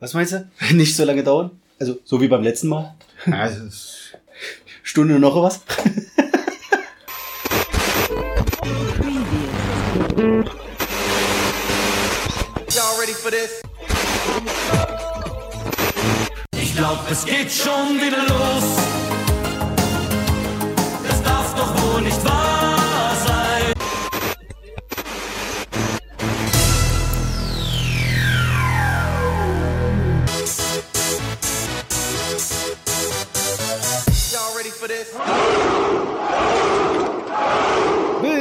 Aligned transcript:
Was 0.00 0.14
meinst 0.14 0.32
du? 0.32 0.48
Nicht 0.74 0.96
so 0.96 1.04
lange 1.04 1.22
dauern? 1.22 1.50
Also, 1.78 1.98
so 2.04 2.20
wie 2.20 2.28
beim 2.28 2.42
letzten 2.42 2.68
Mal? 2.68 2.94
Also, 3.30 3.64
Stunde 4.82 5.18
noch 5.18 5.36
was? 5.42 5.60
Ich 16.52 16.76
glaub, 16.76 17.10
es 17.10 17.24
geht 17.24 17.52
schon 17.52 18.00
wieder 18.00 18.22
los. 18.26 19.09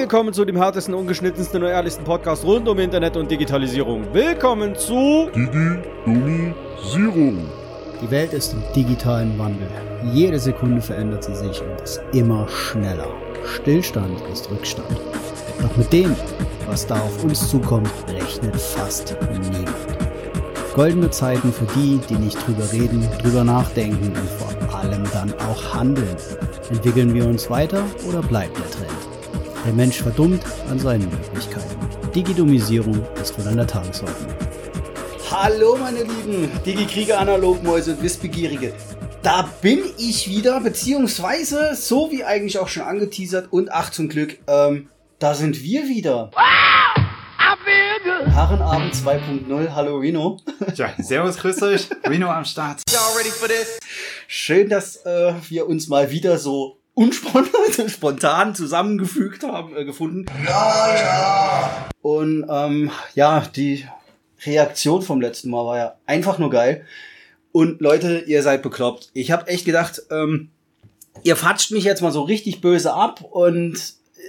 Willkommen 0.10 0.34
zu 0.34 0.44
dem 0.44 0.58
härtesten, 0.58 0.96
ungeschnittensten 0.96 1.62
und 1.62 1.70
ehrlichsten 1.70 2.04
Podcast 2.04 2.44
rund 2.44 2.68
um 2.68 2.80
Internet 2.80 3.16
und 3.16 3.30
Digitalisierung. 3.30 4.12
Willkommen 4.12 4.76
zu 4.76 5.30
Digi-Domisierung. 5.36 7.38
Die 8.02 8.10
Welt 8.10 8.34
ist 8.34 8.54
im 8.54 8.64
digitalen 8.76 9.38
Wandel. 9.38 9.68
Jede 10.12 10.40
Sekunde 10.40 10.82
verändert 10.82 11.26
sie 11.26 11.36
sich 11.36 11.62
und 11.62 11.80
ist 11.82 12.02
immer 12.12 12.50
schneller. 12.50 13.06
Stillstand 13.46 14.20
ist 14.34 14.50
Rückstand. 14.50 15.00
Doch 15.62 15.78
mit 15.78 15.94
dem, 15.94 16.16
was 16.66 16.88
da 16.88 16.96
auf 16.96 17.24
uns 17.24 17.48
zukommt, 17.48 17.92
rechnet 18.08 18.56
fast 18.56 19.16
niemand. 19.32 19.70
Goldene 20.74 21.12
Zeiten 21.12 21.54
für 21.54 21.68
die, 21.76 22.00
die 22.10 22.16
nicht 22.16 22.48
drüber 22.48 22.74
reden, 22.74 23.08
drüber 23.22 23.44
nachdenken 23.44 24.08
und 24.08 24.28
vor 24.28 24.50
allem 24.76 25.04
dann 25.14 25.32
auch 25.48 25.76
handeln. 25.76 26.18
Entwickeln 26.72 27.14
wir 27.14 27.28
uns 27.28 27.48
weiter 27.52 27.84
oder 28.08 28.24
bleibt 28.24 28.58
der 28.58 28.72
Trend? 28.72 29.09
Der 29.66 29.74
Mensch 29.74 30.02
verdummt 30.02 30.44
an 30.70 30.80
seinen 30.80 31.10
Möglichkeiten. 31.10 31.78
Digidomisierung 32.16 33.06
ist 33.22 33.38
wohl 33.38 33.48
an 33.48 33.58
der 33.58 33.68
Tagesordnung. 33.68 34.34
Hallo 35.30 35.78
meine 35.78 36.00
lieben 36.00 36.50
Digi-Krieger, 36.66 37.20
Analogmäuse 37.20 37.92
und 37.92 38.02
Wissbegierige. 38.02 38.74
Da 39.22 39.50
bin 39.62 39.82
ich 39.98 40.30
wieder, 40.30 40.62
beziehungsweise 40.62 41.76
so 41.76 42.10
wie 42.10 42.24
eigentlich 42.24 42.58
auch 42.58 42.70
schon 42.70 42.84
angeteasert 42.84 43.52
und 43.52 43.72
ach 43.72 43.92
zum 43.92 44.08
Glück, 44.08 44.40
ähm, 44.48 44.90
da 45.20 45.34
sind 45.36 45.62
wir 45.62 45.88
wieder. 45.88 46.32
Herrenabend 48.26 48.94
2.0, 48.96 49.76
hallo 49.76 49.98
Reno. 49.98 50.40
ja, 50.76 50.94
servus, 50.98 51.38
grüß 51.38 51.62
euch. 51.64 51.90
Reno 52.08 52.30
am 52.30 52.46
Start. 52.46 52.82
Y'all 52.90 53.18
ready 53.18 53.30
for 53.30 53.48
this? 53.50 53.78
Schön, 54.28 54.70
dass 54.70 55.06
äh, 55.06 55.34
wir 55.50 55.68
uns 55.68 55.90
mal 55.90 56.10
wieder 56.12 56.38
so 56.38 56.79
spontan 57.88 58.56
zusammengefügt 58.56 59.44
haben, 59.44 59.76
äh, 59.76 59.86
gefunden. 59.86 60.26
Ja, 60.46 60.96
ja. 60.96 61.90
Und 62.02 62.46
ähm, 62.50 62.92
ja, 63.16 63.42
die 63.56 63.86
Reaktion 64.46 65.02
vom 65.02 65.22
letzten 65.22 65.50
Mal 65.50 65.66
war 65.66 65.78
ja 65.78 65.96
einfach 66.06 66.40
nur 66.40 66.50
geil. 66.50 66.86
Und 67.52 67.82
Leute, 67.82 68.24
ihr 68.28 68.44
seid 68.44 68.62
bekloppt. 68.62 69.10
Ich 69.14 69.32
habe 69.32 69.48
echt 69.48 69.66
gedacht, 69.66 70.02
ähm, 70.12 70.50
ihr 71.24 71.36
fatscht 71.36 71.72
mich 71.72 71.84
jetzt 71.84 72.02
mal 72.02 72.12
so 72.12 72.22
richtig 72.22 72.62
böse 72.62 72.94
ab 72.94 73.22
und 73.22 73.78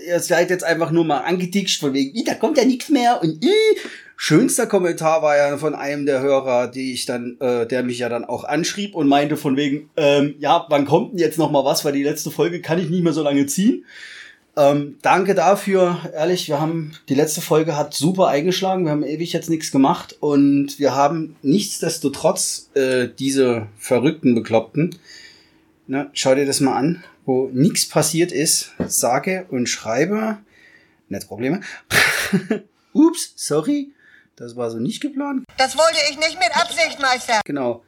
ihr 0.06 0.20
seid 0.20 0.50
jetzt 0.50 0.64
einfach 0.64 0.90
nur 0.90 1.04
mal 1.04 1.18
angeditscht 1.18 1.80
von 1.80 1.92
wegen, 1.92 2.16
"Ih, 2.16 2.24
da 2.24 2.34
kommt 2.34 2.56
ja 2.56 2.64
nichts 2.64 2.88
mehr 2.88 3.20
und 3.22 3.44
ih. 3.44 3.78
Schönster 4.22 4.66
Kommentar 4.66 5.22
war 5.22 5.38
ja 5.38 5.56
von 5.56 5.74
einem 5.74 6.04
der 6.04 6.20
Hörer, 6.20 6.68
die 6.68 6.92
ich 6.92 7.06
dann, 7.06 7.38
äh, 7.40 7.66
der 7.66 7.82
mich 7.82 7.98
ja 8.00 8.10
dann 8.10 8.26
auch 8.26 8.44
anschrieb 8.44 8.94
und 8.94 9.08
meinte 9.08 9.38
von 9.38 9.56
wegen, 9.56 9.88
ähm, 9.96 10.34
ja, 10.38 10.66
wann 10.68 10.84
kommt 10.84 11.12
denn 11.12 11.18
jetzt 11.18 11.38
noch 11.38 11.50
mal 11.50 11.64
was, 11.64 11.86
weil 11.86 11.94
die 11.94 12.02
letzte 12.02 12.30
Folge 12.30 12.60
kann 12.60 12.78
ich 12.78 12.90
nicht 12.90 13.02
mehr 13.02 13.14
so 13.14 13.22
lange 13.22 13.46
ziehen. 13.46 13.86
Ähm, 14.58 14.98
danke 15.00 15.34
dafür, 15.34 16.00
ehrlich, 16.12 16.48
wir 16.48 16.60
haben, 16.60 16.92
die 17.08 17.14
letzte 17.14 17.40
Folge 17.40 17.78
hat 17.78 17.94
super 17.94 18.28
eingeschlagen, 18.28 18.84
wir 18.84 18.92
haben 18.92 19.04
ewig 19.04 19.32
jetzt 19.32 19.48
nichts 19.48 19.70
gemacht 19.70 20.18
und 20.20 20.78
wir 20.78 20.94
haben 20.94 21.36
nichtsdestotrotz 21.40 22.68
äh, 22.74 23.08
diese 23.18 23.68
verrückten 23.78 24.34
Bekloppten, 24.34 24.96
ne, 25.86 26.10
schau 26.12 26.34
dir 26.34 26.44
das 26.44 26.60
mal 26.60 26.76
an, 26.76 27.02
wo 27.24 27.48
nichts 27.54 27.88
passiert 27.88 28.32
ist, 28.32 28.74
sage 28.86 29.46
und 29.48 29.66
schreibe, 29.66 30.36
nicht 31.08 31.26
Probleme, 31.26 31.62
ups, 32.92 33.32
sorry, 33.36 33.92
das 34.40 34.56
war 34.56 34.70
so 34.70 34.78
nicht 34.78 35.00
geplant, 35.00 35.44
Das 35.58 35.76
wollte 35.76 35.98
ich 36.10 36.18
nicht 36.18 36.38
mit 36.38 36.56
Absicht, 36.56 36.98
Meister. 37.00 37.40
Genau. 37.44 37.84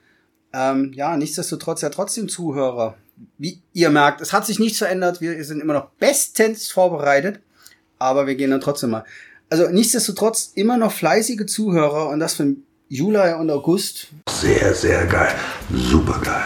Ähm, 0.53 0.93
ja, 0.95 1.17
nichtsdestotrotz 1.17 1.81
ja 1.81 1.89
trotzdem 1.89 2.29
Zuhörer. 2.29 2.95
Wie 3.39 3.63
ihr 3.73 3.89
merkt, 3.91 4.21
es 4.21 4.33
hat 4.33 4.45
sich 4.47 4.59
nichts 4.59 4.79
verändert. 4.79 5.21
Wir 5.21 5.43
sind 5.45 5.61
immer 5.61 5.73
noch 5.73 5.89
bestens 5.99 6.71
vorbereitet. 6.71 7.41
Aber 7.99 8.27
wir 8.27 8.35
gehen 8.35 8.51
dann 8.51 8.61
trotzdem 8.61 8.91
mal. 8.91 9.05
Also 9.49 9.69
nichtsdestotrotz 9.69 10.53
immer 10.55 10.77
noch 10.77 10.93
fleißige 10.93 11.47
Zuhörer 11.47 12.09
und 12.09 12.21
das 12.21 12.35
von 12.35 12.65
Juli 12.89 13.33
und 13.35 13.51
August, 13.51 14.09
Sehr, 14.29 14.75
sehr 14.75 15.07
geil. 15.07 15.35
Super 15.73 16.21
geil. 16.23 16.45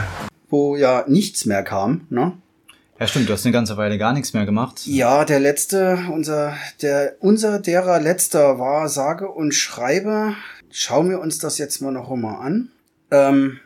wo 0.49 0.77
ja 0.77 1.05
nichts 1.09 1.45
mehr 1.47 1.65
kam. 1.65 2.07
Ne? 2.11 2.37
Ja, 2.99 3.07
stimmt, 3.07 3.29
du 3.29 3.35
hast 3.35 3.45
eine 3.45 3.53
ganze 3.53 3.77
Weile 3.77 3.99
gar 3.99 4.15
nichts 4.15 4.33
mehr 4.33 4.47
gemacht. 4.47 4.87
Ja, 4.87 5.27
der 5.27 5.39
letzte, 5.39 5.99
unser, 6.11 6.57
der, 6.81 7.17
unser 7.21 7.59
derer 7.59 8.01
letzter 8.01 8.59
war 8.59 8.89
sage 8.89 9.29
und 9.29 9.53
schreibe. 9.53 10.35
Schauen 10.71 11.11
wir 11.11 11.21
uns 11.21 11.39
das 11.39 11.59
jetzt 11.59 11.83
mal 11.83 11.93
noch 11.93 12.15
mal 12.17 12.37
an. 12.37 12.71
Ähm, 13.11 13.61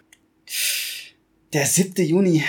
der 1.52 1.64
7. 1.66 2.04
Juni. 2.04 2.44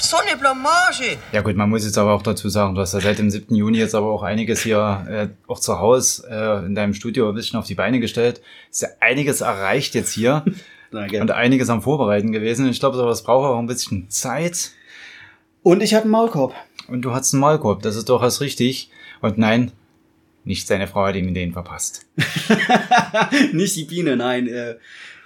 So 0.00 0.16
eine 0.16 0.36
Blamage. 0.36 1.18
Ja 1.32 1.40
gut, 1.40 1.56
man 1.56 1.70
muss 1.70 1.84
jetzt 1.84 1.98
aber 1.98 2.12
auch 2.14 2.22
dazu 2.22 2.48
sagen, 2.48 2.74
du 2.74 2.80
hast 2.80 2.94
ja 2.94 3.00
seit 3.00 3.18
dem 3.18 3.30
7. 3.30 3.54
Juni 3.54 3.78
jetzt 3.78 3.94
aber 3.94 4.10
auch 4.10 4.22
einiges 4.22 4.60
hier 4.62 5.06
äh, 5.08 5.28
auch 5.46 5.60
zu 5.60 5.78
Hause 5.78 6.26
äh, 6.28 6.66
in 6.66 6.74
deinem 6.74 6.94
Studio 6.94 7.28
ein 7.28 7.34
bisschen 7.34 7.58
auf 7.58 7.66
die 7.66 7.74
Beine 7.74 8.00
gestellt. 8.00 8.40
Ist 8.70 8.82
ja 8.82 8.88
einiges 9.00 9.40
erreicht 9.40 9.94
jetzt 9.94 10.12
hier 10.12 10.44
Danke. 10.90 11.20
und 11.20 11.30
einiges 11.30 11.70
am 11.70 11.82
Vorbereiten 11.82 12.32
gewesen. 12.32 12.68
Ich 12.68 12.80
glaube, 12.80 12.96
sowas 12.96 13.22
braucht 13.22 13.46
auch 13.46 13.58
ein 13.58 13.66
bisschen 13.66 14.10
Zeit. 14.10 14.72
Und 15.68 15.82
ich 15.82 15.92
hatte 15.92 16.04
einen 16.04 16.12
Maulkorb. 16.12 16.54
Und 16.86 17.02
du 17.02 17.12
hattest 17.12 17.34
einen 17.34 17.42
Maulkorb, 17.42 17.82
das 17.82 17.94
ist 17.94 18.08
durchaus 18.08 18.40
richtig. 18.40 18.88
Und 19.20 19.36
nein, 19.36 19.70
nicht 20.44 20.66
seine 20.66 20.86
Frau 20.88 21.04
hat 21.04 21.14
ihm 21.14 21.34
den 21.34 21.52
verpasst. 21.52 22.06
Nicht 23.52 23.76
die 23.76 23.84
Biene, 23.84 24.16
nein. 24.16 24.48
Äh, 24.48 24.76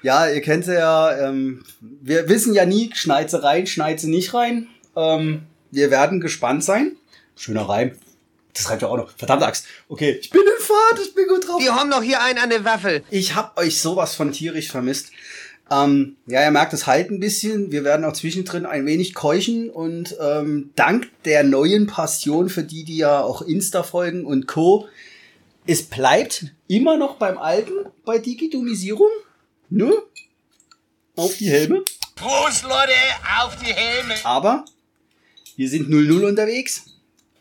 ja, 0.02 0.28
ihr 0.28 0.40
kennt 0.40 0.64
sie 0.64 0.74
ja. 0.74 1.16
Ähm, 1.16 1.62
wir 1.80 2.28
wissen 2.28 2.54
ja 2.54 2.66
nie, 2.66 2.90
schneit 2.92 3.30
sie 3.30 3.40
rein, 3.40 3.68
schneit 3.68 4.00
sie 4.00 4.10
nicht 4.10 4.34
rein. 4.34 4.66
Ähm, 4.96 5.42
wir 5.70 5.92
werden 5.92 6.20
gespannt 6.20 6.64
sein. 6.64 6.96
Schöner 7.36 7.68
Reim. 7.68 7.92
Das 8.52 8.68
reimt 8.68 8.82
ja 8.82 8.88
auch 8.88 8.96
noch. 8.96 9.10
Verdammte 9.16 9.46
Axt. 9.46 9.66
Okay, 9.88 10.18
ich 10.20 10.30
bin 10.30 10.42
in 10.42 10.64
Fahrt, 10.64 11.06
ich 11.06 11.14
bin 11.14 11.28
gut 11.28 11.46
drauf. 11.46 11.62
Wir 11.62 11.76
haben 11.76 11.88
noch 11.88 12.02
hier 12.02 12.20
einen 12.20 12.40
an 12.40 12.50
der 12.50 12.64
Waffel. 12.64 13.04
Ich 13.10 13.36
hab 13.36 13.56
euch 13.56 13.80
sowas 13.80 14.16
von 14.16 14.32
tierisch 14.32 14.72
vermisst. 14.72 15.12
Ähm, 15.72 16.16
ja, 16.26 16.44
ihr 16.44 16.50
merkt, 16.50 16.74
es 16.74 16.86
halt 16.86 17.10
ein 17.10 17.20
bisschen. 17.20 17.72
Wir 17.72 17.82
werden 17.82 18.04
auch 18.04 18.12
zwischendrin 18.12 18.66
ein 18.66 18.84
wenig 18.84 19.14
keuchen 19.14 19.70
und 19.70 20.16
ähm, 20.20 20.70
dank 20.76 21.08
der 21.24 21.44
neuen 21.44 21.86
Passion 21.86 22.50
für 22.50 22.62
die, 22.62 22.84
die 22.84 22.98
ja 22.98 23.22
auch 23.22 23.40
Insta 23.40 23.82
folgen 23.82 24.26
und 24.26 24.46
Co. 24.46 24.88
Es 25.66 25.84
bleibt 25.84 26.52
immer 26.68 26.96
noch 26.98 27.16
beim 27.16 27.38
Alten, 27.38 27.72
bei 28.04 28.18
Digitomisierung. 28.18 29.08
Ne? 29.70 29.94
Auf 31.16 31.36
die 31.38 31.48
Helme. 31.48 31.82
Prost, 32.16 32.64
Leute, 32.64 32.92
auf 33.42 33.56
die 33.56 33.72
Helme. 33.72 34.14
Aber 34.24 34.64
wir 35.56 35.68
sind 35.68 35.88
0-0 35.88 36.28
unterwegs 36.28 36.84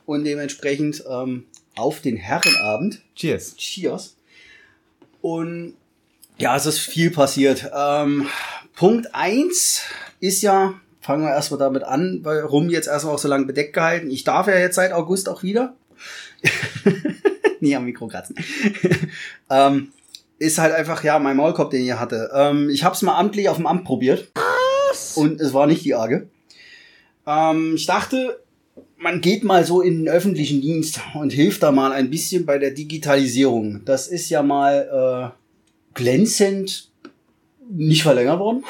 und 0.05 0.23
dementsprechend 0.23 1.03
ähm, 1.09 1.45
auf 1.75 1.99
den 2.01 2.15
Herrenabend. 2.15 3.01
Cheers. 3.15 3.55
Cheers. 3.57 4.15
Und 5.21 5.75
ja, 6.41 6.55
es 6.55 6.65
ist 6.65 6.79
viel 6.79 7.11
passiert. 7.11 7.71
Ähm, 7.73 8.27
Punkt 8.75 9.13
eins 9.13 9.83
ist 10.19 10.41
ja, 10.41 10.73
fangen 10.99 11.23
wir 11.23 11.29
erstmal 11.29 11.59
damit 11.59 11.83
an, 11.83 12.21
warum 12.23 12.69
jetzt 12.69 12.87
erstmal 12.87 13.13
auch 13.13 13.19
so 13.19 13.27
lange 13.27 13.45
bedeckt 13.45 13.73
gehalten. 13.73 14.09
Ich 14.09 14.23
darf 14.23 14.47
ja 14.47 14.57
jetzt 14.57 14.75
seit 14.75 14.91
August 14.91 15.29
auch 15.29 15.43
wieder. 15.43 15.75
Nie 17.59 17.75
am 17.75 17.85
Mikro 17.85 18.07
kratzen. 18.07 18.35
ähm, 19.51 19.93
ist 20.39 20.57
halt 20.57 20.73
einfach, 20.73 21.03
ja, 21.03 21.19
mein 21.19 21.37
Maulkorb, 21.37 21.69
den 21.69 21.85
ich 21.85 21.93
hatte. 21.93 22.31
Ähm, 22.33 22.71
ich 22.71 22.83
habe 22.83 22.95
es 22.95 23.03
mal 23.03 23.19
amtlich 23.19 23.47
auf 23.47 23.57
dem 23.57 23.67
Amt 23.67 23.85
probiert. 23.85 24.31
Und 25.15 25.39
es 25.39 25.53
war 25.53 25.67
nicht 25.67 25.85
die 25.85 25.93
Arge. 25.93 26.27
Ähm, 27.27 27.75
ich 27.75 27.85
dachte, 27.85 28.39
man 28.97 29.21
geht 29.21 29.43
mal 29.43 29.63
so 29.63 29.81
in 29.81 29.99
den 29.99 30.09
öffentlichen 30.09 30.59
Dienst 30.59 31.01
und 31.13 31.31
hilft 31.31 31.61
da 31.61 31.71
mal 31.71 31.91
ein 31.91 32.09
bisschen 32.09 32.47
bei 32.47 32.57
der 32.57 32.71
Digitalisierung. 32.71 33.85
Das 33.85 34.07
ist 34.07 34.29
ja 34.31 34.41
mal 34.41 35.33
äh, 35.35 35.40
glänzend 35.93 36.89
nicht 37.69 38.03
verlängert 38.03 38.39
worden. 38.39 38.63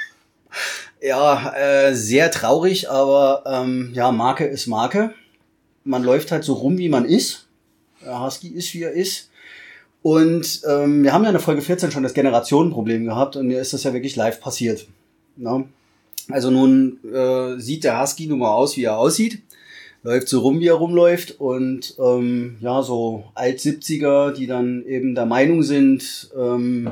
ja, 1.02 1.54
äh, 1.54 1.94
sehr 1.94 2.30
traurig, 2.30 2.90
aber 2.90 3.42
ähm, 3.46 3.90
ja, 3.94 4.12
Marke 4.12 4.44
ist 4.44 4.66
Marke. 4.66 5.14
Man 5.84 6.04
läuft 6.04 6.30
halt 6.30 6.44
so 6.44 6.54
rum, 6.54 6.78
wie 6.78 6.88
man 6.88 7.04
ist. 7.04 7.46
Der 8.04 8.22
Husky 8.22 8.48
ist, 8.48 8.72
wie 8.74 8.82
er 8.82 8.92
ist. 8.92 9.30
Und 10.02 10.62
ähm, 10.68 11.04
wir 11.04 11.12
haben 11.12 11.22
ja 11.22 11.30
in 11.30 11.34
der 11.34 11.42
Folge 11.42 11.62
14 11.62 11.92
schon 11.92 12.02
das 12.02 12.14
Generationenproblem 12.14 13.04
gehabt 13.04 13.36
und 13.36 13.46
mir 13.46 13.60
ist 13.60 13.72
das 13.72 13.84
ja 13.84 13.92
wirklich 13.92 14.16
live 14.16 14.40
passiert. 14.40 14.86
Ne? 15.36 15.64
Also 16.28 16.50
nun 16.50 16.98
äh, 17.12 17.58
sieht 17.60 17.84
der 17.84 18.00
Husky 18.00 18.26
nun 18.26 18.40
mal 18.40 18.52
aus, 18.52 18.76
wie 18.76 18.84
er 18.84 18.98
aussieht. 18.98 19.42
Läuft 20.04 20.28
so 20.28 20.40
rum, 20.40 20.60
wie 20.60 20.68
er 20.68 20.74
rumläuft. 20.74 21.40
Und 21.40 21.94
ähm, 21.98 22.56
ja, 22.60 22.82
so 22.82 23.24
Alt-70er, 23.34 24.32
die 24.32 24.46
dann 24.46 24.84
eben 24.84 25.14
der 25.14 25.26
Meinung 25.26 25.62
sind, 25.62 26.30
ähm, 26.36 26.90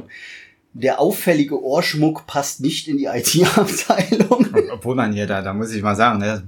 der 0.72 1.00
auffällige 1.00 1.62
Ohrschmuck 1.62 2.26
passt 2.26 2.60
nicht 2.60 2.86
in 2.86 2.98
die 2.98 3.06
IT-Abteilung. 3.06 4.46
Obwohl 4.72 4.94
man 4.94 5.12
hier 5.12 5.26
da, 5.26 5.42
da 5.42 5.52
muss 5.52 5.72
ich 5.72 5.82
mal 5.82 5.96
sagen, 5.96 6.20
ne, 6.20 6.44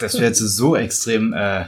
dass 0.00 0.12
du 0.12 0.22
jetzt 0.22 0.38
so 0.38 0.76
extrem 0.76 1.32
äh, 1.32 1.64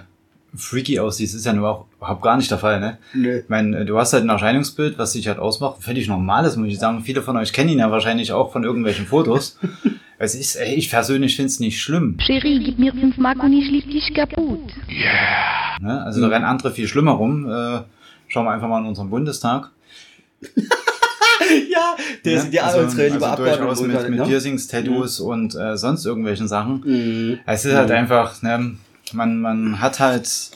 freaky 0.54 0.98
aussiehst, 0.98 1.34
ist 1.34 1.46
ja 1.46 1.52
nur 1.52 1.68
auch 1.68 1.86
überhaupt 1.96 2.22
gar 2.22 2.36
nicht 2.36 2.50
der 2.50 2.58
Fall, 2.58 2.80
ne? 2.80 2.98
Nö. 3.14 3.38
Ich 3.38 3.48
meine, 3.48 3.84
du 3.86 3.98
hast 3.98 4.12
halt 4.12 4.24
ein 4.24 4.28
Erscheinungsbild, 4.28 4.98
was 4.98 5.12
dich 5.12 5.28
halt 5.28 5.38
ausmacht, 5.38 5.82
völlig 5.82 6.08
normales, 6.08 6.56
muss 6.56 6.68
ich 6.68 6.78
sagen. 6.78 7.02
Viele 7.02 7.22
von 7.22 7.36
euch 7.36 7.52
kennen 7.52 7.70
ihn 7.70 7.78
ja 7.78 7.90
wahrscheinlich 7.90 8.32
auch 8.32 8.52
von 8.52 8.64
irgendwelchen 8.64 9.06
Fotos. 9.06 9.58
Es 10.22 10.36
ist, 10.36 10.54
ey, 10.54 10.76
ich 10.76 10.88
persönlich 10.88 11.34
finde 11.34 11.48
es 11.48 11.58
nicht 11.58 11.80
schlimm. 11.80 12.16
Chérie, 12.20 12.62
gib 12.64 12.78
mir 12.78 12.92
fünf 12.92 13.16
Mark 13.16 13.42
und 13.42 13.52
ich 13.52 13.68
lieb 13.68 13.90
dich 13.90 14.14
kaputt. 14.14 14.72
Ne? 15.80 16.00
Also 16.04 16.20
da 16.20 16.28
rennen 16.28 16.44
andere 16.44 16.70
viel 16.70 16.86
schlimmer 16.86 17.10
rum. 17.10 17.44
Äh, 17.50 17.80
schauen 18.28 18.44
wir 18.44 18.52
einfach 18.52 18.68
mal 18.68 18.78
in 18.78 18.86
unseren 18.86 19.10
Bundestag. 19.10 19.70
ja, 21.68 21.96
der 22.24 22.34
ne? 22.34 22.40
sind 22.40 22.54
ja 22.54 22.62
also, 22.62 22.78
alle 22.78 22.86
unsere 22.86 23.08
liebe 23.08 23.26
also 23.26 23.42
durchaus 23.42 23.80
mit, 23.80 24.10
mit 24.10 24.20
ne? 24.20 24.26
Piercings, 24.26 24.68
Tattoos 24.68 25.18
und 25.18 25.56
äh, 25.56 25.76
sonst 25.76 26.06
irgendwelchen 26.06 26.46
Sachen. 26.46 26.82
Mhm. 26.84 27.38
Es 27.44 27.64
ist 27.64 27.74
halt 27.74 27.90
einfach, 27.90 28.42
ne, 28.42 28.76
man, 29.12 29.40
man 29.40 29.80
hat 29.80 29.98
halt 29.98 30.52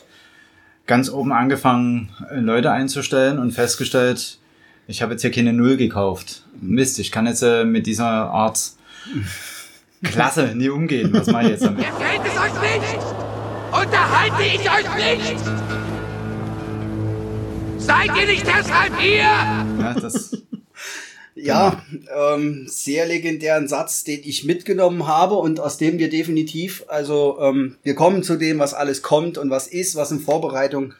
ganz 0.87 1.11
oben 1.11 1.33
angefangen, 1.33 2.11
Leute 2.33 2.71
einzustellen 2.71 3.41
und 3.41 3.51
festgestellt, 3.51 4.39
ich 4.87 5.03
habe 5.03 5.15
jetzt 5.15 5.23
hier 5.23 5.33
keine 5.33 5.53
Null 5.53 5.77
gekauft. 5.77 6.45
Mist, 6.61 7.01
ich 7.01 7.11
kann 7.11 7.27
jetzt 7.27 7.43
äh, 7.43 7.65
mit 7.65 7.89
dieser 7.89 8.07
Art 8.07 8.77
Klasse 10.03 10.53
nie 10.55 10.69
umgehen. 10.69 11.13
Was 11.13 11.27
mache 11.29 11.45
ich 11.45 11.51
jetzt 11.51 11.65
damit? 11.65 11.85
Geht 11.85 12.21
es 12.25 12.39
euch 12.39 12.61
nicht? 12.63 12.99
Unterhalte 13.73 14.43
ich 14.43 14.71
euch 14.71 15.29
nicht? 15.29 15.41
Seid 17.79 18.11
ihr 18.17 18.27
nicht 18.27 18.47
deshalb 18.47 18.99
hier? 18.99 19.23
Ja, 19.23 19.95
das, 20.01 20.37
Ja, 21.39 21.83
ähm, 22.17 22.67
sehr 22.67 23.07
legendären 23.07 23.69
Satz, 23.69 24.05
den 24.05 24.21
ich 24.25 24.45
mitgenommen 24.45 25.07
habe 25.07 25.35
und 25.35 25.61
aus 25.61 25.77
dem 25.77 25.99
wir 25.99 26.09
definitiv, 26.09 26.85
also 26.89 27.39
ähm, 27.39 27.77
wir 27.83 27.95
kommen 27.95 28.23
zu 28.23 28.37
dem, 28.37 28.59
was 28.59 28.73
alles 28.73 29.03
kommt 29.03 29.37
und 29.37 29.51
was 29.51 29.67
ist, 29.67 29.97
was 29.97 30.11
in 30.11 30.21
Vorbereitung. 30.21 30.95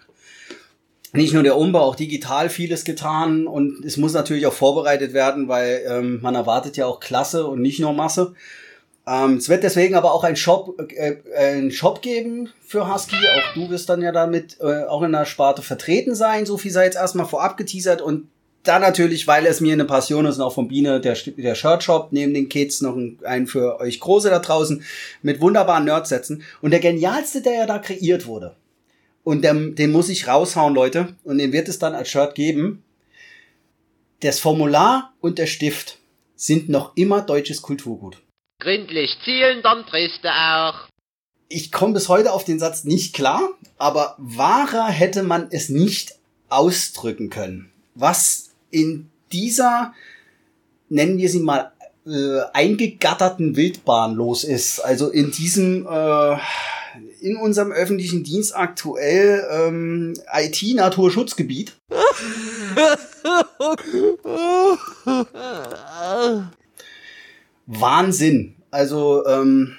Nicht 1.15 1.33
nur 1.33 1.43
der 1.43 1.57
Umbau, 1.57 1.81
auch 1.81 1.97
digital 1.97 2.51
vieles 2.51 2.85
getan 2.85 3.47
und 3.47 3.83
es 3.83 3.97
muss 3.97 4.13
natürlich 4.13 4.47
auch 4.47 4.53
vorbereitet 4.53 5.15
werden, 5.15 5.49
weil 5.49 5.83
ähm, 5.89 6.21
man 6.21 6.35
erwartet 6.35 6.77
ja 6.77 6.85
auch 6.85 7.01
Klasse 7.01 7.47
und 7.47 7.63
nicht 7.63 7.81
nur 7.81 7.95
Masse. 7.95 8.35
Ähm, 9.09 9.37
es 9.37 9.49
wird 9.49 9.63
deswegen 9.63 9.95
aber 9.95 10.13
auch 10.13 10.25
ein 10.25 10.37
Shop, 10.37 10.81
äh, 10.97 11.17
ein 11.37 11.71
Shop 11.71 12.03
geben 12.03 12.51
für 12.67 12.93
Husky. 12.93 13.17
Auch 13.17 13.55
du 13.55 13.71
wirst 13.71 13.89
dann 13.89 14.03
ja 14.03 14.11
damit 14.13 14.59
äh, 14.61 14.85
auch 14.85 15.03
in 15.03 15.13
der 15.13 15.25
Sparte 15.27 15.63
vertreten 15.63 16.15
sein. 16.15 16.45
So 16.45 16.59
viel 16.59 16.73
sei 16.73 16.85
jetzt 16.85 16.97
erstmal 16.97 17.27
vorab 17.27 17.57
geteasert 17.57 18.03
und 18.03 18.29
dann 18.65 18.83
natürlich, 18.83 19.29
weil 19.29 19.47
es 19.47 19.61
mir 19.61 19.75
eine 19.75 19.85
Passion 19.85 20.27
ist, 20.27 20.39
und 20.39 20.43
auch 20.43 20.53
von 20.55 20.67
Biene 20.67 21.01
der, 21.01 21.15
der 21.15 21.55
Shirt 21.55 21.85
Shop, 21.85 22.09
neben 22.11 22.35
den 22.35 22.49
Kids 22.49 22.81
noch 22.81 22.97
ein- 22.97 23.17
einen 23.25 23.47
für 23.47 23.79
euch 23.79 24.01
Große 24.01 24.29
da 24.29 24.41
draußen 24.41 24.83
mit 25.23 25.41
wunderbaren 25.41 25.85
Nerdsätzen. 25.85 26.43
Und 26.61 26.73
der 26.73 26.81
genialste, 26.81 27.43
der 27.43 27.53
ja 27.53 27.67
da 27.67 27.79
kreiert 27.79 28.27
wurde, 28.27 28.57
und 29.23 29.45
den, 29.45 29.77
den 29.77 29.93
muss 29.93 30.09
ich 30.09 30.27
raushauen, 30.27 30.75
Leute, 30.75 31.15
und 31.23 31.39
den 31.39 31.53
wird 31.53 31.69
es 31.69 31.79
dann 31.79 31.95
als 31.95 32.09
Shirt 32.09 32.35
geben. 32.35 32.83
Das 34.21 34.41
Formular 34.41 35.13
und 35.21 35.39
der 35.39 35.47
Stift 35.47 35.99
sind 36.35 36.69
noch 36.69 36.97
immer 36.97 37.23
deutsches 37.23 37.63
Kulturgut. 37.63 38.21
Gründlich 38.59 39.17
zielen, 39.25 39.63
dann 39.63 39.85
triffst 39.85 40.25
du 40.25 40.29
auch. 40.29 40.89
Ich 41.49 41.71
komme 41.71 41.95
bis 41.95 42.09
heute 42.09 42.33
auf 42.33 42.45
den 42.45 42.59
Satz 42.59 42.85
nicht 42.85 43.15
klar, 43.15 43.51
aber 43.77 44.17
wahrer 44.19 44.89
hätte 44.89 45.23
man 45.23 45.49
es 45.51 45.69
nicht 45.69 46.15
ausdrücken 46.49 47.31
können. 47.31 47.71
Was 47.95 48.51
in 48.71 49.11
dieser, 49.33 49.93
nennen 50.89 51.19
wir 51.19 51.29
sie 51.29 51.41
mal, 51.41 51.73
äh, 52.07 52.41
eingegatterten 52.53 53.57
Wildbahn 53.57 54.15
los 54.15 54.45
ist. 54.45 54.81
Also 54.81 55.11
in 55.11 55.33
diesem, 55.33 55.87
äh, 55.87 56.37
in 57.21 57.37
unserem 57.37 57.73
öffentlichen 57.73 58.25
Dienst 58.25 58.57
aktuell 58.57 59.47
ähm, 59.51 60.15
IT-Naturschutzgebiet. 60.33 61.75
Wahnsinn. 67.67 68.55
Also 68.71 69.27
ähm, 69.27 69.77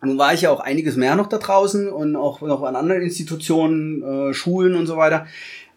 nun 0.00 0.18
war 0.18 0.34
ich 0.34 0.42
ja 0.42 0.50
auch 0.50 0.60
einiges 0.60 0.96
mehr 0.96 1.16
noch 1.16 1.28
da 1.28 1.38
draußen 1.38 1.88
und 1.88 2.16
auch 2.16 2.40
noch 2.40 2.62
an 2.62 2.76
anderen 2.76 3.02
Institutionen, 3.02 4.02
äh, 4.02 4.34
Schulen 4.34 4.76
und 4.76 4.86
so 4.86 4.96
weiter. 4.96 5.26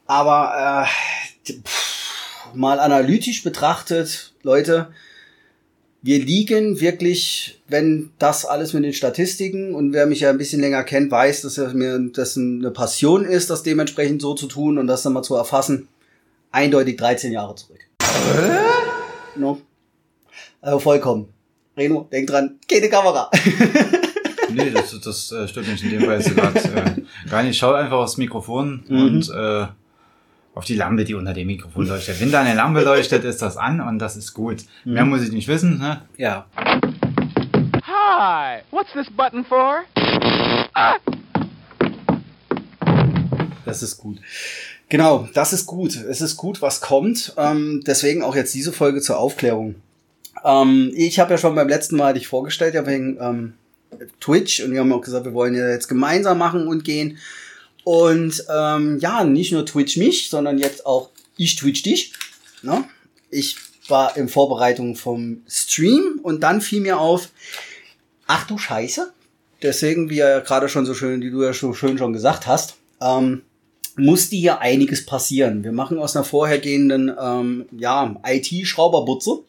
Aber 0.06 0.88
äh, 1.48 1.51
pff, 1.51 2.54
mal 2.54 2.80
analytisch 2.80 3.44
betrachtet, 3.44 4.33
Leute, 4.44 4.89
wir 6.04 6.19
liegen 6.19 6.80
wirklich, 6.80 7.62
wenn 7.68 8.12
das 8.18 8.45
alles 8.45 8.74
mit 8.74 8.84
den 8.84 8.94
Statistiken 8.94 9.75
und 9.75 9.94
wer 9.94 10.07
mich 10.07 10.22
ja 10.22 10.31
ein 10.31 10.38
bisschen 10.38 10.62
länger 10.62 10.84
kennt, 10.84 11.12
weiß, 11.12 11.44
dass 11.44 11.57
es 11.57 11.74
mir 11.74 12.00
das 12.13 12.38
eine 12.38 12.72
Passion 12.72 13.24
ist, 13.24 13.50
das 13.50 13.63
dementsprechend 13.63 14.22
so 14.22 14.34
zu 14.34 14.48
tun 14.48 14.77
und 14.77 14.88
das 14.88 15.04
dann 15.04 15.13
mal 15.13 15.22
zu 15.22 15.36
erfassen, 15.36 15.88
eindeutig 16.51 16.98
13 16.98 17.31
Jahre 17.31 17.56
zurück. 17.56 17.80
No? 19.36 19.62
Also 20.62 20.80
vollkommen. 20.80 21.28
Reno, 21.75 22.08
denk 22.12 22.28
dran, 22.28 22.60
keine 22.69 22.90
Kamera. 22.90 23.30
nee, 24.54 24.69
das, 24.69 25.00
das 25.00 25.31
äh, 25.31 25.48
stimmt 25.48 25.69
nicht 25.69 25.84
in 25.84 25.90
dem 25.92 26.02
Fall. 26.06 26.22
grad, 26.22 26.56
Äh, 26.66 27.02
gar 27.30 27.44
nicht. 27.44 27.58
Schau 27.58 27.74
einfach 27.74 27.98
aufs 27.98 28.18
Mikrofon 28.18 28.84
Mhm. 28.88 29.02
und 29.02 29.30
äh, 29.30 29.68
auf 30.54 30.66
die 30.66 30.75
Lampe, 30.75 31.04
die 31.06 31.16
unter 31.16 31.34
dem 31.34 31.48
Mikrofon 31.48 31.88
leuchtet. 31.88 32.19
Wenn 32.22 32.31
da 32.31 32.42
eine 32.42 32.54
Lampe 32.56 32.81
leuchtet, 32.81 33.24
ist 33.24 33.42
das 33.42 33.58
an 33.58 33.80
und 33.81 34.00
das 34.00 34.18
ist 34.18 34.34
gut. 34.34 34.58
Mehr 34.84 35.06
muss 35.06 35.24
ich 35.24 35.31
nicht 35.31 35.48
wissen. 35.48 35.80
Ne? 35.80 36.02
ja. 36.18 36.46
Hi, 37.84 38.62
what's 38.72 38.92
this 38.94 39.08
button 39.10 39.44
for? 39.46 39.80
Das 43.66 43.81
ist 43.81 43.98
gut. 43.98 44.18
Genau, 44.90 45.28
das 45.34 45.54
ist 45.54 45.66
gut. 45.66 45.96
Es 45.96 46.19
ist 46.19 46.36
gut, 46.36 46.62
was 46.62 46.81
kommt. 46.81 47.34
Ähm, 47.38 47.81
deswegen 47.88 48.22
auch 48.24 48.36
jetzt 48.36 48.54
diese 48.54 48.74
Folge 48.74 49.00
zur 49.02 49.18
Aufklärung. 49.18 49.75
Ähm, 50.44 50.92
ich 50.96 51.20
habe 51.20 51.32
ja 51.32 51.38
schon 51.38 51.56
beim 51.56 51.68
letzten 51.68 51.96
Mal 51.96 52.13
dich 52.13 52.27
vorgestellt, 52.27 52.74
ja 52.74 52.86
wegen 52.86 53.18
ähm, 53.20 53.54
Twitch 54.20 54.62
und 54.62 54.72
wir 54.72 54.80
haben 54.80 54.94
auch 54.94 55.01
gesagt, 55.01 55.25
wir 55.25 55.34
wollen 55.34 55.56
ja 55.56 55.70
jetzt 55.70 55.88
gemeinsam 55.88 56.38
machen 56.38 56.68
und 56.68 56.84
gehen. 56.84 57.18
Und 57.84 58.46
ähm, 58.54 59.00
ja, 59.00 59.24
nicht 59.24 59.51
nur 59.51 59.65
Twitch 59.65 59.98
mich, 59.98 60.30
sondern 60.30 60.60
jetzt 60.60 60.86
auch 60.86 61.10
ich 61.38 61.56
Twitch 61.56 61.84
dich. 61.84 62.13
Ne? 62.62 62.84
Ich 63.30 63.58
war 63.88 64.15
in 64.18 64.30
Vorbereitung 64.30 64.96
vom 64.96 65.42
Stream 65.48 66.20
und 66.22 66.42
dann 66.42 66.62
fiel 66.62 66.82
mir 66.82 67.00
auf, 67.00 67.30
ach 68.27 68.46
du 68.48 68.58
Scheiße. 68.58 69.12
Deswegen, 69.62 70.10
wie 70.10 70.18
ja 70.18 70.39
gerade 70.39 70.70
schon 70.70 70.86
so 70.86 70.94
schön, 70.94 71.22
wie 71.22 71.32
du 71.32 71.44
ja 71.44 71.54
so 71.54 71.74
schön 71.74 71.98
schon 71.98 72.13
gesagt 72.13 72.48
hast, 72.48 72.75
ähm, 73.01 73.42
musste 73.96 74.36
hier 74.36 74.62
einiges 74.62 75.06
passieren. 75.06 75.63
Wir 75.63 75.72
machen 75.72 76.00
aus 76.00 76.15
einer 76.15 76.25
vorhergehenden 76.25 77.12
ähm, 77.20 77.65
ja, 77.72 78.15
IT-Schrauberbutze 78.25 79.44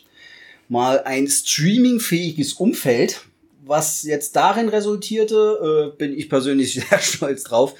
mal 0.72 1.02
ein 1.04 1.28
streamingfähiges 1.28 2.54
Umfeld, 2.54 3.26
was 3.62 4.04
jetzt 4.04 4.34
darin 4.36 4.70
resultierte, 4.70 5.92
äh, 5.92 5.96
bin 5.98 6.18
ich 6.18 6.30
persönlich 6.30 6.72
sehr 6.88 6.98
stolz 6.98 7.44
drauf. 7.44 7.74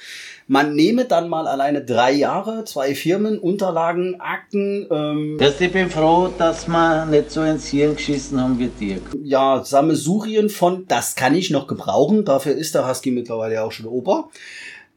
Man 0.45 0.75
nehme 0.75 1.05
dann 1.05 1.27
mal 1.27 1.47
alleine 1.47 1.83
drei 1.83 2.11
Jahre, 2.11 2.65
zwei 2.65 2.93
Firmen, 2.93 3.39
Unterlagen, 3.39 4.19
Akten, 4.21 4.85
ähm, 4.91 5.37
Dass 5.39 5.59
ich 5.59 5.71
bin 5.71 5.89
froh, 5.89 6.31
dass 6.37 6.67
wir 6.67 7.05
nicht 7.07 7.31
so 7.31 7.41
ins 7.41 7.67
Hirn 7.67 7.95
geschissen 7.95 8.39
haben 8.39 8.59
wie 8.59 8.67
dir. 8.67 8.99
ja, 9.23 9.63
Sammesurien 9.65 10.49
von, 10.49 10.85
das 10.87 11.15
kann 11.15 11.33
ich 11.33 11.49
noch 11.49 11.65
gebrauchen. 11.65 12.25
Dafür 12.25 12.53
ist 12.53 12.75
der 12.75 12.87
Husky 12.87 13.09
mittlerweile 13.09 13.55
ja 13.55 13.63
auch 13.63 13.71
schon 13.71 13.87
Opa. 13.87 14.29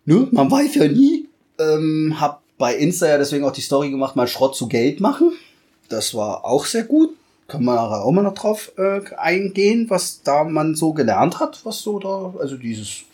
Ne? 0.05 0.29
Man 0.33 0.51
weiß 0.51 0.75
ja 0.75 0.89
nie. 0.89 1.29
Ähm, 1.59 2.17
hab 2.21 2.43
bei 2.59 2.77
Insta 2.77 3.09
ja 3.09 3.17
deswegen 3.17 3.45
auch 3.45 3.53
die 3.53 3.63
Story 3.63 3.91
gemacht, 3.91 4.17
mal 4.17 4.29
Schrott 4.29 4.55
zu 4.55 4.69
Geld 4.69 5.01
machen. 5.01 5.33
Das 5.89 6.15
war 6.15 6.45
auch 6.45 6.67
sehr 6.67 6.85
gut. 6.85 7.11
Kann 7.49 7.65
man 7.65 7.79
auch 7.79 8.11
mal 8.11 8.23
noch 8.23 8.35
drauf 8.35 8.73
äh, 8.77 9.01
eingehen, 9.17 9.89
was 9.89 10.23
da 10.23 10.43
man 10.45 10.75
so 10.75 10.93
gelernt 10.93 11.39
hat, 11.39 11.61
was 11.65 11.81
so 11.81 11.99
da, 12.01 12.35
also 12.41 12.57
dieses 12.57 13.05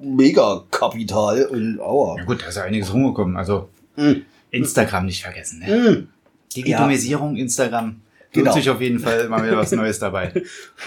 Megakapital 0.00 1.46
und 1.46 1.80
aua. 1.80 2.16
Ja 2.18 2.24
gut, 2.24 2.42
da 2.42 2.48
ist 2.48 2.56
ja 2.56 2.62
einiges 2.64 2.92
rumgekommen. 2.92 3.36
Also 3.36 3.68
Mm. 3.96 4.22
Instagram 4.52 5.06
nicht 5.06 5.22
vergessen. 5.22 5.58
Ne? 5.58 5.90
Mm. 5.90 6.08
Digitalisierung, 6.54 7.34
Instagram. 7.36 8.00
Tut 8.32 8.44
Genau. 8.44 8.52
sich 8.52 8.70
auf 8.70 8.80
jeden 8.80 9.00
Fall 9.00 9.22
immer 9.22 9.42
wieder 9.42 9.56
was 9.56 9.72
Neues 9.72 9.98
dabei. 9.98 10.32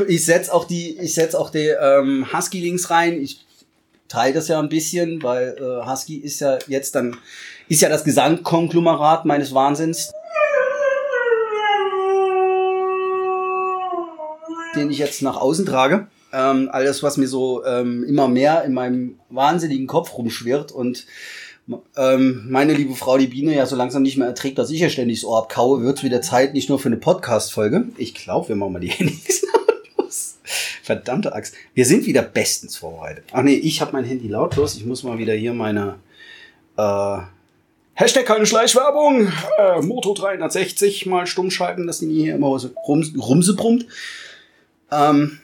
Ich 0.07 0.23
setz 0.23 0.47
auch 0.47 0.63
die, 0.63 0.97
ich 0.97 1.13
setz 1.13 1.35
auch 1.35 1.49
die 1.49 1.67
ähm, 1.67 2.25
Husky-Links 2.31 2.89
rein. 2.89 3.21
Ich 3.21 3.45
teile 4.07 4.33
das 4.33 4.47
ja 4.47 4.59
ein 4.59 4.69
bisschen, 4.69 5.21
weil 5.23 5.57
äh, 5.59 5.85
Husky 5.85 6.17
ist 6.19 6.39
ja 6.39 6.57
jetzt 6.67 6.95
dann 6.95 7.17
ist 7.67 7.81
ja 7.81 7.89
das 7.89 8.05
Gesangkonglomerat 8.05 9.25
meines 9.25 9.53
Wahnsinns. 9.53 10.13
Den 14.75 14.91
ich 14.91 14.97
jetzt 14.97 15.21
nach 15.21 15.37
außen 15.37 15.65
trage. 15.65 16.07
Ähm, 16.33 16.69
alles, 16.71 17.03
was 17.03 17.17
mir 17.17 17.27
so 17.27 17.65
ähm, 17.65 18.03
immer 18.03 18.27
mehr 18.27 18.63
in 18.63 18.73
meinem 18.73 19.19
wahnsinnigen 19.29 19.87
Kopf 19.87 20.17
rumschwirrt 20.17 20.71
und 20.71 21.05
ähm, 21.95 22.45
meine 22.49 22.73
liebe 22.73 22.95
Frau, 22.95 23.17
die 23.17 23.27
Biene, 23.27 23.55
ja 23.55 23.65
so 23.65 23.75
langsam 23.75 24.01
nicht 24.01 24.17
mehr 24.17 24.27
erträgt, 24.27 24.57
dass 24.57 24.71
ich 24.71 24.79
ja 24.79 24.89
ständig 24.89 25.21
so 25.21 25.35
abkaue, 25.35 25.83
wird 25.83 25.97
es 25.97 26.03
wieder 26.03 26.21
Zeit, 26.21 26.53
nicht 26.53 26.69
nur 26.69 26.79
für 26.79 26.89
eine 26.89 26.97
Podcast-Folge. 26.97 27.85
Ich 27.97 28.13
glaube, 28.13 28.49
wir 28.49 28.55
machen 28.55 28.73
mal 28.73 28.79
die 28.79 28.87
Handys 28.89 29.45
lautlos. 29.53 30.37
Verdammte 30.83 31.33
Axt. 31.33 31.53
Wir 31.73 31.85
sind 31.85 32.05
wieder 32.05 32.23
bestens 32.23 32.77
vorbereitet. 32.77 33.25
Ach 33.31 33.43
nee, 33.43 33.55
ich 33.55 33.81
habe 33.81 33.93
mein 33.93 34.05
Handy 34.05 34.27
lautlos. 34.27 34.75
Ich 34.75 34.85
muss 34.85 35.03
mal 35.03 35.17
wieder 35.17 35.33
hier 35.33 35.53
meine 35.53 35.95
äh, 36.77 37.17
Hashtag 37.93 38.25
keine 38.25 38.45
Schleichwerbung. 38.45 39.31
Äh, 39.57 39.81
Moto 39.81 40.13
360 40.13 41.05
mal 41.05 41.27
stumm 41.27 41.51
schalten, 41.51 41.87
dass 41.87 41.99
die 41.99 42.11
hier 42.11 42.35
immer 42.35 42.57
so 42.57 42.69
rums, 42.87 43.13
rumse 43.17 43.55
brummt. 43.55 43.85
Ähm, 44.91 45.39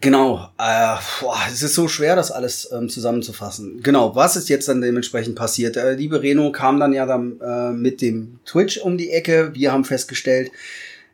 genau, 0.00 0.50
äh, 0.58 0.96
boah, 1.20 1.38
es 1.50 1.62
ist 1.62 1.74
so 1.74 1.88
schwer, 1.88 2.16
das 2.16 2.30
alles 2.30 2.70
ähm, 2.72 2.88
zusammenzufassen. 2.88 3.82
Genau, 3.82 4.14
was 4.14 4.36
ist 4.36 4.48
jetzt 4.48 4.68
dann 4.68 4.80
dementsprechend 4.80 5.36
passiert? 5.36 5.76
Der 5.76 5.94
liebe 5.94 6.22
Reno 6.22 6.52
kam 6.52 6.78
dann 6.78 6.92
ja 6.92 7.06
dann 7.06 7.40
äh, 7.40 7.72
mit 7.72 8.00
dem 8.02 8.38
Twitch 8.44 8.78
um 8.78 8.98
die 8.98 9.10
Ecke. 9.10 9.54
Wir 9.54 9.72
haben 9.72 9.84
festgestellt, 9.84 10.50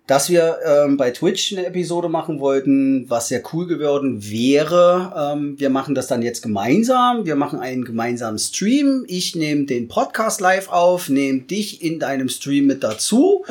dass 0.07 0.31
wir 0.31 0.59
ähm, 0.65 0.97
bei 0.97 1.11
Twitch 1.11 1.53
eine 1.53 1.67
Episode 1.67 2.09
machen 2.09 2.39
wollten, 2.39 3.11
was 3.11 3.29
sehr 3.29 3.43
cool 3.53 3.67
geworden 3.67 4.23
wäre. 4.31 5.35
Ähm, 5.35 5.59
wir 5.59 5.71
machen 5.71 5.95
das 5.97 6.07
dann 6.07 6.23
jetzt 6.23 6.43
gemeinsam. 6.43 7.27
Wir 7.27 7.35
machen 7.35 7.59
einen 7.59 7.85
gemeinsamen 7.85 8.39
Stream. 8.39 9.05
Ich 9.09 9.35
nehme 9.35 9.65
den 9.65 9.89
Podcast 9.89 10.41
live 10.41 10.69
auf, 10.69 11.09
nehme 11.09 11.41
dich 11.41 11.83
in 11.83 11.99
deinem 11.99 12.29
Stream 12.29 12.67
mit 12.67 12.85
dazu. 12.85 13.45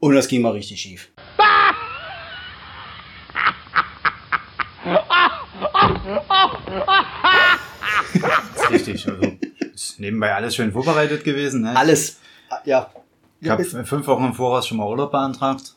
Und 0.00 0.14
das 0.14 0.28
ging 0.28 0.40
mal 0.40 0.52
richtig 0.52 0.80
schief. 0.80 1.08
Das 1.36 1.83
ist 8.56 8.70
richtig. 8.70 9.08
Also, 9.08 9.32
ist 9.74 10.00
nebenbei 10.00 10.34
alles 10.34 10.54
schön 10.54 10.72
vorbereitet 10.72 11.24
gewesen. 11.24 11.62
Ne? 11.62 11.76
Alles, 11.76 12.18
ja. 12.64 12.90
Ich 13.40 13.48
habe 13.50 13.64
fünf 13.64 14.06
Wochen 14.06 14.24
im 14.24 14.34
Voraus 14.34 14.66
schon 14.66 14.78
mal 14.78 14.88
Urlaub 14.88 15.10
beantragt. 15.10 15.74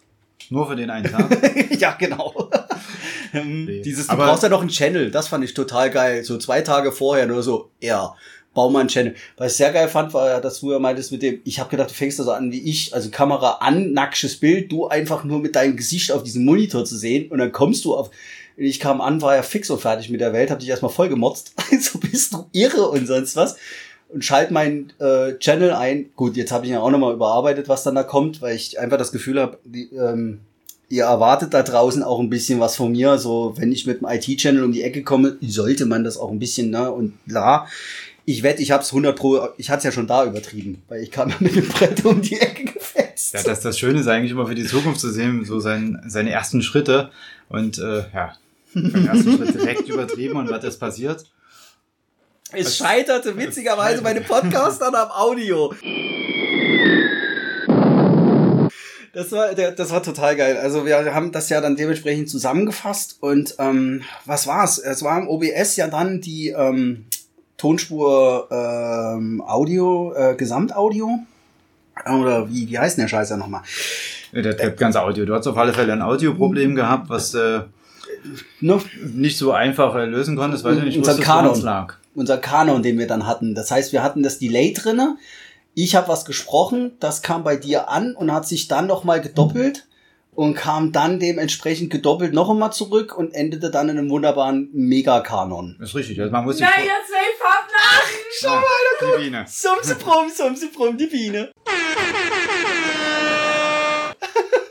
Nur 0.50 0.68
für 0.68 0.76
den 0.76 0.90
einen 0.90 1.12
Tag. 1.12 1.30
ja, 1.80 1.92
genau. 1.94 2.50
Nee. 3.34 3.82
Dieses, 3.82 4.08
du 4.08 4.14
Aber- 4.14 4.26
brauchst 4.28 4.44
ja 4.44 4.50
noch 4.50 4.62
einen 4.62 4.70
Channel, 4.70 5.12
das 5.12 5.28
fand 5.28 5.44
ich 5.44 5.54
total 5.54 5.90
geil. 5.92 6.24
So 6.24 6.38
zwei 6.38 6.62
Tage 6.62 6.94
vorher 6.94 7.28
nur 7.28 7.44
so, 7.44 7.70
ja, 7.82 8.16
bau 8.54 8.70
mal 8.70 8.80
einen 8.80 8.90
Channel. 8.90 9.16
Was 9.36 9.52
ich 9.52 9.58
sehr 9.58 9.72
geil 9.74 9.90
fand, 9.90 10.14
war 10.14 10.30
ja, 10.30 10.40
dass 10.40 10.62
du 10.62 10.72
ja 10.72 10.80
meintest 10.80 11.12
mit 11.12 11.22
dem, 11.22 11.42
ich 11.44 11.60
habe 11.60 11.70
gedacht, 11.70 11.90
du 11.90 11.94
fängst 11.94 12.18
da 12.20 12.24
so 12.24 12.32
an 12.32 12.52
wie 12.54 12.62
ich, 12.62 12.96
also 12.96 13.10
Kamera 13.12 13.58
an, 13.60 13.92
nacktes 13.92 14.40
Bild, 14.40 14.72
du 14.72 14.88
einfach 14.88 15.26
nur 15.26 15.40
mit 15.40 15.56
deinem 15.58 15.76
Gesicht 15.76 16.12
auf 16.12 16.24
diesem 16.24 16.46
Monitor 16.46 16.86
zu 16.86 16.98
sehen 16.98 17.30
und 17.30 17.38
dann 17.38 17.52
kommst 17.52 17.84
du 17.84 17.96
auf, 17.96 18.10
ich 18.58 18.80
kam 18.80 19.02
an, 19.02 19.22
war 19.22 19.36
ja 19.36 19.44
fix 19.44 19.70
und 19.70 19.80
fertig 19.80 20.10
mit 20.10 20.20
der 20.20 20.34
Welt, 20.34 20.50
hab 20.50 20.60
dich 20.60 20.70
erstmal 20.70 20.92
voll 20.92 21.10
gemotzt, 21.10 21.54
so 21.80 22.00
bist 22.00 22.34
du 22.34 22.48
irre 22.52 22.90
und 22.90 23.06
sonst 23.06 23.36
was. 23.36 23.56
Und 24.10 24.24
schalt 24.24 24.52
meinen 24.52 24.94
äh, 25.00 25.38
Channel 25.38 25.74
ein. 25.74 26.10
Gut, 26.16 26.38
jetzt 26.38 26.52
habe 26.52 26.66
ich 26.66 26.72
ja 26.72 26.80
auch 26.80 26.90
nochmal 26.90 27.14
überarbeitet, 27.14 27.68
was 27.68 27.84
dann 27.84 27.96
da 27.96 28.04
kommt, 28.04 28.42
weil 28.42 28.56
ich 28.56 28.80
einfach 28.80 28.98
das 28.98 29.12
Gefühl 29.12 29.40
habe, 29.40 29.58
ähm, 29.74 30.40
ihr 30.90 31.04
erwartet 31.04 31.54
da 31.54 31.62
draußen 31.62 32.04
auch 32.04 32.20
ein 32.20 32.30
bisschen 32.30 32.62
was 32.62 32.78
von 32.78 32.94
mir. 32.94 33.18
So, 33.18 33.54
wenn 33.58 33.72
ich 33.72 33.86
mit 33.86 34.00
dem 34.00 34.08
IT-Channel 34.08 34.64
um 34.64 34.72
die 34.72 34.84
Ecke 34.84 35.04
komme, 35.04 35.38
sollte 35.42 35.86
man 35.86 36.06
das 36.06 36.18
auch 36.18 36.32
ein 36.32 36.40
bisschen, 36.40 36.70
ne? 36.70 36.90
Und 36.90 37.14
klar, 37.28 37.68
ich 38.24 38.44
wette, 38.44 38.62
ich 38.62 38.72
hab's 38.72 38.92
100 38.92 39.18
pro, 39.18 39.50
ich 39.58 39.70
hatte 39.70 39.80
es 39.80 39.84
ja 39.84 39.92
schon 39.92 40.08
da 40.08 40.26
übertrieben, 40.26 40.82
weil 40.88 41.04
ich 41.04 41.12
kam 41.12 41.30
ja 41.30 41.36
mit 41.40 41.56
dem 41.56 41.68
Brett 41.68 42.04
um 42.06 42.22
die 42.22 42.40
Ecke 42.40 42.64
gefetzt. 42.64 43.34
Ja, 43.34 43.44
das, 43.44 43.60
das 43.60 43.78
Schöne 43.78 44.00
ist 44.00 44.08
eigentlich 44.08 44.32
immer 44.32 44.48
für 44.48 44.56
die 44.56 44.66
Zukunft 44.66 45.02
zu 45.02 45.12
sehen, 45.12 45.44
so 45.44 45.60
sein, 45.60 46.02
seine 46.08 46.32
ersten 46.32 46.62
Schritte. 46.62 47.12
Und 47.50 47.78
äh, 47.78 48.04
ja, 48.14 48.34
beim 48.74 49.08
ersten 49.08 49.38
Schritt 49.38 49.56
direkt 49.56 49.90
übertrieben 49.90 50.38
und 50.38 50.50
was 50.50 50.64
ist 50.64 50.78
passiert? 50.80 51.26
Es 52.54 52.78
scheiterte 52.78 53.38
witzigerweise 53.38 54.02
meine 54.02 54.22
Podcast 54.22 54.82
dann 54.82 54.96
am 54.96 55.12
Audio. 55.12 55.74
Das 59.14 59.32
war, 59.32 59.54
das 59.54 59.92
war 59.92 60.04
total 60.04 60.36
geil. 60.36 60.58
Also 60.58 60.86
wir 60.86 61.14
haben 61.14 61.32
das 61.32 61.50
ja 61.50 61.60
dann 61.60 61.76
dementsprechend 61.76 62.30
zusammengefasst 62.30 63.18
und 63.20 63.56
ähm, 63.58 64.04
was 64.26 64.46
war's? 64.46 64.78
Es 64.78 65.02
war 65.02 65.18
im 65.20 65.28
OBS 65.28 65.76
ja 65.76 65.88
dann 65.88 66.22
die 66.22 66.50
ähm, 66.50 67.06
Tonspur 67.58 68.48
ähm, 68.52 69.42
Audio, 69.42 70.14
äh, 70.16 70.36
Gesamtaudio. 70.36 71.20
Oder 72.06 72.48
wie, 72.50 72.70
wie 72.70 72.78
heißt 72.78 72.98
denn 72.98 73.06
der 73.06 73.10
Scheiß 73.10 73.32
ja 73.32 73.38
nochmal? 73.38 73.64
Ja, 74.32 74.44
Der, 74.44 74.54
der 74.54 74.72
ganze 74.72 75.02
Audio. 75.02 75.26
Du 75.26 75.34
hast 75.34 75.48
auf 75.48 75.58
alle 75.58 75.74
Fälle 75.74 75.94
ein 75.94 76.04
Audioproblem 76.04 76.76
gehabt, 76.76 77.10
was 77.10 77.34
äh, 77.34 77.62
Ne? 78.62 78.80
nicht 79.06 79.38
so 79.38 79.52
einfach 79.52 79.94
lösen 79.96 80.36
konntest, 80.36 80.64
weil 80.64 80.76
du 80.76 80.82
nicht 80.84 80.98
Unser 80.98 81.12
wusstest, 81.14 81.28
Kanon. 81.28 81.62
lag. 81.62 81.94
unser 82.16 82.38
Kanon, 82.38 82.82
den 82.84 82.98
wir 83.00 83.08
dann 83.08 83.26
hatten. 83.28 83.56
Das 83.56 83.72
heißt, 83.72 83.94
wir 83.94 84.04
hatten 84.04 84.24
das 84.24 84.40
Delay 84.40 84.74
drinne. 84.74 85.18
Ich 85.74 85.96
habe 85.96 86.08
was 86.08 86.26
gesprochen, 86.26 86.94
das 87.00 87.22
kam 87.22 87.44
bei 87.44 87.56
dir 87.56 87.90
an 87.90 88.16
und 88.16 88.32
hat 88.34 88.48
sich 88.48 88.68
dann 88.68 88.88
noch 88.88 89.04
mal 89.04 89.22
gedoppelt 89.22 89.88
und 90.34 90.56
kam 90.56 90.92
dann 90.92 91.20
dementsprechend 91.20 91.90
gedoppelt 91.92 92.34
noch 92.34 92.50
einmal 92.50 92.72
zurück 92.74 93.16
und 93.18 93.34
endete 93.34 93.70
dann 93.72 93.90
in 93.90 93.98
einem 93.98 94.10
wunderbaren 94.10 94.70
Megakanon. 94.74 95.76
Das 95.80 95.90
ist 95.90 95.96
richtig. 95.96 96.20
Also 96.20 96.32
man 96.32 96.46
muss 96.46 96.58
sich 96.58 96.66
Na, 96.66 96.72
vor- 96.74 96.84
jetzt 96.84 97.10
will 97.10 97.18
Partner! 97.40 98.08
Schau 98.40 98.50
mal, 98.56 98.62
da 99.00 99.18
die 99.18 99.24
Biene. 99.24 99.46
Sumse 99.48 99.96
brumm, 99.96 100.30
sumse 100.30 100.68
brumm, 100.72 100.98
die 100.98 101.08
Biene. 101.08 101.52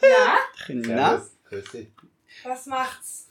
Ja? 0.02 0.36
Na? 0.68 1.22
Was 2.44 2.66
macht's? 2.66 3.25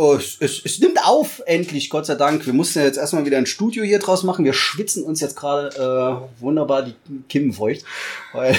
Oh, 0.00 0.14
es, 0.14 0.38
es, 0.40 0.64
es 0.64 0.78
nimmt 0.78 0.98
auf, 1.04 1.42
endlich, 1.44 1.90
Gott 1.90 2.06
sei 2.06 2.14
Dank. 2.14 2.46
Wir 2.46 2.54
mussten 2.54 2.78
ja 2.78 2.86
jetzt 2.86 2.96
erstmal 2.96 3.26
wieder 3.26 3.36
ein 3.36 3.44
Studio 3.44 3.84
hier 3.84 3.98
draus 3.98 4.22
machen. 4.22 4.46
Wir 4.46 4.54
schwitzen 4.54 5.04
uns 5.04 5.20
jetzt 5.20 5.36
gerade 5.36 5.68
äh, 5.76 6.40
wunderbar 6.42 6.84
die 6.84 6.94
Kimmen 7.28 7.52
feucht. 7.52 7.84
Weil 8.32 8.56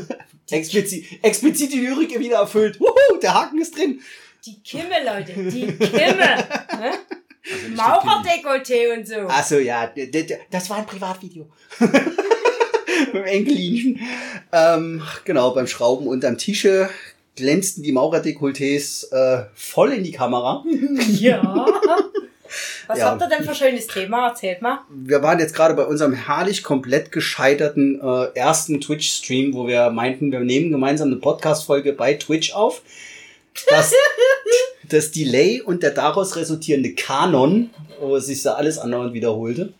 explizit, 0.50 1.06
explizit 1.22 1.72
die 1.72 1.78
Lyrik 1.78 2.18
wieder 2.18 2.40
erfüllt. 2.40 2.78
Wuhu, 2.78 3.18
der 3.22 3.32
Haken 3.32 3.58
ist 3.62 3.74
drin. 3.74 4.02
Die 4.44 4.60
Kimme, 4.60 5.02
Leute, 5.02 5.32
die 5.32 5.66
Kimme. 5.78 6.36
Hä? 6.68 6.90
Maurerdekolleté 7.74 8.94
und 8.94 9.08
so. 9.08 9.16
Achso, 9.28 9.56
ja, 9.56 9.90
das 10.50 10.68
war 10.68 10.76
ein 10.76 10.86
Privatvideo. 10.86 11.48
Dem 13.14 13.24
Enkelinchen. 13.24 13.98
Ähm, 14.52 15.02
genau, 15.24 15.54
beim 15.54 15.66
Schrauben 15.66 16.06
unterm 16.06 16.36
Tische 16.36 16.90
glänzten 17.36 17.82
die 17.82 17.92
Maurerdekolletés 17.92 19.10
äh, 19.12 19.44
voll 19.54 19.92
in 19.92 20.04
die 20.04 20.12
Kamera. 20.12 20.64
Ja. 21.08 21.66
Was 22.86 22.98
Ja. 22.98 23.06
habt 23.06 23.22
ihr 23.22 23.28
denn 23.28 23.44
für 23.44 23.50
ein 23.50 23.54
schönes 23.54 23.86
Thema? 23.86 24.28
Erzählt 24.28 24.60
mal. 24.60 24.80
wir 24.90 25.22
waren 25.22 25.38
jetzt 25.38 25.54
gerade 25.54 25.72
bei 25.72 25.84
unserem 25.86 26.12
herrlich 26.12 26.62
komplett 26.62 27.10
gescheiterten 27.10 27.98
äh, 28.02 28.26
ersten 28.38 28.78
Twitch-Stream, 28.80 29.54
wo 29.54 29.66
wir 29.66 29.88
meinten, 29.90 30.30
wir 30.32 30.40
nehmen 30.40 30.70
gemeinsam 30.70 31.08
eine 31.08 31.16
Podcast-Folge 31.16 31.94
bei 31.94 32.12
Twitch 32.14 32.52
auf. 32.52 32.82
Das, 33.70 33.92
das 34.88 35.12
Delay 35.12 35.62
und 35.62 35.82
der 35.82 35.92
daraus 35.92 36.36
resultierende 36.36 36.94
Kanon, 36.94 37.70
wo 38.00 38.18
sich 38.18 38.42
da 38.42 38.54
alles 38.54 38.76
andauernd 38.78 39.14
wiederholte. 39.14 39.72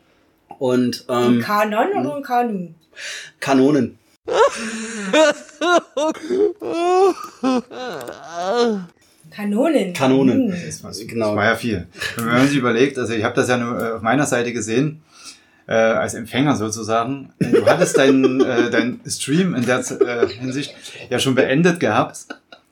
Und 0.59 1.05
Ein 1.09 1.35
ähm, 1.35 1.41
Kanon 1.43 1.89
oder 1.91 2.17
ein 2.17 2.23
Kanu? 2.23 2.69
Kanonen. 3.41 3.99
Kanonen. 9.31 9.93
Kanonen. 9.93 10.53
Hm. 10.53 10.63
Das, 10.67 10.85
was, 10.85 11.07
Genau. 11.07 11.29
das 11.29 11.37
war 11.37 11.45
ja 11.45 11.57
viel. 11.57 11.87
Wenn 12.17 12.25
man 12.27 12.47
sich 12.49 12.59
überlegt, 12.59 12.99
also 12.99 13.15
ich 13.15 13.25
habe 13.25 13.35
das 13.35 13.49
ja 13.49 13.57
nur 13.57 13.81
äh, 13.81 13.93
auf 13.93 14.03
meiner 14.03 14.27
Seite 14.27 14.53
gesehen, 14.53 15.03
äh, 15.67 15.73
als 15.75 16.15
Empfänger 16.15 16.57
sozusagen. 16.57 17.33
Du 17.39 17.67
hattest 17.67 17.97
deinen 17.97 18.41
äh, 18.41 18.71
dein 18.71 19.01
Stream 19.07 19.55
in 19.55 19.65
der 19.65 19.79
äh, 19.79 20.29
Hinsicht 20.29 20.75
ja 21.09 21.19
schon 21.19 21.35
beendet 21.35 21.81
gehabt. 21.81 22.27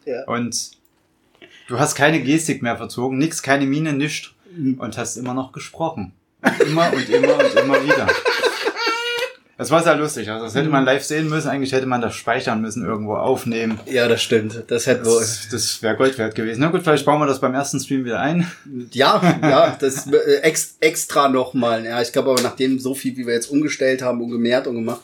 Ja. 0.04 0.24
Und 0.26 0.72
du 1.68 1.78
hast 1.78 1.94
keine 1.94 2.20
Gestik 2.20 2.62
mehr 2.62 2.76
verzogen, 2.76 3.18
nix, 3.18 3.42
keine 3.42 3.66
Miene, 3.66 3.92
nichts. 3.92 4.30
Und 4.78 4.98
hast 4.98 5.16
immer 5.16 5.32
noch 5.32 5.52
gesprochen. 5.52 6.12
Und 6.42 6.60
immer 6.62 6.92
und 6.92 7.08
immer 7.08 7.36
und 7.38 7.54
immer 7.54 7.84
wieder. 7.84 8.08
Das 9.60 9.70
war 9.70 9.82
sehr 9.82 9.94
lustig. 9.96 10.30
Also 10.30 10.46
das 10.46 10.54
hätte 10.54 10.70
man 10.70 10.86
live 10.86 11.04
sehen 11.04 11.28
müssen. 11.28 11.50
Eigentlich 11.50 11.72
hätte 11.72 11.84
man 11.84 12.00
das 12.00 12.14
speichern 12.14 12.62
müssen, 12.62 12.82
irgendwo 12.82 13.16
aufnehmen. 13.16 13.78
Ja, 13.84 14.08
das 14.08 14.22
stimmt. 14.22 14.64
Das 14.68 14.86
hätten 14.86 15.04
wir. 15.04 15.20
Das, 15.20 15.48
das 15.50 15.82
wäre 15.82 15.98
Gold 15.98 16.16
wert 16.16 16.34
gewesen. 16.34 16.60
Na 16.60 16.68
gut, 16.68 16.82
vielleicht 16.82 17.04
bauen 17.04 17.20
wir 17.20 17.26
das 17.26 17.42
beim 17.42 17.52
ersten 17.52 17.78
Stream 17.78 18.06
wieder 18.06 18.20
ein. 18.20 18.50
Ja, 18.92 19.20
ja, 19.42 19.76
das 19.78 20.06
äh, 20.06 20.36
ex, 20.40 20.78
extra 20.80 21.28
nochmal. 21.28 21.84
Ja, 21.84 22.00
ich 22.00 22.10
glaube 22.10 22.30
aber 22.30 22.40
nachdem 22.40 22.78
so 22.78 22.94
viel, 22.94 23.14
wie 23.18 23.26
wir 23.26 23.34
jetzt 23.34 23.50
umgestellt 23.50 24.00
haben 24.00 24.22
und 24.22 24.30
gemehrt 24.30 24.66
und 24.66 24.76
gemacht, 24.76 25.02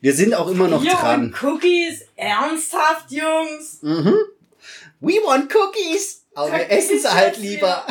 wir 0.00 0.14
sind 0.14 0.34
auch 0.34 0.48
immer 0.48 0.68
noch 0.68 0.80
Bier 0.82 0.92
dran. 0.92 1.24
und 1.24 1.42
Cookies. 1.42 2.04
Ernsthaft, 2.14 3.10
Jungs. 3.10 3.82
Mhm. 3.82 4.14
We 5.00 5.14
want 5.26 5.52
cookies. 5.52 6.22
Aber 6.36 6.52
wir 6.52 6.70
essen 6.70 7.00
sie 7.00 7.12
halt 7.12 7.36
lieber. 7.38 7.84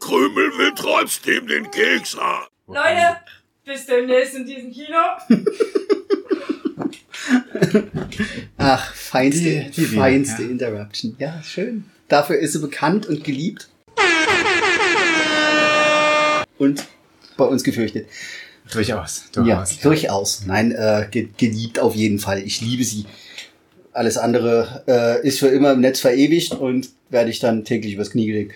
Krümel 0.00 0.56
will 0.56 0.72
trotzdem 0.74 1.48
den 1.48 1.70
Keks 1.70 2.16
haben. 2.16 2.46
Leute, 2.66 3.18
Bis 3.64 3.86
demnächst 3.86 4.34
in 4.34 4.44
diesem 4.44 4.70
Kino. 4.72 4.98
Ach, 8.58 8.94
feinste, 8.94 9.42
Die- 9.64 9.70
die 9.74 9.84
feinste 9.86 10.42
ja. 10.42 10.48
Interruption. 10.50 11.16
Ja, 11.18 11.42
schön. 11.42 11.84
Dafür 12.08 12.38
ist 12.38 12.52
sie 12.52 12.58
bekannt 12.60 13.06
und 13.06 13.24
geliebt. 13.24 13.68
Und 16.58 16.84
bei 17.36 17.44
uns 17.44 17.64
gefürchtet. 17.64 18.06
Durchaus, 18.72 19.24
Ja, 19.34 19.42
durchaus. 19.42 19.78
durchaus. 19.80 20.46
Nein, 20.46 20.72
äh, 20.72 21.06
ge 21.10 21.28
geliebt 21.36 21.78
auf 21.78 21.94
jeden 21.94 22.18
Fall. 22.18 22.42
Ich 22.42 22.60
liebe 22.60 22.84
sie. 22.84 23.04
Alles 23.92 24.16
andere 24.18 24.82
äh, 24.86 25.26
ist 25.26 25.38
für 25.38 25.48
immer 25.48 25.72
im 25.72 25.80
Netz 25.80 26.00
verewigt 26.00 26.52
und 26.52 26.88
werde 27.10 27.30
ich 27.30 27.38
dann 27.40 27.64
täglich 27.64 27.94
übers 27.94 28.10
Knie 28.10 28.26
gelegt. 28.26 28.52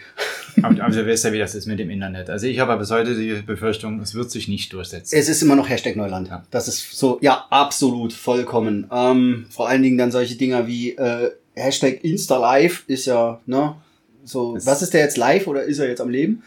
Aber, 0.63 0.83
aber 0.85 0.95
du 0.95 1.07
weißt 1.07 1.25
ja, 1.25 1.33
wie 1.33 1.39
das 1.39 1.55
ist 1.55 1.67
mit 1.67 1.79
dem 1.79 1.91
Internet. 1.91 2.31
Also 2.31 2.47
ich 2.47 2.59
habe 2.59 2.77
bis 2.77 2.91
heute 2.91 3.15
die 3.17 3.43
Befürchtung, 3.43 4.01
es 4.01 4.15
wird 4.15 4.31
sich 4.31 4.49
nicht 4.49 4.73
durchsetzen. 4.73 5.17
Es 5.19 5.29
ist 5.29 5.43
immer 5.43 5.57
noch 5.57 5.69
Hashtag 5.69 5.97
Neuland. 5.97 6.29
Ja. 6.29 6.45
Das 6.51 6.69
ist 6.69 6.93
so, 6.97 7.19
ja, 7.21 7.47
absolut, 7.51 8.13
vollkommen. 8.13 8.87
Ähm, 8.93 9.47
vor 9.51 9.69
allen 9.69 9.83
Dingen 9.83 9.99
dann 9.99 10.11
solche 10.11 10.37
Dinger 10.37 10.67
wie 10.67 10.91
äh, 10.97 11.31
Hashtag 11.55 12.03
InstaLive 12.05 12.83
ist 12.87 13.07
ja, 13.07 13.41
ne, 13.47 13.75
so, 14.25 14.57
Es- 14.57 14.67
was 14.67 14.83
ist 14.83 14.95
der 14.95 15.01
jetzt 15.03 15.17
live 15.17 15.47
oder 15.47 15.63
ist 15.65 15.79
er 15.79 15.89
jetzt 15.89 16.01
am 16.01 16.11
Leben? 16.11 16.43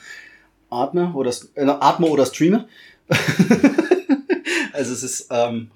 Atme 0.69 1.11
oder 1.13 1.31
äh, 1.55 1.65
Atme 1.65 2.07
oder 2.07 2.25
Streame? 2.25 2.65
also 4.73 4.93
es 4.93 5.03
ist 5.03 5.27
ähm, 5.31 5.69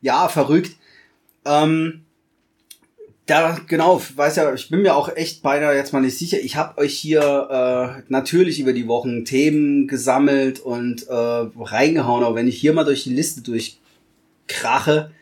ja 0.00 0.28
verrückt. 0.28 0.72
Ähm, 1.44 2.02
da, 3.30 3.56
genau, 3.68 4.02
weiß 4.16 4.36
ja, 4.36 4.52
ich 4.52 4.70
bin 4.70 4.82
mir 4.82 4.96
auch 4.96 5.14
echt 5.14 5.42
beinahe 5.42 5.76
jetzt 5.76 5.92
mal 5.92 6.00
nicht 6.00 6.18
sicher. 6.18 6.38
Ich 6.40 6.56
habe 6.56 6.78
euch 6.78 6.94
hier 6.94 8.00
äh, 8.00 8.02
natürlich 8.08 8.58
über 8.58 8.72
die 8.72 8.88
Wochen 8.88 9.24
Themen 9.24 9.86
gesammelt 9.86 10.58
und 10.58 11.06
äh, 11.08 11.14
reingehauen, 11.14 12.24
aber 12.24 12.34
wenn 12.34 12.48
ich 12.48 12.58
hier 12.58 12.72
mal 12.72 12.84
durch 12.84 13.04
die 13.04 13.14
Liste 13.14 13.40
durchkrache, 13.42 15.12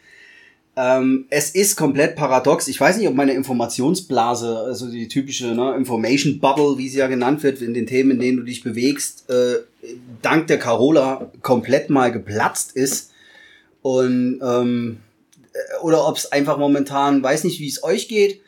ähm, 0.77 1.27
es 1.29 1.51
ist 1.51 1.77
komplett 1.77 2.17
paradox. 2.17 2.69
Ich 2.69 2.81
weiß 2.81 2.97
nicht, 2.97 3.09
ob 3.09 3.15
meine 3.15 3.33
Informationsblase, 3.33 4.57
also 4.59 4.91
die 4.91 5.09
typische 5.09 5.49
ne, 5.49 5.75
Information 5.77 6.39
Bubble, 6.39 6.79
wie 6.79 6.89
sie 6.89 7.01
ja 7.01 7.09
genannt 7.09 7.43
wird, 7.43 7.61
in 7.61 7.75
den 7.75 7.87
Themen, 7.87 8.13
in 8.13 8.21
denen 8.21 8.39
du 8.39 8.45
dich 8.45 8.63
bewegst, 8.63 9.29
äh, 9.29 9.57
dank 10.23 10.47
der 10.47 10.59
Carola 10.59 11.31
komplett 11.43 11.91
mal 11.91 12.11
geplatzt 12.11 12.73
ist. 12.75 13.11
Und 13.83 14.41
ähm, 14.43 14.99
oder 15.83 16.07
ob 16.07 16.17
es 16.17 16.31
einfach 16.33 16.59
momentan, 16.59 17.23
weiß 17.23 17.45
nicht, 17.45 17.61
wie 17.61 17.69
es 17.69 17.83
euch 17.83 18.09
geht, 18.09 18.41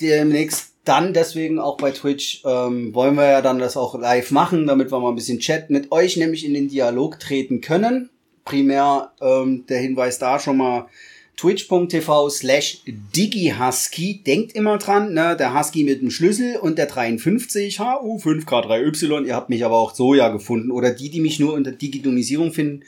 demnächst 0.00 0.72
dann 0.84 1.14
deswegen 1.14 1.58
auch 1.58 1.78
bei 1.78 1.90
Twitch 1.90 2.42
ähm, 2.44 2.94
wollen 2.94 3.14
wir 3.14 3.30
ja 3.30 3.40
dann 3.40 3.58
das 3.58 3.76
auch 3.76 3.98
live 3.98 4.30
machen, 4.30 4.66
damit 4.66 4.92
wir 4.92 5.00
mal 5.00 5.10
ein 5.10 5.14
bisschen 5.14 5.40
Chat 5.40 5.70
mit 5.70 5.90
euch 5.92 6.16
nämlich 6.16 6.44
in 6.44 6.54
den 6.54 6.68
Dialog 6.68 7.18
treten 7.18 7.60
können. 7.60 8.10
Primär 8.44 9.12
ähm, 9.22 9.64
der 9.66 9.78
Hinweis 9.78 10.18
da 10.18 10.38
schon 10.38 10.58
mal 10.58 10.88
twitch.tv 11.36 12.28
slash 12.28 12.82
digihusky. 12.86 14.22
Denkt 14.22 14.52
immer 14.54 14.78
dran, 14.78 15.14
ne, 15.14 15.36
der 15.36 15.58
Husky 15.58 15.84
mit 15.84 16.02
dem 16.02 16.10
Schlüssel 16.10 16.56
und 16.56 16.78
der 16.78 16.86
53 16.86 17.80
HU5K3Y. 17.80 19.24
Ihr 19.24 19.34
habt 19.34 19.50
mich 19.50 19.64
aber 19.64 19.78
auch 19.78 19.94
so 19.94 20.14
ja 20.14 20.28
gefunden. 20.28 20.70
Oder 20.70 20.90
die, 20.90 21.10
die 21.10 21.20
mich 21.20 21.40
nur 21.40 21.54
unter 21.54 21.72
Digitonisierung 21.72 22.52
finden, 22.52 22.84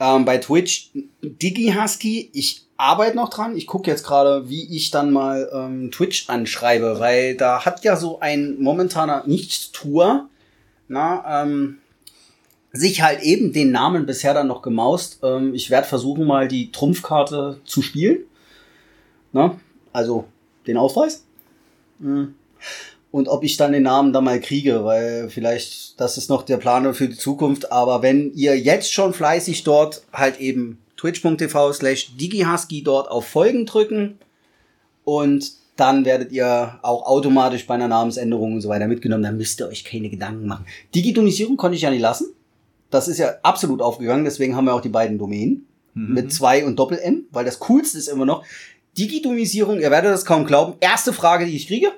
ähm, 0.00 0.24
bei 0.24 0.38
Twitch 0.38 0.90
DigiHusky. 1.22 2.30
Ich 2.32 2.66
arbeite 2.76 3.16
noch 3.16 3.28
dran. 3.28 3.56
Ich 3.56 3.66
gucke 3.66 3.90
jetzt 3.90 4.04
gerade, 4.04 4.48
wie 4.48 4.74
ich 4.74 4.90
dann 4.90 5.12
mal 5.12 5.50
ähm, 5.52 5.90
Twitch 5.92 6.28
anschreibe, 6.28 6.98
weil 6.98 7.36
da 7.36 7.64
hat 7.64 7.84
ja 7.84 7.94
so 7.96 8.18
ein 8.20 8.58
momentaner 8.58 9.24
Nichtstour 9.26 10.28
na, 10.88 11.42
ähm, 11.42 11.78
sich 12.72 13.02
halt 13.02 13.22
eben 13.22 13.52
den 13.52 13.70
Namen 13.70 14.06
bisher 14.06 14.34
dann 14.34 14.48
noch 14.48 14.62
gemaust. 14.62 15.20
Ähm, 15.22 15.54
ich 15.54 15.70
werde 15.70 15.86
versuchen, 15.86 16.26
mal 16.26 16.48
die 16.48 16.72
Trumpfkarte 16.72 17.60
zu 17.64 17.82
spielen. 17.82 18.24
Na, 19.32 19.60
also 19.92 20.24
den 20.66 20.76
Ausweis. 20.76 21.24
Mhm. 21.98 22.34
Und 23.10 23.28
ob 23.28 23.42
ich 23.42 23.56
dann 23.56 23.72
den 23.72 23.82
Namen 23.82 24.12
dann 24.12 24.24
mal 24.24 24.40
kriege, 24.40 24.84
weil 24.84 25.28
vielleicht, 25.30 26.00
das 26.00 26.16
ist 26.16 26.30
noch 26.30 26.42
der 26.42 26.58
Plan 26.58 26.94
für 26.94 27.08
die 27.08 27.16
Zukunft. 27.16 27.72
Aber 27.72 28.02
wenn 28.02 28.32
ihr 28.34 28.56
jetzt 28.58 28.92
schon 28.92 29.12
fleißig 29.12 29.64
dort 29.64 30.02
halt 30.12 30.38
eben 30.38 30.78
twitch.tv 30.96 31.72
slash 31.72 32.16
digihusky 32.16 32.82
dort 32.82 33.10
auf 33.10 33.26
Folgen 33.26 33.66
drücken 33.66 34.18
und 35.04 35.52
dann 35.76 36.04
werdet 36.04 36.30
ihr 36.30 36.78
auch 36.82 37.06
automatisch 37.06 37.66
bei 37.66 37.74
einer 37.74 37.88
Namensänderung 37.88 38.54
und 38.54 38.60
so 38.60 38.68
weiter 38.68 38.86
mitgenommen. 38.86 39.22
Dann 39.22 39.38
müsst 39.38 39.60
ihr 39.60 39.66
euch 39.66 39.84
keine 39.84 40.10
Gedanken 40.10 40.46
machen. 40.46 40.66
Digitonisierung 40.94 41.56
konnte 41.56 41.76
ich 41.76 41.82
ja 41.82 41.90
nicht 41.90 42.02
lassen. 42.02 42.26
Das 42.90 43.08
ist 43.08 43.18
ja 43.18 43.34
absolut 43.42 43.80
aufgegangen. 43.80 44.24
Deswegen 44.24 44.54
haben 44.54 44.66
wir 44.66 44.74
auch 44.74 44.82
die 44.82 44.88
beiden 44.88 45.18
Domänen 45.18 45.66
mit 45.94 46.32
zwei 46.32 46.64
und 46.64 46.78
Doppel-N, 46.78 47.24
weil 47.32 47.44
das 47.44 47.58
Coolste 47.58 47.98
ist 47.98 48.08
immer 48.08 48.26
noch 48.26 48.44
Digitonisierung. 48.96 49.80
Ihr 49.80 49.90
werdet 49.90 50.12
das 50.12 50.24
kaum 50.24 50.44
glauben. 50.44 50.74
Erste 50.80 51.12
Frage, 51.12 51.46
die 51.46 51.56
ich 51.56 51.66
kriege. 51.66 51.92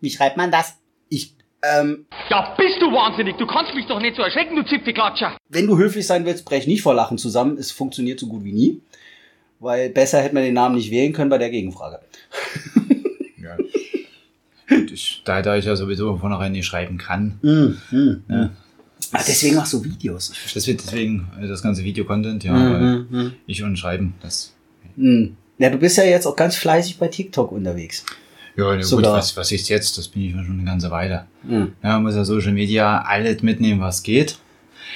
Wie 0.00 0.10
schreibt 0.10 0.36
man 0.36 0.50
das? 0.50 0.76
Ich, 1.08 1.34
ähm, 1.62 2.06
Ja, 2.30 2.54
bist 2.58 2.80
du 2.80 2.86
wahnsinnig? 2.92 3.36
Du 3.36 3.46
kannst 3.46 3.74
mich 3.74 3.86
doch 3.86 4.00
nicht 4.00 4.16
so 4.16 4.22
erschrecken, 4.22 4.56
du 4.56 4.64
Zipfelklatscher. 4.64 5.36
wenn 5.48 5.66
du 5.66 5.76
höflich 5.78 6.06
sein 6.06 6.24
willst, 6.24 6.44
brech 6.44 6.66
nicht 6.66 6.82
vor 6.82 6.94
Lachen 6.94 7.18
zusammen. 7.18 7.56
Es 7.58 7.70
funktioniert 7.72 8.20
so 8.20 8.26
gut 8.26 8.44
wie 8.44 8.52
nie. 8.52 8.80
Weil 9.58 9.88
besser 9.90 10.20
hätte 10.20 10.34
man 10.34 10.42
den 10.44 10.54
Namen 10.54 10.74
nicht 10.76 10.90
wählen 10.90 11.12
können 11.12 11.30
bei 11.30 11.38
der 11.38 11.50
Gegenfrage. 11.50 12.00
Ja. 13.42 13.56
Und 14.76 14.90
ich, 14.90 15.22
da, 15.24 15.40
da 15.40 15.56
ich 15.56 15.64
ja 15.66 15.76
sowieso 15.76 16.08
von 16.10 16.18
vornherein 16.18 16.50
nicht 16.50 16.66
schreiben 16.66 16.98
kann. 16.98 17.38
Mm, 17.42 17.76
mm. 17.96 18.24
Ja. 18.28 18.50
Ach, 19.12 19.24
deswegen 19.24 19.54
machst 19.54 19.72
du 19.72 19.84
Videos. 19.84 20.32
Das 20.52 20.66
wird 20.66 20.82
deswegen 20.82 21.30
äh, 21.40 21.46
das 21.46 21.62
ganze 21.62 21.84
Video-Content, 21.84 22.42
ja, 22.42 22.52
Mhm, 22.52 23.06
mhm. 23.08 23.32
ich 23.46 23.62
und 23.62 23.76
Schreiben, 23.78 24.14
das. 24.22 24.52
Mm. 24.96 25.26
Ja, 25.58 25.70
du 25.70 25.78
bist 25.78 25.96
ja 25.96 26.02
jetzt 26.04 26.26
auch 26.26 26.34
ganz 26.34 26.56
fleißig 26.56 26.98
bei 26.98 27.06
TikTok 27.06 27.52
unterwegs. 27.52 28.04
Ja, 28.56 28.74
na 28.74 28.82
gut, 28.82 29.04
was, 29.04 29.36
was 29.36 29.52
ist 29.52 29.68
jetzt? 29.68 29.98
Das 29.98 30.08
bin 30.08 30.22
ich 30.22 30.32
schon 30.32 30.46
eine 30.58 30.64
ganze 30.64 30.90
Weile. 30.90 31.26
Mhm. 31.42 31.72
Ja, 31.82 31.94
man 31.94 32.04
muss 32.04 32.14
ja 32.14 32.24
Social 32.24 32.52
Media 32.52 33.02
alles 33.02 33.42
mitnehmen, 33.42 33.80
was 33.80 34.02
geht. 34.02 34.38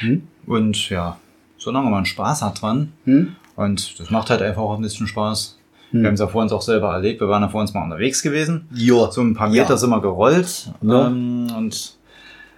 Hm? 0.00 0.26
Und 0.46 0.88
ja, 0.88 1.18
solange 1.58 1.90
man 1.90 2.06
Spaß 2.06 2.42
hat 2.42 2.62
dran. 2.62 2.92
Hm? 3.04 3.36
Und 3.56 4.00
das 4.00 4.10
macht 4.10 4.30
halt 4.30 4.40
einfach 4.40 4.62
auch 4.62 4.76
ein 4.76 4.82
bisschen 4.82 5.06
Spaß. 5.06 5.58
Hm. 5.90 6.00
Wir 6.00 6.06
haben 6.08 6.14
es 6.14 6.20
ja 6.20 6.26
vor 6.28 6.42
uns 6.42 6.52
auch 6.52 6.62
selber 6.62 6.92
erlebt. 6.92 7.20
Wir 7.20 7.28
waren 7.28 7.42
ja 7.42 7.48
vor 7.48 7.60
uns 7.60 7.74
mal 7.74 7.84
unterwegs 7.84 8.22
gewesen. 8.22 8.66
Ja. 8.72 9.10
So 9.10 9.20
ein 9.20 9.34
paar 9.34 9.50
Meter 9.50 9.70
Ja. 9.70 9.76
sind 9.76 9.90
wir 9.90 10.00
gerollt. 10.00 10.70
Ja. 10.80 11.08
Ähm, 11.08 11.48
und 11.56 11.96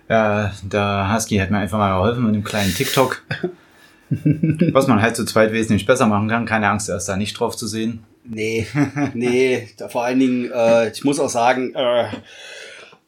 ja, 0.08 0.52
der 0.62 1.12
Husky 1.12 1.38
hat 1.38 1.50
mir 1.50 1.58
einfach 1.58 1.78
mal 1.78 1.94
geholfen 1.94 2.24
mit 2.24 2.34
einem 2.34 2.44
kleinen 2.44 2.72
TikTok. 2.74 3.22
was 4.72 4.86
man 4.86 5.00
halt 5.00 5.16
zu 5.16 5.24
zweit 5.24 5.52
wesentlich 5.52 5.86
besser 5.86 6.06
machen 6.06 6.28
kann. 6.28 6.44
Keine 6.44 6.68
Angst, 6.68 6.88
er 6.88 6.96
ist 6.98 7.08
da 7.08 7.16
nicht 7.16 7.32
drauf 7.38 7.56
zu 7.56 7.66
sehen. 7.66 8.04
Nee, 8.24 8.66
nee, 9.14 9.68
vor 9.88 10.04
allen 10.04 10.20
Dingen, 10.20 10.50
äh, 10.52 10.90
ich 10.90 11.04
muss 11.04 11.18
auch 11.18 11.28
sagen, 11.28 11.74
äh, 11.74 12.08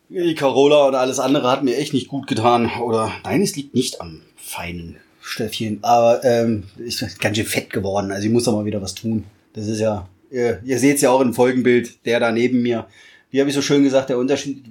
die 0.09 0.35
Carola 0.35 0.89
und 0.89 0.95
alles 0.95 1.19
andere 1.19 1.51
hat 1.51 1.65
mir 1.65 1.77
echt 1.77 1.93
nicht 1.93 2.09
gut 2.09 2.27
getan. 2.27 2.71
Oder 2.81 3.13
nein, 3.25 3.43
es 3.43 3.57
liegt 3.57 3.75
nicht 3.75 4.01
am 4.01 4.23
feinen 4.37 4.97
Stöffchen, 5.21 5.79
aber 5.83 6.23
ähm, 6.25 6.65
ich 6.85 6.99
bin 6.99 7.09
ganz 7.19 7.37
schön 7.37 7.47
fett 7.47 7.71
geworden. 7.71 8.13
Also 8.13 8.27
ich 8.27 8.33
muss 8.33 8.45
da 8.45 8.53
mal 8.53 8.65
wieder 8.65 8.83
was 8.83 8.95
tun. 8.95 9.25
Das 9.55 9.67
ist 9.67 9.81
ja, 9.81 10.09
ihr, 10.31 10.61
ihr 10.65 10.79
seht 10.79 10.97
es 10.97 11.03
ja 11.03 11.11
auch 11.11 11.21
im 11.21 11.35
Folgenbild, 11.35 12.05
der 12.07 12.21
da 12.21 12.31
neben 12.31 12.63
mir. 12.63 12.87
Wie 13.31 13.41
habe 13.41 13.51
ich 13.51 13.57
so 13.57 13.63
schön 13.63 13.83
gesagt, 13.83 14.11
der 14.11 14.19
Unterschied, 14.19 14.65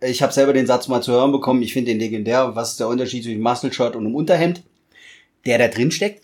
ich 0.00 0.22
habe 0.22 0.32
selber 0.32 0.54
den 0.54 0.66
Satz 0.66 0.88
mal 0.88 1.02
zu 1.02 1.12
hören 1.12 1.32
bekommen, 1.32 1.60
ich 1.60 1.74
finde 1.74 1.90
den 1.90 1.98
legendär. 1.98 2.54
Was 2.54 2.72
ist 2.72 2.80
der 2.80 2.88
Unterschied 2.88 3.24
zwischen 3.24 3.42
Muscle 3.42 3.72
Shirt 3.72 3.96
und 3.96 4.06
einem 4.06 4.14
Unterhemd? 4.14 4.62
Der 5.44 5.58
da 5.58 5.68
drin 5.68 5.90
steckt. 5.90 6.22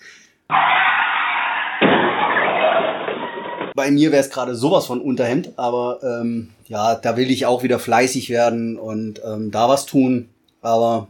Bei 3.82 3.90
mir 3.90 4.12
wäre 4.12 4.22
es 4.22 4.30
gerade 4.30 4.54
sowas 4.54 4.86
von 4.86 5.00
Unterhemd, 5.00 5.54
aber 5.56 5.98
ähm, 6.04 6.50
ja, 6.68 6.94
da 6.94 7.16
will 7.16 7.32
ich 7.32 7.46
auch 7.46 7.64
wieder 7.64 7.80
fleißig 7.80 8.30
werden 8.30 8.78
und 8.78 9.20
ähm, 9.24 9.50
da 9.50 9.68
was 9.68 9.86
tun. 9.86 10.28
Aber 10.60 11.08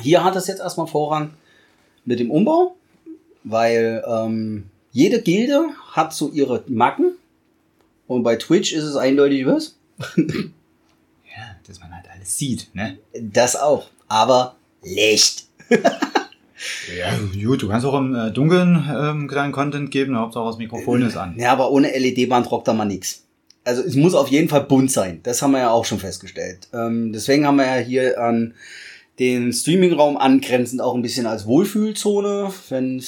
hier 0.00 0.24
hat 0.24 0.34
es 0.34 0.48
jetzt 0.48 0.58
erstmal 0.58 0.88
Vorrang 0.88 1.30
mit 2.04 2.18
dem 2.18 2.32
Umbau, 2.32 2.74
weil 3.44 4.02
ähm, 4.04 4.68
jede 4.90 5.22
Gilde 5.22 5.68
hat 5.92 6.12
so 6.12 6.32
ihre 6.32 6.64
Macken 6.66 7.12
und 8.08 8.24
bei 8.24 8.34
Twitch 8.34 8.72
ist 8.72 8.82
es 8.82 8.96
eindeutig 8.96 9.46
was. 9.46 9.76
Ja, 10.16 11.54
dass 11.68 11.78
man 11.78 11.94
halt 11.94 12.06
alles 12.12 12.36
sieht, 12.36 12.74
ne? 12.74 12.98
Das 13.12 13.54
auch, 13.54 13.90
aber 14.08 14.56
Licht. 14.82 15.46
Ja, 16.98 17.12
gut, 17.46 17.62
du 17.62 17.68
kannst 17.68 17.86
auch 17.86 17.98
im 17.98 18.14
äh, 18.14 18.30
Dunkeln 18.30 18.84
ähm, 18.90 19.28
kleinen 19.28 19.52
Content 19.52 19.90
geben, 19.90 20.16
Hauptsache 20.16 20.46
das 20.46 20.58
Mikrofon 20.58 21.02
ist 21.02 21.16
an. 21.16 21.34
Ja, 21.38 21.52
aber 21.52 21.70
ohne 21.70 21.96
LED-Band 21.96 22.50
rockt 22.50 22.68
da 22.68 22.72
mal 22.72 22.84
nix. 22.84 23.24
Also 23.64 23.82
es 23.82 23.94
muss 23.94 24.14
auf 24.14 24.28
jeden 24.28 24.48
Fall 24.48 24.62
bunt 24.62 24.90
sein. 24.90 25.20
Das 25.22 25.42
haben 25.42 25.52
wir 25.52 25.60
ja 25.60 25.70
auch 25.70 25.84
schon 25.84 25.98
festgestellt. 25.98 26.68
Ähm, 26.72 27.12
deswegen 27.12 27.46
haben 27.46 27.56
wir 27.56 27.66
ja 27.66 27.82
hier 27.82 28.20
an 28.20 28.54
den 29.18 29.52
Streamingraum 29.52 30.16
angrenzend 30.16 30.80
auch 30.80 30.94
ein 30.94 31.02
bisschen 31.02 31.26
als 31.26 31.44
Wohlfühlzone. 31.46 32.50
Wenn, 32.68 33.02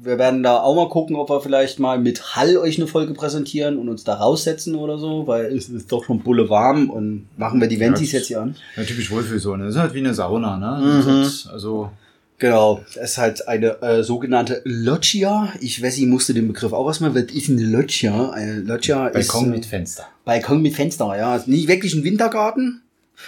wir 0.00 0.18
werden 0.18 0.42
da 0.42 0.60
auch 0.60 0.76
mal 0.76 0.88
gucken, 0.88 1.16
ob 1.16 1.28
wir 1.28 1.40
vielleicht 1.40 1.80
mal 1.80 1.98
mit 1.98 2.36
Hall 2.36 2.56
euch 2.56 2.78
eine 2.78 2.86
Folge 2.86 3.14
präsentieren 3.14 3.76
und 3.76 3.88
uns 3.88 4.04
da 4.04 4.14
raussetzen 4.14 4.76
oder 4.76 4.96
so, 4.98 5.26
weil 5.26 5.46
es 5.46 5.68
ist 5.68 5.90
doch 5.90 6.04
schon 6.04 6.20
bulle 6.20 6.48
warm 6.48 6.88
und 6.88 7.26
machen 7.36 7.60
wir 7.60 7.68
die 7.68 7.80
Ventis 7.80 8.12
Ja, 8.12 8.18
jetzt 8.18 8.28
hier 8.28 8.42
an. 8.42 8.54
Ja, 8.76 8.84
typisch 8.84 9.10
Wohlfühlzone. 9.10 9.64
Das 9.64 9.74
ist 9.74 9.80
halt 9.80 9.94
wie 9.94 9.98
eine 9.98 10.14
Sauna, 10.14 10.56
ne? 10.56 11.02
Mhm. 11.02 11.30
Also, 11.52 11.90
Genau, 12.38 12.84
es 12.90 12.96
ist 12.96 13.18
halt 13.18 13.48
eine 13.48 13.80
äh, 13.80 14.02
sogenannte 14.02 14.60
Loggia. 14.64 15.52
Ich 15.60 15.82
weiß, 15.82 15.96
ich 15.96 16.06
musste 16.06 16.34
den 16.34 16.48
Begriff 16.48 16.72
auch 16.72 16.86
erstmal. 16.86 17.14
Was 17.14 17.32
ist 17.32 17.48
eine 17.48 17.62
Loggia? 17.62 18.30
Eine 18.30 18.60
Loggia 18.60 19.08
Balkon 19.08 19.44
ist, 19.46 19.50
mit 19.50 19.66
Fenster. 19.66 20.06
Balkon 20.24 20.60
mit 20.60 20.74
Fenster, 20.74 21.16
ja. 21.16 21.36
Ist 21.36 21.48
Nicht 21.48 21.66
wirklich 21.66 21.94
ein 21.94 22.04
Wintergarten, 22.04 22.82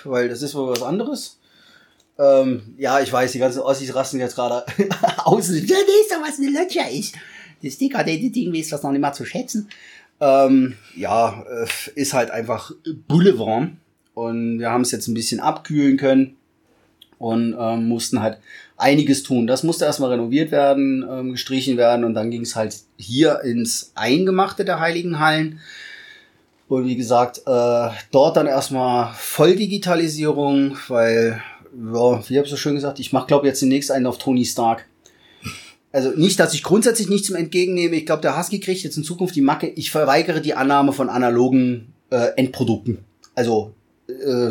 weil 0.04 0.28
das 0.28 0.42
ist 0.42 0.54
wohl 0.54 0.70
was 0.70 0.82
anderes. 0.82 1.38
Ähm, 2.18 2.74
ja, 2.76 3.00
ich 3.00 3.10
weiß, 3.10 3.32
die 3.32 3.38
ganzen 3.38 3.60
Ossis 3.60 3.94
rasten 3.94 4.18
jetzt 4.18 4.34
gerade 4.34 4.64
aus. 5.24 5.48
Ja, 5.48 5.54
nee, 5.54 6.02
ist 6.02 6.10
doch 6.10 6.22
was 6.22 6.38
eine 6.38 6.50
Loggia 6.50 6.86
ist. 6.88 7.14
Das 7.62 7.78
dekadente 7.78 8.30
Ding 8.30 8.52
weiß 8.52 8.68
das 8.68 8.82
noch 8.82 8.92
nicht 8.92 9.00
mal 9.00 9.12
zu 9.14 9.24
schätzen. 9.24 9.68
Ähm, 10.20 10.74
ja, 10.94 11.44
äh, 11.48 11.66
ist 11.94 12.12
halt 12.12 12.30
einfach 12.30 12.72
Boulevard. 13.06 13.70
Und 14.14 14.58
wir 14.58 14.70
haben 14.70 14.82
es 14.82 14.90
jetzt 14.90 15.06
ein 15.06 15.14
bisschen 15.14 15.40
abkühlen 15.40 15.96
können 15.96 16.36
und 17.18 17.56
ähm, 17.58 17.88
mussten 17.88 18.20
halt 18.20 18.38
einiges 18.78 19.24
tun. 19.24 19.46
Das 19.46 19.64
musste 19.64 19.84
erstmal 19.84 20.10
renoviert 20.10 20.50
werden, 20.50 21.04
ähm, 21.10 21.32
gestrichen 21.32 21.76
werden 21.76 22.04
und 22.04 22.14
dann 22.14 22.30
ging 22.30 22.42
es 22.42 22.56
halt 22.56 22.76
hier 22.96 23.40
ins 23.42 23.92
Eingemachte 23.94 24.64
der 24.64 24.80
Heiligen 24.80 25.18
Hallen. 25.18 25.60
Und 26.68 26.86
wie 26.86 26.96
gesagt, 26.96 27.42
äh, 27.46 27.88
dort 28.10 28.36
dann 28.36 28.46
erstmal 28.46 29.12
Volldigitalisierung, 29.14 30.76
weil, 30.88 31.42
ja, 31.74 32.28
wie 32.28 32.36
habe 32.36 32.44
ich 32.44 32.50
so 32.50 32.56
schön 32.56 32.74
gesagt, 32.74 33.00
ich 33.00 33.12
mache 33.12 33.26
glaube 33.26 33.46
jetzt 33.46 33.62
demnächst 33.62 33.90
einen 33.90 34.06
auf 34.06 34.18
Tony 34.18 34.44
Stark. 34.44 34.86
Also 35.90 36.10
nicht, 36.10 36.38
dass 36.38 36.54
ich 36.54 36.62
grundsätzlich 36.62 37.08
nichts 37.08 37.26
zum 37.26 37.36
Entgegennehme. 37.36 37.96
Ich 37.96 38.06
glaube, 38.06 38.22
der 38.22 38.38
Husky 38.38 38.60
kriegt 38.60 38.82
jetzt 38.82 38.98
in 38.98 39.04
Zukunft 39.04 39.34
die 39.34 39.40
Macke. 39.40 39.68
Ich 39.68 39.90
verweigere 39.90 40.42
die 40.42 40.54
Annahme 40.54 40.92
von 40.92 41.08
analogen 41.08 41.94
äh, 42.10 42.28
Endprodukten. 42.36 42.98
Also 43.34 43.72
äh, 44.06 44.50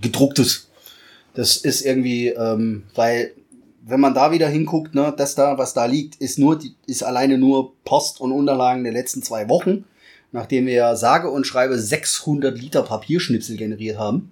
gedrucktes. 0.00 0.68
Das 1.34 1.56
ist 1.56 1.82
irgendwie, 1.82 2.28
ähm, 2.28 2.84
weil 2.94 3.32
wenn 3.84 4.00
man 4.00 4.14
da 4.14 4.30
wieder 4.30 4.48
hinguckt, 4.48 4.94
ne, 4.94 5.12
das 5.16 5.34
da, 5.34 5.58
was 5.58 5.74
da 5.74 5.86
liegt, 5.86 6.16
ist 6.16 6.38
nur, 6.38 6.58
ist 6.86 7.02
alleine 7.02 7.38
nur 7.38 7.72
Post 7.84 8.20
und 8.20 8.32
Unterlagen 8.32 8.84
der 8.84 8.92
letzten 8.92 9.22
zwei 9.22 9.48
Wochen, 9.48 9.84
nachdem 10.30 10.66
wir 10.66 10.94
sage 10.96 11.30
und 11.30 11.46
schreibe 11.46 11.78
600 11.78 12.56
Liter 12.56 12.82
Papierschnipsel 12.82 13.56
generiert 13.56 13.98
haben. 13.98 14.30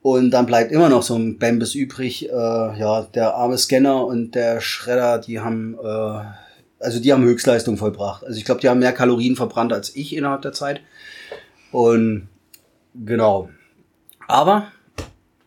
Und 0.00 0.30
dann 0.30 0.46
bleibt 0.46 0.72
immer 0.72 0.88
noch 0.88 1.02
so 1.02 1.16
ein 1.16 1.38
Bambus 1.38 1.74
übrig. 1.74 2.30
Äh, 2.30 2.32
ja, 2.32 3.02
der 3.14 3.34
arme 3.34 3.58
Scanner 3.58 4.06
und 4.06 4.34
der 4.34 4.60
Schredder, 4.60 5.18
die 5.18 5.40
haben, 5.40 5.76
äh, 5.82 6.20
also 6.78 7.00
die 7.00 7.12
haben 7.12 7.24
Höchstleistung 7.24 7.76
vollbracht. 7.76 8.24
Also 8.24 8.38
ich 8.38 8.44
glaube, 8.44 8.60
die 8.60 8.68
haben 8.68 8.78
mehr 8.78 8.92
Kalorien 8.92 9.36
verbrannt 9.36 9.72
als 9.72 9.94
ich 9.94 10.16
innerhalb 10.16 10.42
der 10.42 10.52
Zeit. 10.52 10.80
Und 11.72 12.28
genau. 12.94 13.50
Aber 14.28 14.68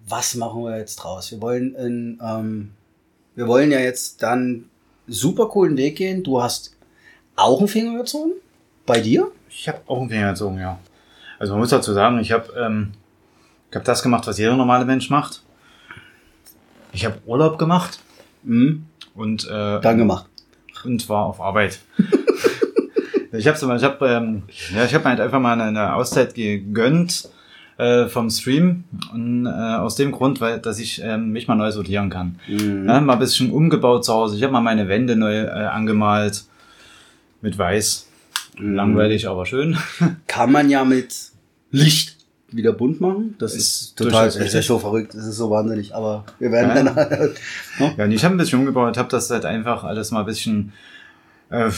was 0.07 0.35
machen 0.35 0.63
wir 0.63 0.77
jetzt 0.77 0.97
draus? 0.97 1.31
Wir 1.31 1.41
wollen, 1.41 1.75
in, 1.75 2.19
ähm, 2.23 2.71
wir 3.35 3.47
wollen 3.47 3.71
ja 3.71 3.79
jetzt 3.79 4.21
dann 4.23 4.65
super 5.07 5.47
coolen 5.47 5.77
Weg 5.77 5.95
gehen. 5.97 6.23
Du 6.23 6.41
hast 6.41 6.75
auch 7.35 7.59
einen 7.59 7.67
Finger 7.67 7.97
gezogen? 7.99 8.31
Bei 8.85 8.99
dir? 8.99 9.31
Ich 9.49 9.67
habe 9.67 9.79
auch 9.87 9.99
einen 10.01 10.09
Finger 10.09 10.31
gezogen, 10.31 10.59
ja. 10.59 10.79
Also 11.39 11.53
man 11.53 11.61
muss 11.61 11.69
dazu 11.69 11.93
sagen, 11.93 12.19
ich 12.19 12.31
habe 12.31 12.53
ähm, 12.59 12.91
ich 13.69 13.75
hab 13.75 13.83
das 13.85 14.03
gemacht, 14.03 14.27
was 14.27 14.37
jeder 14.37 14.55
normale 14.55 14.85
Mensch 14.85 15.09
macht. 15.09 15.41
Ich 16.93 17.05
habe 17.05 17.17
Urlaub 17.25 17.57
gemacht 17.57 17.99
Mhm. 18.43 18.85
und 19.13 19.45
äh, 19.45 19.79
Dann 19.81 19.97
gemacht. 19.99 20.25
und 20.83 21.07
war 21.09 21.25
auf 21.25 21.39
Arbeit. 21.39 21.79
ich 23.31 23.47
habe 23.47 23.75
ich 23.77 23.83
hab, 23.83 24.01
ähm, 24.01 24.43
ja, 24.73 24.83
ich 24.85 24.93
hab 24.95 25.03
mir 25.03 25.11
halt 25.11 25.19
einfach 25.19 25.39
mal 25.39 25.59
eine 25.61 25.93
Auszeit 25.93 26.33
gegönnt 26.33 27.29
äh, 27.82 28.08
vom 28.08 28.30
Stream 28.30 28.84
und 29.13 29.46
äh, 29.46 29.50
aus 29.50 29.96
dem 29.96 30.12
Grund, 30.12 30.39
weil 30.39 30.60
dass 30.60 30.80
ich 30.80 31.02
ähm, 31.04 31.32
mich 31.32 31.48
mal 31.48 31.56
neu 31.56 31.72
sortieren 31.72 32.10
kann. 32.10 32.39
Mhm. 32.48 32.86
Ja, 32.88 33.02
mal 33.02 33.13
ein 33.13 33.20
bisschen 33.20 33.52
umgebaut 33.52 34.06
zu 34.06 34.13
Hause. 34.13 34.38
Ich 34.38 34.44
habe 34.44 34.54
mal 34.54 34.62
meine 34.62 34.88
Wände 34.88 35.15
neu 35.15 35.36
äh, 35.41 35.50
angemalt 35.50 36.44
mit 37.41 37.58
Weiß. 37.58 38.08
Mhm. 38.60 38.76
Langweilig, 38.76 39.28
aber 39.28 39.46
schön. 39.46 39.78
Kann 40.28 40.52
man 40.52 40.70
ja 40.70 40.86
mit 40.86 41.15
Licht 41.72 42.17
wieder 42.52 42.74
bunt 42.74 43.00
machen. 43.02 43.36
Das 43.39 43.56
ist 43.56 43.96
total, 43.96 44.12
durchaus 44.12 44.26
das 44.26 44.36
ist 44.36 44.41
richtig. 44.56 44.65
so 44.67 44.78
verrückt, 44.80 45.13
das 45.15 45.26
ist 45.26 45.38
so 45.38 45.50
wahnsinnig. 45.50 45.96
Aber 45.96 46.26
wir 46.38 46.52
werden 46.52 46.70
Ja. 46.76 46.84
dann 46.84 46.96
halt, 46.96 47.39
ne? 47.80 47.94
Ja, 47.98 48.04
und 48.06 48.12
ich 48.12 48.24
habe 48.26 48.36
ein 48.36 48.38
bisschen 48.38 48.60
umgebaut, 48.60 48.98
habe 48.98 49.10
das 49.10 49.30
halt 49.30 49.46
einfach 49.46 49.84
alles 49.86 50.12
mal 50.12 50.20
ein 50.20 50.26
bisschen 50.26 50.74
äh, 51.50 51.72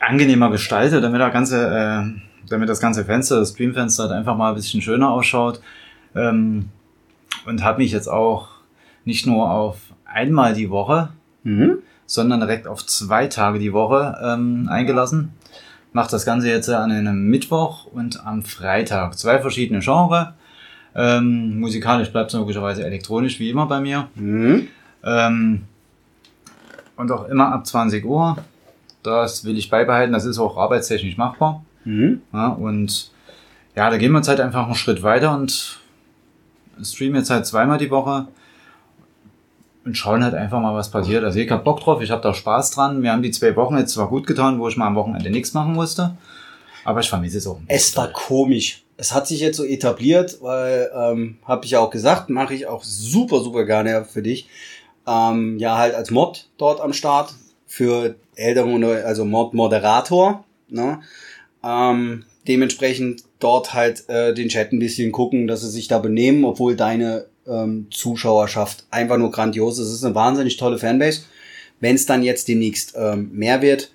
angenehmer 0.00 0.50
gestaltet, 0.50 1.04
damit, 1.04 1.20
der 1.20 1.30
ganze, 1.30 1.66
äh, 1.68 2.20
damit 2.48 2.68
das 2.68 2.80
ganze 2.80 3.04
Fenster, 3.04 3.38
das 3.38 3.50
Streamfenster 3.50 4.04
halt 4.04 4.12
einfach 4.12 4.36
mal 4.36 4.50
ein 4.50 4.54
bisschen 4.54 4.80
schöner 4.82 5.10
ausschaut. 5.10 5.60
Ähm, 6.14 6.70
und 7.46 7.62
habe 7.62 7.78
mich 7.78 7.92
jetzt 7.92 8.08
auch 8.08 8.48
nicht 9.04 9.26
nur 9.26 9.50
auf 9.50 9.78
einmal 10.04 10.54
die 10.54 10.70
Woche, 10.70 11.10
Mhm. 11.44 11.78
sondern 12.06 12.40
direkt 12.40 12.66
auf 12.66 12.84
zwei 12.84 13.26
Tage 13.28 13.58
die 13.60 13.72
Woche 13.72 14.18
ähm, 14.22 14.68
eingelassen. 14.68 15.32
Mache 15.92 16.10
das 16.10 16.24
Ganze 16.26 16.48
jetzt 16.48 16.68
an 16.68 16.90
einem 16.90 17.28
Mittwoch 17.28 17.86
und 17.86 18.24
am 18.26 18.42
Freitag. 18.42 19.16
Zwei 19.16 19.38
verschiedene 19.40 19.78
Genres. 19.80 20.28
Ähm, 20.94 21.60
musikalisch 21.60 22.10
bleibt 22.10 22.32
es 22.32 22.38
logischerweise 22.38 22.84
elektronisch, 22.84 23.38
wie 23.38 23.50
immer 23.50 23.66
bei 23.66 23.80
mir. 23.80 24.08
Mhm. 24.16 24.68
Ähm, 25.04 25.62
und 26.96 27.12
auch 27.12 27.28
immer 27.28 27.52
ab 27.52 27.66
20 27.66 28.04
Uhr. 28.04 28.38
Das 29.02 29.44
will 29.44 29.56
ich 29.56 29.70
beibehalten. 29.70 30.12
Das 30.12 30.24
ist 30.24 30.38
auch 30.38 30.56
arbeitstechnisch 30.56 31.16
machbar. 31.16 31.62
Mhm. 31.86 32.22
Ja, 32.32 32.48
und 32.48 33.10
ja, 33.74 33.88
da 33.88 33.96
gehen 33.96 34.12
wir 34.12 34.18
jetzt 34.18 34.28
halt 34.28 34.40
einfach 34.40 34.66
einen 34.66 34.74
Schritt 34.74 35.02
weiter 35.02 35.34
und 35.34 35.78
streamen 36.82 37.16
jetzt 37.16 37.30
halt 37.30 37.46
zweimal 37.46 37.78
die 37.78 37.90
Woche 37.90 38.26
und 39.84 39.96
schauen 39.96 40.24
halt 40.24 40.34
einfach 40.34 40.60
mal, 40.60 40.74
was 40.74 40.90
passiert. 40.90 41.22
Also 41.24 41.38
ich 41.38 41.50
hab 41.50 41.64
Bock 41.64 41.80
drauf, 41.80 42.02
ich 42.02 42.10
habe 42.10 42.20
da 42.22 42.34
Spaß 42.34 42.72
dran. 42.72 43.02
Wir 43.02 43.12
haben 43.12 43.22
die 43.22 43.30
zwei 43.30 43.54
Wochen 43.54 43.78
jetzt 43.78 43.92
zwar 43.92 44.08
gut 44.08 44.26
getan, 44.26 44.58
wo 44.58 44.68
ich 44.68 44.76
mal 44.76 44.88
am 44.88 44.96
Wochenende 44.96 45.30
nichts 45.30 45.54
machen 45.54 45.74
musste, 45.74 46.16
aber 46.84 47.00
ich 47.00 47.08
vermisse 47.08 47.38
es 47.38 47.46
auch. 47.46 47.60
Es 47.68 47.96
war 47.96 48.08
komisch. 48.08 48.82
Es 48.96 49.14
hat 49.14 49.28
sich 49.28 49.40
jetzt 49.40 49.58
so 49.58 49.64
etabliert, 49.64 50.38
weil, 50.40 50.90
ähm, 50.94 51.38
habe 51.44 51.64
ich 51.66 51.72
ja 51.72 51.80
auch 51.80 51.90
gesagt, 51.90 52.30
mache 52.30 52.54
ich 52.54 52.66
auch 52.66 52.82
super, 52.82 53.40
super 53.40 53.64
gerne 53.64 54.04
für 54.04 54.22
dich. 54.22 54.48
Ähm, 55.06 55.58
ja, 55.58 55.78
halt 55.78 55.94
als 55.94 56.10
Mod 56.10 56.48
dort 56.58 56.80
am 56.80 56.92
Start 56.92 57.34
für 57.66 58.16
ältere, 58.34 59.04
also 59.04 59.24
Mod-Moderator. 59.24 60.44
Ne? 60.68 61.00
Ähm, 61.66 62.24
dementsprechend 62.46 63.24
dort 63.40 63.74
halt 63.74 64.08
äh, 64.08 64.32
den 64.32 64.48
Chat 64.48 64.72
ein 64.72 64.78
bisschen 64.78 65.10
gucken, 65.12 65.46
dass 65.46 65.62
sie 65.62 65.70
sich 65.70 65.88
da 65.88 65.98
benehmen, 65.98 66.44
obwohl 66.44 66.76
deine 66.76 67.26
ähm, 67.46 67.88
Zuschauerschaft 67.90 68.86
einfach 68.90 69.18
nur 69.18 69.30
grandios 69.30 69.78
ist. 69.78 69.88
Es 69.88 69.94
ist 69.94 70.04
eine 70.04 70.14
wahnsinnig 70.14 70.56
tolle 70.56 70.78
Fanbase. 70.78 71.22
Wenn 71.80 71.96
es 71.96 72.06
dann 72.06 72.22
jetzt 72.22 72.48
demnächst 72.48 72.94
ähm, 72.96 73.30
mehr 73.32 73.62
wird, 73.62 73.92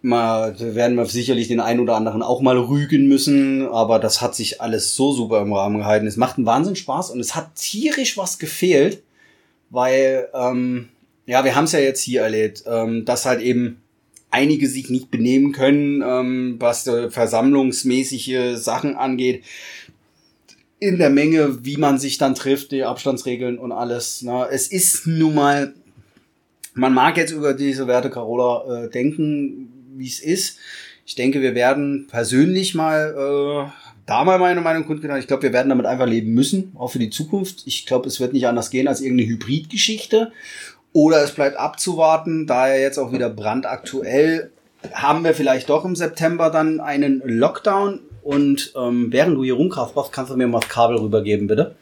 mal 0.00 0.58
werden 0.58 0.96
wir 0.96 1.06
sicherlich 1.06 1.48
den 1.48 1.60
einen 1.60 1.80
oder 1.80 1.96
anderen 1.96 2.22
auch 2.22 2.40
mal 2.40 2.56
rügen 2.56 3.08
müssen, 3.08 3.66
aber 3.66 3.98
das 3.98 4.20
hat 4.20 4.34
sich 4.34 4.60
alles 4.60 4.94
so 4.94 5.12
super 5.12 5.42
im 5.42 5.52
Rahmen 5.52 5.78
gehalten. 5.78 6.06
Es 6.06 6.16
macht 6.16 6.38
einen 6.38 6.46
Wahnsinn 6.46 6.76
Spaß 6.76 7.10
und 7.10 7.20
es 7.20 7.34
hat 7.34 7.54
tierisch 7.56 8.16
was 8.16 8.38
gefehlt, 8.38 9.02
weil 9.70 10.28
ähm, 10.34 10.88
ja, 11.26 11.44
wir 11.44 11.54
haben 11.54 11.64
es 11.64 11.72
ja 11.72 11.80
jetzt 11.80 12.00
hier 12.00 12.22
erlebt, 12.22 12.64
ähm, 12.66 13.04
dass 13.04 13.26
halt 13.26 13.42
eben 13.42 13.82
einige 14.30 14.68
sich 14.68 14.90
nicht 14.90 15.10
benehmen 15.10 15.52
können, 15.52 16.02
ähm, 16.04 16.56
was 16.58 16.86
äh, 16.86 17.10
versammlungsmäßige 17.10 18.56
Sachen 18.56 18.96
angeht. 18.96 19.44
In 20.80 20.98
der 20.98 21.10
Menge, 21.10 21.64
wie 21.64 21.76
man 21.76 21.98
sich 21.98 22.18
dann 22.18 22.34
trifft, 22.34 22.70
die 22.70 22.84
Abstandsregeln 22.84 23.58
und 23.58 23.72
alles. 23.72 24.22
Ne? 24.22 24.46
Es 24.50 24.68
ist 24.68 25.06
nun 25.06 25.34
mal, 25.34 25.74
man 26.74 26.94
mag 26.94 27.16
jetzt 27.16 27.32
über 27.32 27.54
diese 27.54 27.86
Werte 27.86 28.10
Carola 28.10 28.84
äh, 28.84 28.90
denken, 28.90 29.72
wie 29.96 30.06
es 30.06 30.20
ist. 30.20 30.58
Ich 31.04 31.14
denke, 31.14 31.40
wir 31.40 31.54
werden 31.54 32.06
persönlich 32.08 32.74
mal 32.74 33.66
äh, 33.66 33.88
da 34.08 34.24
mal 34.24 34.38
meine 34.38 34.60
Meinung 34.60 34.86
kundgetan. 34.86 35.18
Ich 35.18 35.26
glaube, 35.26 35.42
wir 35.42 35.52
werden 35.52 35.68
damit 35.68 35.84
einfach 35.84 36.06
leben 36.06 36.32
müssen, 36.32 36.72
auch 36.76 36.88
für 36.88 36.98
die 36.98 37.10
Zukunft. 37.10 37.62
Ich 37.66 37.84
glaube, 37.84 38.08
es 38.08 38.20
wird 38.20 38.32
nicht 38.32 38.46
anders 38.46 38.70
gehen 38.70 38.88
als 38.88 39.00
irgendeine 39.00 39.28
Hybridgeschichte. 39.28 40.32
Oder 40.92 41.22
es 41.22 41.32
bleibt 41.32 41.56
abzuwarten, 41.56 42.46
da 42.46 42.68
ja 42.68 42.76
jetzt 42.76 42.98
auch 42.98 43.12
wieder 43.12 43.28
brandaktuell 43.28 44.50
haben 44.92 45.24
wir 45.24 45.34
vielleicht 45.34 45.68
doch 45.68 45.84
im 45.84 45.96
September 45.96 46.50
dann 46.50 46.80
einen 46.80 47.22
Lockdown. 47.24 48.00
Und 48.22 48.72
ähm, 48.76 49.08
während 49.10 49.36
du 49.36 49.44
hier 49.44 49.54
rumkraftbachst, 49.54 50.12
kannst 50.12 50.30
du 50.30 50.36
mir 50.36 50.46
mal 50.46 50.60
das 50.60 50.68
Kabel 50.68 50.98
rübergeben, 50.98 51.46
bitte. 51.46 51.74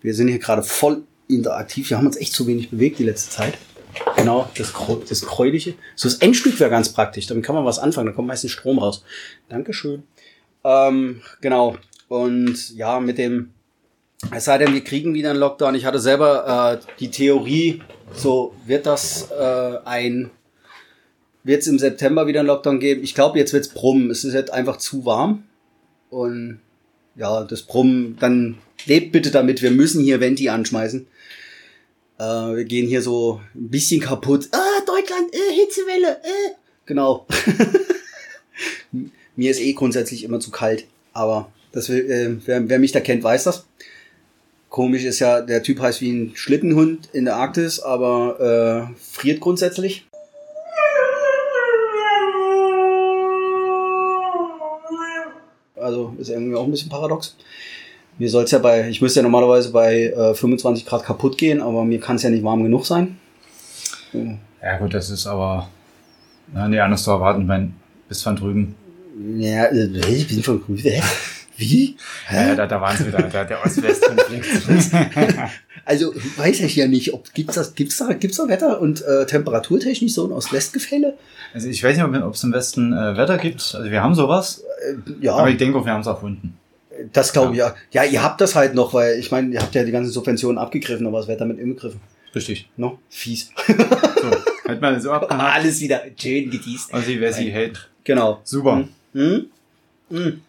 Wir 0.00 0.14
sind 0.14 0.28
hier 0.28 0.38
gerade 0.38 0.62
voll 0.62 1.02
interaktiv. 1.28 1.90
Wir 1.90 1.98
haben 1.98 2.06
uns 2.06 2.16
echt 2.16 2.32
zu 2.32 2.46
wenig 2.46 2.70
bewegt 2.70 2.98
die 2.98 3.04
letzte 3.04 3.30
Zeit. 3.30 3.54
Genau, 4.16 4.48
das, 4.56 4.72
das 5.08 5.22
Kräuliche. 5.22 5.74
So 5.96 6.08
das 6.08 6.18
Endstück 6.18 6.58
wäre 6.60 6.70
ganz 6.70 6.90
praktisch. 6.90 7.26
Damit 7.26 7.44
kann 7.44 7.54
man 7.54 7.64
was 7.64 7.78
anfangen. 7.78 8.06
Da 8.06 8.12
kommt 8.12 8.28
meistens 8.28 8.52
Strom 8.52 8.78
raus. 8.78 9.04
Dankeschön. 9.48 10.04
Ähm, 10.64 11.22
genau. 11.40 11.76
Und 12.08 12.74
ja, 12.76 13.00
mit 13.00 13.18
dem, 13.18 13.50
es 14.32 14.44
sei 14.44 14.58
denn, 14.58 14.74
wir 14.74 14.82
kriegen 14.82 15.14
wieder 15.14 15.30
einen 15.30 15.38
Lockdown. 15.38 15.74
Ich 15.74 15.84
hatte 15.84 16.00
selber 16.00 16.80
äh, 16.82 16.94
die 16.98 17.10
Theorie, 17.10 17.82
so 18.14 18.54
wird 18.66 18.86
das 18.86 19.30
äh, 19.30 19.78
ein, 19.84 20.30
wird 21.44 21.62
es 21.62 21.68
im 21.68 21.78
September 21.78 22.26
wieder 22.26 22.40
einen 22.40 22.48
Lockdown 22.48 22.80
geben. 22.80 23.04
Ich 23.04 23.14
glaube, 23.14 23.38
jetzt 23.38 23.52
wird's 23.52 23.68
brummen. 23.68 24.10
Es 24.10 24.24
ist 24.24 24.34
jetzt 24.34 24.52
einfach 24.52 24.78
zu 24.78 25.04
warm. 25.04 25.44
Und 26.10 26.60
ja, 27.16 27.44
das 27.44 27.62
Brummen, 27.62 28.16
dann 28.18 28.58
lebt 28.86 29.12
bitte 29.12 29.30
damit. 29.30 29.62
Wir 29.62 29.70
müssen 29.70 30.02
hier 30.02 30.20
Venti 30.20 30.48
anschmeißen. 30.48 31.06
Äh, 32.18 32.24
wir 32.24 32.64
gehen 32.64 32.88
hier 32.88 33.02
so 33.02 33.40
ein 33.54 33.68
bisschen 33.68 34.00
kaputt. 34.00 34.48
Ah, 34.52 34.80
Deutschland, 34.86 35.32
äh, 35.32 35.54
Hitzewelle, 35.54 36.20
äh. 36.22 36.54
Genau. 36.86 37.26
Mir 39.36 39.50
ist 39.50 39.60
eh 39.60 39.74
grundsätzlich 39.74 40.24
immer 40.24 40.40
zu 40.40 40.50
kalt, 40.50 40.86
aber 41.12 41.52
das 41.70 41.88
will, 41.88 42.10
äh, 42.10 42.46
wer, 42.46 42.68
wer 42.68 42.78
mich 42.78 42.92
da 42.92 43.00
kennt, 43.00 43.22
weiß 43.22 43.44
das. 43.44 43.66
Komisch 44.68 45.04
ist 45.04 45.20
ja, 45.20 45.40
der 45.40 45.62
Typ 45.62 45.80
heißt 45.80 46.00
wie 46.00 46.10
ein 46.10 46.32
Schlittenhund 46.34 47.08
in 47.12 47.24
der 47.24 47.36
Arktis, 47.36 47.80
aber 47.80 48.90
äh, 48.90 48.94
friert 49.00 49.40
grundsätzlich. 49.40 50.06
Also 55.76 56.14
ist 56.18 56.28
irgendwie 56.28 56.54
auch 56.56 56.64
ein 56.64 56.70
bisschen 56.70 56.90
paradox. 56.90 57.36
Mir 58.18 58.28
soll 58.28 58.44
es 58.44 58.50
ja 58.50 58.58
bei, 58.58 58.88
ich 58.88 59.00
müsste 59.00 59.20
ja 59.20 59.22
normalerweise 59.22 59.70
bei 59.70 60.06
äh, 60.06 60.34
25 60.34 60.84
Grad 60.84 61.04
kaputt 61.04 61.38
gehen, 61.38 61.62
aber 61.62 61.84
mir 61.84 62.00
kann 62.00 62.16
es 62.16 62.22
ja 62.24 62.30
nicht 62.30 62.44
warm 62.44 62.62
genug 62.62 62.84
sein. 62.84 63.18
Ja 64.12 64.78
gut, 64.78 64.92
das 64.92 65.08
ist 65.08 65.26
aber 65.26 65.68
na, 66.52 66.68
nee, 66.68 66.80
anders 66.80 67.04
zu 67.04 67.10
erwarten, 67.10 67.42
ich 67.42 67.46
mein, 67.46 67.74
bis 68.08 68.22
von 68.22 68.36
drüben. 68.36 68.74
Ja, 69.36 69.64
äh, 69.66 69.86
ich 70.08 70.28
bin 70.28 70.42
von 70.42 70.62
grün. 70.62 70.82
Wie? 71.58 71.96
Ja, 72.32 72.54
da, 72.54 72.66
da 72.66 72.80
waren 72.80 72.96
sie 72.96 73.06
wieder, 73.08 73.20
der, 73.20 73.44
der 73.44 73.64
Ost-West-Konflikt. 73.64 74.46
Also 75.84 76.12
weiß 76.36 76.60
ich 76.60 76.76
ja 76.76 76.86
nicht, 76.86 77.14
ob 77.14 77.32
gibt's 77.32 77.54
das, 77.54 77.74
gibt's 77.74 77.96
da, 77.96 78.12
gibt's 78.12 78.36
da 78.36 78.46
Wetter 78.46 78.78
und 78.78 79.02
äh, 79.06 79.24
temperaturtechnisch 79.24 80.12
so 80.12 80.26
ein 80.26 80.32
Ost-West-Gefälle? 80.32 81.16
Also 81.54 81.68
ich 81.68 81.82
weiß 81.82 81.96
nicht, 81.96 82.22
ob 82.22 82.34
es 82.34 82.44
im 82.44 82.52
Westen 82.52 82.92
äh, 82.92 83.16
Wetter 83.16 83.38
gibt. 83.38 83.74
Also 83.74 83.90
wir 83.90 84.02
haben 84.02 84.14
sowas. 84.14 84.64
Äh, 84.86 85.24
ja. 85.24 85.34
Aber 85.34 85.48
ich 85.48 85.56
denke 85.56 85.78
auch, 85.78 85.86
wir 85.86 85.92
haben 85.92 86.02
es 86.02 86.06
erfunden. 86.06 86.58
Das 87.14 87.32
glaube 87.32 87.52
ich 87.52 87.58
ja. 87.58 87.74
Ja, 87.90 88.04
ihr 88.04 88.22
habt 88.22 88.42
das 88.42 88.54
halt 88.54 88.74
noch, 88.74 88.92
weil 88.92 89.18
ich 89.18 89.30
meine, 89.30 89.54
ihr 89.54 89.62
habt 89.62 89.74
ja 89.74 89.82
die 89.82 89.92
ganzen 89.92 90.12
Subventionen 90.12 90.58
abgegriffen, 90.58 91.06
aber 91.06 91.20
das 91.20 91.28
Wetter 91.28 91.46
mit 91.46 91.58
inbegriffen. 91.58 92.00
Richtig. 92.34 92.68
No? 92.76 92.98
Fies. 93.08 93.50
So, 94.20 94.72
hat 94.72 94.80
man 94.80 95.00
so 95.00 95.12
abgehakt. 95.12 95.54
Alles 95.54 95.80
wieder 95.80 96.02
schön 96.20 96.50
geteased. 96.50 96.92
Also 96.92 97.12
wer 97.18 97.32
sie 97.32 97.50
hält. 97.50 97.88
Genau. 98.02 98.40
Super. 98.42 98.88
Mhm. 99.12 99.46
Mhm. 100.10 100.42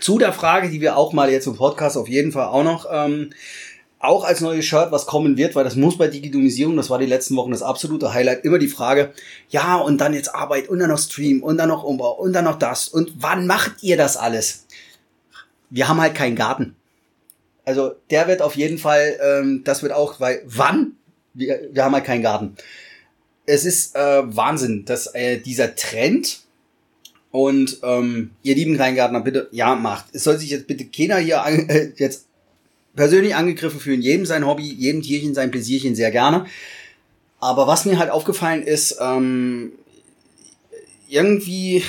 Zu 0.00 0.18
der 0.18 0.32
Frage, 0.32 0.70
die 0.70 0.80
wir 0.80 0.96
auch 0.96 1.12
mal 1.12 1.30
jetzt 1.30 1.46
im 1.46 1.56
Podcast 1.56 1.96
auf 1.96 2.08
jeden 2.08 2.32
Fall 2.32 2.46
auch 2.46 2.64
noch, 2.64 2.86
ähm, 2.90 3.30
auch 4.04 4.24
als 4.24 4.40
neues 4.40 4.64
Shirt, 4.66 4.92
was 4.92 5.06
kommen 5.06 5.36
wird, 5.36 5.54
weil 5.54 5.64
das 5.64 5.76
muss 5.76 5.96
bei 5.96 6.08
Digitalisierung, 6.08 6.76
das 6.76 6.90
war 6.90 6.98
die 6.98 7.06
letzten 7.06 7.36
Wochen 7.36 7.52
das 7.52 7.62
absolute 7.62 8.12
Highlight, 8.12 8.44
immer 8.44 8.58
die 8.58 8.68
Frage, 8.68 9.12
ja, 9.48 9.76
und 9.76 9.98
dann 9.98 10.12
jetzt 10.12 10.34
Arbeit 10.34 10.68
und 10.68 10.78
dann 10.78 10.90
noch 10.90 10.98
Stream 10.98 11.42
und 11.42 11.56
dann 11.56 11.68
noch 11.70 11.84
Umbau 11.84 12.12
und 12.12 12.32
dann 12.34 12.44
noch 12.44 12.58
das 12.58 12.88
und 12.88 13.12
wann 13.16 13.46
macht 13.46 13.82
ihr 13.82 13.96
das 13.96 14.16
alles? 14.16 14.66
Wir 15.70 15.88
haben 15.88 16.00
halt 16.00 16.14
keinen 16.14 16.36
Garten. 16.36 16.76
Also 17.64 17.94
der 18.10 18.28
wird 18.28 18.42
auf 18.42 18.56
jeden 18.56 18.78
Fall, 18.78 19.18
ähm, 19.22 19.62
das 19.64 19.82
wird 19.82 19.92
auch, 19.92 20.20
weil 20.20 20.42
wann? 20.44 20.92
Wir, 21.32 21.68
wir 21.72 21.84
haben 21.84 21.94
halt 21.94 22.04
keinen 22.04 22.22
Garten. 22.22 22.56
Es 23.46 23.64
ist 23.64 23.96
äh, 23.96 24.22
Wahnsinn, 24.24 24.84
dass 24.84 25.14
äh, 25.14 25.38
dieser 25.38 25.74
Trend 25.74 26.43
und 27.34 27.78
ähm, 27.82 28.30
ihr 28.44 28.54
lieben 28.54 28.76
Kleingärtner, 28.76 29.20
bitte, 29.20 29.48
ja, 29.50 29.74
macht. 29.74 30.04
Es 30.12 30.22
soll 30.22 30.38
sich 30.38 30.50
jetzt 30.50 30.68
bitte 30.68 30.84
keiner 30.84 31.16
hier 31.16 31.42
an, 31.42 31.68
äh, 31.68 31.90
jetzt 31.96 32.26
persönlich 32.94 33.34
angegriffen 33.34 33.80
fühlen. 33.80 34.02
Jedem 34.02 34.24
sein 34.24 34.46
Hobby, 34.46 34.62
jedem 34.62 35.02
Tierchen 35.02 35.34
sein 35.34 35.50
Pläsierchen 35.50 35.96
sehr 35.96 36.12
gerne. 36.12 36.46
Aber 37.40 37.66
was 37.66 37.86
mir 37.86 37.98
halt 37.98 38.10
aufgefallen 38.10 38.62
ist, 38.62 38.98
ähm, 39.00 39.72
irgendwie, 41.14 41.84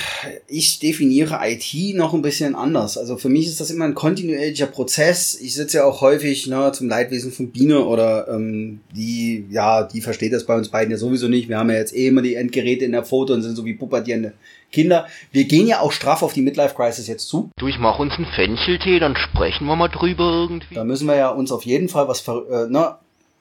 ich 0.46 0.78
definiere 0.78 1.40
IT 1.42 1.96
noch 1.96 2.14
ein 2.14 2.22
bisschen 2.22 2.54
anders. 2.54 2.96
Also 2.96 3.16
für 3.16 3.28
mich 3.28 3.48
ist 3.48 3.60
das 3.60 3.72
immer 3.72 3.84
ein 3.84 3.96
kontinuierlicher 3.96 4.66
Prozess. 4.66 5.36
Ich 5.40 5.54
sitze 5.54 5.78
ja 5.78 5.84
auch 5.84 6.00
häufig 6.00 6.46
ne, 6.46 6.70
zum 6.72 6.88
Leidwesen 6.88 7.32
von 7.32 7.50
Biene 7.50 7.84
oder 7.84 8.28
ähm, 8.28 8.80
die, 8.94 9.44
ja, 9.50 9.82
die 9.82 10.00
versteht 10.00 10.32
das 10.32 10.46
bei 10.46 10.56
uns 10.56 10.68
beiden 10.68 10.92
ja 10.92 10.96
sowieso 10.96 11.26
nicht. 11.26 11.48
Wir 11.48 11.58
haben 11.58 11.70
ja 11.70 11.76
jetzt 11.76 11.92
eh 11.92 12.06
immer 12.06 12.22
die 12.22 12.36
Endgeräte 12.36 12.84
in 12.84 12.92
der 12.92 13.02
Foto 13.02 13.34
und 13.34 13.42
sind 13.42 13.56
so 13.56 13.64
wie 13.64 13.74
pubertierende 13.74 14.32
Kinder. 14.70 15.08
Wir 15.32 15.44
gehen 15.44 15.66
ja 15.66 15.80
auch 15.80 15.90
straff 15.90 16.22
auf 16.22 16.32
die 16.32 16.42
Midlife-Crisis 16.42 17.08
jetzt 17.08 17.26
zu. 17.26 17.50
Du, 17.58 17.66
ich 17.66 17.80
mach 17.80 17.98
uns 17.98 18.12
einen 18.14 18.26
Fencheltee, 18.26 19.00
dann 19.00 19.16
sprechen 19.16 19.66
wir 19.66 19.74
mal 19.74 19.88
drüber 19.88 20.46
irgendwie. 20.48 20.76
Da 20.76 20.84
müssen 20.84 21.08
wir 21.08 21.16
ja 21.16 21.30
uns 21.30 21.50
auf 21.50 21.64
jeden 21.64 21.88
Fall 21.88 22.06
was, 22.06 22.20
ver 22.20 22.44
äh, 22.48 22.70
ne? 22.70 22.94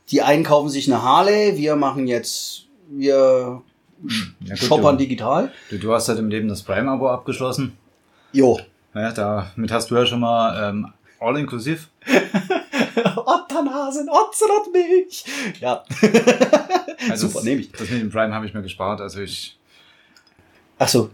Die 0.10 0.24
einen 0.24 0.44
kaufen 0.44 0.70
sich 0.70 0.92
eine 0.92 1.04
Harley, 1.04 1.58
wir 1.58 1.76
machen 1.76 2.08
jetzt, 2.08 2.66
wir 2.90 3.62
Ja, 4.42 4.56
gut, 4.56 4.60
shoppern 4.60 4.98
du, 4.98 5.04
digital. 5.04 5.52
du, 5.70 5.78
du 5.78 5.94
hast 5.94 6.10
halt 6.10 6.20
im 6.20 6.30
Leben 6.30 6.48
das 6.48 6.64
Prime-Abo 6.64 7.10
abgeschlossen. 7.10 7.78
Jo. 8.32 8.60
Ja, 8.94 9.12
damit 9.12 9.72
hast 9.72 9.92
du 9.92 9.96
ja 9.96 10.06
schon 10.06 10.20
mal 10.20 10.70
ähm, 10.70 10.92
all 11.20 11.38
inklusiv. 11.38 11.90
Otternasen, 13.26 14.10
Ocelot 14.10 14.72
Milch. 14.72 15.26
Ja. 15.60 15.84
Also 17.10 17.28
Super, 17.28 17.44
nehme 17.44 17.62
ich. 17.62 17.72
Das 17.72 17.90
mit 17.90 18.02
dem 18.02 18.10
Prime 18.10 18.34
habe 18.34 18.46
ich 18.46 18.54
mir 18.54 18.62
gespart. 18.62 19.02
Also 19.02 19.22
ich, 19.22 19.58
Ach 20.78 20.88
so. 20.88 21.10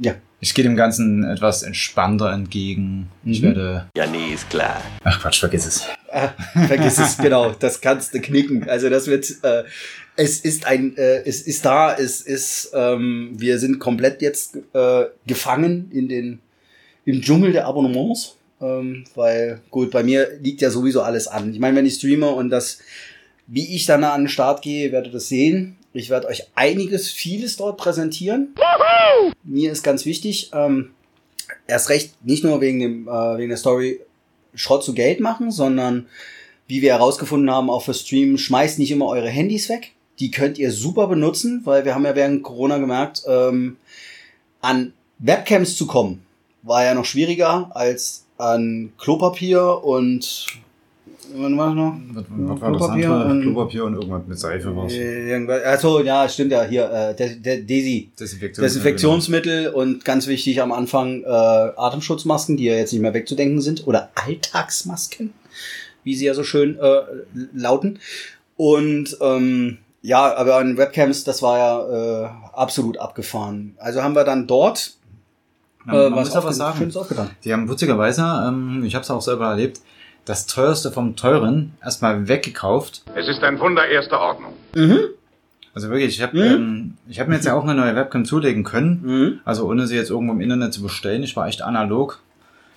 Ja. 0.00 0.14
ich 0.40 0.54
gehe 0.54 0.62
dem 0.62 0.76
Ganzen 0.76 1.24
etwas 1.24 1.62
entspannter 1.64 2.30
entgegen. 2.32 3.08
Ich 3.24 3.40
Mhm. 3.42 3.46
werde. 3.46 3.86
Ja, 3.96 4.06
nee, 4.06 4.32
ist 4.34 4.48
klar. 4.50 4.80
Ach 5.04 5.20
Quatsch, 5.20 5.40
vergiss 5.40 5.66
es. 5.66 5.84
Äh, 6.10 6.28
vergiss 6.68 6.98
es, 6.98 7.18
genau. 7.18 7.50
Das 7.58 7.80
kannst 7.80 8.14
du 8.14 8.20
knicken. 8.20 8.68
Also 8.68 8.88
das 8.88 9.06
wird, 9.08 9.28
äh, 9.42 9.64
es 10.16 10.40
ist 10.40 10.66
ein, 10.66 10.96
äh, 10.96 11.22
es 11.24 11.42
ist 11.42 11.64
da, 11.64 11.94
es 11.94 12.20
ist, 12.20 12.70
ähm, 12.74 13.32
wir 13.36 13.58
sind 13.58 13.78
komplett 13.80 14.22
jetzt 14.22 14.56
äh, 14.74 15.04
gefangen 15.26 15.90
in 15.92 16.08
den, 16.08 16.38
im 17.04 17.20
Dschungel 17.20 17.52
der 17.52 17.66
Abonnements. 17.66 18.36
Ähm, 18.60 19.04
weil, 19.14 19.60
gut, 19.70 19.90
bei 19.92 20.02
mir 20.02 20.38
liegt 20.40 20.60
ja 20.60 20.70
sowieso 20.70 21.02
alles 21.02 21.28
an. 21.28 21.52
Ich 21.52 21.60
meine, 21.60 21.76
wenn 21.76 21.86
ich 21.86 21.94
streame 21.94 22.28
und 22.28 22.50
das, 22.50 22.78
wie 23.46 23.74
ich 23.74 23.86
dann 23.86 24.02
an 24.04 24.22
den 24.22 24.28
Start 24.28 24.62
gehe, 24.62 24.90
werdet 24.92 25.08
ihr 25.12 25.14
das 25.14 25.28
sehen. 25.28 25.76
Ich 25.92 26.10
werde 26.10 26.28
euch 26.28 26.44
einiges, 26.54 27.10
vieles 27.10 27.56
dort 27.56 27.78
präsentieren. 27.78 28.54
Mir 29.42 29.72
ist 29.72 29.82
ganz 29.82 30.04
wichtig, 30.04 30.50
ähm, 30.52 30.90
erst 31.66 31.88
recht 31.88 32.24
nicht 32.24 32.44
nur 32.44 32.60
wegen 32.60 32.78
dem, 32.78 33.08
äh, 33.08 33.38
wegen 33.38 33.48
der 33.48 33.58
Story 33.58 34.00
Schrott 34.54 34.84
zu 34.84 34.94
Geld 34.94 35.20
machen, 35.20 35.50
sondern 35.50 36.06
wie 36.66 36.82
wir 36.82 36.92
herausgefunden 36.92 37.50
haben, 37.50 37.70
auch 37.70 37.82
für 37.82 37.94
Stream, 37.94 38.36
schmeißt 38.36 38.78
nicht 38.78 38.90
immer 38.90 39.06
eure 39.06 39.28
Handys 39.28 39.68
weg. 39.68 39.92
Die 40.20 40.30
könnt 40.30 40.58
ihr 40.58 40.72
super 40.72 41.06
benutzen, 41.06 41.62
weil 41.64 41.84
wir 41.84 41.94
haben 41.94 42.04
ja 42.04 42.14
während 42.14 42.42
Corona 42.42 42.78
gemerkt, 42.78 43.22
ähm, 43.26 43.76
an 44.60 44.92
Webcams 45.18 45.76
zu 45.76 45.86
kommen, 45.86 46.24
war 46.62 46.84
ja 46.84 46.94
noch 46.94 47.04
schwieriger 47.04 47.70
als 47.74 48.24
an 48.36 48.92
Klopapier 48.98 49.82
und 49.82 50.46
wann 51.34 51.58
war 51.58 51.74
noch? 51.74 51.94
Was, 52.12 52.24
was 52.30 52.60
war 52.60 52.72
das 52.72 52.82
andere? 52.88 53.24
und- 53.26 53.42
Klopapier 53.42 53.84
und 53.84 53.94
irgendwas 53.94 54.22
mit 54.26 54.38
Seife 54.38 54.74
was. 54.76 54.92
Äh, 54.92 55.30
irgendwas- 55.30 55.62
Achso, 55.64 56.00
ja, 56.02 56.28
stimmt 56.28 56.52
ja, 56.52 56.64
hier, 56.64 56.90
äh, 56.90 57.14
Desi. 57.14 58.10
Desinfektionsmittel. 58.18 58.62
Desinfektionsmittel 58.62 59.68
und 59.68 60.04
ganz 60.04 60.26
wichtig 60.26 60.60
am 60.62 60.72
Anfang 60.72 61.22
äh, 61.22 61.26
Atemschutzmasken, 61.28 62.56
die 62.56 62.64
ja 62.64 62.74
jetzt 62.74 62.92
nicht 62.92 63.02
mehr 63.02 63.14
wegzudenken 63.14 63.60
sind, 63.60 63.86
oder 63.86 64.10
Alltagsmasken, 64.14 65.32
wie 66.04 66.14
sie 66.14 66.26
ja 66.26 66.34
so 66.34 66.44
schön 66.44 66.78
äh, 66.78 67.00
lauten. 67.54 67.98
Und 68.56 69.16
ähm, 69.20 69.78
ja, 70.02 70.34
aber 70.34 70.56
an 70.56 70.76
Webcams, 70.76 71.24
das 71.24 71.42
war 71.42 71.58
ja 71.58 72.24
äh, 72.24 72.28
absolut 72.54 72.98
abgefahren. 72.98 73.74
Also 73.78 74.02
haben 74.02 74.14
wir 74.14 74.24
dann 74.24 74.46
dort 74.46 74.94
Man, 75.84 75.96
äh, 75.96 76.10
man 76.10 76.18
muss 76.20 76.34
aber 76.36 76.52
sagen, 76.52 76.90
die 77.44 77.52
haben 77.52 77.68
witzigerweise, 77.68 78.22
ähm, 78.46 78.82
ich 78.84 78.94
habe 78.94 79.02
es 79.04 79.10
auch 79.10 79.22
selber 79.22 79.46
erlebt, 79.48 79.80
das 80.28 80.46
teuerste 80.46 80.90
vom 80.92 81.16
teuren 81.16 81.72
erstmal 81.82 82.28
weggekauft. 82.28 83.02
Es 83.14 83.28
ist 83.28 83.42
ein 83.42 83.58
Wunder 83.60 83.86
erster 83.86 84.20
Ordnung. 84.20 84.52
Mhm. 84.74 84.98
Also 85.74 85.90
wirklich, 85.90 86.16
ich 86.16 86.22
habe 86.22 86.36
Mhm. 86.36 86.54
ähm, 86.54 86.94
ich 87.08 87.20
hab 87.20 87.28
mir 87.28 87.36
jetzt 87.36 87.44
ja 87.46 87.54
auch 87.54 87.62
eine 87.62 87.74
neue 87.74 87.94
Webcam 87.94 88.24
zulegen 88.24 88.64
können. 88.64 89.00
Mhm. 89.02 89.40
Also 89.44 89.66
ohne 89.68 89.86
sie 89.86 89.96
jetzt 89.96 90.10
irgendwo 90.10 90.32
im 90.34 90.40
Internet 90.40 90.74
zu 90.74 90.82
bestellen. 90.82 91.22
Ich 91.22 91.36
war 91.36 91.46
echt 91.46 91.62
analog 91.62 92.20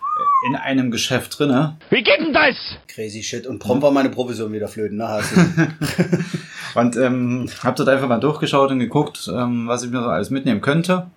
äh, 0.02 0.48
in 0.50 0.56
einem 0.56 0.92
Geschäft 0.92 1.38
drinne. 1.40 1.78
Wie 1.90 2.04
geht 2.04 2.20
denn 2.20 2.34
das? 2.34 2.56
Crazy 2.88 3.24
shit. 3.24 3.48
Und 3.48 3.60
prompt 3.60 3.84
war 3.84 3.92
meine 3.92 4.10
Provision 4.10 4.54
wieder 4.54 4.68
flöten. 4.68 4.98
Ne? 4.98 5.20
Und 6.76 6.96
ähm, 6.96 7.50
habe 7.64 7.76
dort 7.76 7.90
einfach 7.90 8.08
mal 8.08 8.20
durchgeschaut 8.20 8.72
und 8.72 8.80
geguckt, 8.80 9.30
ähm, 9.34 9.68
was 9.68 9.84
ich 9.84 9.92
mir 9.92 10.02
so 10.02 10.08
alles 10.08 10.30
mitnehmen 10.30 10.62
könnte. 10.62 11.08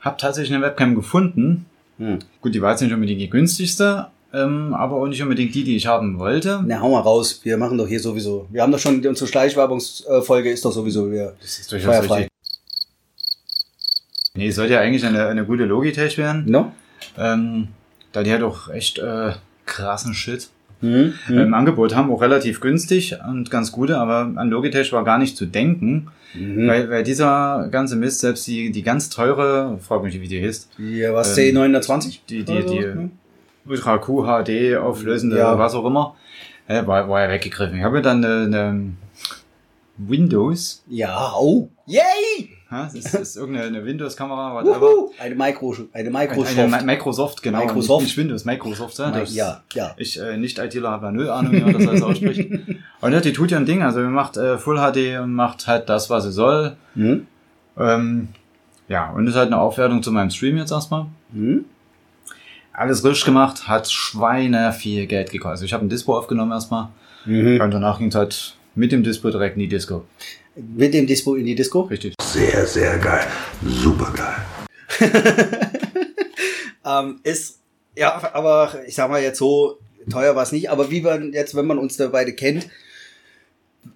Hab 0.00 0.18
tatsächlich 0.18 0.54
eine 0.54 0.62
Webcam 0.64 0.94
gefunden. 0.94 1.64
Hm. 1.98 2.18
Gut, 2.42 2.54
die 2.54 2.60
war 2.60 2.72
jetzt 2.72 2.82
nicht 2.82 2.92
unbedingt 2.92 3.20
die 3.20 3.30
günstigste, 3.30 4.08
ähm, 4.32 4.74
aber 4.74 4.96
auch 4.96 5.06
nicht 5.06 5.22
unbedingt 5.22 5.54
die, 5.54 5.64
die 5.64 5.76
ich 5.76 5.86
haben 5.86 6.18
wollte. 6.18 6.62
Na, 6.66 6.80
hau 6.80 6.90
mal 6.90 7.00
raus. 7.00 7.40
Wir 7.44 7.56
machen 7.56 7.78
doch 7.78 7.86
hier 7.88 8.00
sowieso. 8.00 8.46
Wir 8.50 8.62
haben 8.62 8.72
doch 8.72 8.78
schon, 8.78 9.04
unsere 9.06 9.26
Schleichwerbungsfolge 9.28 10.50
ist 10.50 10.64
doch 10.64 10.72
sowieso 10.72 11.10
wir 11.10 11.34
Das 11.40 11.58
ist 11.58 11.70
durchaus 11.72 11.96
feuerfrei. 11.96 12.14
richtig. 12.16 12.30
Nee, 14.34 14.48
es 14.48 14.56
sollte 14.56 14.74
ja 14.74 14.80
eigentlich 14.80 15.04
eine, 15.04 15.26
eine 15.28 15.44
gute 15.46 15.64
Logitech 15.64 16.18
werden. 16.18 16.44
No? 16.46 16.72
Ähm, 17.16 17.68
da 18.12 18.22
die 18.22 18.30
halt 18.30 18.42
auch 18.42 18.68
echt 18.68 18.98
äh, 18.98 19.32
krassen 19.64 20.14
Shit 20.14 20.48
Mhm. 20.82 21.14
im 21.30 21.54
Angebot 21.54 21.94
haben, 21.94 22.10
auch 22.10 22.20
relativ 22.20 22.60
günstig 22.60 23.16
und 23.26 23.50
ganz 23.50 23.72
gute, 23.72 23.96
aber 23.96 24.30
an 24.36 24.50
Logitech 24.50 24.92
war 24.92 25.04
gar 25.04 25.16
nicht 25.16 25.34
zu 25.34 25.46
denken, 25.46 26.08
Mhm. 26.34 26.68
weil, 26.68 26.90
weil 26.90 27.02
dieser 27.02 27.68
ganze 27.70 27.96
Mist, 27.96 28.20
selbst 28.20 28.46
die, 28.46 28.70
die 28.70 28.82
ganz 28.82 29.08
teure, 29.08 29.78
frag 29.80 30.02
mich 30.02 30.20
wie 30.20 30.28
die 30.28 30.44
heißt, 30.46 30.68
Ja, 30.76 31.14
was 31.14 31.36
Ähm, 31.38 31.56
C920? 31.56 32.18
die, 32.28 32.44
die, 32.44 32.62
die 32.66 32.78
ne? 32.80 33.10
Ultra 33.68 33.98
QHD 33.98 34.76
auflösende, 34.76 35.38
Ja. 35.38 35.58
was 35.58 35.74
auch 35.74 35.84
immer, 35.84 36.14
war, 36.68 37.08
war 37.08 37.22
ja 37.22 37.28
weggegriffen. 37.30 37.78
Ich 37.78 37.84
habe 37.84 37.96
mir 37.96 38.02
dann 38.02 38.24
eine, 38.24 38.44
eine 38.44 38.92
Windows. 39.98 40.82
Ja, 40.88 41.32
oh. 41.38 41.68
Yay! 41.86 42.50
Ja, 42.70 42.90
das 42.92 43.14
ist 43.14 43.36
irgendeine 43.36 43.84
Windows-Kamera, 43.84 44.54
whatever. 44.54 45.08
Eine 45.20 45.36
Micro, 45.36 45.74
eine 45.92 46.10
Microsoft. 46.10 46.58
Eine, 46.58 46.76
eine 46.76 46.84
Microsoft, 46.84 47.42
genau. 47.42 47.58
Microsoft. 47.60 48.02
Nicht, 48.02 48.16
nicht 48.16 48.24
Windows, 48.24 48.44
Microsoft. 48.44 48.98
Ja, 48.98 49.10
das, 49.12 49.34
ja, 49.34 49.62
ja. 49.72 49.94
Ich, 49.96 50.20
äh, 50.20 50.36
nicht 50.36 50.58
ITler, 50.58 50.90
habe 50.90 51.06
ja 51.06 51.12
null 51.12 51.30
Ahnung, 51.30 51.52
wie 51.52 51.60
man 51.60 51.72
das 51.74 51.86
alles 51.86 52.02
ausspricht. 52.02 52.50
Und 53.00 53.12
ja, 53.12 53.20
die 53.20 53.32
tut 53.32 53.52
ja 53.52 53.58
ein 53.58 53.66
Ding. 53.66 53.82
Also, 53.82 54.00
macht 54.00 54.36
äh, 54.36 54.58
Full 54.58 54.78
HD 54.78 55.20
und 55.20 55.34
macht 55.34 55.68
halt 55.68 55.88
das, 55.88 56.10
was 56.10 56.24
sie 56.24 56.32
soll. 56.32 56.76
Mhm. 56.96 57.28
Ähm, 57.78 58.28
ja, 58.88 59.10
und 59.10 59.26
ist 59.26 59.36
halt 59.36 59.48
eine 59.48 59.58
Aufwertung 59.60 60.02
zu 60.02 60.10
meinem 60.10 60.30
Stream 60.30 60.56
jetzt 60.56 60.72
erstmal. 60.72 61.06
Mhm. 61.30 61.66
Alles 62.76 63.02
richtig 63.02 63.24
gemacht, 63.24 63.68
hat 63.68 63.90
Schweine 63.90 64.70
viel 64.70 65.06
Geld 65.06 65.30
gekostet. 65.30 65.52
Also 65.52 65.64
ich 65.64 65.72
habe 65.72 65.86
ein 65.86 65.88
Dispo 65.88 66.14
aufgenommen 66.14 66.52
erstmal. 66.52 66.90
Mhm. 67.24 67.58
Und 67.58 67.70
danach 67.70 67.98
ging 67.98 68.08
es 68.08 68.14
halt 68.14 68.54
mit 68.74 68.92
dem 68.92 69.02
Dispo 69.02 69.30
direkt 69.30 69.56
in 69.56 69.60
die 69.60 69.68
Disco. 69.68 70.04
Mit 70.54 70.92
dem 70.92 71.06
Dispo 71.06 71.36
in 71.36 71.46
die 71.46 71.54
Disco? 71.54 71.80
Richtig. 71.82 72.12
Sehr, 72.20 72.66
sehr 72.66 72.98
geil. 72.98 73.26
Super 73.64 74.12
geil. 74.14 75.08
ähm, 76.84 77.18
ist, 77.22 77.60
ja, 77.96 78.30
aber 78.34 78.82
ich 78.86 78.94
sag 78.94 79.08
mal 79.08 79.22
jetzt 79.22 79.38
so, 79.38 79.78
teuer 80.10 80.36
war 80.36 80.42
es 80.42 80.52
nicht, 80.52 80.68
aber 80.68 80.90
wie 80.90 81.00
man 81.00 81.32
jetzt, 81.32 81.56
wenn 81.56 81.66
man 81.66 81.78
uns 81.78 81.96
da 81.96 82.08
beide 82.08 82.34
kennt, 82.34 82.68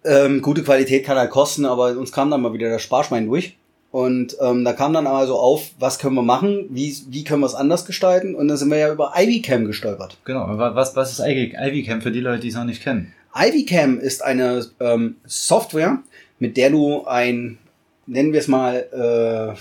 ähm, 0.04 0.40
gute 0.40 0.62
Qualität 0.62 1.04
kann 1.04 1.18
halt 1.18 1.30
kosten, 1.30 1.66
aber 1.66 1.98
uns 1.98 2.12
kam 2.12 2.30
dann 2.30 2.40
mal 2.40 2.54
wieder 2.54 2.70
der 2.70 2.78
Sparschwein 2.78 3.26
durch. 3.26 3.58
Und 3.92 4.36
ähm, 4.40 4.64
da 4.64 4.72
kam 4.72 4.92
dann 4.92 5.08
aber 5.08 5.26
so 5.26 5.36
auf, 5.36 5.72
was 5.78 5.98
können 5.98 6.14
wir 6.14 6.22
machen, 6.22 6.66
wie, 6.70 6.96
wie 7.08 7.24
können 7.24 7.40
wir 7.40 7.46
es 7.46 7.54
anders 7.54 7.86
gestalten? 7.86 8.36
Und 8.36 8.46
dann 8.46 8.56
sind 8.56 8.70
wir 8.70 8.78
ja 8.78 8.92
über 8.92 9.14
IvyCam 9.16 9.64
gestolpert. 9.64 10.16
Genau, 10.24 10.46
was, 10.48 10.94
was 10.94 11.10
ist 11.10 11.20
IvyCam 11.20 12.00
für 12.00 12.12
die 12.12 12.20
Leute, 12.20 12.40
die 12.40 12.48
es 12.48 12.54
noch 12.54 12.64
nicht 12.64 12.82
kennen? 12.82 13.12
IvyCam 13.34 13.98
ist 13.98 14.22
eine 14.22 14.66
ähm, 14.78 15.16
Software, 15.24 15.98
mit 16.38 16.56
der 16.56 16.70
du 16.70 17.04
ein, 17.04 17.58
nennen 18.06 18.32
wir 18.32 18.40
es 18.40 18.48
mal, 18.48 19.56
äh, 19.56 19.58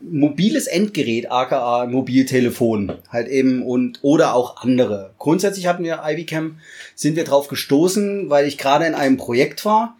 mobiles 0.00 0.66
Endgerät, 0.66 1.30
aka 1.30 1.86
Mobiltelefon, 1.86 2.92
halt 3.08 3.28
eben 3.28 3.62
und 3.62 4.00
oder 4.02 4.34
auch 4.34 4.62
andere. 4.62 5.10
Grundsätzlich 5.18 5.66
hatten 5.66 5.84
wir 5.84 6.02
IvyCam, 6.04 6.58
sind 6.94 7.16
wir 7.16 7.24
drauf 7.24 7.48
gestoßen, 7.48 8.30
weil 8.30 8.46
ich 8.46 8.58
gerade 8.58 8.86
in 8.86 8.94
einem 8.94 9.16
Projekt 9.16 9.64
war, 9.64 9.96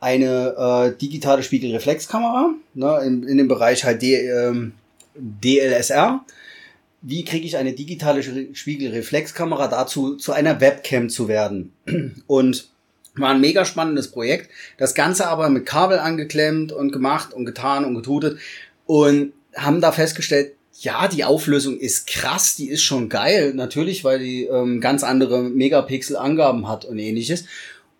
eine 0.00 0.54
äh, 0.56 0.98
digitale 0.98 1.42
Spiegelreflexkamera, 1.42 2.54
ne, 2.74 3.00
in, 3.04 3.22
in 3.24 3.38
dem 3.38 3.48
Bereich 3.48 3.84
halt 3.84 4.02
D, 4.02 4.28
ähm, 4.28 4.72
DLSR. 5.14 6.24
Wie 7.02 7.24
kriege 7.24 7.46
ich 7.46 7.56
eine 7.56 7.72
digitale 7.72 8.22
Spiegelreflexkamera 8.54 9.68
dazu, 9.68 10.16
zu 10.16 10.32
einer 10.32 10.60
Webcam 10.60 11.08
zu 11.08 11.28
werden? 11.28 11.72
Und 12.26 12.68
war 13.14 13.30
ein 13.30 13.40
mega 13.40 13.64
spannendes 13.64 14.08
Projekt. 14.10 14.50
Das 14.76 14.94
Ganze 14.94 15.28
aber 15.28 15.48
mit 15.48 15.66
Kabel 15.66 15.98
angeklemmt 15.98 16.72
und 16.72 16.92
gemacht 16.92 17.34
und 17.34 17.44
getan 17.46 17.84
und 17.84 17.96
getutet 17.96 18.38
und 18.86 19.32
haben 19.56 19.80
da 19.80 19.90
festgestellt, 19.90 20.52
ja, 20.80 21.08
die 21.08 21.24
Auflösung 21.24 21.76
ist 21.76 22.06
krass, 22.06 22.54
die 22.54 22.68
ist 22.68 22.82
schon 22.82 23.08
geil, 23.08 23.52
natürlich, 23.54 24.04
weil 24.04 24.20
die 24.20 24.44
ähm, 24.44 24.80
ganz 24.80 25.02
andere 25.02 25.42
Megapixel-Angaben 25.42 26.68
hat 26.68 26.84
und 26.84 26.98
ähnliches. 26.98 27.46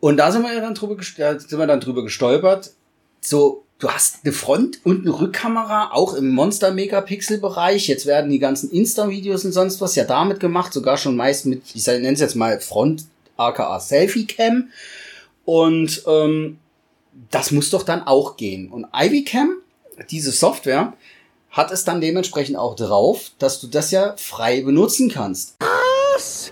Und 0.00 0.16
da 0.16 0.30
sind 0.30 0.42
wir 0.42 0.54
ja 0.54 0.60
dann 0.60 0.74
drüber, 0.74 0.96
sind 1.02 1.58
wir 1.58 1.66
dann 1.66 1.80
drüber 1.80 2.02
gestolpert. 2.02 2.72
So, 3.20 3.64
du 3.78 3.88
hast 3.90 4.18
eine 4.24 4.32
Front- 4.32 4.80
und 4.84 5.06
eine 5.06 5.18
Rückkamera, 5.18 5.90
auch 5.92 6.14
im 6.14 6.30
Monster-Megapixel-Bereich. 6.30 7.88
Jetzt 7.88 8.06
werden 8.06 8.30
die 8.30 8.38
ganzen 8.38 8.70
Insta-Videos 8.70 9.44
und 9.44 9.52
sonst 9.52 9.80
was 9.80 9.96
ja 9.96 10.04
damit 10.04 10.40
gemacht, 10.40 10.72
sogar 10.72 10.98
schon 10.98 11.16
meist 11.16 11.46
mit, 11.46 11.62
ich 11.74 11.86
nenne 11.86 12.12
es 12.12 12.20
jetzt 12.20 12.36
mal 12.36 12.60
Front, 12.60 13.06
aka 13.36 13.80
Selfie-Cam. 13.80 14.68
Und 15.44 16.02
ähm, 16.06 16.58
das 17.30 17.50
muss 17.50 17.70
doch 17.70 17.82
dann 17.82 18.02
auch 18.02 18.36
gehen. 18.36 18.70
Und 18.70 18.86
Ivy-Cam, 18.94 19.56
diese 20.10 20.30
Software, 20.30 20.92
hat 21.50 21.72
es 21.72 21.84
dann 21.84 22.00
dementsprechend 22.00 22.56
auch 22.56 22.76
drauf, 22.76 23.32
dass 23.38 23.60
du 23.60 23.66
das 23.66 23.90
ja 23.90 24.14
frei 24.16 24.60
benutzen 24.60 25.10
kannst. 25.10 25.56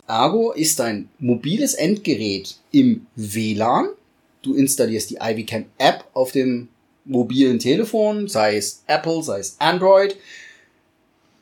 Ergo 0.08 0.52
ist 0.52 0.78
dein 0.78 1.08
mobiles 1.18 1.74
Endgerät 1.74 2.56
im 2.70 3.06
WLAN. 3.16 3.88
Du 4.42 4.54
installierst 4.54 5.10
die 5.10 5.18
IvyCam 5.20 5.66
App 5.78 6.04
auf 6.14 6.32
dem 6.32 6.68
mobilen 7.04 7.58
Telefon, 7.58 8.28
sei 8.28 8.56
es 8.56 8.82
Apple, 8.86 9.22
sei 9.22 9.40
es 9.40 9.56
Android. 9.58 10.16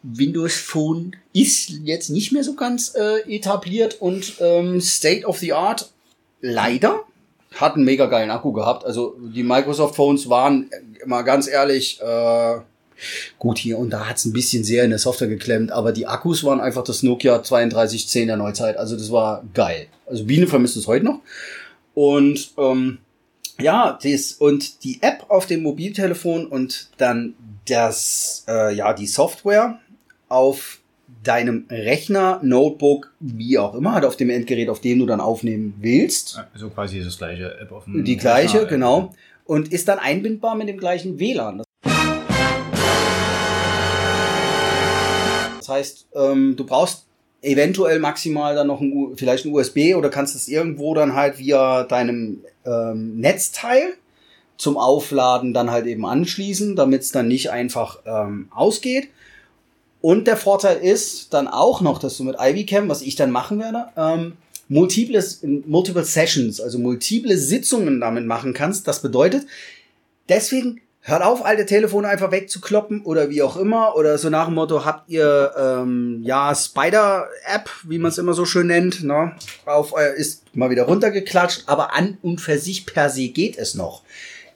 Windows 0.03 0.57
Phone 0.57 1.17
ist 1.33 1.71
jetzt 1.85 2.11
nicht 2.11 2.33
mehr 2.33 2.45
so 2.45 2.55
ganz 2.55 2.95
äh, 2.95 3.21
etabliert 3.35 4.01
und 4.01 4.35
ähm, 4.41 4.81
State 4.81 5.25
of 5.25 5.39
the 5.39 5.55
Art. 5.55 5.91
Leider 6.41 7.01
hat 7.55 7.77
einen 7.77 7.85
mega 7.85 8.07
geilen 8.07 8.31
Akku 8.31 8.53
gehabt. 8.53 8.85
Also 8.85 9.17
die 9.19 9.43
Microsoft 9.43 9.97
Phones 9.97 10.29
waren, 10.29 10.71
mal 11.07 11.23
ganz 11.23 11.49
ehrlich, 11.49 12.01
äh, 12.03 12.59
Gut, 13.39 13.59
hier 13.59 13.79
und 13.79 13.91
da 13.91 14.09
hat's 14.09 14.25
ein 14.25 14.33
bisschen 14.33 14.65
sehr 14.65 14.85
in 14.85 14.91
der 14.91 14.99
Software 14.99 15.29
geklemmt, 15.29 15.73
aber 15.73 15.93
die 15.93 16.07
Akkus 16.07 16.45
waren 16.45 16.61
einfach 16.61 16.85
das 16.85 17.03
Nokia 17.03 17.39
3210 17.39 18.29
der 18.29 18.37
Neuzeit. 18.37 18.77
Also 18.77 18.97
das 18.97 19.11
war 19.11 19.45
geil. 19.55 19.87
Also 20.07 20.25
Biene 20.25 20.47
vermisst 20.47 20.77
es 20.77 20.87
heute 20.87 21.05
noch. 21.05 21.21
Und 21.95 22.53
ähm, 22.59 22.99
ja, 23.61 23.99
das 24.03 24.33
und 24.33 24.85
die 24.85 25.03
App 25.03 25.27
auf 25.29 25.47
dem 25.47 25.63
Mobiltelefon 25.63 26.47
und 26.47 26.89
dann 26.99 27.35
das, 27.69 28.45
äh, 28.49 28.75
ja, 28.75 28.93
die 28.93 29.07
Software 29.07 29.79
auf 30.29 30.81
deinem 31.23 31.67
Rechner, 31.71 32.41
Notebook, 32.43 33.13
wie 33.21 33.59
auch 33.59 33.75
immer, 33.75 33.93
halt 33.93 34.05
auf 34.05 34.17
dem 34.17 34.31
Endgerät, 34.31 34.69
auf 34.69 34.81
dem 34.81 34.99
du 34.99 35.07
dann 35.07 35.21
aufnehmen 35.21 35.75
willst. 35.81 36.43
Also 36.53 36.69
quasi 36.71 37.03
das 37.03 37.19
gleiche 37.19 37.59
App 37.59 37.73
auf 37.73 37.85
dem 37.85 38.05
Die 38.05 38.17
gleiche, 38.17 38.59
Rechner, 38.59 38.69
genau. 38.69 39.15
Und 39.45 39.73
ist 39.73 39.89
dann 39.89 39.99
einbindbar 39.99 40.55
mit 40.57 40.69
dem 40.69 40.79
gleichen 40.79 41.19
WLAN. 41.19 41.63
Das 45.65 45.71
heißt, 45.71 46.07
ähm, 46.15 46.57
du 46.57 46.65
brauchst 46.65 47.07
eventuell 47.41 47.99
maximal 47.99 48.55
dann 48.55 48.67
noch 48.67 48.83
ein, 48.83 49.13
vielleicht 49.17 49.47
ein 49.47 49.53
USB 49.53 49.95
oder 49.97 50.11
kannst 50.11 50.35
es 50.35 50.47
irgendwo 50.47 50.95
dann 50.95 51.15
halt 51.15 51.39
via 51.39 51.85
deinem 51.85 52.45
ähm, 52.67 53.19
Netzteil 53.19 53.95
zum 54.59 54.77
Aufladen 54.77 55.55
dann 55.55 55.71
halt 55.71 55.87
eben 55.87 56.05
anschließen, 56.05 56.77
damit 56.77 57.01
es 57.01 57.13
dann 57.13 57.29
nicht 57.29 57.51
einfach 57.51 58.01
ähm, 58.05 58.49
ausgeht. 58.55 59.09
Und 60.03 60.27
der 60.27 60.37
Vorteil 60.37 60.77
ist 60.77 61.33
dann 61.33 61.49
auch 61.49 61.81
noch, 61.81 61.99
dass 61.99 62.19
du 62.19 62.25
mit 62.25 62.37
IvyCam, 62.39 62.91
was 62.91 63.01
ich 63.01 63.17
dann 63.17 63.31
machen 63.31 63.59
werde, 63.59 63.87
ähm, 63.97 64.35
multiple, 64.69 65.25
multiple 65.67 66.05
Sessions, 66.05 66.61
also 66.61 66.79
multiple 66.79 67.39
Sitzungen 67.39 68.01
damit 68.01 68.27
machen 68.27 68.53
kannst. 68.53 68.87
Das 68.87 69.01
bedeutet, 69.01 69.47
deswegen 70.29 70.83
hört 71.07 71.23
auf, 71.23 71.45
alte 71.45 71.67
Telefone 71.67 72.09
einfach 72.09 72.31
wegzukloppen 72.31 73.03
oder 73.03 73.29
wie 73.29 73.43
auch 73.43 73.57
immer. 73.57 73.95
Oder 73.95 74.17
so 74.19 74.31
nach 74.31 74.47
dem 74.47 74.55
Motto, 74.55 74.85
habt 74.85 75.09
ihr 75.11 75.53
ähm, 75.57 76.23
ja 76.25 76.55
Spider-App, 76.55 77.71
wie 77.85 77.99
man 77.99 78.11
es 78.11 78.19
immer 78.19 78.33
so 78.33 78.47
schön 78.47 78.67
nennt, 78.67 79.05
ne? 79.05 79.33
Auf 79.67 79.93
euer 79.93 80.15
ist 80.15 80.45
mal 80.57 80.71
wieder 80.71 80.85
runtergeklatscht, 80.85 81.65
aber 81.67 81.95
an 81.95 82.19
und 82.23 82.41
für 82.41 82.59
sich 82.59 82.87
per 82.87 83.11
se 83.11 83.29
geht 83.29 83.59
es 83.59 83.75
noch. 83.75 84.03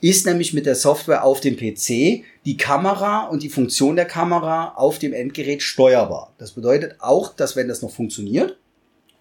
Ist 0.01 0.27
nämlich 0.27 0.55
mit 0.55 0.65
der 0.65 0.77
Software 0.77 1.25
auf 1.25 1.41
dem 1.41 1.57
PC 1.57 2.25
die 2.45 2.57
Kamera 2.57 3.27
und 3.27 3.43
die 3.43 3.51
Funktion 3.51 3.97
der 3.97 4.07
Kamera 4.07 4.73
auf 4.77 4.99
dem 4.99 5.13
Endgerät 5.13 5.63
steuerbar. 5.63 6.33
Das 6.39 6.53
bedeutet 6.53 6.97
auch, 7.01 7.35
dass 7.35 7.57
wenn 7.57 7.69
das 7.69 7.83
noch 7.83 7.91
funktioniert 7.91 8.57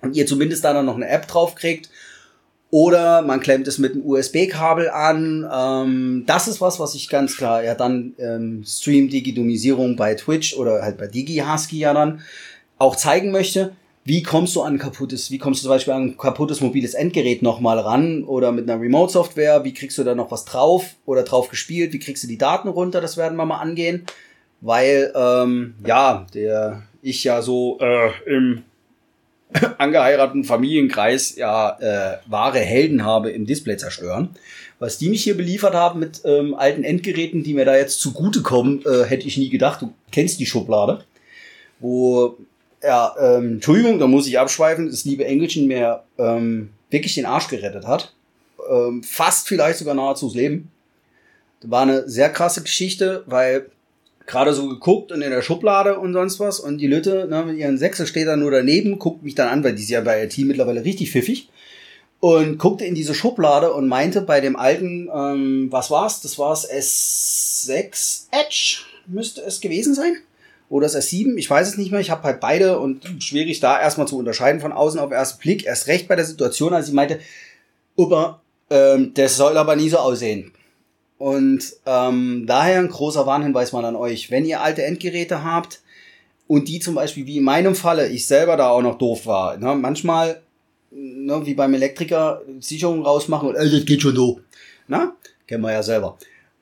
und 0.01 0.15
ihr 0.15 0.27
zumindest 0.27 0.63
da 0.63 0.73
dann 0.73 0.85
noch 0.85 0.95
eine 0.95 1.09
App 1.09 1.27
drauf 1.27 1.55
kriegt, 1.55 1.89
oder 2.69 3.21
man 3.21 3.39
klemmt 3.39 3.67
es 3.67 3.77
mit 3.77 3.93
einem 3.93 4.05
USB-Kabel 4.05 4.89
an. 4.89 5.47
Ähm, 5.51 6.23
das 6.25 6.47
ist 6.47 6.59
was, 6.59 6.79
was 6.79 6.95
ich 6.95 7.09
ganz 7.09 7.37
klar 7.37 7.63
ja 7.63 7.75
dann 7.75 8.13
ähm, 8.19 8.63
Stream-Digi-Domisierung 8.65 9.95
bei 9.95 10.15
Twitch 10.15 10.55
oder 10.57 10.81
halt 10.81 10.97
bei 10.97 11.07
Digi-Husky 11.07 11.79
ja 11.79 11.93
dann 11.93 12.21
auch 12.77 12.95
zeigen 12.95 13.31
möchte. 13.31 13.73
Wie 14.03 14.23
kommst 14.23 14.55
du 14.55 14.61
an 14.61 14.77
kaputtes, 14.77 15.31
wie 15.31 15.37
kommst 15.37 15.61
du 15.61 15.63
zum 15.63 15.71
Beispiel 15.71 15.93
an 15.93 16.17
kaputtes 16.17 16.61
mobiles 16.61 16.93
Endgerät 16.93 17.41
nochmal 17.41 17.79
ran 17.79 18.23
oder 18.23 18.51
mit 18.51 18.69
einer 18.69 18.81
Remote-Software? 18.81 19.65
Wie 19.65 19.73
kriegst 19.73 19.97
du 19.97 20.03
da 20.03 20.15
noch 20.15 20.31
was 20.31 20.45
drauf 20.45 20.95
oder 21.05 21.23
drauf 21.23 21.49
gespielt? 21.49 21.91
Wie 21.91 21.99
kriegst 21.99 22.23
du 22.23 22.27
die 22.27 22.37
Daten 22.37 22.69
runter? 22.69 23.01
Das 23.01 23.17
werden 23.17 23.37
wir 23.37 23.45
mal 23.45 23.59
angehen. 23.59 24.05
Weil, 24.61 25.13
ähm, 25.15 25.75
ja, 25.85 26.25
der 26.33 26.83
ich 27.01 27.23
ja 27.23 27.41
so 27.41 27.79
äh, 27.79 28.09
im 28.25 28.63
angeheirateten 29.77 30.43
Familienkreis 30.43 31.35
ja 31.35 31.77
äh, 31.79 32.17
wahre 32.27 32.59
Helden 32.59 33.05
habe 33.05 33.31
im 33.31 33.45
Display 33.45 33.77
zerstören. 33.77 34.29
Was 34.79 34.97
die 34.97 35.09
mich 35.09 35.23
hier 35.23 35.35
beliefert 35.35 35.73
haben 35.73 35.99
mit 35.99 36.21
ähm, 36.25 36.53
alten 36.53 36.83
Endgeräten, 36.83 37.43
die 37.43 37.53
mir 37.53 37.65
da 37.65 37.75
jetzt 37.75 37.99
zugutekommen, 37.99 38.83
äh, 38.85 39.05
hätte 39.05 39.27
ich 39.27 39.37
nie 39.37 39.49
gedacht. 39.49 39.81
Du 39.81 39.93
kennst 40.11 40.39
die 40.39 40.45
Schublade, 40.45 41.03
wo 41.79 42.37
ja, 42.83 43.15
ähm, 43.19 43.53
Entschuldigung, 43.53 43.99
da 43.99 44.07
muss 44.07 44.27
ich 44.27 44.37
abschweifen, 44.37 44.89
das 44.89 45.05
liebe 45.05 45.25
Engelchen 45.25 45.67
mir 45.67 46.03
ähm, 46.17 46.69
wirklich 46.89 47.15
den 47.15 47.25
Arsch 47.25 47.47
gerettet 47.47 47.87
hat. 47.87 48.13
Ähm, 48.69 49.03
fast 49.03 49.47
vielleicht 49.47 49.79
sogar 49.79 49.95
nahezu 49.95 50.27
das 50.27 50.35
Leben. 50.35 50.71
Das 51.61 51.71
war 51.71 51.81
eine 51.81 52.07
sehr 52.07 52.29
krasse 52.29 52.61
Geschichte, 52.61 53.23
weil 53.25 53.69
gerade 54.27 54.53
so 54.53 54.67
geguckt 54.67 55.11
und 55.11 55.21
in 55.21 55.31
der 55.31 55.41
Schublade 55.41 55.97
und 55.97 56.13
sonst 56.13 56.39
was. 56.39 56.59
Und 56.59 56.77
die 56.77 56.87
Lütte 56.87 57.27
ne, 57.29 57.43
mit 57.43 57.57
ihren 57.57 57.77
Sechse 57.77 58.05
steht 58.05 58.27
dann 58.27 58.41
nur 58.41 58.51
daneben, 58.51 58.99
guckt 58.99 59.23
mich 59.23 59.33
dann 59.33 59.47
an, 59.47 59.63
weil 59.63 59.73
die 59.73 59.83
ist 59.83 59.89
ja 59.89 60.01
bei 60.01 60.23
IT 60.23 60.37
mittlerweile 60.39 60.83
richtig 60.83 61.11
pfiffig. 61.11 61.49
und 62.19 62.57
guckte 62.57 62.83
in 62.83 62.95
diese 62.95 63.13
Schublade 63.13 63.73
und 63.73 63.87
meinte 63.87 64.21
bei 64.21 64.41
dem 64.41 64.55
alten, 64.55 65.09
ähm, 65.13 65.67
was 65.71 65.89
war's? 65.89 66.21
Das 66.21 66.37
war's 66.37 66.69
S6 66.69 68.25
Edge, 68.31 68.81
müsste 69.07 69.41
es 69.41 69.61
gewesen 69.61 69.95
sein. 69.95 70.17
Oder 70.69 70.87
das 70.87 70.97
S7, 70.97 71.37
ich 71.37 71.49
weiß 71.49 71.67
es 71.67 71.77
nicht 71.77 71.91
mehr. 71.91 72.01
Ich 72.01 72.09
habe 72.09 72.23
halt 72.23 72.41
beide 72.41 72.79
und 72.79 73.23
schwierig 73.23 73.61
da 73.61 73.79
erstmal 73.79 74.07
zu 74.07 74.17
unterscheiden 74.17 74.59
von 74.59 74.73
außen 74.73 74.99
auf 74.99 75.11
ersten 75.11 75.39
Blick. 75.39 75.65
Erst 75.65 75.87
recht 75.87 76.07
bei 76.09 76.15
der 76.15 76.25
Situation, 76.25 76.73
als 76.73 76.87
sie 76.87 76.93
meinte, 76.93 77.19
Opa, 77.95 78.41
ähm, 78.69 79.13
das 79.13 79.37
soll 79.37 79.57
aber 79.57 79.75
nie 79.75 79.89
so 79.89 79.97
aussehen. 79.97 80.51
Und 81.17 81.73
ähm, 81.85 82.45
daher 82.45 82.79
ein 82.79 82.89
großer 82.89 83.25
Warnhinweis 83.25 83.71
mal 83.71 83.85
an 83.85 83.95
euch. 83.95 84.29
Wenn 84.29 84.45
ihr 84.45 84.61
alte 84.61 84.83
Endgeräte 84.83 85.43
habt 85.43 85.81
und 86.47 86.67
die 86.67 86.79
zum 86.79 86.95
Beispiel, 86.95 87.25
wie 87.25 87.37
in 87.37 87.43
meinem 87.43 87.75
Falle, 87.75 88.07
ich 88.07 88.27
selber 88.27 88.55
da 88.55 88.69
auch 88.69 88.81
noch 88.81 88.97
doof 88.97 89.25
war, 89.25 89.57
ne, 89.57 89.75
manchmal, 89.75 90.41
ne, 90.91 91.41
wie 91.45 91.55
beim 91.55 91.73
Elektriker, 91.73 92.41
Sicherung 92.59 93.03
rausmachen 93.03 93.49
und 93.49 93.55
äh, 93.55 93.69
das 93.69 93.85
geht 93.85 94.01
schon 94.01 94.15
so. 94.15 94.39
Na? 94.87 95.13
Kennen 95.47 95.63
wir 95.63 95.71
ja 95.71 95.83
selber. 95.83 96.17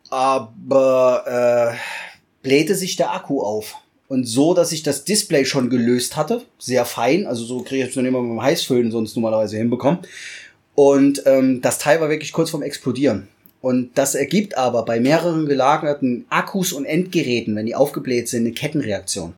Aber 0.10 1.74
äh, 1.74 1.76
blähte 2.42 2.76
sich 2.76 2.96
der 2.96 3.14
Akku 3.14 3.42
auf. 3.42 3.76
Und 4.08 4.26
so, 4.26 4.54
dass 4.54 4.72
ich 4.72 4.84
das 4.84 5.04
Display 5.04 5.46
schon 5.46 5.70
gelöst 5.70 6.16
hatte, 6.16 6.44
sehr 6.60 6.86
fein, 6.86 7.26
also 7.26 7.44
so 7.44 7.62
kriege 7.64 7.84
ich 7.84 7.90
es 7.90 7.96
dann 7.96 8.06
immer 8.06 8.22
mit 8.22 8.32
dem 8.32 8.42
Heißföhn 8.42 8.92
sonst 8.92 9.16
normalerweise 9.16 9.58
hinbekommen. 9.58 10.00
Und 10.76 11.24
ähm, 11.26 11.62
das 11.62 11.80
Teil 11.80 12.00
war 12.02 12.10
wirklich 12.10 12.32
kurz 12.32 12.52
vorm 12.52 12.62
Explodieren. 12.62 13.28
Und 13.66 13.98
das 13.98 14.14
ergibt 14.14 14.60
aber 14.60 14.86
bei 14.86 15.00
mehreren 15.00 15.48
gelagerten 15.48 16.28
Akkus 16.30 16.72
und 16.72 16.86
Endgeräten, 16.86 17.56
wenn 17.56 17.66
die 17.66 17.74
aufgebläht 17.74 18.30
sind, 18.30 18.42
eine 18.42 18.52
Kettenreaktion. 18.52 19.34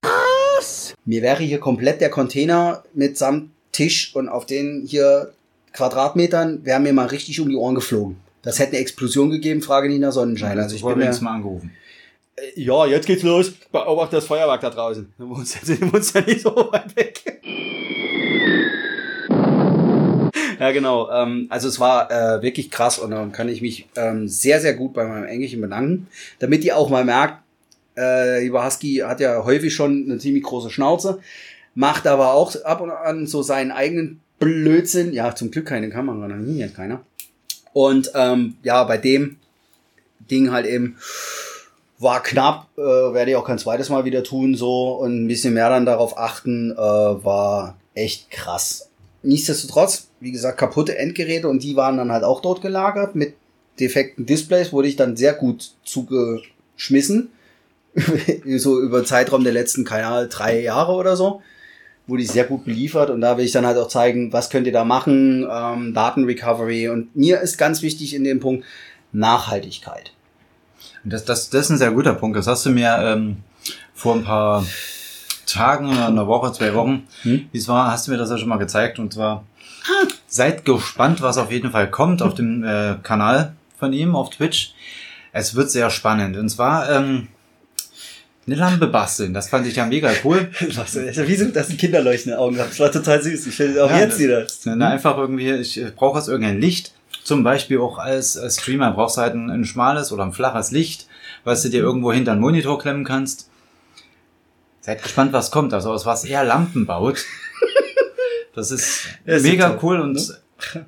Was? 0.58 0.94
Mir 1.06 1.22
wäre 1.22 1.44
hier 1.44 1.62
komplett 1.62 2.02
der 2.02 2.10
Container 2.10 2.84
mitsamt 2.94 3.52
Tisch 3.72 4.14
und 4.14 4.28
auf 4.28 4.46
den 4.46 4.84
hier 4.86 5.32
Quadratmetern 5.72 6.66
wäre 6.66 6.82
mir 6.82 6.92
mal 6.92 7.08
richtig 7.08 7.40
um 7.40 7.48
die 7.48 7.56
Ohren 7.56 7.76
geflogen. 7.76 8.18
Das 8.42 8.60
hätte 8.60 8.72
eine 8.72 8.80
Explosion 8.80 9.30
gegeben, 9.30 9.62
frage 9.62 9.88
Nina 9.88 10.12
Sonnenschein. 10.12 10.60
Also 10.60 10.76
ich 10.76 10.84
bin 10.84 10.98
mir 10.98 11.18
mal 11.22 11.36
angerufen. 11.36 11.72
Äh, 12.36 12.62
ja, 12.62 12.86
jetzt 12.86 13.08
geht's 13.08 13.24
los. 13.24 13.54
Beobachte 13.72 14.18
das 14.18 14.26
Feuerwerk 14.26 14.60
da 14.60 14.70
draußen. 14.70 15.10
Wir 15.18 15.46
sind 15.46 15.94
uns 15.94 16.12
ja 16.12 16.20
nicht 16.20 16.42
so 16.42 16.54
weit 16.54 16.94
weg. 16.98 17.24
Ja, 20.60 20.72
genau. 20.72 21.10
Ähm, 21.12 21.48
also 21.50 21.68
es 21.68 21.80
war 21.80 22.10
äh, 22.12 22.42
wirklich 22.42 22.72
krass 22.72 23.00
und 23.00 23.12
dann 23.12 23.32
kann 23.32 23.50
ich 23.50 23.62
mich 23.62 23.88
ähm, 23.96 24.28
sehr, 24.28 24.60
sehr 24.60 24.74
gut 24.74 24.94
bei 24.94 25.06
meinem 25.06 25.26
Engelchen 25.26 25.62
bedanken, 25.62 26.08
damit 26.40 26.64
ihr 26.64 26.78
auch 26.78 26.90
mal 26.90 27.06
merkt, 27.06 27.44
äh, 27.98 28.44
lieber 28.44 28.66
Husky 28.66 29.04
hat 29.06 29.20
ja 29.20 29.44
häufig 29.44 29.74
schon 29.74 30.06
eine 30.06 30.20
ziemlich 30.20 30.44
große 30.44 30.70
Schnauze, 30.70 31.20
macht 31.76 32.08
aber 32.08 32.34
auch 32.34 32.56
ab 32.64 32.82
und 32.82 32.92
an 32.92 33.28
so 33.28 33.42
seinen 33.42 33.72
eigenen 33.72 34.22
Blödsinn. 34.40 35.14
Ja, 35.14 35.36
zum 35.36 35.52
Glück 35.52 35.66
keine 35.66 35.90
Kamera, 35.90 36.28
dann 36.28 36.46
hier 36.46 36.70
keiner. 36.70 37.02
Und 37.74 38.12
ähm, 38.16 38.56
ja, 38.64 38.84
bei 38.84 38.98
dem 38.98 39.38
Ding 40.30 40.52
halt 40.52 40.66
eben 40.66 40.98
war 42.00 42.22
knapp, 42.22 42.68
äh, 42.78 42.82
werde 42.82 43.32
ich 43.32 43.38
auch 43.38 43.46
kein 43.46 43.58
zweites 43.58 43.90
Mal 43.90 44.06
wieder 44.06 44.24
tun 44.24 44.56
so 44.56 44.92
und 44.94 45.26
ein 45.26 45.28
bisschen 45.28 45.54
mehr 45.54 45.70
dann 45.70 45.86
darauf 45.86 46.18
achten, 46.18 46.72
äh, 46.72 46.76
war 46.78 47.78
echt 47.96 48.30
krass. 48.30 48.90
Nichtsdestotrotz, 49.24 50.07
wie 50.20 50.32
gesagt, 50.32 50.58
kaputte 50.58 50.98
Endgeräte 50.98 51.48
und 51.48 51.64
die 51.64 51.76
waren 51.76 51.98
dann 51.98 52.12
halt 52.12 52.24
auch 52.24 52.42
dort 52.42 52.62
gelagert 52.62 53.16
mit 53.16 53.36
defekten 53.80 54.26
Displays, 54.26 54.74
wurde 54.74 54.88
ich 54.88 54.96
dann 54.96 55.16
sehr 55.16 55.34
gut 55.34 55.72
zugeschmissen. 55.84 57.30
so 58.58 58.80
über 58.80 59.04
Zeitraum 59.04 59.44
der 59.44 59.54
letzten, 59.54 59.84
keine 59.84 60.08
Ahnung, 60.08 60.30
drei 60.30 60.62
Jahre 60.62 60.94
oder 60.94 61.16
so. 61.16 61.42
Wurde 62.06 62.24
ich 62.24 62.32
sehr 62.32 62.46
gut 62.46 62.64
beliefert 62.64 63.10
und 63.10 63.22
da 63.22 63.38
will 63.38 63.46
ich 63.46 63.52
dann 63.52 63.66
halt 63.66 63.78
auch 63.78 63.90
zeigen, 63.90 64.32
was 64.32 64.50
könnt 64.50 64.66
ihr 64.66 64.74
da 64.74 64.86
machen, 64.86 65.46
ähm, 65.52 65.94
Datenrecovery 65.94 66.90
und 66.90 67.16
mir 67.16 67.42
ist 67.42 67.58
ganz 67.58 67.82
wichtig 67.82 68.14
in 68.14 68.24
dem 68.24 68.40
Punkt 68.40 68.66
Nachhaltigkeit. 69.12 70.14
Das, 71.04 71.26
das, 71.26 71.50
das 71.50 71.66
ist 71.66 71.70
ein 71.72 71.78
sehr 71.78 71.92
guter 71.92 72.14
Punkt. 72.14 72.38
Das 72.38 72.48
hast 72.48 72.66
du 72.66 72.70
mir 72.70 72.98
ähm, 73.02 73.38
vor 73.94 74.16
ein 74.16 74.24
paar 74.24 74.66
Tagen, 75.46 75.90
einer 75.90 76.28
Woche, 76.28 76.52
zwei 76.52 76.74
Wochen, 76.74 77.08
hm? 77.24 77.48
wie 77.52 77.58
es 77.58 77.68
war, 77.68 77.92
hast 77.92 78.08
du 78.08 78.12
mir 78.12 78.18
das 78.18 78.30
ja 78.30 78.38
schon 78.38 78.50
mal 78.50 78.58
gezeigt. 78.58 79.00
Und 79.00 79.14
zwar. 79.14 79.44
Seid 80.28 80.66
gespannt, 80.66 81.22
was 81.22 81.38
auf 81.38 81.52
jeden 81.52 81.72
Fall 81.72 81.90
kommt 81.90 82.22
auf 82.22 82.36
dem 82.36 82.64
äh, 82.64 82.96
Kanal 83.04 83.54
von 83.78 83.94
ihm 83.94 84.16
auf 84.16 84.30
Twitch. 84.30 84.74
Es 85.32 85.56
wird 85.56 85.70
sehr 85.70 85.90
spannend. 85.90 86.38
Und 86.38 86.50
zwar 86.50 86.90
ähm, 86.90 87.28
eine 88.48 88.56
Lampe 88.56 88.88
basteln. 88.88 89.34
Das 89.34 89.50
fand 89.50 89.68
ich 89.68 89.76
ja 89.76 89.86
mega 89.86 90.12
cool. 90.24 90.50
Was, 90.76 90.96
wie 90.96 91.36
sind 91.36 91.56
das 91.56 91.68
sind 91.68 91.80
Kinderleuchten 91.80 92.32
in 92.32 92.38
den 92.38 92.44
Augen? 92.44 92.58
Das 92.58 92.80
war 92.80 92.92
total 92.92 93.22
süß. 93.22 93.48
Ich 93.48 93.56
finde 93.56 93.84
auch 93.84 93.90
ja, 93.90 94.00
jetzt 94.00 94.20
wieder. 94.20 94.48
Ne, 94.66 94.88
einfach 94.88 95.18
irgendwie, 95.18 95.52
ich 95.52 95.84
brauche 95.96 96.18
jetzt 96.18 96.30
irgendein 96.30 96.60
Licht. 96.60 96.94
Zum 97.24 97.44
Beispiel 97.44 97.80
auch 97.80 97.98
als, 97.98 98.38
als 98.38 98.62
Streamer 98.62 98.92
brauchst 98.92 99.18
du 99.18 99.22
halt 99.22 99.34
ein, 99.34 99.50
ein 99.50 99.66
schmales 99.66 100.14
oder 100.14 100.24
ein 100.24 100.32
flaches 100.32 100.72
Licht, 100.72 101.08
was 101.44 101.62
du 101.62 101.70
dir 101.70 101.82
irgendwo 101.82 102.14
hinter 102.14 102.32
einen 102.32 102.42
Monitor 102.42 102.80
klemmen 102.80 103.04
kannst. 103.04 103.50
Seid 104.80 105.04
gespannt, 105.04 105.34
was 105.34 105.52
kommt. 105.52 105.74
Also 105.74 105.92
aus 105.92 106.06
was 106.06 106.24
er 106.24 106.46
Lampen 106.46 106.86
baut. 106.86 107.26
Das 108.58 108.72
ist, 108.72 109.06
ja, 109.24 109.40
mega 109.40 109.78
cool 109.84 110.00
und 110.02 110.14
ne? 110.14 110.86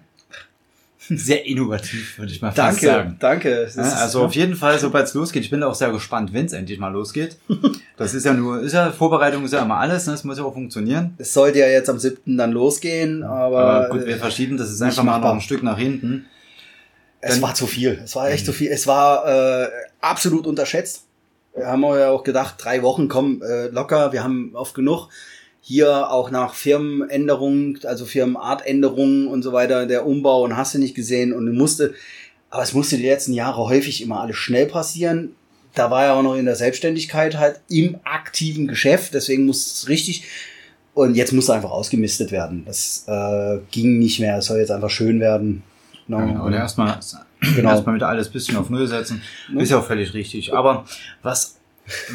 sehr 1.09 1.45
innovativ, 1.45 2.17
würde 2.17 2.32
ich 2.32 2.41
mal 2.41 2.51
danke, 2.51 2.72
fast 2.72 2.82
sagen. 2.82 3.17
Danke, 3.20 3.72
danke. 3.76 3.95
Also 3.95 4.24
auf 4.24 4.34
jeden 4.34 4.55
Fall, 4.55 4.80
sobald 4.80 5.05
es 5.05 5.13
losgeht, 5.13 5.43
ich 5.43 5.51
bin 5.51 5.61
auch 5.61 5.76
sehr 5.76 5.91
gespannt, 5.91 6.34
wenn 6.34 6.47
es 6.47 6.53
endlich 6.53 6.80
mal 6.80 6.91
losgeht. 6.91 7.38
Das 7.97 8.13
ist 8.13 8.26
ja 8.26 8.34
nur, 8.34 8.61
ist 8.61 8.72
ja 8.72 8.93
Vorbereitung 8.93 9.43
ist 9.43 9.51
ja 9.51 9.61
immer 9.61 9.76
alles, 9.76 10.05
ne? 10.05 10.13
das 10.13 10.24
muss 10.24 10.38
ja 10.38 10.45
auch 10.45 10.53
funktionieren. 10.53 11.15
Es 11.17 11.34
sollte 11.34 11.59
ja 11.59 11.67
jetzt 11.67 11.89
am 11.89 11.99
7. 11.99 12.38
dann 12.38 12.53
losgehen, 12.53 13.24
aber, 13.24 13.59
aber 13.59 13.89
gut, 13.89 14.05
wir 14.05 14.15
verschieben 14.15 14.55
das 14.55 14.72
ist 14.72 14.82
einfach 14.82 15.03
mal 15.03 15.20
noch 15.20 15.34
ein 15.34 15.41
Stück 15.41 15.63
nach 15.63 15.78
hinten. 15.78 16.26
Es 17.20 17.34
dann, 17.34 17.41
war 17.41 17.55
zu 17.55 17.67
viel. 17.67 17.99
Es 18.01 18.15
war 18.15 18.30
echt 18.30 18.45
zu 18.45 18.53
viel. 18.53 18.72
Es 18.72 18.88
war 18.88 19.28
äh, 19.28 19.67
absolut 19.99 20.47
unterschätzt. 20.47 21.03
Wir 21.53 21.67
haben 21.67 21.84
ja 21.84 22.09
auch 22.09 22.24
gedacht, 22.24 22.55
drei 22.57 22.82
Wochen 22.84 23.09
kommen 23.09 23.41
äh, 23.41 23.67
locker. 23.67 24.13
Wir 24.13 24.24
haben 24.24 24.51
oft 24.53 24.74
genug. 24.74 25.09
Hier 25.62 26.10
auch 26.10 26.32
nach 26.32 26.53
Firmenänderungen, 26.53 27.80
also 27.84 28.05
Firmenartänderungen 28.05 29.28
und 29.28 29.43
so 29.43 29.53
weiter, 29.53 29.86
der 29.86 30.05
Umbau 30.05 30.43
und 30.43 30.55
hast 30.57 30.74
du 30.74 30.80
nicht 30.80 30.95
gesehen 30.95 31.34
und 31.34 31.53
musste, 31.55 31.93
aber 32.49 32.64
es 32.64 32.74
musste 32.74 32.97
die 32.97 33.05
letzten 33.05 33.34
Jahre 33.34 33.68
häufig 33.68 34.01
immer 34.01 34.22
alles 34.22 34.38
schnell 34.38 34.66
passieren. 34.66 35.36
Da 35.76 35.91
war 35.91 36.05
er 36.05 36.14
auch 36.16 36.24
noch 36.24 36.36
in 36.36 36.45
der 36.45 36.55
Selbstständigkeit 36.55 37.38
halt 37.38 37.60
im 37.70 37.97
aktiven 38.03 38.68
Geschäft, 38.68 39.14
deswegen 39.14 39.45
musste 39.45 39.70
es 39.70 39.89
richtig 39.89 40.24
und 40.93 41.16
jetzt 41.16 41.32
muss 41.32 41.49
einfach 41.49 41.72
ausgemistet 41.72 42.32
werden. 42.32 42.64
Das 42.66 43.05
äh, 43.07 43.60
ging 43.72 43.99
nicht 43.99 44.20
mehr. 44.20 44.38
Es 44.38 44.47
soll 44.47 44.60
jetzt 44.60 44.72
einfach 44.72 44.89
schön 44.89 45.20
werden. 45.20 45.64
No, 46.07 46.20
ja, 46.20 46.26
genau, 46.26 46.45
oder 46.45 46.57
erstmal 46.57 46.99
genau. 47.55 47.70
erstmal 47.70 47.95
wieder 47.95 48.10
alles 48.10 48.30
bisschen 48.30 48.57
auf 48.57 48.70
Null 48.70 48.88
setzen. 48.88 49.22
Ist 49.55 49.70
ja 49.70 49.78
auch 49.78 49.86
völlig 49.86 50.14
richtig. 50.14 50.53
Aber 50.53 50.86
was, 51.22 51.57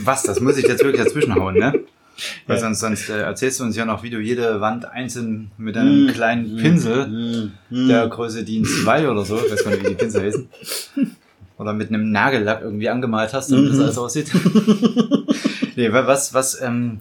was, 0.02 0.24
das 0.24 0.40
muss 0.40 0.58
ich 0.58 0.66
jetzt 0.66 0.82
wirklich 0.82 1.02
dazwischenhauen, 1.02 1.54
ne? 1.56 1.84
Weil 2.46 2.58
sonst, 2.58 2.80
sonst 2.80 3.08
äh, 3.08 3.20
erzählst 3.20 3.60
du 3.60 3.64
uns 3.64 3.76
ja 3.76 3.84
noch, 3.84 4.02
wie 4.02 4.10
du 4.10 4.18
jede 4.18 4.60
Wand 4.60 4.84
einzeln 4.84 5.50
mit 5.56 5.76
einem 5.76 6.06
mm, 6.06 6.08
kleinen 6.08 6.56
Pinsel 6.56 7.06
mm, 7.70 7.88
der 7.88 8.08
Größe 8.08 8.44
DIN 8.44 8.64
2 8.64 9.08
oder 9.08 9.24
so, 9.24 9.38
ich 9.44 9.52
weiß 9.52 9.64
gar 9.64 9.70
nicht, 9.72 9.84
wie 9.84 9.88
die 9.88 9.94
Pinsel 9.94 10.22
heißen, 10.22 10.48
oder 11.58 11.72
mit 11.72 11.88
einem 11.88 12.10
Nagellack 12.10 12.62
irgendwie 12.62 12.88
angemalt 12.88 13.32
hast, 13.32 13.50
damit 13.50 13.72
das 13.72 13.80
alles 13.80 13.98
aussieht. 13.98 14.30
nee, 15.76 15.92
was, 15.92 16.34
was, 16.34 16.60
ähm, 16.60 17.00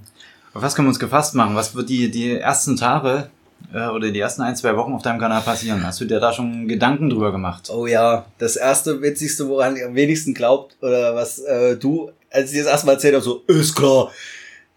auf 0.54 0.62
was 0.62 0.76
können 0.76 0.88
wir 0.88 0.90
uns 0.90 1.00
gefasst 1.00 1.36
machen? 1.36 1.56
Was 1.56 1.76
wird 1.76 1.90
die, 1.90 2.12
die 2.12 2.38
ersten 2.38 2.76
Tage 2.76 3.30
äh, 3.74 3.88
oder 3.88 4.12
die 4.12 4.20
ersten 4.20 4.42
ein, 4.42 4.56
zwei 4.56 4.76
Wochen 4.76 4.94
auf 4.94 5.02
deinem 5.02 5.20
Kanal 5.20 5.42
passieren? 5.42 5.86
Hast 5.86 6.00
du 6.02 6.06
dir 6.06 6.20
da 6.20 6.32
schon 6.32 6.68
Gedanken 6.68 7.10
drüber 7.10 7.32
gemacht? 7.32 7.70
Oh 7.72 7.88
ja, 7.88 8.26
das 8.38 8.56
erste, 8.56 9.02
witzigste, 9.02 9.48
woran 9.48 9.76
ihr 9.76 9.88
am 9.88 9.96
wenigsten 9.96 10.34
glaubt, 10.34 10.78
oder 10.82 11.16
was 11.16 11.40
äh, 11.40 11.76
du, 11.78 12.12
als 12.32 12.52
ich 12.52 12.60
das 12.60 12.68
erste 12.68 12.88
Mal 12.88 12.94
erzählt 12.94 13.16
habe, 13.16 13.24
so, 13.24 13.44
ist 13.48 13.76
klar. 13.76 14.12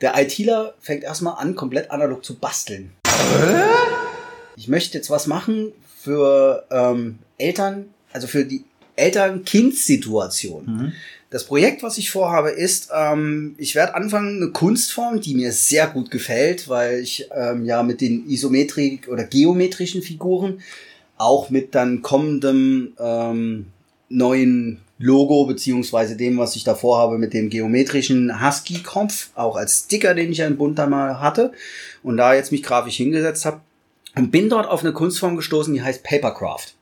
Der 0.01 0.21
ITler 0.21 0.75
fängt 0.81 1.05
erstmal 1.05 1.35
an, 1.35 1.55
komplett 1.55 1.91
analog 1.91 2.25
zu 2.25 2.39
basteln. 2.39 2.93
Ich 4.57 4.69
möchte 4.69 4.99
jetzt 4.99 5.11
was 5.11 5.27
machen 5.27 5.73
für 5.99 6.65
ähm, 6.71 7.19
Eltern, 7.39 7.87
also 8.13 8.27
für 8.27 8.45
die 8.45 8.65
Eltern-Kind-Situation. 8.97 10.65
Mhm. 10.67 10.93
Das 11.31 11.45
Projekt, 11.45 11.83
was 11.83 11.99
ich 11.99 12.11
vorhabe, 12.11 12.51
ist, 12.51 12.91
ähm, 12.95 13.55
ich 13.59 13.75
werde 13.75 13.95
anfangen, 13.95 14.43
eine 14.43 14.53
Kunstform, 14.53 15.21
die 15.21 15.35
mir 15.35 15.53
sehr 15.53 15.87
gut 15.87 16.11
gefällt, 16.11 16.69
weil 16.69 17.01
ich 17.01 17.29
ähm, 17.35 17.65
ja 17.65 17.83
mit 17.83 18.01
den 18.01 18.29
isometrik 18.29 19.09
oder 19.09 19.25
geometrischen 19.25 20.03
Figuren 20.03 20.63
auch 21.19 21.51
mit 21.51 21.75
dann 21.75 22.03
kommendem 22.03 22.93
ähm, 22.99 23.67
neuen 24.09 24.81
Logo 24.99 25.47
beziehungsweise 25.47 26.17
dem, 26.17 26.39
was 26.39 26.57
ich 26.57 26.65
da 26.65 26.75
vorhabe 26.75 27.19
mit 27.19 27.35
dem 27.35 27.51
geometrischen 27.51 28.45
Husky-Kopf, 28.45 29.31
auch 29.35 29.57
als 29.57 29.85
Sticker, 29.85 30.15
den 30.15 30.33
ich 30.33 30.39
ja 30.39 30.47
in 30.47 30.57
Bunter 30.57 30.87
mal 30.87 31.21
hatte 31.21 31.53
und 32.03 32.17
da 32.17 32.35
jetzt 32.35 32.53
mich 32.53 32.63
grafisch 32.63 32.97
hingesetzt 32.97 33.45
habe 33.45 33.61
und 34.15 34.31
bin 34.31 34.49
dort 34.49 34.67
auf 34.67 34.83
eine 34.83 34.93
Kunstform 34.93 35.37
gestoßen, 35.37 35.75
die 35.75 35.83
heißt 35.83 36.03
Papercraft. 36.03 36.75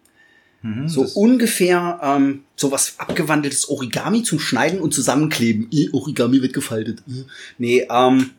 Mhm, 0.63 0.89
so 0.89 1.03
ungefähr 1.15 2.01
ähm, 2.03 2.45
so 2.57 2.71
was 2.71 2.95
abgewandeltes 2.99 3.69
Origami 3.69 4.23
zum 4.23 4.39
Schneiden 4.39 4.81
und 4.81 4.95
Zusammenkleben. 4.95 5.69
I, 5.73 5.91
Origami 5.93 6.41
wird 6.41 6.55
gefaltet. 6.55 7.03
I. 7.09 7.25
Nee, 7.59 7.87
ähm, 7.91 8.31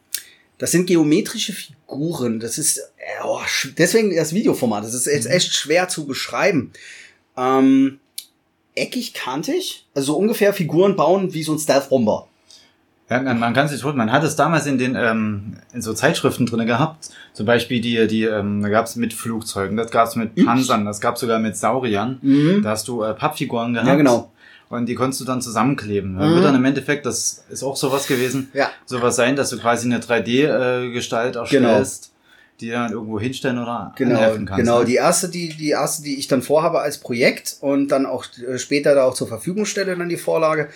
Das 0.57 0.71
sind 0.71 0.88
geometrische 0.88 1.51
Figuren. 1.53 2.39
Das 2.39 2.57
ist, 2.57 2.78
äh, 2.78 3.23
oh, 3.26 3.41
deswegen 3.78 4.15
das 4.15 4.34
Videoformat. 4.34 4.86
Das 4.86 4.93
ist 4.93 5.05
jetzt 5.05 5.28
echt 5.28 5.53
schwer 5.53 5.89
zu 5.89 6.05
beschreiben. 6.05 6.71
Ähm, 7.38 7.99
eckig, 8.76 9.13
kantig. 9.13 9.86
Also 9.95 10.13
so 10.13 10.17
ungefähr 10.19 10.53
Figuren 10.53 10.95
bauen 10.95 11.34
wie 11.34 11.43
so 11.43 11.53
ein 11.53 11.59
Stealth-Bomber. 11.59 12.28
Ja, 13.09 13.21
man, 13.21 13.53
kann 13.53 13.67
sich 13.67 13.84
wohl, 13.84 13.93
man 13.93 14.11
hat 14.11 14.23
es 14.23 14.36
damals 14.36 14.65
in 14.65 14.80
den 14.80 14.95
ähm, 14.95 15.57
in 15.73 15.82
so 15.84 15.93
Zeitschriften 15.93 16.47
drinne 16.47 16.65
gehabt. 16.65 17.09
Zum 17.34 17.45
Beispiel 17.45 17.80
die, 17.80 18.07
die 18.07 18.23
ähm, 18.23 18.63
da 18.63 18.69
gab 18.69 18.86
es 18.88 18.95
mit 18.95 19.13
Flugzeugen, 19.13 19.78
das 19.78 19.91
gab 19.91 20.07
es 20.07 20.15
mit 20.15 20.34
Panzern, 20.43 20.86
das 20.86 20.99
gab 21.01 21.17
sogar 21.19 21.38
mit 21.38 21.55
Sauriern. 21.55 22.17
Mhm. 22.23 22.61
Da 22.63 22.71
hast 22.71 22.88
du 22.88 23.03
äh, 23.03 23.13
Pappfiguren 23.13 23.73
gehabt. 23.73 23.88
Ja, 23.88 23.93
genau. 23.95 24.32
Und 24.69 24.88
die 24.88 24.95
konntest 24.95 25.21
du 25.21 25.26
dann 25.26 25.39
zusammenkleben. 25.43 26.17
Da 26.17 26.26
Mhm. 26.26 26.34
wird 26.34 26.45
dann 26.45 26.55
im 26.55 26.65
Endeffekt, 26.65 27.05
das 27.05 27.45
ist 27.49 27.61
auch 27.61 27.76
sowas 27.76 28.07
gewesen, 28.07 28.49
Ja. 28.55 28.69
sowas 28.88 29.15
sein, 29.15 29.36
dass 29.36 29.51
du 29.51 29.59
quasi 29.59 29.86
eine 29.88 29.99
3D-Gestalt 29.99 31.36
erstellst, 31.36 32.11
die 32.62 32.70
dann 32.70 32.91
irgendwo 32.91 33.20
hinstellen 33.20 33.58
oder 33.58 33.93
Genau, 33.95 34.18
anheften 34.18 34.45
kannst. 34.45 34.60
genau. 34.60 34.80
ne? 34.80 34.86
Die 34.86 34.95
erste, 34.95 35.30
die, 35.30 35.49
die 35.49 35.70
erste, 35.70 36.03
die 36.03 36.18
ich 36.18 36.28
dann 36.28 36.41
vorhabe 36.41 36.80
als 36.80 36.99
Projekt 36.99 37.58
und 37.62 37.89
dann 37.89 38.06
auch 38.06 38.26
äh, 38.47 38.58
später 38.58 38.95
da 38.95 39.03
auch 39.03 39.14
zur 39.14 39.28
Verfügung 39.28 39.66
stelle, 39.66 39.95
dann 39.97 40.10
die 40.10 40.18
Vorlage, 40.18 40.70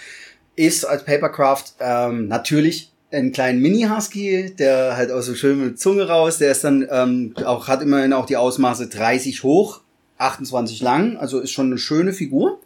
ist 0.55 0.84
als 0.84 1.05
Papercraft 1.05 1.63
ähm, 1.80 2.27
natürlich 2.27 2.91
einen 3.11 3.32
kleinen 3.32 3.61
Mini-Husky, 3.61 4.55
der 4.57 4.97
halt 4.97 5.11
auch 5.11 5.21
so 5.21 5.34
schön 5.34 5.63
mit 5.63 5.80
Zunge 5.80 6.07
raus, 6.07 6.38
der 6.38 6.51
ist 6.51 6.63
dann 6.63 6.88
ähm, 6.91 7.34
auch, 7.45 7.67
hat 7.67 7.82
immerhin 7.82 8.13
auch 8.13 8.25
die 8.25 8.38
Ausmaße 8.38 8.88
30 8.88 9.43
hoch, 9.43 9.82
28 10.17 10.82
lang, 10.82 11.17
also 11.17 11.39
ist 11.39 11.51
schon 11.51 11.67
eine 11.67 11.77
schöne 11.77 12.13
Figur. 12.13 12.59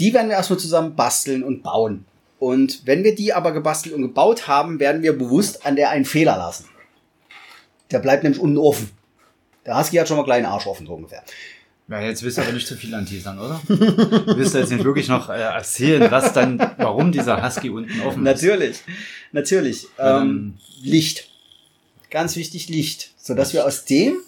Die 0.00 0.12
werden 0.12 0.28
wir 0.28 0.36
erstmal 0.36 0.58
zusammen 0.58 0.96
basteln 0.96 1.42
und 1.42 1.62
bauen. 1.62 2.04
Und 2.38 2.82
wenn 2.84 3.04
wir 3.04 3.14
die 3.14 3.32
aber 3.32 3.52
gebastelt 3.52 3.94
und 3.94 4.02
gebaut 4.02 4.46
haben, 4.46 4.78
werden 4.80 5.02
wir 5.02 5.16
bewusst 5.16 5.66
an 5.66 5.76
der 5.76 5.90
einen 5.90 6.04
Fehler 6.04 6.36
lassen. 6.36 6.66
Der 7.90 7.98
bleibt 7.98 8.22
nämlich 8.22 8.40
unten 8.40 8.58
offen. 8.58 8.90
Der 9.66 9.78
Husky 9.78 9.96
hat 9.96 10.08
schon 10.08 10.16
mal 10.16 10.22
einen 10.22 10.26
kleinen 10.26 10.46
Arsch 10.46 10.66
offen, 10.66 10.86
so 10.86 10.94
ungefähr. 10.94 11.22
Ja, 11.88 12.02
jetzt 12.02 12.22
willst 12.22 12.36
du 12.36 12.42
aber 12.42 12.52
nicht 12.52 12.66
zu 12.66 12.76
viel 12.76 12.94
anteasern, 12.94 13.38
oder? 13.38 13.60
Du 13.66 14.36
willst 14.36 14.54
jetzt 14.54 14.70
nicht 14.70 14.84
wirklich 14.84 15.08
noch 15.08 15.30
äh, 15.30 15.40
erzählen, 15.40 16.10
was 16.10 16.34
dann, 16.34 16.58
warum 16.76 17.12
dieser 17.12 17.42
Husky 17.42 17.70
unten 17.70 18.00
offen 18.02 18.26
ist. 18.26 18.42
Natürlich, 18.42 18.78
natürlich. 19.32 19.86
Ähm, 19.98 20.54
Licht. 20.82 21.30
Ganz 22.10 22.36
wichtig, 22.36 22.68
Licht. 22.68 23.12
Sodass 23.16 23.54
wir 23.54 23.64
aus 23.66 23.86
dem 23.86 24.18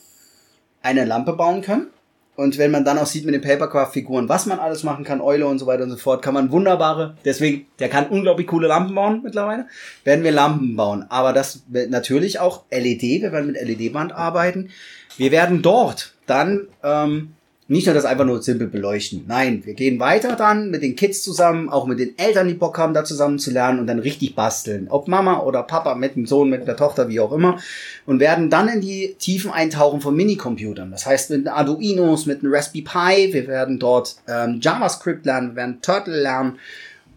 eine 0.83 1.05
Lampe 1.05 1.35
bauen 1.35 1.61
können. 1.61 1.89
Und 2.37 2.59
wenn 2.59 2.71
man 2.71 2.85
dann 2.85 2.99
auch 2.99 3.07
sieht 3.07 3.27
mit 3.27 3.35
den 3.35 3.43
Papercraft-Figuren, 3.43 4.29
was 4.29 4.47
man 4.47 4.59
alles 4.59 4.83
machen 4.83 5.05
kann, 5.05 5.21
Eule 5.21 5.47
und 5.47 5.59
so 5.59 5.67
weiter 5.67 5.83
und 5.83 5.91
so 5.91 5.97
fort, 5.97 6.23
kann 6.23 6.33
man 6.33 6.51
wunderbare, 6.51 7.17
deswegen, 7.25 7.67
der 7.79 7.89
kann 7.89 8.09
unglaublich 8.09 8.47
coole 8.47 8.69
Lampen 8.69 8.95
bauen 8.95 9.21
mittlerweile, 9.23 9.67
werden 10.05 10.25
wir 10.25 10.33
Lampen 10.33 10.77
bauen. 10.77 11.05
Aber 11.09 11.33
das 11.33 11.65
wird 11.69 11.91
natürlich 11.91 12.39
auch 12.39 12.65
LED, 12.71 13.03
wir 13.03 13.33
werden 13.33 13.53
mit 13.53 13.61
LED-Band 13.61 14.13
arbeiten. 14.13 14.71
Wir 15.17 15.33
werden 15.33 15.61
dort 15.61 16.15
dann 16.27 16.69
ähm, 16.83 17.35
nicht 17.71 17.87
nur 17.87 17.95
das 17.95 18.05
einfach 18.05 18.25
nur 18.25 18.43
simpel 18.43 18.67
beleuchten. 18.67 19.27
Nein, 19.29 19.63
wir 19.65 19.75
gehen 19.75 20.01
weiter 20.01 20.35
dann 20.35 20.71
mit 20.71 20.83
den 20.83 20.97
Kids 20.97 21.23
zusammen, 21.23 21.69
auch 21.69 21.87
mit 21.87 22.01
den 22.01 22.19
Eltern, 22.19 22.49
die 22.49 22.55
Bock 22.55 22.77
haben, 22.79 22.95
da 22.95 23.05
zusammen 23.05 23.39
zu 23.39 23.53
lernen 23.53 23.79
und 23.79 23.87
dann 23.87 24.01
richtig 24.01 24.35
basteln. 24.35 24.89
Ob 24.91 25.07
Mama 25.07 25.39
oder 25.39 25.63
Papa 25.63 25.95
mit 25.95 26.17
dem 26.17 26.27
Sohn, 26.27 26.51
mit 26.51 26.67
der 26.67 26.77
Tochter, 26.77 27.09
wie 27.09 27.21
auch 27.21 27.31
immer. 27.31 27.61
Und 28.07 28.19
werden 28.19 28.51
dann 28.51 28.67
in 28.67 28.81
die 28.81 29.15
Tiefen 29.21 29.53
eintauchen 29.53 30.01
von 30.01 30.17
Minicomputern. 30.17 30.91
Das 30.91 31.07
heißt 31.07 31.31
mit 31.31 31.47
Arduinos, 31.47 32.27
mit 32.27 32.43
einem 32.43 32.53
Raspberry 32.53 32.83
Pi. 32.83 33.33
Wir 33.33 33.47
werden 33.47 33.79
dort 33.79 34.17
ähm, 34.27 34.59
JavaScript 34.61 35.25
lernen, 35.25 35.51
wir 35.51 35.57
werden 35.57 35.81
Turtle 35.81 36.21
lernen. 36.21 36.59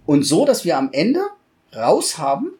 Und 0.06 0.24
so, 0.24 0.46
dass 0.46 0.66
wir 0.66 0.78
am 0.78 0.90
Ende 0.92 1.22
raus 1.76 2.20
haben, 2.20 2.52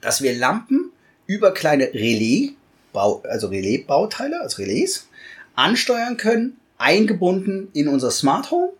dass 0.00 0.22
wir 0.22 0.34
Lampen 0.34 0.90
über 1.28 1.52
kleine 1.54 1.84
Relais, 1.94 2.54
also 2.92 3.46
Relais-Bauteile, 3.46 4.40
also 4.40 4.60
Relais, 4.60 5.06
ansteuern 5.54 6.16
können, 6.16 6.56
eingebunden 6.78 7.68
in 7.72 7.88
unser 7.88 8.10
Smart 8.10 8.50
Home. 8.50 8.72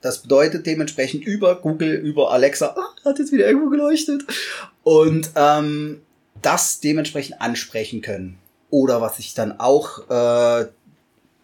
Das 0.00 0.22
bedeutet 0.22 0.66
dementsprechend 0.66 1.24
über 1.24 1.56
Google, 1.56 1.94
über 1.94 2.30
Alexa, 2.30 2.74
ah, 2.76 3.08
hat 3.08 3.18
jetzt 3.18 3.32
wieder 3.32 3.46
irgendwo 3.46 3.70
geleuchtet. 3.70 4.22
Und 4.82 5.30
ähm, 5.34 6.02
das 6.42 6.80
dementsprechend 6.80 7.40
ansprechen 7.40 8.02
können. 8.02 8.38
Oder 8.70 9.00
was 9.00 9.18
ich 9.18 9.34
dann 9.34 9.58
auch 9.60 10.08
äh, 10.10 10.66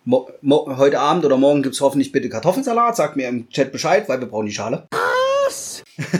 heute 0.06 1.00
Abend 1.00 1.24
oder 1.24 1.36
morgen 1.36 1.62
gibt's 1.62 1.80
hoffentlich 1.80 2.12
bitte 2.12 2.28
Kartoffelsalat. 2.28 2.96
Sagt 2.96 3.16
mir 3.16 3.28
im 3.28 3.48
Chat 3.48 3.72
Bescheid, 3.72 4.08
weil 4.08 4.20
wir 4.20 4.26
brauchen 4.26 4.46
die 4.46 4.52
Schale. 4.52 4.88
Was? 5.46 5.82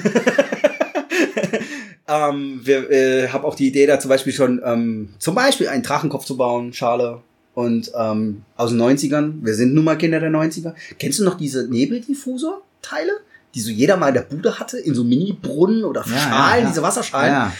ähm, 2.09 2.61
wir 2.63 2.91
äh, 2.91 3.29
habe 3.29 3.47
auch 3.47 3.55
die 3.55 3.69
Idee, 3.69 3.87
da 3.87 3.99
zum 3.99 4.09
Beispiel 4.09 4.33
schon 4.33 4.63
ähm, 4.65 5.15
zum 5.19 5.35
Beispiel 5.35 5.69
einen 5.69 5.83
Drachenkopf 5.83 6.25
zu 6.25 6.37
bauen, 6.37 6.73
Schale. 6.73 7.23
Und 7.55 7.91
ähm, 7.99 8.43
aus 8.57 8.71
den 8.71 8.81
90ern, 8.81 9.35
wir 9.43 9.55
sind 9.55 9.75
nun 9.75 9.85
mal 9.85 9.99
Kinder 9.99 10.21
der 10.21 10.31
90er. 10.31 10.73
Kennst 10.99 11.19
du 11.19 11.25
noch 11.25 11.37
diese 11.37 11.69
Nebeldiffuser-Teile? 11.69 13.13
Die 13.55 13.61
so 13.61 13.71
jeder 13.71 13.97
mal 13.97 14.09
in 14.09 14.15
der 14.15 14.23
Bude 14.23 14.59
hatte, 14.61 14.79
in 14.79 14.95
so 14.95 15.03
Mini-Brunnen 15.03 15.85
oder 15.85 16.05
Ja, 16.07 16.17
Schalen, 16.19 16.63
ja. 16.65 16.69
diese 16.71 16.83
Wasserschalen. 16.83 17.33
Ja. 17.33 17.53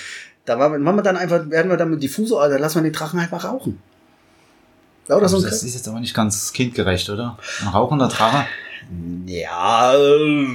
Da 0.45 0.59
war, 0.59 0.79
machen 0.79 0.97
wir 0.97 1.03
dann 1.03 1.17
einfach, 1.17 1.51
werden 1.51 1.69
wir 1.71 1.77
dann 1.77 1.91
mit 1.91 2.03
Diffusor, 2.03 2.49
da 2.49 2.57
lassen 2.57 2.77
wir 2.79 2.83
den 2.83 2.93
Drachen 2.93 3.21
halt 3.21 3.31
mal 3.33 3.39
rauchen. 3.39 3.81
Ja, 5.09 5.17
Oder 5.17 5.29
so 5.29 5.39
ein 5.39 5.43
das 5.43 5.63
ist 5.65 5.75
jetzt 5.75 5.89
aber 5.89 5.99
nicht 5.99 6.15
ganz 6.15 6.53
kindgerecht, 6.53 7.11
oder? 7.11 7.37
Ein 7.63 7.69
rauchender 7.69 8.07
Drache? 8.09 8.47
Ja. 9.27 9.93
äh, 9.97 10.47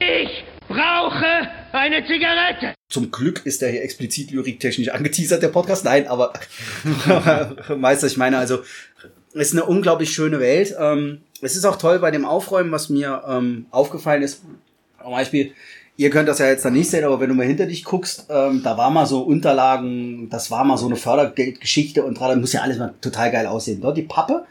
Ich 0.00 0.44
brauche 0.68 1.24
eine 1.72 2.06
Zigarette. 2.06 2.74
Zum 2.88 3.10
Glück 3.10 3.44
ist 3.44 3.62
der 3.62 3.70
hier 3.70 3.82
explizit 3.82 4.30
lyriktechnisch 4.30 4.88
angeteasert, 4.88 5.42
der 5.42 5.48
Podcast. 5.48 5.84
Nein, 5.84 6.06
aber 6.06 6.32
Meister, 7.76 8.06
ich 8.06 8.16
meine, 8.16 8.38
also 8.38 8.60
es 9.34 9.48
ist 9.48 9.54
eine 9.54 9.64
unglaublich 9.64 10.12
schöne 10.12 10.40
Welt. 10.40 10.74
Ähm, 10.78 11.22
es 11.40 11.56
ist 11.56 11.64
auch 11.64 11.76
toll 11.76 11.98
bei 11.98 12.10
dem 12.10 12.24
Aufräumen, 12.24 12.70
was 12.70 12.88
mir 12.88 13.22
ähm, 13.26 13.66
aufgefallen 13.70 14.22
ist. 14.22 14.42
Zum 15.02 15.10
Beispiel, 15.10 15.52
ihr 15.96 16.10
könnt 16.10 16.28
das 16.28 16.38
ja 16.38 16.46
jetzt 16.46 16.64
dann 16.64 16.74
nicht 16.74 16.90
sehen, 16.90 17.04
aber 17.04 17.20
wenn 17.20 17.28
du 17.28 17.34
mal 17.34 17.46
hinter 17.46 17.66
dich 17.66 17.84
guckst, 17.84 18.26
ähm, 18.30 18.62
da 18.62 18.76
war 18.76 18.90
mal 18.90 19.06
so 19.06 19.22
Unterlagen, 19.22 20.28
das 20.30 20.50
war 20.50 20.64
mal 20.64 20.76
so 20.76 20.86
eine 20.86 20.96
Fördergeldgeschichte 20.96 22.04
und 22.04 22.20
da 22.20 22.36
muss 22.36 22.52
ja 22.52 22.60
alles 22.60 22.78
mal 22.78 22.94
total 23.00 23.30
geil 23.32 23.46
aussehen. 23.46 23.80
Dort 23.80 23.96
die 23.96 24.02
Pappe. 24.02 24.44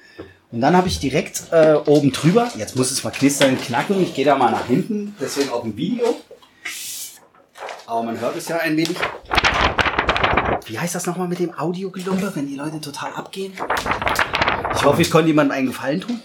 Und 0.51 0.59
dann 0.59 0.75
habe 0.75 0.89
ich 0.89 0.99
direkt 0.99 1.43
äh, 1.51 1.75
oben 1.85 2.11
drüber, 2.11 2.51
jetzt 2.57 2.75
muss 2.75 2.91
es 2.91 3.05
mal 3.05 3.11
knistern, 3.11 3.57
knacken, 3.57 4.01
ich 4.03 4.13
gehe 4.13 4.25
da 4.25 4.35
mal 4.35 4.51
nach 4.51 4.67
hinten, 4.67 5.15
deswegen 5.21 5.49
auch 5.49 5.63
ein 5.63 5.77
Video. 5.77 6.03
Aber 7.91 8.03
man 8.03 8.17
hört 8.21 8.37
es 8.37 8.47
ja 8.47 8.55
ein 8.59 8.77
wenig. 8.77 8.95
Wie 10.65 10.79
heißt 10.79 10.95
das 10.95 11.05
nochmal 11.07 11.27
mit 11.27 11.39
dem 11.39 11.53
Audiogelumpe, 11.53 12.31
wenn 12.35 12.47
die 12.47 12.55
Leute 12.55 12.79
total 12.79 13.11
abgehen? 13.11 13.51
Ich 14.73 14.85
hoffe, 14.85 15.01
ich 15.01 15.11
konnte 15.11 15.27
jemandem 15.27 15.57
einen 15.57 15.67
Gefallen 15.67 15.99
tun. 15.99 16.21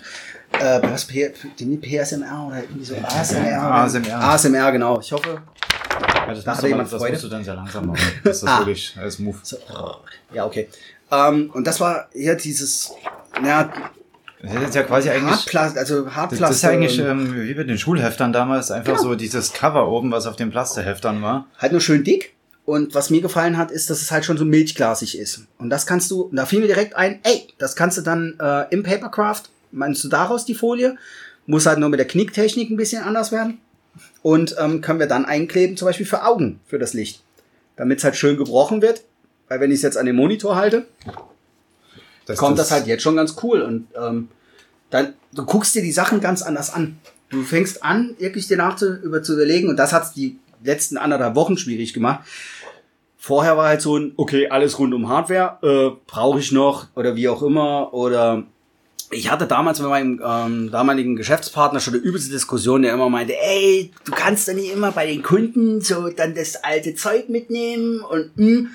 Äh, 0.53 0.81
was, 0.85 1.07
P 1.07 1.33
den 1.59 1.81
PSMR 1.81 2.47
oder 2.47 2.63
irgendwie 2.63 2.85
so 2.85 2.95
ASMR? 3.03 3.61
ASMR. 3.83 4.21
ASMR, 4.23 4.71
genau. 4.71 5.01
Ich 5.01 5.11
hoffe. 5.11 5.43
Ja, 6.15 6.33
das, 6.33 6.45
Da 6.45 6.57
hat 6.57 6.63
du, 6.63 6.69
jemand 6.69 6.93
das 6.93 7.01
Freude. 7.01 7.13
musst 7.15 7.25
du 7.25 7.29
dann 7.31 7.43
sehr 7.43 7.55
langsam 7.57 7.87
machen. 7.89 8.13
Das 8.23 8.37
ist 8.37 8.49
Ah. 8.49 8.59
wirklich 8.61 8.97
als 9.01 9.19
Move. 9.19 9.39
So, 9.43 9.57
ja, 10.33 10.47
okay. 10.47 10.69
Ähm, 11.11 11.51
und 11.53 11.67
das 11.67 11.81
war 11.81 12.07
hier 12.13 12.37
dieses, 12.37 12.93
ja, 13.45 13.69
Das 14.55 14.69
ist 14.71 14.75
ja 14.75 14.83
quasi 14.83 15.11
eigentlich. 15.11 15.31
Hartplastik, 15.33 15.79
also 15.79 16.03
Das, 16.05 16.15
Hartplastik. 16.15 16.49
das 16.49 16.57
ist 16.57 16.65
eigentlich 16.65 16.99
ähm, 16.99 17.35
wie 17.43 17.55
bei 17.55 17.65
den 17.65 17.79
Schulheftern 17.79 18.33
damals, 18.33 18.71
einfach 18.71 18.93
Genau. 18.97 19.03
so 19.11 19.15
dieses 19.15 19.53
Cover 19.53 19.89
oben, 19.89 20.11
was 20.11 20.27
auf 20.27 20.37
den 20.37 20.51
Plasterheftern 20.51 21.23
war. 21.23 21.47
halt 21.59 21.73
nur 21.73 21.81
schön 21.81 22.05
dick. 22.05 22.35
Und 22.65 22.95
was 22.97 23.11
mir 23.11 23.21
gefallen 23.23 23.57
hat, 23.59 23.71
ist, 23.71 23.91
dass 23.91 24.03
es 24.03 24.11
halt 24.11 24.25
schon 24.25 24.37
so 24.39 24.45
milchglasig 24.45 25.17
ist. 25.17 25.43
Und 25.59 25.71
das 25.71 25.87
kannst 25.87 26.11
du, 26.11 26.29
da 26.33 26.47
fiel 26.47 26.59
mir 26.61 26.67
direkt 26.67 26.97
ein, 26.97 27.21
ey, 27.23 27.47
das 27.59 27.77
kannst 27.77 27.97
du 27.97 28.03
dann 28.03 28.35
äh, 28.41 28.65
im 28.71 28.83
Papercraft, 28.83 29.43
meinst 29.71 30.03
du 30.03 30.09
daraus 30.09 30.45
die 30.45 30.55
Folie? 30.55 30.97
Muss 31.47 31.67
halt 31.67 31.79
nur 31.79 31.89
mit 31.91 32.01
der 32.01 32.09
Knicktechnik 32.09 32.69
ein 32.71 32.77
bisschen 32.77 33.05
anders 33.05 33.31
werden. 33.31 33.59
Und 34.23 34.57
ähm, 34.59 34.81
können 34.81 34.99
wir 34.99 35.07
dann 35.07 35.25
einkleben, 35.27 35.77
zum 35.77 35.87
Beispiel 35.87 36.07
für 36.07 36.25
Augen, 36.25 36.59
für 36.67 36.81
das 36.81 36.93
Licht. 36.93 37.23
Damit 37.77 37.99
es 37.99 38.05
halt 38.05 38.17
schön 38.17 38.37
gebrochen 38.37 38.83
wird. 38.83 39.03
Weil 39.49 39.61
wenn 39.61 39.71
ich 39.71 39.77
es 39.77 39.83
jetzt 39.83 39.97
an 39.97 40.07
den 40.07 40.17
Monitor 40.17 40.57
halte, 40.57 40.87
Das, 42.27 42.37
kommt 42.37 42.59
das, 42.59 42.73
halt 42.73 42.89
jetzt 42.89 43.03
schon 43.05 43.15
ganz 43.15 43.37
cool. 43.45 43.63
Und 43.63 43.87
ähm, 43.97 44.29
dann, 44.91 45.15
du 45.33 45.45
guckst 45.45 45.75
dir 45.75 45.83
die 45.83 45.93
Sachen 45.93 46.21
ganz 46.21 46.43
anders 46.43 46.73
an. 46.73 46.99
Du 47.31 47.43
fängst 47.43 47.83
an, 47.83 48.15
wirklich 48.19 48.47
dir 48.47 48.57
nach 48.57 48.77
zu, 48.77 48.95
über 48.95 49.23
zu 49.23 49.35
überlegen, 49.35 49.69
und 49.69 49.77
das 49.77 49.93
hat's 49.93 50.13
die 50.13 50.39
letzten 50.63 50.97
anderthalb 50.97 51.35
Wochen 51.35 51.57
schwierig 51.57 51.93
gemacht. 51.93 52.25
Vorher 53.17 53.57
war 53.57 53.69
halt 53.69 53.83
so 53.83 53.99
ein, 53.99 54.13
okay, 54.17 54.49
alles 54.49 54.79
rund 54.79 54.95
um 54.95 55.09
Hardware, 55.09 55.59
äh, 55.63 55.97
brauche 56.07 56.39
ich 56.39 56.53
noch 56.53 56.87
oder 56.95 57.17
wie 57.17 57.29
auch 57.29 57.43
immer. 57.43 57.93
Oder 57.93 58.45
ich 59.11 59.31
hatte 59.31 59.47
damals 59.47 59.81
mit 59.81 59.89
meinem 59.89 60.21
ähm, 60.25 60.71
damaligen 60.71 61.17
Geschäftspartner 61.17 61.81
schon 61.81 61.95
eine 61.95 62.03
übelste 62.03 62.31
Diskussion, 62.31 62.83
der 62.83 62.95
immer 62.95 63.11
meinte, 63.11 63.35
ey, 63.37 63.91
du 64.05 64.13
kannst 64.13 64.49
doch 64.49 64.55
nicht 64.55 64.73
immer 64.73 64.93
bei 64.93 65.07
den 65.07 65.23
Kunden 65.23 65.81
so 65.81 66.09
dann 66.11 66.35
das 66.35 66.57
alte 66.63 66.95
Zeug 66.95 67.29
mitnehmen 67.29 68.01
und 68.01 68.31
hm. 68.37 68.71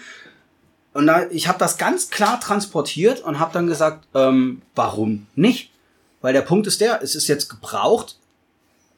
Und 0.93 1.07
da, 1.07 1.25
ich 1.29 1.47
habe 1.47 1.57
das 1.57 1.77
ganz 1.77 2.09
klar 2.09 2.41
transportiert 2.41 3.21
und 3.23 3.39
habe 3.39 3.53
dann 3.53 3.67
gesagt, 3.67 4.05
ähm, 4.13 4.61
warum 4.75 5.25
nicht? 5.35 5.70
Weil 6.21 6.33
der 6.33 6.41
Punkt 6.41 6.67
ist 6.67 6.81
der, 6.81 7.01
es 7.01 7.15
ist 7.15 7.27
jetzt 7.27 7.49
gebraucht, 7.49 8.17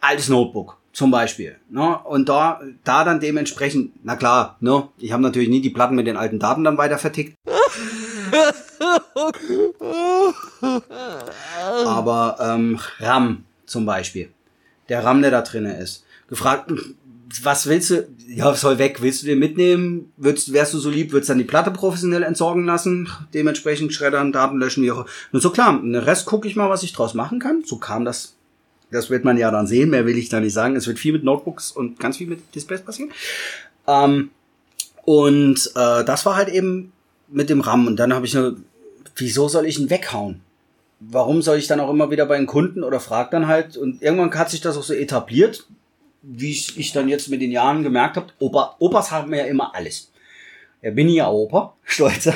altes 0.01 0.29
Notebook. 0.29 0.77
zum 0.93 1.09
Beispiel. 1.09 1.57
Ne? 1.69 1.97
Und 2.03 2.29
da, 2.29 2.61
da 2.83 3.03
dann 3.03 3.19
dementsprechend, 3.19 3.93
na 4.03 4.15
klar, 4.15 4.57
ne? 4.59 4.89
ich 4.97 5.11
habe 5.11 5.23
natürlich 5.23 5.49
nie 5.49 5.61
die 5.61 5.71
Platten 5.71 5.95
mit 5.95 6.05
den 6.07 6.17
alten 6.17 6.39
Daten 6.39 6.63
dann 6.63 6.77
weiter 6.77 6.99
vertickt. 6.99 7.33
Aber 11.85 12.37
ähm, 12.39 12.79
RAM 12.99 13.45
zum 13.65 13.85
Beispiel. 13.85 14.31
Der 14.89 15.03
RAM, 15.03 15.21
der 15.21 15.31
da 15.31 15.41
drinne 15.41 15.77
ist. 15.77 16.05
Gefragt, 16.27 16.71
was 17.41 17.67
willst 17.67 17.89
du? 17.89 18.07
Ja, 18.27 18.53
soll 18.53 18.77
weg. 18.77 19.01
Willst 19.01 19.23
du 19.23 19.27
den 19.27 19.39
mitnehmen? 19.39 20.11
Würdest, 20.17 20.53
wärst 20.53 20.73
du 20.73 20.79
so 20.79 20.89
lieb, 20.89 21.11
würdest 21.11 21.29
dann 21.29 21.37
die 21.37 21.43
Platte 21.43 21.71
professionell 21.71 22.23
entsorgen 22.23 22.65
lassen? 22.65 23.09
Dementsprechend 23.33 23.93
schreddern, 23.93 24.31
Daten 24.31 24.57
löschen, 24.57 24.83
wie 24.83 24.91
auch. 24.91 25.05
Nur 25.31 25.41
so 25.41 25.49
klar, 25.49 25.79
den 25.79 25.95
Rest 25.95 26.25
gucke 26.25 26.47
ich 26.47 26.55
mal, 26.55 26.69
was 26.69 26.83
ich 26.83 26.93
draus 26.93 27.13
machen 27.13 27.39
kann. 27.39 27.63
So 27.65 27.77
kam 27.77 28.05
das. 28.05 28.35
Das 28.91 29.09
wird 29.09 29.25
man 29.25 29.37
ja 29.37 29.49
dann 29.49 29.65
sehen. 29.65 29.89
Mehr 29.89 30.05
will 30.05 30.17
ich 30.17 30.29
da 30.29 30.39
nicht 30.39 30.53
sagen. 30.53 30.75
Es 30.75 30.85
wird 30.85 30.99
viel 30.99 31.13
mit 31.13 31.23
Notebooks 31.23 31.71
und 31.71 31.99
ganz 31.99 32.17
viel 32.17 32.27
mit 32.27 32.53
Displays 32.53 32.81
passieren. 32.81 33.11
Ähm, 33.87 34.29
und 35.03 35.71
äh, 35.75 36.03
das 36.03 36.25
war 36.25 36.35
halt 36.35 36.49
eben 36.49 36.91
mit 37.29 37.49
dem 37.49 37.61
RAM. 37.61 37.87
Und 37.87 37.97
dann 37.97 38.13
habe 38.13 38.25
ich 38.25 38.37
eine, 38.37 38.57
wieso 39.15 39.47
soll 39.47 39.65
ich 39.65 39.79
ihn 39.79 39.89
weghauen? 39.89 40.41
Warum 40.99 41.41
soll 41.41 41.57
ich 41.57 41.67
dann 41.67 41.79
auch 41.79 41.89
immer 41.89 42.11
wieder 42.11 42.25
bei 42.25 42.37
den 42.37 42.45
Kunden 42.45 42.83
oder 42.83 42.99
frag 42.99 43.31
dann 43.31 43.47
halt? 43.47 43.75
Und 43.75 44.01
irgendwann 44.01 44.33
hat 44.37 44.51
sich 44.51 44.61
das 44.61 44.77
auch 44.77 44.83
so 44.83 44.93
etabliert, 44.93 45.65
wie 46.23 46.51
ich, 46.51 46.77
ich 46.77 46.91
dann 46.91 47.07
jetzt 47.07 47.29
mit 47.29 47.41
den 47.41 47.51
Jahren 47.51 47.83
gemerkt 47.83 48.17
habe. 48.17 48.27
Opa, 48.39 48.75
Opas 48.79 49.11
haben 49.11 49.33
ja 49.33 49.45
immer 49.45 49.75
alles. 49.75 50.11
Ja, 50.81 50.91
bin 50.91 51.07
ich 51.09 51.15
ja 51.15 51.29
Opa, 51.29 51.75
stolzer. 51.83 52.33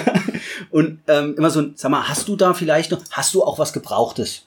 Und 0.69 0.99
ähm, 1.07 1.35
immer 1.37 1.49
so, 1.49 1.71
sag 1.75 1.89
mal, 1.89 2.07
hast 2.07 2.27
du 2.27 2.35
da 2.35 2.53
vielleicht 2.53 2.91
noch, 2.91 3.01
hast 3.11 3.33
du 3.33 3.43
auch 3.43 3.57
was 3.57 3.73
Gebrauchtes? 3.73 4.43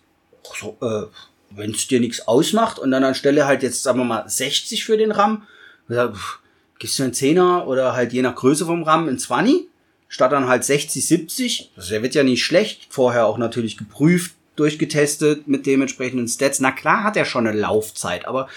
So, 0.59 0.77
äh, 0.81 1.07
wenn 1.51 1.73
es 1.73 1.89
dir 1.89 2.01
nichts 2.01 2.27
ausmacht 2.29 2.79
und 2.79 2.91
dann 2.91 3.05
anstelle 3.05 3.47
halt 3.47 3.63
jetzt, 3.63 3.83
sagen 3.83 3.99
wir 3.99 4.05
mal, 4.05 4.29
60 4.29 4.85
für 4.85 4.97
den 4.97 5.11
RAM, 5.11 5.47
gesagt, 5.89 6.17
pff, 6.17 6.39
gibst 6.79 6.99
du 6.99 7.03
einen 7.03 7.15
Zehner 7.15 7.67
oder 7.67 7.95
halt 7.95 8.13
je 8.13 8.23
nach 8.23 8.35
Größe 8.35 8.65
vom 8.67 8.85
RAM 8.85 9.09
ein 9.09 9.19
20? 9.19 9.71
statt 10.11 10.33
dann 10.33 10.49
halt 10.49 10.65
60, 10.65 11.07
70. 11.07 11.71
Das 11.77 11.91
wird 11.91 12.15
ja 12.15 12.23
nicht 12.23 12.45
schlecht. 12.45 12.89
Vorher 12.91 13.25
auch 13.25 13.39
natürlich 13.39 13.79
geprüft, 13.79 14.35
durchgetestet 14.57 15.49
mit 15.49 15.65
dementsprechenden 15.65 16.29
Stats. 16.29 16.61
Na 16.61 16.73
klar 16.73 17.05
hat 17.05 17.17
er 17.17 17.25
schon 17.25 17.47
eine 17.47 17.59
Laufzeit, 17.59 18.27
aber 18.27 18.49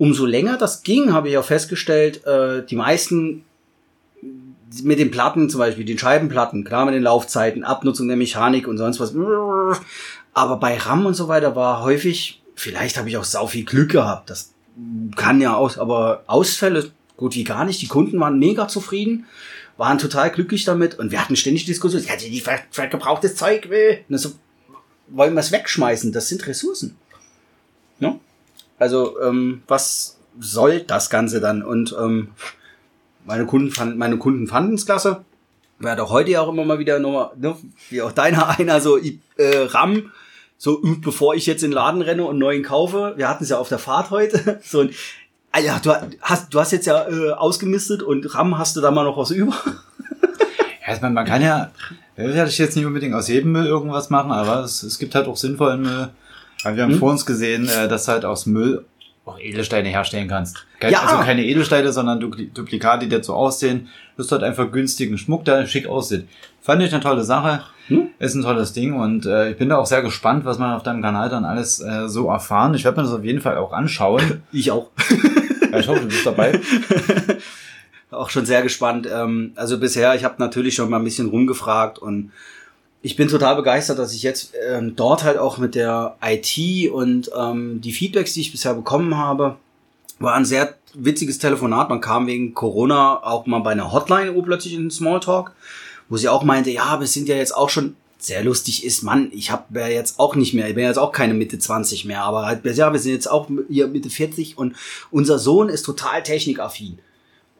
umso 0.00 0.24
länger 0.24 0.56
das 0.56 0.82
ging, 0.82 1.12
habe 1.12 1.28
ich 1.28 1.36
auch 1.36 1.44
festgestellt, 1.44 2.24
äh, 2.26 2.64
die 2.64 2.74
meisten 2.74 3.44
mit 4.82 4.98
den 4.98 5.10
Platten 5.10 5.50
zum 5.50 5.58
Beispiel, 5.58 5.84
den 5.84 5.98
Scheibenplatten, 5.98 6.64
klar 6.64 6.86
mit 6.86 6.94
den 6.94 7.02
Laufzeiten, 7.02 7.64
Abnutzung 7.64 8.08
der 8.08 8.16
Mechanik 8.16 8.66
und 8.66 8.78
sonst 8.78 8.98
was. 8.98 9.14
Aber 10.32 10.56
bei 10.56 10.78
RAM 10.78 11.04
und 11.04 11.12
so 11.14 11.28
weiter 11.28 11.54
war 11.54 11.82
häufig, 11.82 12.40
vielleicht 12.54 12.96
habe 12.96 13.10
ich 13.10 13.18
auch 13.18 13.24
sau 13.24 13.46
viel 13.46 13.64
Glück 13.64 13.90
gehabt. 13.90 14.30
Das 14.30 14.54
kann 15.16 15.38
ja 15.42 15.54
aus, 15.54 15.76
aber 15.76 16.24
Ausfälle 16.28 16.90
gut 17.18 17.34
wie 17.34 17.44
gar 17.44 17.66
nicht. 17.66 17.82
Die 17.82 17.88
Kunden 17.88 18.18
waren 18.18 18.38
mega 18.38 18.68
zufrieden 18.68 19.26
waren 19.76 19.96
total 19.96 20.30
glücklich 20.30 20.66
damit 20.66 20.98
und 20.98 21.10
wir 21.10 21.18
hatten 21.18 21.36
ständig 21.36 21.64
Diskussionen. 21.64 22.06
Hatte 22.06 22.28
die 22.28 22.40
ver 22.42 22.58
ver 22.70 22.88
gebrauchtes 22.88 23.34
Zeug 23.34 23.70
will. 23.70 24.00
Und 24.10 24.18
so, 24.18 24.32
wollen 25.08 25.32
wir 25.32 25.40
es 25.40 25.52
wegschmeißen? 25.52 26.12
Das 26.12 26.28
sind 26.28 26.46
Ressourcen. 26.46 26.96
Ja? 27.98 28.20
Also, 28.80 29.20
ähm, 29.20 29.62
was 29.68 30.18
soll 30.40 30.80
das 30.80 31.10
Ganze 31.10 31.40
dann? 31.40 31.62
Und 31.62 31.94
ähm, 32.00 32.32
meine 33.24 33.46
Kunden 33.46 33.70
fanden, 33.70 33.98
meine 33.98 34.18
Kunden 34.18 34.48
fanden 34.48 34.74
es 34.74 34.86
klasse. 34.86 35.24
Werde 35.78 36.02
auch 36.02 36.10
heute 36.10 36.32
ja 36.32 36.40
auch 36.40 36.48
immer 36.48 36.64
mal 36.64 36.78
wieder 36.78 36.98
nochmal, 36.98 37.30
ne, 37.36 37.56
wie 37.90 38.02
auch 38.02 38.12
deiner 38.12 38.48
einer, 38.58 38.80
so 38.80 38.98
äh, 38.98 39.10
RAM, 39.36 40.10
so 40.58 40.80
bevor 40.82 41.34
ich 41.36 41.46
jetzt 41.46 41.62
in 41.62 41.70
den 41.70 41.76
Laden 41.76 42.02
renne 42.02 42.24
und 42.24 42.38
neuen 42.38 42.64
kaufe. 42.64 43.14
Wir 43.16 43.28
hatten 43.28 43.44
es 43.44 43.50
ja 43.50 43.58
auf 43.58 43.68
der 43.68 43.78
Fahrt 43.78 44.10
heute. 44.10 44.60
So 44.64 44.80
ein 44.80 44.90
Ah 45.52 45.58
ja, 45.58 45.80
du 45.80 45.92
hast, 46.20 46.54
du 46.54 46.60
hast 46.60 46.70
jetzt 46.70 46.86
ja 46.86 47.08
äh, 47.08 47.32
ausgemistet 47.32 48.02
und 48.02 48.34
RAM 48.34 48.56
hast 48.56 48.76
du 48.76 48.80
da 48.80 48.92
mal 48.92 49.04
noch 49.04 49.16
was 49.16 49.32
über? 49.32 49.52
ja, 50.86 50.98
man, 51.00 51.12
man 51.12 51.26
kann 51.26 51.42
ja, 51.42 51.72
werde 52.14 52.48
ich 52.48 52.58
jetzt 52.58 52.76
nicht 52.76 52.86
unbedingt 52.86 53.14
aus 53.14 53.26
jedem 53.26 53.50
Müll 53.52 53.66
irgendwas 53.66 54.10
machen, 54.10 54.30
aber 54.30 54.60
es, 54.60 54.84
es 54.84 55.00
gibt 55.00 55.14
halt 55.16 55.26
auch 55.26 55.36
sinnvollen 55.36 55.82
Müll. 55.82 56.10
Weil 56.62 56.76
wir 56.76 56.82
haben 56.82 56.92
hm? 56.92 56.98
vor 56.98 57.10
uns 57.10 57.26
gesehen, 57.26 57.68
äh, 57.68 57.88
dass 57.88 58.06
du 58.06 58.12
halt 58.12 58.24
aus 58.24 58.46
Müll 58.46 58.84
auch 59.24 59.38
Edelsteine 59.38 59.88
herstellen 59.88 60.28
kannst. 60.28 60.66
ja. 60.82 61.02
Also 61.02 61.22
keine 61.22 61.44
Edelsteine, 61.44 61.92
sondern 61.92 62.20
Duplikate, 62.20 63.06
die 63.06 63.08
dazu 63.08 63.34
aussehen. 63.34 63.88
Du 64.16 64.22
hast 64.22 64.32
halt 64.32 64.42
einfach 64.42 64.70
günstigen 64.72 65.18
Schmuck, 65.18 65.44
der 65.44 65.66
schick 65.66 65.86
aussieht. 65.86 66.26
Fand 66.60 66.82
ich 66.82 66.92
eine 66.92 67.02
tolle 67.02 67.22
Sache. 67.22 67.62
Hm? 67.88 68.08
Ist 68.18 68.34
ein 68.34 68.42
tolles 68.42 68.72
Ding 68.72 68.94
und 68.94 69.26
äh, 69.26 69.50
ich 69.50 69.56
bin 69.56 69.68
da 69.68 69.76
auch 69.76 69.86
sehr 69.86 70.02
gespannt, 70.02 70.44
was 70.44 70.58
man 70.58 70.74
auf 70.74 70.82
deinem 70.82 71.02
Kanal 71.02 71.28
dann 71.28 71.44
alles 71.44 71.80
äh, 71.80 72.08
so 72.08 72.28
erfahren. 72.28 72.74
Ich 72.74 72.84
werde 72.84 73.00
mir 73.00 73.02
das 73.04 73.12
auf 73.12 73.24
jeden 73.24 73.40
Fall 73.40 73.56
auch 73.56 73.72
anschauen. 73.72 74.42
Ich 74.52 74.70
auch. 74.70 74.90
ja, 75.72 75.78
ich 75.78 75.88
hoffe, 75.88 76.00
du 76.00 76.06
bist 76.06 76.26
dabei. 76.26 76.60
auch 78.10 78.30
schon 78.30 78.46
sehr 78.46 78.62
gespannt. 78.62 79.08
Ähm, 79.12 79.52
also 79.56 79.78
bisher, 79.78 80.14
ich 80.14 80.24
habe 80.24 80.36
natürlich 80.38 80.74
schon 80.74 80.90
mal 80.90 80.98
ein 80.98 81.04
bisschen 81.04 81.28
rumgefragt 81.28 81.98
und 81.98 82.32
ich 83.02 83.16
bin 83.16 83.28
total 83.28 83.56
begeistert, 83.56 83.98
dass 83.98 84.14
ich 84.14 84.22
jetzt 84.22 84.52
ähm, 84.68 84.94
dort 84.96 85.24
halt 85.24 85.38
auch 85.38 85.58
mit 85.58 85.74
der 85.74 86.16
IT 86.22 86.90
und 86.90 87.30
ähm, 87.36 87.80
die 87.80 87.92
Feedbacks, 87.92 88.34
die 88.34 88.42
ich 88.42 88.52
bisher 88.52 88.74
bekommen 88.74 89.16
habe, 89.16 89.56
war 90.18 90.34
ein 90.34 90.44
sehr 90.44 90.74
witziges 90.92 91.38
Telefonat. 91.38 91.88
Man 91.88 92.00
kam 92.00 92.26
wegen 92.26 92.52
Corona 92.52 93.22
auch 93.22 93.46
mal 93.46 93.60
bei 93.60 93.70
einer 93.70 93.92
Hotline 93.92 94.32
plötzlich 94.42 94.74
in 94.74 94.82
den 94.82 94.90
Smalltalk 94.90 95.52
wo 96.10 96.16
sie 96.16 96.28
auch 96.28 96.42
meinte, 96.42 96.70
ja, 96.70 97.00
wir 97.00 97.06
sind 97.06 97.28
ja 97.28 97.36
jetzt 97.36 97.56
auch 97.56 97.70
schon 97.70 97.96
sehr 98.18 98.44
lustig 98.44 98.84
ist, 98.84 99.02
Mann, 99.02 99.30
ich 99.32 99.50
habe 99.50 99.80
ja 99.80 99.88
jetzt 99.88 100.18
auch 100.18 100.34
nicht 100.34 100.52
mehr, 100.52 100.68
ich 100.68 100.74
bin 100.74 100.84
jetzt 100.84 100.98
auch 100.98 101.12
keine 101.12 101.32
Mitte 101.32 101.58
20 101.58 102.04
mehr, 102.04 102.22
aber 102.22 102.44
halt, 102.44 102.62
ja, 102.76 102.92
wir 102.92 103.00
sind 103.00 103.12
jetzt 103.12 103.30
auch 103.30 103.48
hier 103.70 103.86
Mitte 103.86 104.10
40 104.10 104.58
und 104.58 104.76
unser 105.10 105.38
Sohn 105.38 105.70
ist 105.70 105.84
total 105.84 106.22
technikaffin. 106.22 106.98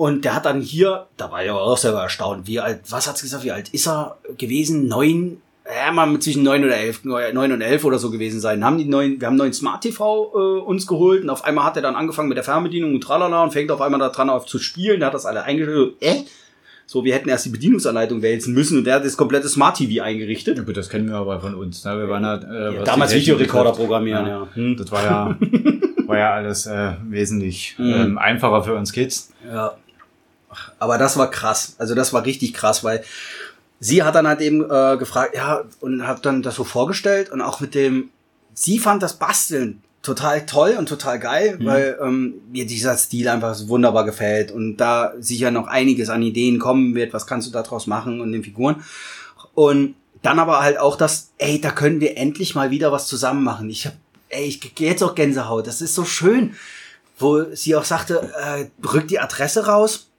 Und 0.00 0.24
der 0.24 0.34
hat 0.34 0.46
dann 0.46 0.62
hier, 0.62 1.08
da 1.18 1.30
war 1.30 1.44
ich 1.44 1.50
aber 1.50 1.60
auch 1.60 1.76
selber 1.76 2.00
erstaunt, 2.00 2.46
wie 2.46 2.58
alt, 2.58 2.80
was 2.88 3.06
hat's 3.06 3.20
gesagt, 3.20 3.44
wie 3.44 3.52
alt 3.52 3.68
ist 3.68 3.86
er 3.86 4.16
gewesen? 4.38 4.88
Neun, 4.88 5.42
ja, 5.66 5.92
mal 5.92 6.18
zwischen 6.20 6.42
neun 6.42 6.64
oder 6.64 6.74
elf, 6.74 7.04
neun 7.04 7.52
und 7.52 7.60
elf 7.60 7.84
oder 7.84 7.98
so 7.98 8.10
gewesen 8.10 8.40
sein. 8.40 8.64
Haben 8.64 8.78
die 8.78 8.86
neuen, 8.86 9.20
wir 9.20 9.26
haben 9.26 9.36
neuen 9.36 9.52
Smart 9.52 9.82
TV 9.82 10.32
äh, 10.34 10.60
uns 10.62 10.86
geholt 10.86 11.22
und 11.22 11.28
auf 11.28 11.44
einmal 11.44 11.66
hat 11.66 11.76
er 11.76 11.82
dann 11.82 11.96
angefangen 11.96 12.30
mit 12.30 12.38
der 12.38 12.44
Fernbedienung 12.44 12.94
und 12.94 13.02
tralala 13.02 13.42
und 13.42 13.52
fängt 13.52 13.70
auf 13.70 13.82
einmal 13.82 14.00
da 14.00 14.08
dran 14.08 14.30
auf 14.30 14.46
zu 14.46 14.58
spielen, 14.58 15.00
der 15.00 15.08
hat 15.08 15.14
das 15.14 15.26
alle 15.26 15.42
eingestellt. 15.42 15.96
Äh? 16.00 16.22
So, 16.86 17.04
wir 17.04 17.12
hätten 17.12 17.28
erst 17.28 17.44
die 17.44 17.50
Bedienungsanleitung 17.50 18.22
wälzen 18.22 18.54
müssen 18.54 18.78
und 18.78 18.84
der 18.84 18.94
hat 18.94 19.04
das 19.04 19.18
komplette 19.18 19.50
Smart 19.50 19.76
TV 19.76 20.02
eingerichtet. 20.02 20.56
Ja 20.56 20.64
gut, 20.64 20.78
das 20.78 20.88
kennen 20.88 21.10
wir 21.10 21.16
aber 21.16 21.40
von 21.40 21.54
uns. 21.54 21.84
Ne? 21.84 21.98
Wir 21.98 22.08
waren 22.08 22.24
halt, 22.24 22.44
äh, 22.44 22.76
ja, 22.76 22.84
damals 22.84 23.14
Videorekorder 23.14 23.72
programmieren, 23.72 24.26
ja. 24.26 24.38
ja. 24.38 24.48
Hm. 24.54 24.78
Das 24.78 24.90
war 24.90 25.04
ja, 25.04 25.36
war 26.06 26.16
ja 26.16 26.32
alles 26.32 26.64
äh, 26.64 26.92
wesentlich 27.06 27.74
mhm. 27.76 27.92
ähm, 27.92 28.18
einfacher 28.18 28.64
für 28.64 28.74
uns 28.74 28.94
Kids. 28.94 29.34
Ja. 29.46 29.76
Aber 30.80 30.98
das 30.98 31.16
war 31.16 31.30
krass. 31.30 31.76
Also 31.78 31.94
das 31.94 32.12
war 32.12 32.24
richtig 32.24 32.54
krass, 32.54 32.82
weil 32.82 33.04
sie 33.78 34.02
hat 34.02 34.14
dann 34.16 34.26
halt 34.26 34.40
eben 34.40 34.64
äh, 34.64 34.96
gefragt, 34.98 35.36
ja, 35.36 35.62
und 35.80 36.06
hat 36.06 36.26
dann 36.26 36.42
das 36.42 36.56
so 36.56 36.64
vorgestellt 36.64 37.30
und 37.30 37.40
auch 37.40 37.60
mit 37.60 37.74
dem, 37.76 38.10
sie 38.54 38.80
fand 38.80 39.02
das 39.02 39.14
Basteln 39.14 39.82
total 40.02 40.46
toll 40.46 40.76
und 40.78 40.88
total 40.88 41.18
geil, 41.18 41.58
mhm. 41.58 41.66
weil 41.66 41.98
ähm, 42.02 42.34
mir 42.50 42.66
dieser 42.66 42.96
Stil 42.96 43.28
einfach 43.28 43.54
so 43.54 43.68
wunderbar 43.68 44.04
gefällt 44.04 44.50
und 44.50 44.78
da 44.78 45.12
sicher 45.20 45.50
noch 45.50 45.66
einiges 45.66 46.08
an 46.08 46.22
Ideen 46.22 46.58
kommen 46.58 46.94
wird, 46.94 47.12
was 47.12 47.26
kannst 47.26 47.46
du 47.48 47.52
daraus 47.52 47.86
machen 47.86 48.20
und 48.20 48.32
den 48.32 48.42
Figuren. 48.42 48.82
Und 49.54 49.94
dann 50.22 50.38
aber 50.38 50.60
halt 50.60 50.78
auch 50.78 50.96
das, 50.96 51.30
ey, 51.38 51.60
da 51.60 51.70
können 51.70 52.00
wir 52.00 52.16
endlich 52.16 52.54
mal 52.54 52.70
wieder 52.70 52.92
was 52.92 53.06
zusammen 53.06 53.44
machen. 53.44 53.68
Ich 53.70 53.86
hab, 53.86 53.94
ey, 54.28 54.44
ich 54.44 54.74
gehe 54.74 54.90
jetzt 54.90 55.02
auch 55.02 55.14
Gänsehaut, 55.14 55.66
das 55.66 55.80
ist 55.82 55.94
so 55.94 56.04
schön. 56.04 56.54
Wo 57.18 57.54
sie 57.54 57.76
auch 57.76 57.84
sagte, 57.84 58.32
äh, 58.40 58.86
rückt 58.86 59.10
die 59.10 59.20
Adresse 59.20 59.66
raus, 59.66 60.09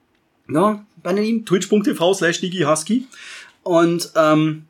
ne, 0.46 0.84
bei 1.02 1.12
ihm, 1.12 1.44
twitch.tv 1.44 2.14
slash 2.14 2.42
Husky. 2.42 3.06
Und 3.62 4.10
ähm, 4.16 4.64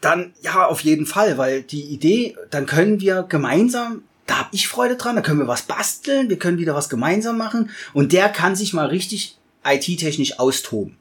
dann, 0.00 0.32
ja, 0.42 0.66
auf 0.66 0.80
jeden 0.80 1.06
Fall, 1.06 1.38
weil 1.38 1.62
die 1.62 1.82
Idee, 1.82 2.36
dann 2.50 2.66
können 2.66 3.00
wir 3.00 3.24
gemeinsam 3.28 4.02
da 4.26 4.38
habe 4.38 4.48
ich 4.52 4.68
Freude 4.68 4.96
dran, 4.96 5.16
da 5.16 5.22
können 5.22 5.38
wir 5.38 5.48
was 5.48 5.62
basteln, 5.62 6.28
wir 6.28 6.38
können 6.38 6.58
wieder 6.58 6.74
was 6.74 6.88
gemeinsam 6.88 7.38
machen 7.38 7.70
und 7.94 8.12
der 8.12 8.28
kann 8.28 8.56
sich 8.56 8.74
mal 8.74 8.86
richtig 8.86 9.38
IT-technisch 9.64 10.38
austoben. 10.38 10.96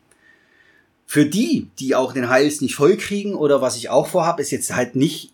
Für 1.07 1.25
die, 1.25 1.67
die 1.79 1.95
auch 1.95 2.13
den 2.13 2.29
Hals 2.29 2.61
nicht 2.61 2.75
voll 2.75 2.97
kriegen 2.97 3.35
oder 3.35 3.61
was 3.61 3.77
ich 3.77 3.89
auch 3.89 4.07
vorhab, 4.07 4.39
ist 4.39 4.51
jetzt 4.51 4.75
halt 4.75 4.95
nicht, 4.95 5.31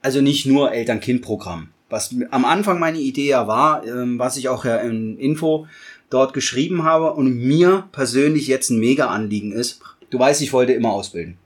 also 0.00 0.20
nicht 0.20 0.46
nur 0.46 0.72
Eltern-Kind-Programm. 0.72 1.68
Was 1.90 2.14
am 2.30 2.44
Anfang 2.44 2.80
meine 2.80 2.98
Idee 2.98 3.28
ja 3.28 3.46
war, 3.46 3.86
ähm, 3.86 4.18
was 4.18 4.36
ich 4.36 4.48
auch 4.48 4.64
ja 4.64 4.78
in 4.78 5.18
Info 5.18 5.66
dort 6.12 6.34
geschrieben 6.34 6.84
habe 6.84 7.12
und 7.12 7.36
mir 7.36 7.88
persönlich 7.92 8.46
jetzt 8.46 8.70
ein 8.70 8.78
Mega-Anliegen 8.78 9.52
ist. 9.52 9.80
Du 10.10 10.18
weißt, 10.18 10.42
ich 10.42 10.52
wollte 10.52 10.72
immer 10.72 10.92
ausbilden. 10.92 11.38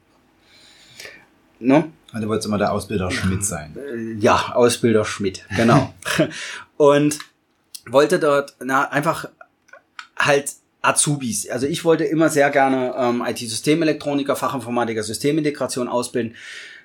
Ne? 1.58 1.84
Also 2.12 2.24
du 2.24 2.28
wolltest 2.28 2.46
immer 2.46 2.58
der 2.58 2.72
Ausbilder 2.72 3.10
Schmidt 3.10 3.44
sein. 3.44 3.76
Äh, 3.76 4.14
ja, 4.20 4.52
Ausbilder 4.54 5.04
Schmidt, 5.04 5.44
genau. 5.56 5.94
und 6.76 7.18
wollte 7.88 8.18
dort 8.18 8.54
na, 8.64 8.90
einfach 8.90 9.28
halt 10.18 10.52
Azubis. 10.82 11.48
Also 11.50 11.66
ich 11.66 11.84
wollte 11.84 12.04
immer 12.04 12.28
sehr 12.28 12.50
gerne 12.50 12.94
ähm, 12.96 13.24
IT-Systemelektroniker, 13.26 14.36
Fachinformatiker, 14.36 15.02
Systemintegration 15.02 15.88
ausbilden. 15.88 16.34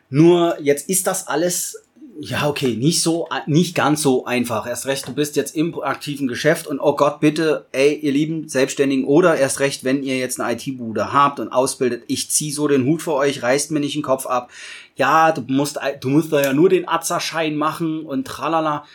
Nur 0.09 0.59
jetzt 0.59 0.89
ist 0.89 1.07
das 1.07 1.27
alles 1.27 1.81
ja, 2.23 2.47
okay, 2.47 2.75
nicht 2.75 3.01
so, 3.01 3.27
nicht 3.47 3.73
ganz 3.73 4.03
so 4.03 4.25
einfach. 4.25 4.67
Erst 4.67 4.85
recht, 4.85 5.07
du 5.07 5.13
bist 5.13 5.35
jetzt 5.35 5.55
im 5.55 5.81
aktiven 5.81 6.27
Geschäft 6.27 6.67
und 6.67 6.79
oh 6.79 6.95
Gott, 6.95 7.19
bitte, 7.19 7.65
ey, 7.71 7.95
ihr 7.95 8.11
lieben 8.11 8.47
Selbstständigen 8.47 9.05
oder 9.05 9.37
erst 9.37 9.59
recht, 9.59 9.83
wenn 9.83 10.03
ihr 10.03 10.17
jetzt 10.17 10.39
eine 10.39 10.53
IT-Bude 10.53 11.13
habt 11.13 11.39
und 11.39 11.49
ausbildet, 11.49 12.03
ich 12.05 12.29
zieh 12.29 12.51
so 12.51 12.67
den 12.67 12.85
Hut 12.85 13.01
vor 13.01 13.15
euch, 13.15 13.41
reißt 13.41 13.71
mir 13.71 13.79
nicht 13.79 13.95
den 13.95 14.03
Kopf 14.03 14.27
ab. 14.27 14.51
Ja, 14.95 15.31
du 15.31 15.41
musst, 15.47 15.79
du 15.99 16.09
musst 16.09 16.31
da 16.31 16.41
ja 16.41 16.53
nur 16.53 16.69
den 16.69 16.87
Azerschein 16.87 17.55
machen 17.55 18.05
und 18.05 18.27
tralala. 18.27 18.85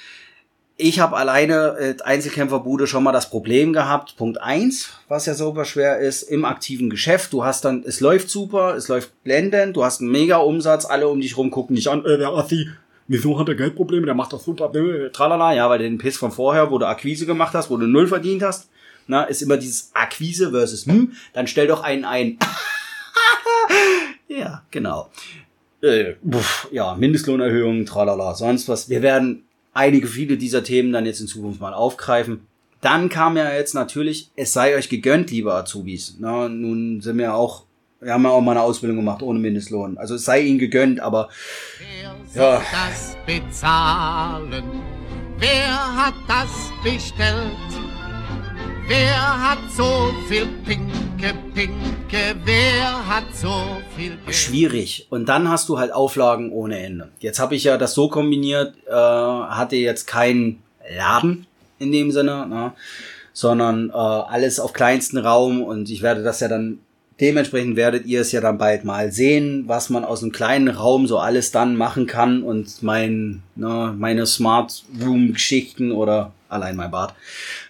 Ich 0.76 1.00
habe 1.00 1.16
alleine 1.16 1.76
äh, 1.78 2.02
Einzelkämpferbude 2.04 2.86
schon 2.86 3.02
mal 3.02 3.10
das 3.10 3.28
Problem 3.28 3.72
gehabt. 3.72 4.16
Punkt 4.16 4.40
eins, 4.40 4.90
was 5.08 5.26
ja 5.26 5.34
super 5.34 5.64
schwer 5.64 5.98
ist, 5.98 6.22
im 6.22 6.44
aktiven 6.44 6.90
Geschäft. 6.90 7.32
Du 7.32 7.42
hast 7.42 7.64
dann, 7.64 7.82
es 7.84 7.98
läuft 7.98 8.30
super, 8.30 8.76
es 8.76 8.86
läuft 8.86 9.24
blendend, 9.24 9.74
du 9.74 9.84
hast 9.84 10.00
einen 10.00 10.12
mega 10.12 10.36
Umsatz, 10.36 10.84
alle 10.84 11.08
um 11.08 11.20
dich 11.20 11.36
rum 11.36 11.50
gucken 11.50 11.74
dich 11.74 11.90
an, 11.90 12.04
äh, 12.04 12.18
der 12.18 12.28
Assi, 12.28 12.68
wieso 13.08 13.38
hat 13.38 13.48
er 13.48 13.54
Geldprobleme, 13.54 14.06
der 14.06 14.14
macht 14.14 14.32
das 14.32 14.44
super, 14.44 14.74
äh, 14.74 15.10
tralala. 15.10 15.54
Ja, 15.54 15.68
weil 15.70 15.78
den 15.78 15.98
Piss 15.98 16.16
von 16.16 16.32
vorher, 16.32 16.70
wo 16.70 16.78
du 16.78 16.86
Akquise 16.86 17.26
gemacht 17.26 17.54
hast, 17.54 17.70
wo 17.70 17.76
du 17.76 17.86
null 17.86 18.06
verdient 18.06 18.42
hast, 18.42 18.68
na, 19.06 19.24
ist 19.24 19.42
immer 19.42 19.56
dieses 19.56 19.90
Akquise 19.94 20.50
versus 20.50 20.86
hm, 20.86 21.12
dann 21.32 21.46
stell 21.46 21.66
doch 21.66 21.82
einen 21.82 22.04
ein. 22.04 22.38
ja, 24.28 24.62
genau. 24.70 25.10
Äh, 25.82 26.14
pf, 26.28 26.68
ja, 26.72 26.94
Mindestlohnerhöhung, 26.94 27.86
tralala, 27.86 28.34
sonst 28.34 28.68
was. 28.68 28.88
Wir 28.88 29.02
werden 29.02 29.44
einige, 29.74 30.08
viele 30.08 30.36
dieser 30.36 30.64
Themen 30.64 30.92
dann 30.92 31.06
jetzt 31.06 31.20
in 31.20 31.28
Zukunft 31.28 31.60
mal 31.60 31.74
aufgreifen. 31.74 32.46
Dann 32.80 33.08
kam 33.08 33.36
ja 33.36 33.52
jetzt 33.52 33.74
natürlich, 33.74 34.30
es 34.36 34.52
sei 34.52 34.76
euch 34.76 34.88
gegönnt, 34.88 35.30
liebe 35.30 35.52
Azubis. 35.52 36.16
Na, 36.18 36.48
nun 36.48 37.00
sind 37.00 37.18
wir 37.18 37.34
auch, 37.34 37.65
wir 38.00 38.12
haben 38.12 38.24
ja 38.24 38.30
auch 38.30 38.40
mal 38.40 38.52
eine 38.52 38.62
Ausbildung 38.62 38.96
gemacht 38.98 39.22
ohne 39.22 39.38
Mindestlohn. 39.38 39.98
Also 39.98 40.14
es 40.16 40.24
sei 40.24 40.40
ihnen 40.40 40.58
gegönnt, 40.58 41.00
aber 41.00 41.28
Wer 42.32 42.42
ja. 42.42 42.62
das 42.70 43.16
bezahlen? 43.26 44.64
Wer 45.38 45.96
hat 45.96 46.14
das 46.28 46.48
bestellt? 46.82 47.52
Wer 48.88 49.50
hat 49.50 49.58
so 49.76 50.14
viel 50.28 50.46
Pinke, 50.64 51.34
Pinke? 51.54 52.36
Wer 52.44 53.08
hat 53.08 53.24
so 53.34 53.78
viel 53.96 54.16
Geld? 54.16 54.34
schwierig. 54.34 55.06
Und 55.10 55.28
dann 55.28 55.48
hast 55.48 55.68
du 55.68 55.78
halt 55.78 55.92
Auflagen 55.92 56.52
ohne 56.52 56.78
Ende. 56.78 57.08
Jetzt 57.18 57.40
habe 57.40 57.56
ich 57.56 57.64
ja 57.64 57.76
das 57.78 57.94
so 57.94 58.08
kombiniert, 58.08 58.74
äh, 58.86 58.92
hatte 58.92 59.76
jetzt 59.76 60.06
keinen 60.06 60.62
Laden 60.96 61.46
in 61.78 61.92
dem 61.92 62.12
Sinne, 62.12 62.46
ne, 62.46 62.72
sondern 63.32 63.90
äh, 63.90 63.92
alles 63.92 64.60
auf 64.60 64.72
kleinsten 64.72 65.18
Raum 65.18 65.62
und 65.62 65.90
ich 65.90 66.02
werde 66.02 66.22
das 66.22 66.40
ja 66.40 66.48
dann 66.48 66.78
dementsprechend 67.20 67.76
werdet 67.76 68.06
ihr 68.06 68.20
es 68.20 68.32
ja 68.32 68.40
dann 68.40 68.58
bald 68.58 68.84
mal 68.84 69.12
sehen, 69.12 69.64
was 69.66 69.90
man 69.90 70.04
aus 70.04 70.22
einem 70.22 70.32
kleinen 70.32 70.68
Raum 70.68 71.06
so 71.06 71.18
alles 71.18 71.50
dann 71.50 71.76
machen 71.76 72.06
kann 72.06 72.42
und 72.42 72.82
mein, 72.82 73.42
ne, 73.54 73.94
meine 73.96 74.26
Smart 74.26 74.84
Room 75.02 75.32
Geschichten 75.32 75.92
oder 75.92 76.32
allein 76.48 76.76
mein 76.76 76.90
Bad. 76.90 77.14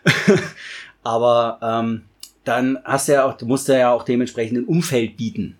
Aber 1.03 1.59
ähm, 1.63 2.03
dann 2.45 2.79
hast 2.85 3.09
du 3.09 3.13
ja 3.13 3.25
auch, 3.25 3.37
du 3.37 3.47
musst 3.47 3.69
ja 3.69 3.93
auch 3.93 4.03
dementsprechend 4.03 4.59
ein 4.59 4.65
Umfeld 4.65 5.17
bieten. 5.17 5.57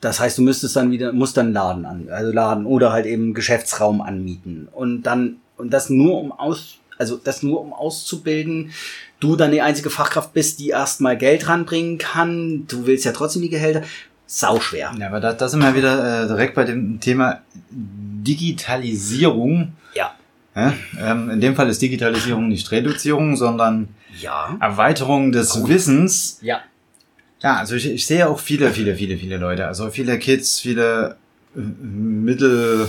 Das 0.00 0.18
heißt, 0.20 0.38
du 0.38 0.42
müsstest 0.42 0.76
dann 0.76 0.90
wieder, 0.90 1.12
musst 1.12 1.36
dann 1.36 1.52
Laden 1.52 1.84
an, 1.84 2.08
also 2.10 2.32
Laden 2.32 2.64
oder 2.64 2.92
halt 2.92 3.06
eben 3.06 3.34
Geschäftsraum 3.34 4.00
anmieten. 4.00 4.68
Und 4.72 5.02
dann, 5.02 5.36
und 5.56 5.72
das 5.72 5.90
nur 5.90 6.18
um 6.18 6.32
aus, 6.32 6.78
also 6.96 7.18
das 7.22 7.42
nur 7.42 7.60
um 7.60 7.74
auszubilden, 7.74 8.72
du 9.20 9.36
dann 9.36 9.52
die 9.52 9.62
einzige 9.62 9.90
Fachkraft 9.90 10.32
bist, 10.32 10.58
die 10.58 10.70
erstmal 10.70 11.16
Geld 11.16 11.46
ranbringen 11.46 11.98
kann. 11.98 12.66
Du 12.66 12.86
willst 12.86 13.04
ja 13.04 13.12
trotzdem 13.12 13.42
die 13.42 13.50
Gehälter. 13.50 13.82
Sau 14.26 14.60
schwer. 14.60 14.92
Ja, 14.98 15.08
aber 15.08 15.20
da, 15.20 15.32
da 15.32 15.48
sind 15.48 15.60
wir 15.60 15.74
wieder 15.74 16.24
äh, 16.24 16.28
direkt 16.28 16.54
bei 16.54 16.64
dem 16.64 17.00
Thema 17.00 17.40
Digitalisierung. 17.70 19.72
Ja. 19.94 20.14
ja 20.54 20.72
ähm, 21.00 21.30
in 21.30 21.40
dem 21.40 21.56
Fall 21.56 21.68
ist 21.68 21.82
Digitalisierung 21.82 22.48
nicht 22.48 22.70
Reduzierung, 22.70 23.36
sondern 23.36 23.88
ja. 24.20 24.56
Erweiterung 24.60 25.32
des 25.32 25.54
Gut. 25.54 25.68
Wissens. 25.68 26.38
Ja. 26.42 26.60
Ja, 27.42 27.56
also 27.56 27.74
ich, 27.74 27.90
ich 27.90 28.06
sehe 28.06 28.28
auch 28.28 28.38
viele, 28.38 28.70
viele, 28.70 28.94
viele, 28.94 29.16
viele 29.16 29.38
Leute. 29.38 29.66
Also 29.66 29.90
viele 29.90 30.18
Kids, 30.18 30.60
viele 30.60 31.16
äh, 31.56 31.60
Mittel 31.60 32.88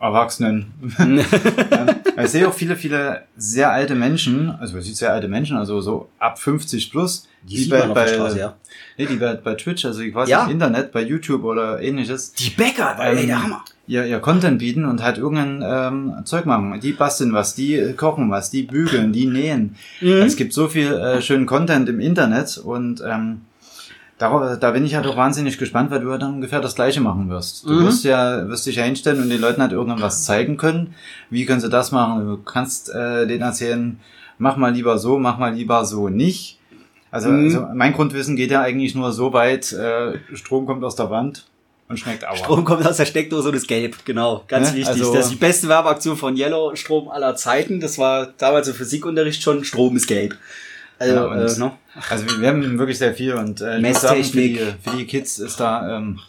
Erwachsenen. 0.00 0.72
ja. 0.98 2.24
Ich 2.24 2.30
sehe 2.30 2.48
auch 2.48 2.54
viele, 2.54 2.76
viele 2.76 3.22
sehr 3.36 3.70
alte 3.70 3.94
Menschen, 3.94 4.50
also 4.50 4.74
man 4.74 4.82
sieht 4.82 4.96
sehr 4.96 5.12
alte 5.12 5.28
Menschen, 5.28 5.56
also 5.56 5.80
so 5.80 6.08
ab 6.18 6.38
50 6.38 6.90
plus, 6.90 7.28
die, 7.42 7.56
die 7.56 7.70
bei, 7.70 7.86
bei, 7.86 8.06
Straße, 8.06 8.38
ja. 8.38 8.56
nee, 8.98 9.06
die 9.06 9.16
bei, 9.16 9.34
bei 9.34 9.54
Twitch, 9.54 9.84
also 9.84 10.02
quasi 10.10 10.32
ja. 10.32 10.44
im 10.44 10.50
Internet, 10.50 10.92
bei 10.92 11.02
YouTube 11.02 11.44
oder 11.44 11.80
ähnliches. 11.80 12.32
Die 12.34 12.50
Bäcker, 12.50 12.96
ähm, 13.00 13.16
ey, 13.16 13.26
der 13.26 13.42
Hammer. 13.42 13.64
Ihr, 13.86 14.04
ihr 14.06 14.20
Content 14.20 14.58
bieten 14.58 14.84
und 14.84 15.02
halt 15.02 15.18
irgendein 15.18 15.64
ähm, 15.66 16.14
Zeug 16.24 16.46
machen. 16.46 16.78
Die 16.80 16.92
basteln 16.92 17.32
was, 17.32 17.54
die 17.54 17.94
kochen 17.96 18.30
was, 18.30 18.50
die 18.50 18.62
bügeln, 18.62 19.12
die 19.12 19.26
nähen. 19.26 19.76
Mhm. 20.00 20.22
Es 20.22 20.36
gibt 20.36 20.52
so 20.52 20.68
viel 20.68 20.92
äh, 20.92 21.20
schönen 21.22 21.46
Content 21.46 21.88
im 21.88 21.98
Internet 21.98 22.58
und 22.58 23.02
ähm, 23.04 23.40
Darauf, 24.20 24.58
da 24.58 24.70
bin 24.72 24.84
ich 24.84 24.92
ja 24.92 25.00
doch 25.00 25.16
wahnsinnig 25.16 25.56
gespannt, 25.56 25.90
weil 25.90 26.00
du 26.00 26.10
ja 26.10 26.18
dann 26.18 26.34
ungefähr 26.34 26.60
das 26.60 26.74
Gleiche 26.74 27.00
machen 27.00 27.30
wirst. 27.30 27.64
Du 27.64 27.72
mhm. 27.72 27.86
wirst 27.86 28.04
ja, 28.04 28.46
wirst 28.50 28.66
dich 28.66 28.76
ja 28.76 28.82
hinstellen 28.82 29.22
und 29.22 29.30
den 29.30 29.40
Leuten 29.40 29.62
halt 29.62 29.72
irgendwas 29.72 30.24
zeigen 30.24 30.58
können. 30.58 30.94
Wie 31.30 31.46
können 31.46 31.62
sie 31.62 31.70
das 31.70 31.90
machen? 31.90 32.26
Du 32.26 32.36
kannst 32.36 32.90
äh, 32.90 33.26
denen 33.26 33.40
erzählen, 33.40 33.98
mach 34.36 34.58
mal 34.58 34.74
lieber 34.74 34.98
so, 34.98 35.18
mach 35.18 35.38
mal 35.38 35.54
lieber 35.54 35.86
so 35.86 36.10
nicht. 36.10 36.58
Also, 37.10 37.30
mhm. 37.30 37.44
also 37.44 37.66
mein 37.74 37.94
Grundwissen 37.94 38.36
geht 38.36 38.50
ja 38.50 38.60
eigentlich 38.60 38.94
nur 38.94 39.10
so 39.12 39.32
weit, 39.32 39.72
äh, 39.72 40.18
Strom 40.34 40.66
kommt 40.66 40.84
aus 40.84 40.96
der 40.96 41.08
Wand 41.08 41.46
und 41.88 41.98
schmeckt 41.98 42.28
Aua. 42.28 42.36
Strom 42.36 42.66
kommt 42.66 42.86
aus 42.86 42.98
der 42.98 43.06
Steckdose 43.06 43.48
und 43.48 43.54
ist 43.54 43.68
gelb, 43.68 44.04
genau. 44.04 44.44
Ganz 44.48 44.72
ne? 44.72 44.80
wichtig. 44.80 45.00
Also, 45.00 45.14
das 45.14 45.24
ist 45.24 45.32
die 45.32 45.36
beste 45.36 45.66
Werbeaktion 45.66 46.18
von 46.18 46.36
Yellow 46.36 46.76
Strom 46.76 47.08
aller 47.08 47.36
Zeiten. 47.36 47.80
Das 47.80 47.96
war 47.96 48.34
damals 48.36 48.68
im 48.68 48.74
Physikunterricht 48.74 49.42
schon, 49.42 49.64
Strom 49.64 49.96
ist 49.96 50.08
gelb. 50.08 50.36
Also, 51.00 51.14
ja, 51.14 51.24
und, 51.24 51.38
äh, 51.38 51.58
no? 51.58 51.78
also 52.10 52.40
wir 52.40 52.48
haben 52.48 52.78
wirklich 52.78 52.98
sehr 52.98 53.14
viel 53.14 53.32
und 53.32 53.62
äh, 53.62 53.92
sagen, 53.94 54.22
für, 54.22 54.36
die, 54.36 54.60
für 54.82 54.96
die 54.98 55.06
Kids 55.06 55.38
ist 55.38 55.58
da 55.58 55.96
ähm, 55.96 56.20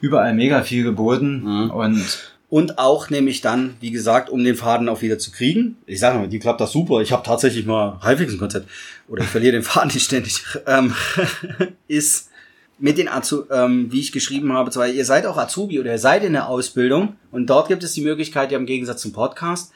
überall 0.00 0.32
mega 0.34 0.62
viel 0.62 0.84
geboten 0.84 1.42
mhm. 1.42 1.70
und 1.70 2.34
und 2.48 2.78
auch 2.78 3.10
nämlich 3.10 3.40
dann, 3.40 3.74
wie 3.80 3.90
gesagt, 3.90 4.30
um 4.30 4.44
den 4.44 4.54
Faden 4.54 4.88
auch 4.88 5.02
wieder 5.02 5.18
zu 5.18 5.32
kriegen. 5.32 5.76
Ich 5.86 5.98
sage 5.98 6.20
mal, 6.20 6.28
die 6.28 6.38
klappt 6.38 6.60
das 6.60 6.70
super. 6.70 7.00
Ich 7.00 7.10
habe 7.10 7.24
tatsächlich 7.24 7.66
mal 7.66 7.98
halbwegs 8.00 8.32
ein 8.32 8.38
Konzept. 8.38 8.70
Oder 9.08 9.24
ich 9.24 9.28
verliere 9.28 9.54
den 9.54 9.64
Faden 9.64 9.90
nicht 9.92 10.04
ständig. 10.04 10.44
Ähm, 10.64 10.94
ist 11.88 12.30
mit 12.78 12.96
den 12.98 13.08
Azu 13.08 13.50
ähm, 13.50 13.90
wie 13.90 13.98
ich 13.98 14.12
geschrieben 14.12 14.52
habe, 14.52 14.70
zwar 14.70 14.86
ihr 14.86 15.04
seid 15.04 15.26
auch 15.26 15.36
Azubi 15.36 15.80
oder 15.80 15.90
ihr 15.90 15.98
seid 15.98 16.22
in 16.22 16.34
der 16.34 16.48
Ausbildung 16.48 17.16
und 17.32 17.50
dort 17.50 17.66
gibt 17.66 17.82
es 17.82 17.94
die 17.94 18.02
Möglichkeit, 18.02 18.52
ja 18.52 18.58
im 18.58 18.66
Gegensatz 18.66 19.02
zum 19.02 19.12
Podcast, 19.12 19.72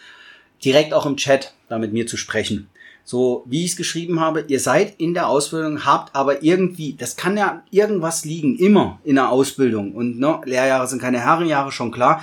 direkt 0.65 0.93
auch 0.95 1.07
im 1.07 1.17
Chat 1.17 1.55
da 1.69 1.79
mit 1.79 1.93
mir 1.93 2.07
zu 2.07 2.17
sprechen 2.17 2.69
so 3.09 3.43
wie 3.47 3.65
ich 3.65 3.71
es 3.71 3.77
geschrieben 3.79 4.21
habe, 4.21 4.45
ihr 4.49 4.61
seid 4.61 5.01
in 5.01 5.15
der 5.15 5.29
Ausbildung, 5.29 5.87
habt 5.87 6.15
aber 6.15 6.43
irgendwie, 6.43 6.93
das 6.93 7.17
kann 7.17 7.39
ja 7.39 7.63
irgendwas 7.71 8.27
liegen, 8.27 8.59
immer 8.59 9.01
in 9.03 9.15
der 9.15 9.31
Ausbildung. 9.31 9.93
Und 9.93 10.19
ne, 10.19 10.39
Lehrjahre 10.45 10.87
sind 10.87 11.01
keine 11.01 11.19
Herrenjahre, 11.19 11.73
schon 11.73 11.91
klar. 11.91 12.23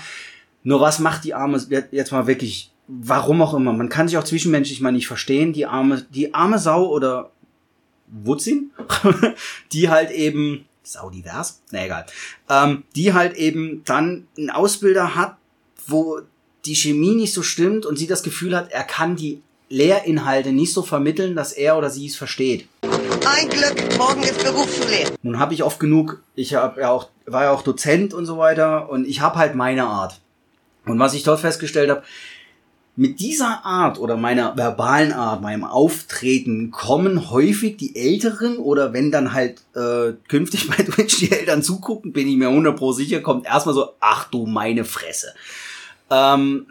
Nur 0.62 0.82
was 0.82 1.00
macht 1.00 1.24
die 1.24 1.34
arme, 1.34 1.60
jetzt 1.90 2.12
mal 2.12 2.28
wirklich, 2.28 2.72
warum 2.88 3.42
auch 3.42 3.56
immer, 3.56 3.74
man 3.74 3.90
kann 3.90 4.08
sich 4.08 4.16
auch 4.20 4.24
zwischenmenschlich 4.24 4.80
mal 4.80 4.92
nicht 4.92 5.08
verstehen, 5.08 5.54
die 5.54 5.66
arme, 5.66 6.06
die 6.12 6.36
arme 6.36 6.60
Sau 6.60 6.86
oder 6.88 7.32
Wutzin, 8.06 8.70
die 9.72 9.90
halt 9.90 10.12
eben, 10.12 10.66
Sau 10.84 11.10
divers, 11.10 11.64
na 11.72 11.84
egal, 11.84 12.06
ähm, 12.48 12.84
die 12.96 13.16
halt 13.16 13.36
eben 13.38 13.82
dann 13.86 14.28
einen 14.38 14.52
Ausbilder 14.52 15.16
hat, 15.16 15.38
wo 15.88 16.20
die 16.66 16.76
Chemie 16.76 17.16
nicht 17.16 17.34
so 17.34 17.42
stimmt 17.42 17.88
und 17.88 17.98
sie 17.98 18.06
das 18.06 18.22
Gefühl 18.22 18.56
hat, 18.56 18.72
er 18.72 18.84
kann 18.84 19.16
die 19.16 19.42
Lehrinhalte 19.70 20.52
nicht 20.52 20.74
so 20.74 20.82
vermitteln, 20.82 21.36
dass 21.36 21.52
er 21.52 21.78
oder 21.78 21.90
sie 21.90 22.08
es 22.08 22.16
versteht. 22.16 22.68
Ein 23.26 23.50
Glück, 23.50 23.98
morgen 23.98 24.22
ist 24.22 24.44
Berufsschule. 24.44 25.12
Nun 25.24 25.40
habe 25.40 25.54
ich 25.54 25.64
oft 25.64 25.80
genug, 25.80 26.22
ich 26.36 26.54
hab 26.54 26.78
ja 26.78 26.92
auch, 26.92 27.10
war 27.26 27.46
ja 27.46 27.52
auch 27.52 27.64
Dozent 27.64 28.14
und 28.14 28.26
so 28.26 28.38
weiter 28.38 28.90
und 28.90 29.08
ich 29.08 29.22
habe 29.22 29.40
halt 29.40 29.56
meine 29.56 29.86
Art. 29.86 30.20
Und 30.86 31.00
was 31.00 31.16
ich 31.16 31.24
dort 31.24 31.40
festgestellt 31.40 31.90
habe, 31.90 32.04
mit 32.98 33.20
dieser 33.20 33.66
Art 33.66 34.00
oder 34.00 34.16
meiner 34.16 34.56
verbalen 34.56 35.12
Art, 35.12 35.42
meinem 35.42 35.66
Auftreten 35.66 36.72
kommen 36.72 37.30
häufig 37.30 37.76
die 37.78 37.96
Älteren 37.96 38.58
oder 38.58 38.94
wenn 38.94 39.12
dann 39.12 39.34
halt 39.34 39.64
äh, 39.76 40.14
künftig 40.30 40.70
bei 40.70 40.84
Twitch 40.84 41.18
die 41.18 41.32
Eltern 41.32 41.62
zugucken, 41.62 42.14
bin 42.14 42.28
ich 42.28 42.38
mir 42.38 42.48
100 42.48 42.78
pro 42.78 42.94
sicher, 42.94 43.20
kommt 43.20 43.46
erstmal 43.46 43.76
so, 43.76 43.90
ach 44.00 44.30
du 44.30 44.46
meine 44.46 44.86
Fresse. 44.86 45.34
Ähm, 46.10 46.68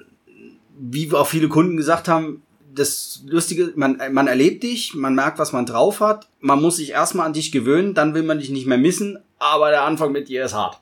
wie 0.78 1.12
auch 1.12 1.26
viele 1.26 1.49
Kunden 1.49 1.76
gesagt 1.76 2.09
haben, 2.09 2.42
das 2.74 3.22
Lustige, 3.26 3.72
man, 3.76 4.00
man 4.12 4.26
erlebt 4.26 4.62
dich, 4.62 4.94
man 4.94 5.14
merkt, 5.14 5.38
was 5.38 5.52
man 5.52 5.66
drauf 5.66 6.00
hat, 6.00 6.28
man 6.40 6.60
muss 6.60 6.76
sich 6.76 6.90
erstmal 6.90 7.26
an 7.26 7.32
dich 7.32 7.52
gewöhnen, 7.52 7.94
dann 7.94 8.14
will 8.14 8.22
man 8.22 8.38
dich 8.38 8.50
nicht 8.50 8.66
mehr 8.66 8.78
missen, 8.78 9.18
aber 9.38 9.70
der 9.70 9.82
Anfang 9.82 10.12
mit 10.12 10.28
dir 10.28 10.44
ist 10.44 10.54
hart. 10.54 10.78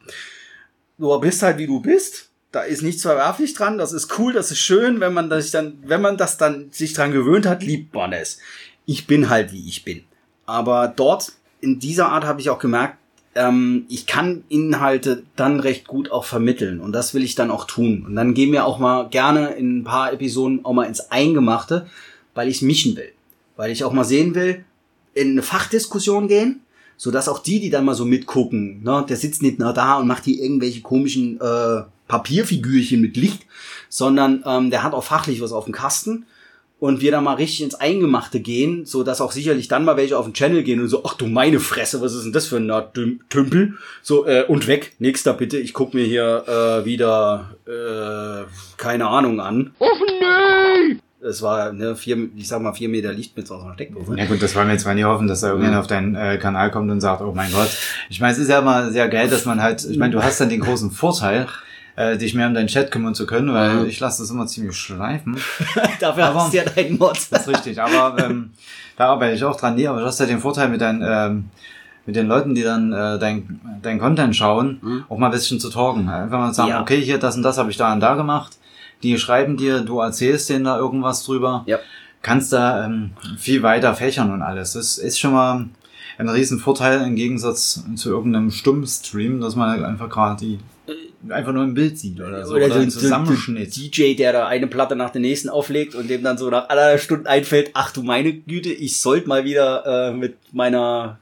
Du 0.99 1.19
bist 1.21 1.43
halt 1.43 1.59
wie 1.59 1.67
du 1.67 1.81
bist, 1.81 2.31
da 2.53 2.63
ist 2.63 2.83
nichts 2.83 3.03
verwerflich 3.03 3.55
dran, 3.55 3.79
das 3.79 3.93
ist 3.93 4.19
cool, 4.19 4.33
das 4.33 4.51
ist 4.51 4.61
schön, 4.61 5.01
wenn 5.01 5.15
man 5.15 5.31
das 5.31 5.51
dann, 5.51 5.79
wenn 5.85 6.03
man 6.03 6.17
das 6.17 6.39
dann 6.39 6.71
sich 6.71 6.93
dran 6.93 7.13
gewöhnt 7.13 7.47
hat, 7.47 7.63
liebt 7.63 7.95
man 7.95 8.13
es. 8.13 8.39
Ich 8.85 9.07
bin 9.07 9.29
halt 9.29 9.53
wie 9.53 9.69
ich 9.69 9.85
bin. 9.85 10.05
Aber 10.45 10.89
dort, 10.89 11.33
in 11.61 11.79
dieser 11.79 12.09
Art 12.09 12.25
habe 12.25 12.41
ich 12.41 12.51
auch 12.51 12.59
gemerkt, 12.59 12.99
ähm, 13.35 13.87
ich 13.89 14.07
kann 14.07 14.45
Inhalte 14.49 15.23
dann 15.37 15.61
recht 15.61 15.87
gut 15.87 16.11
auch 16.11 16.25
vermitteln 16.25 16.81
und 16.81 16.93
das 16.93 17.15
will 17.15 17.23
ich 17.23 17.35
dann 17.35 17.51
auch 17.51 17.65
tun. 17.65 18.05
Und 18.07 18.17
dann 18.17 18.35
gehen 18.35 18.53
wir 18.53 18.67
auch 18.67 18.79
mal 18.79 19.09
gerne 19.09 19.51
in 19.55 19.79
ein 19.79 19.85
paar 19.85 20.13
Episoden 20.13 20.65
auch 20.65 20.73
mal 20.73 20.85
ins 20.85 21.11
Eingemachte, 21.11 21.87
weil 22.35 22.49
ich 22.49 22.63
mischen 22.63 22.97
will. 22.97 23.13
Weil 23.57 23.71
ich 23.71 23.85
auch 23.85 23.93
mal 23.93 24.05
sehen 24.05 24.35
will, 24.35 24.65
in 25.15 25.33
eine 25.33 25.43
Fachdiskussion 25.43 26.29
gehen, 26.29 26.61
so 26.97 27.11
dass 27.11 27.29
auch 27.29 27.41
die, 27.41 27.61
die 27.61 27.71
dann 27.71 27.85
mal 27.85 27.95
so 27.95 28.05
mitgucken, 28.05 28.83
ne, 28.83 29.05
der 29.09 29.17
sitzt 29.17 29.43
nicht 29.43 29.59
nur 29.59 29.73
da 29.73 29.97
und 29.97 30.07
macht 30.07 30.25
hier 30.25 30.43
irgendwelche 30.43 30.83
komischen 30.83 31.41
äh, 31.41 31.83
Papierfigürchen 32.09 33.01
mit 33.01 33.17
Licht, 33.17 33.47
sondern 33.89 34.43
ähm, 34.47 34.71
der 34.71 34.83
hat 34.83 34.93
auch 34.93 35.05
fachlich 35.05 35.41
was 35.41 35.53
auf 35.53 35.65
dem 35.65 35.75
Kasten 35.75 36.27
und 36.83 37.01
wir 37.01 37.13
da 37.13 37.21
mal 37.21 37.35
richtig 37.35 37.63
ins 37.63 37.77
Eingemachte 37.77 38.41
gehen, 38.41 38.85
so 38.87 39.05
dass 39.05 39.21
auch 39.21 39.31
sicherlich 39.31 39.69
dann 39.69 39.85
mal 39.85 39.97
welche 39.97 40.19
auf 40.19 40.25
den 40.25 40.35
Channel 40.35 40.65
gehen 40.65 40.81
und 40.81 40.89
so, 40.89 41.05
ach 41.05 41.15
du 41.15 41.29
meine 41.29 41.61
Fresse, 41.61 42.01
was 42.01 42.13
ist 42.13 42.25
denn 42.25 42.33
das 42.33 42.49
für 42.49 42.57
ein 42.57 43.21
Tümpel? 43.29 43.75
So, 44.03 44.27
äh, 44.27 44.47
und 44.49 44.67
weg, 44.67 44.97
nächster 44.99 45.33
bitte, 45.33 45.59
ich 45.59 45.75
guck 45.75 45.95
mir 45.95 46.05
hier 46.05 46.43
äh, 46.49 46.85
wieder, 46.85 47.55
äh, 47.67 48.51
keine 48.79 49.07
Ahnung 49.07 49.39
an. 49.39 49.71
Oh 49.79 49.87
nee! 49.97 50.97
Es 51.25 51.41
war, 51.41 51.73
ne, 51.73 51.95
vier, 51.95 52.31
ich 52.35 52.49
sag 52.49 52.61
mal, 52.61 52.73
vier 52.73 52.89
Meter 52.89 53.13
Licht 53.13 53.37
mit 53.37 53.47
so 53.47 53.59
einer 53.59 53.75
Steckdose. 53.75 54.19
Ja 54.19 54.25
gut, 54.25 54.43
das 54.43 54.57
wollen 54.57 54.67
wir 54.67 54.73
jetzt 54.73 54.85
mal 54.85 54.97
nie 54.97 55.05
hoffen, 55.05 55.29
dass 55.29 55.43
da 55.43 55.51
irgendjemand 55.51 55.83
auf 55.83 55.87
deinen 55.87 56.17
äh, 56.17 56.37
Kanal 56.39 56.73
kommt 56.73 56.91
und 56.91 57.01
sagt, 57.01 57.23
oh 57.23 57.33
mein 57.33 57.53
Gott. 57.53 57.71
Ich 58.11 58.19
meine, 58.19 58.33
es 58.33 58.41
ist 58.41 58.49
ja 58.49 58.59
immer 58.59 58.91
sehr 58.91 59.09
geil, 59.09 59.29
dass 59.29 59.45
man 59.45 59.63
halt, 59.63 59.85
ich 59.89 59.99
meine, 59.99 60.13
du 60.13 60.21
hast 60.21 60.41
dann 60.41 60.49
den 60.49 60.59
großen 60.59 60.91
Vorteil, 60.91 61.47
äh, 61.97 62.17
dich 62.17 62.35
mehr 62.35 62.47
um 62.47 62.55
deinen 62.55 62.69
Chat 62.69 62.91
kümmern 62.91 63.15
zu 63.15 63.27
können, 63.27 63.53
weil 63.53 63.75
Mhm. 63.81 63.87
ich 63.87 64.01
lasse 64.01 64.23
das 64.23 64.31
immer 64.31 64.47
ziemlich 64.47 64.77
schleifen. 64.77 65.37
Dafür 66.01 66.27
Aber- 66.27 66.41
hast 66.45 66.53
du 66.53 66.57
ja 66.59 66.65
deinen 66.65 66.99
Mod. 66.99 67.19
Das 67.31 67.43
ist 67.43 67.49
richtig, 67.49 67.81
aber 67.81 68.23
ähm, 68.25 68.51
da 68.97 69.09
arbeite 69.09 69.35
ich 69.35 69.45
auch 69.45 69.57
dran. 69.59 69.75
Nee, 69.75 69.87
aber 69.87 70.01
du 70.01 70.07
hast 70.07 70.21
ja 70.21 70.27
den 70.27 70.41
Vorteil 70.41 70.69
mit 70.69 70.81
deinen, 70.81 71.03
ähm, 71.07 71.45
mit 72.07 72.17
den 72.17 72.27
Leuten, 72.27 72.55
die 72.55 72.63
dann 72.63 72.93
äh, 72.93 73.19
dein, 73.19 73.61
dein 73.83 73.99
Content 73.99 74.35
schauen, 74.35 75.05
auch 75.09 75.19
mal 75.19 75.27
ein 75.27 75.33
bisschen 75.33 75.61
zu 75.61 75.71
talken. 75.71 76.09
Einfach 76.09 76.39
mal 76.39 76.53
sagen, 76.55 76.69
Mhm. 76.71 76.75
Ja. 76.77 76.81
okay, 76.83 77.01
hier, 77.01 77.19
das 77.19 77.37
und 77.37 77.43
das 77.43 77.59
habe 77.59 77.71
ich 77.71 77.77
da 77.77 77.93
und 77.93 78.01
da 78.01 78.15
gemacht. 78.15 78.57
Die 79.03 79.17
schreiben 79.19 79.57
dir, 79.57 79.81
du 79.81 80.01
erzählst 80.01 80.49
denen 80.49 80.65
da 80.65 80.79
irgendwas 80.79 81.25
drüber. 81.25 81.63
Ja. 81.67 81.79
Kannst 82.23 82.53
da 82.53 82.85
ähm, 82.85 83.11
viel 83.37 83.63
weiter 83.65 83.95
fächern 83.95 84.31
und 84.33 84.43
alles. 84.43 84.75
Das 84.75 84.97
ist 84.99 85.19
schon 85.19 85.33
mal 85.33 85.67
ein 86.19 86.29
riesen 86.29 86.59
Vorteil 86.61 87.03
im 87.03 87.17
Gegensatz 87.17 87.83
zu 87.97 88.11
irgendeinem 88.11 88.51
Stummstream, 88.53 89.41
dass 89.41 89.57
man 89.57 89.71
halt 89.71 89.83
einfach 89.85 90.09
gerade 90.09 90.37
die 90.41 90.59
einfach 91.29 91.53
nur 91.53 91.63
ein 91.63 91.75
Bild 91.75 91.99
sieht 91.99 92.21
oder 92.21 92.45
so. 92.45 92.55
Oder, 92.55 92.67
Oder, 92.67 92.75
so 92.75 92.81
ein 92.81 92.91
Zusammenschnitt. 92.91 93.77
DJ, 93.77 94.15
der 94.15 94.33
da 94.33 94.47
eine 94.47 94.67
Platte 94.67 94.97
nach 94.97 95.11
der 95.11 95.21
nächsten 95.21 95.49
auflegt 95.49 95.95
und 95.95 96.11
dem 96.11 96.23
dann 96.23 96.39
so 96.39 96.51
nach 96.51 96.69
anderthalb 96.69 97.01
Stunden 97.01 97.27
einfällt, 97.27 97.71
ach 97.75 97.93
du 97.93 98.03
meine 98.03 98.33
Güte, 98.33 98.71
ich 98.71 98.99
sollte 98.99 99.29
mal 99.29 99.45
wieder 99.45 100.11
äh, 100.11 100.13
mit 100.13 100.37
meiner 100.53 101.19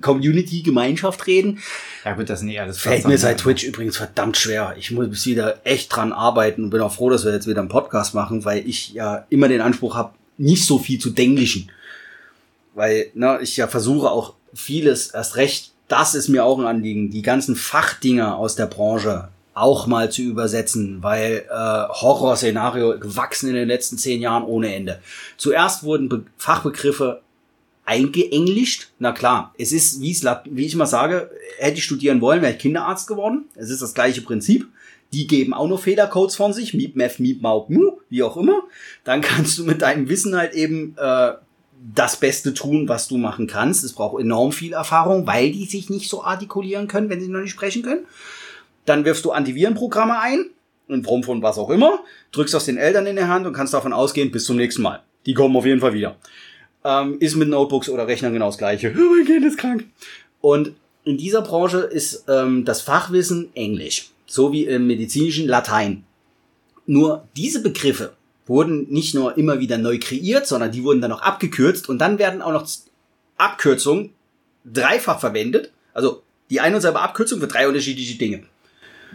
Community, 0.00 0.62
Gemeinschaft 0.62 1.26
reden. 1.26 1.60
Ja 2.04 2.14
gut, 2.14 2.30
das 2.30 2.40
sind 2.40 2.48
eh 2.48 2.58
alles 2.58 2.78
Fällt 2.78 3.06
mir 3.06 3.18
seit. 3.18 3.38
Twitch 3.38 3.64
übrigens 3.64 3.96
verdammt 3.96 4.36
schwer. 4.36 4.74
Ich 4.78 4.90
muss 4.90 5.26
wieder 5.26 5.60
echt 5.64 5.94
dran 5.94 6.12
arbeiten 6.12 6.64
und 6.64 6.70
bin 6.70 6.80
auch 6.80 6.92
froh, 6.92 7.10
dass 7.10 7.24
wir 7.24 7.32
jetzt 7.32 7.46
wieder 7.46 7.60
einen 7.60 7.68
Podcast 7.68 8.14
machen, 8.14 8.44
weil 8.44 8.66
ich 8.66 8.92
ja 8.92 9.26
immer 9.28 9.48
den 9.48 9.60
Anspruch 9.60 9.94
habe, 9.94 10.14
nicht 10.38 10.64
so 10.64 10.78
viel 10.78 10.98
zu 10.98 11.10
denglischen. 11.10 11.70
Weil 12.74 13.10
ne, 13.14 13.38
ich 13.42 13.56
ja 13.56 13.68
versuche 13.68 14.10
auch 14.10 14.34
vieles, 14.54 15.08
erst 15.08 15.36
recht, 15.36 15.73
das 15.88 16.14
ist 16.14 16.28
mir 16.28 16.44
auch 16.44 16.58
ein 16.58 16.66
Anliegen, 16.66 17.10
die 17.10 17.22
ganzen 17.22 17.56
Fachdinger 17.56 18.36
aus 18.36 18.56
der 18.56 18.66
Branche 18.66 19.28
auch 19.54 19.86
mal 19.86 20.10
zu 20.10 20.22
übersetzen, 20.22 21.02
weil 21.02 21.44
äh, 21.48 21.54
Horrorszenario 21.54 22.98
gewachsen 22.98 23.48
in 23.48 23.54
den 23.54 23.68
letzten 23.68 23.98
zehn 23.98 24.20
Jahren 24.20 24.44
ohne 24.44 24.74
Ende. 24.74 25.00
Zuerst 25.36 25.84
wurden 25.84 26.08
Be 26.08 26.24
Fachbegriffe 26.36 27.22
eingeenglischt. 27.84 28.88
Na 28.98 29.12
klar, 29.12 29.54
es 29.56 29.72
ist, 29.72 30.00
wie, 30.00 30.10
es, 30.10 30.24
wie 30.46 30.66
ich 30.66 30.74
immer 30.74 30.86
sage, 30.86 31.30
hätte 31.58 31.78
ich 31.78 31.84
studieren 31.84 32.20
wollen, 32.20 32.42
wäre 32.42 32.52
ich 32.52 32.58
Kinderarzt 32.58 33.06
geworden. 33.06 33.44
Es 33.54 33.70
ist 33.70 33.82
das 33.82 33.94
gleiche 33.94 34.22
Prinzip. 34.22 34.66
Die 35.12 35.28
geben 35.28 35.54
auch 35.54 35.68
noch 35.68 35.80
Fehlercodes 35.80 36.34
von 36.34 36.52
sich, 36.52 36.74
Miep, 36.74 36.96
Mef, 36.96 37.20
Miep, 37.20 37.40
Maub, 37.40 37.70
Mu, 37.70 37.98
wie 38.08 38.24
auch 38.24 38.36
immer. 38.36 38.62
Dann 39.04 39.20
kannst 39.20 39.58
du 39.58 39.64
mit 39.64 39.82
deinem 39.82 40.08
Wissen 40.08 40.36
halt 40.36 40.54
eben 40.54 40.96
äh, 40.98 41.32
das 41.92 42.16
Beste 42.16 42.54
tun, 42.54 42.88
was 42.88 43.08
du 43.08 43.18
machen 43.18 43.46
kannst. 43.46 43.84
Es 43.84 43.92
braucht 43.92 44.20
enorm 44.20 44.52
viel 44.52 44.72
Erfahrung, 44.72 45.26
weil 45.26 45.52
die 45.52 45.66
sich 45.66 45.90
nicht 45.90 46.08
so 46.08 46.24
artikulieren 46.24 46.88
können, 46.88 47.10
wenn 47.10 47.20
sie 47.20 47.28
noch 47.28 47.40
nicht 47.40 47.50
sprechen 47.50 47.82
können. 47.82 48.06
Dann 48.86 49.04
wirfst 49.04 49.24
du 49.24 49.32
Antivirenprogramme 49.32 50.18
ein, 50.18 50.46
in 50.88 51.04
Form 51.04 51.22
von 51.22 51.42
was 51.42 51.58
auch 51.58 51.70
immer, 51.70 52.00
drückst 52.32 52.54
das 52.54 52.64
den 52.64 52.78
Eltern 52.78 53.06
in 53.06 53.16
der 53.16 53.28
Hand 53.28 53.46
und 53.46 53.52
kannst 53.52 53.74
davon 53.74 53.92
ausgehen, 53.92 54.30
bis 54.30 54.44
zum 54.44 54.56
nächsten 54.56 54.82
Mal. 54.82 55.02
Die 55.26 55.34
kommen 55.34 55.56
auf 55.56 55.66
jeden 55.66 55.80
Fall 55.80 55.94
wieder. 55.94 56.16
Ähm, 56.84 57.18
ist 57.20 57.36
mit 57.36 57.48
Notebooks 57.48 57.88
oder 57.88 58.06
Rechnern 58.06 58.32
genau 58.32 58.46
das 58.46 58.58
gleiche. 58.58 58.94
Oh 58.96 59.14
mein 59.16 59.26
Kind 59.26 59.44
ist 59.44 59.58
krank. 59.58 59.84
Und 60.40 60.72
in 61.04 61.18
dieser 61.18 61.42
Branche 61.42 61.78
ist 61.78 62.24
ähm, 62.28 62.64
das 62.64 62.80
Fachwissen 62.80 63.54
Englisch, 63.54 64.10
so 64.26 64.52
wie 64.52 64.64
im 64.64 64.86
medizinischen 64.86 65.48
Latein. 65.48 66.04
Nur 66.86 67.28
diese 67.36 67.62
Begriffe 67.62 68.14
wurden 68.46 68.90
nicht 68.90 69.14
nur 69.14 69.36
immer 69.38 69.60
wieder 69.60 69.78
neu 69.78 69.98
kreiert, 69.98 70.46
sondern 70.46 70.72
die 70.72 70.84
wurden 70.84 71.00
dann 71.00 71.12
auch 71.12 71.22
abgekürzt 71.22 71.88
und 71.88 71.98
dann 71.98 72.18
werden 72.18 72.42
auch 72.42 72.52
noch 72.52 72.66
Abkürzungen 73.36 74.10
dreifach 74.64 75.20
verwendet. 75.20 75.72
Also 75.92 76.22
die 76.50 76.60
eine 76.60 76.76
und 76.76 76.82
selbe 76.82 77.00
Abkürzung 77.00 77.40
für 77.40 77.46
drei 77.46 77.66
unterschiedliche 77.68 78.18
Dinge. 78.18 78.42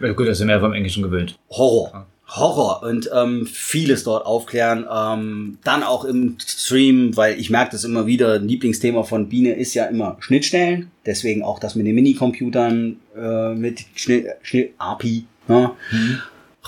Ja, 0.00 0.12
gut, 0.12 0.26
das 0.26 0.38
sind 0.38 0.48
wir 0.48 0.54
ja 0.54 0.60
vom 0.60 0.72
Englischen 0.72 1.02
gewöhnt. 1.02 1.38
Horror. 1.50 2.06
Horror 2.28 2.82
und 2.84 3.10
ähm, 3.12 3.46
vieles 3.46 4.04
dort 4.04 4.24
aufklären. 4.24 4.86
Ähm, 4.92 5.58
dann 5.64 5.82
auch 5.82 6.04
im 6.04 6.36
Stream, 6.44 7.16
weil 7.16 7.38
ich 7.40 7.50
merke 7.50 7.72
das 7.72 7.84
immer 7.84 8.06
wieder, 8.06 8.34
ein 8.34 8.46
Lieblingsthema 8.46 9.02
von 9.02 9.28
Biene 9.28 9.54
ist 9.54 9.74
ja 9.74 9.86
immer 9.86 10.16
Schnittstellen. 10.20 10.90
Deswegen 11.04 11.42
auch 11.42 11.58
das 11.58 11.74
mit 11.74 11.86
den 11.86 11.94
Minicomputern, 11.96 12.96
äh, 13.16 13.54
mit 13.54 13.80
Schnitt, 13.96 14.26
Schnitt 14.42 14.74
API. 14.78 15.24
Ne? 15.48 15.72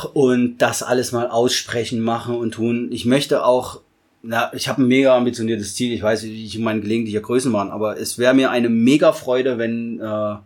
Und 0.04 0.58
das 0.58 0.82
alles 0.82 1.12
mal 1.12 1.28
aussprechen, 1.28 2.00
machen 2.00 2.34
und 2.34 2.52
tun. 2.54 2.88
Ich 2.92 3.04
möchte 3.04 3.44
auch, 3.44 3.80
na, 4.22 4.52
ich 4.54 4.68
habe 4.68 4.82
ein 4.82 4.88
mega 4.88 5.16
ambitioniertes 5.16 5.74
Ziel. 5.74 5.92
Ich 5.92 6.02
weiß, 6.02 6.24
wie 6.24 6.44
ich 6.44 6.56
in 6.56 6.62
meinen 6.62 6.80
gelegentlicher 6.80 7.20
Größen 7.20 7.52
waren, 7.52 7.70
aber 7.70 7.98
es 7.98 8.18
wäre 8.18 8.34
mir 8.34 8.50
eine 8.50 8.68
mega 8.68 9.12
Freude, 9.12 9.58
wenn 9.58 10.00
äh, 10.00 10.36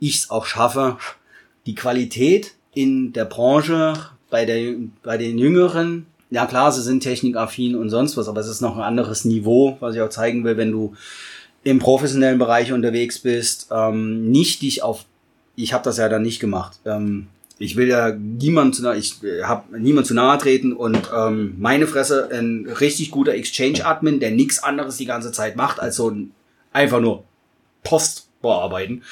ich 0.00 0.16
es 0.16 0.30
auch 0.30 0.46
schaffe, 0.46 0.96
die 1.66 1.74
Qualität 1.74 2.54
in 2.74 3.12
der 3.12 3.24
Branche 3.24 3.94
bei, 4.30 4.44
der, 4.44 4.74
bei 5.02 5.18
den 5.18 5.38
Jüngeren, 5.38 6.06
ja 6.30 6.46
klar, 6.46 6.72
sie 6.72 6.82
sind 6.82 7.02
technikaffin 7.02 7.74
und 7.74 7.90
sonst 7.90 8.16
was, 8.16 8.28
aber 8.28 8.40
es 8.40 8.48
ist 8.48 8.60
noch 8.60 8.76
ein 8.76 8.82
anderes 8.82 9.24
Niveau, 9.24 9.76
was 9.80 9.94
ich 9.94 10.00
auch 10.00 10.10
zeigen 10.10 10.44
will, 10.44 10.56
wenn 10.56 10.72
du 10.72 10.94
im 11.64 11.78
professionellen 11.78 12.38
Bereich 12.38 12.72
unterwegs 12.72 13.18
bist, 13.18 13.68
ähm, 13.70 14.30
nicht 14.30 14.62
dich 14.62 14.82
auf, 14.82 15.04
ich 15.56 15.72
habe 15.72 15.84
das 15.84 15.98
ja 15.98 16.08
dann 16.08 16.22
nicht 16.22 16.40
gemacht. 16.40 16.78
Ähm, 16.84 17.26
ich 17.58 17.76
will 17.76 17.88
ja 17.88 18.12
niemand 18.12 18.76
zu 18.76 18.82
nahe, 18.82 18.96
ich 18.96 19.16
habe 19.42 19.78
niemand 19.78 20.06
zu 20.06 20.14
nahe 20.14 20.38
treten 20.38 20.72
und 20.72 21.10
ähm, 21.14 21.56
meine 21.58 21.86
Fresse, 21.86 22.28
ein 22.32 22.66
richtig 22.66 23.10
guter 23.10 23.34
Exchange-Admin, 23.34 24.20
der 24.20 24.30
nichts 24.30 24.62
anderes 24.62 24.96
die 24.96 25.06
ganze 25.06 25.32
Zeit 25.32 25.56
macht, 25.56 25.80
als 25.80 25.96
so 25.96 26.10
ein 26.10 26.32
einfach 26.72 27.00
nur 27.00 27.24
Post 27.82 28.28
bearbeiten. 28.40 29.02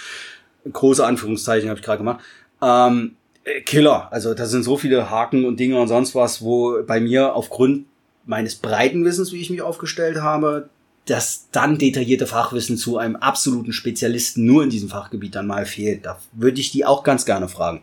Große 0.71 1.05
Anführungszeichen 1.05 1.69
habe 1.69 1.81
ich 1.81 1.85
gerade 1.85 1.99
gemacht. 1.99 2.25
Ähm, 2.63 3.17
äh, 3.45 3.61
Killer. 3.63 4.13
Also 4.13 4.35
da 4.35 4.47
sind 4.47 4.63
so 4.63 4.77
viele 4.77 5.11
Haken 5.11 5.45
und 5.45 5.59
Dinge 5.59 5.81
und 5.81 5.89
sonst 5.89 6.15
was, 6.15 6.43
wo 6.43 6.83
bei 6.87 7.01
mir 7.01 7.35
aufgrund 7.35 7.87
meines 8.25 8.57
breiten 8.57 9.05
Wissens, 9.05 9.33
wie 9.33 9.41
ich 9.41 9.51
mich 9.51 9.63
aufgestellt 9.63 10.19
habe, 10.21 10.69
das 11.07 11.49
dann 11.53 11.79
detaillierte 11.79 12.27
Fachwissen 12.27 12.77
zu 12.77 12.99
einem 12.99 13.17
absoluten 13.17 13.73
Spezialisten 13.73 14.45
nur 14.45 14.65
in 14.65 14.71
diesem 14.71 14.89
Fachgebiet 14.89 15.37
dann 15.37 15.47
mal 15.47 15.65
fehlt. 15.65 16.05
Da 16.05 16.19
würde 16.33 16.61
ich 16.61 16.73
die 16.73 16.85
auch 16.85 17.05
ganz 17.05 17.25
gerne 17.25 17.49
fragen. 17.49 17.81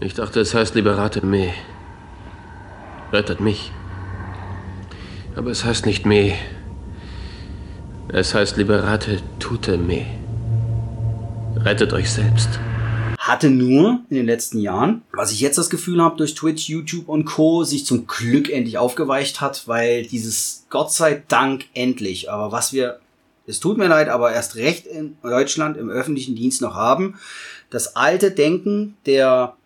Ich 0.00 0.14
dachte, 0.14 0.40
es 0.40 0.54
heißt 0.54 0.74
Liberate 0.74 1.24
me. 1.24 1.54
Rettet 3.12 3.40
mich. 3.40 3.70
Aber 5.36 5.50
es 5.50 5.64
heißt 5.64 5.86
nicht 5.86 6.04
me. 6.04 6.34
Es 8.08 8.34
heißt 8.34 8.56
Liberate 8.56 9.18
tute 9.38 9.78
me. 9.78 10.04
Rettet 11.56 11.92
euch 11.92 12.10
selbst. 12.10 12.58
hatte 13.18 13.48
nur 13.48 14.00
in 14.10 14.16
den 14.16 14.26
letzten 14.26 14.58
Jahren, 14.58 15.02
was 15.12 15.32
ich 15.32 15.40
jetzt 15.40 15.56
das 15.56 15.70
Gefühl 15.70 16.02
habe, 16.02 16.18
durch 16.18 16.34
Twitch, 16.34 16.68
YouTube 16.68 17.08
und 17.08 17.24
Co. 17.24 17.64
sich 17.64 17.86
zum 17.86 18.06
Glück 18.06 18.50
endlich 18.50 18.76
aufgeweicht 18.76 19.40
hat, 19.40 19.66
weil 19.66 20.04
dieses 20.04 20.66
Gott 20.68 20.92
sei 20.92 21.22
Dank 21.28 21.64
endlich, 21.72 22.30
aber 22.30 22.52
was 22.52 22.74
wir, 22.74 22.98
es 23.46 23.60
tut 23.60 23.78
mir 23.78 23.88
leid, 23.88 24.10
aber 24.10 24.32
erst 24.32 24.56
recht 24.56 24.86
in 24.86 25.16
Deutschland 25.22 25.78
im 25.78 25.88
öffentlichen 25.88 26.34
Dienst 26.34 26.60
noch 26.60 26.74
haben, 26.74 27.14
das 27.70 27.96
alte 27.96 28.30
Denken 28.30 28.96
der 29.06 29.56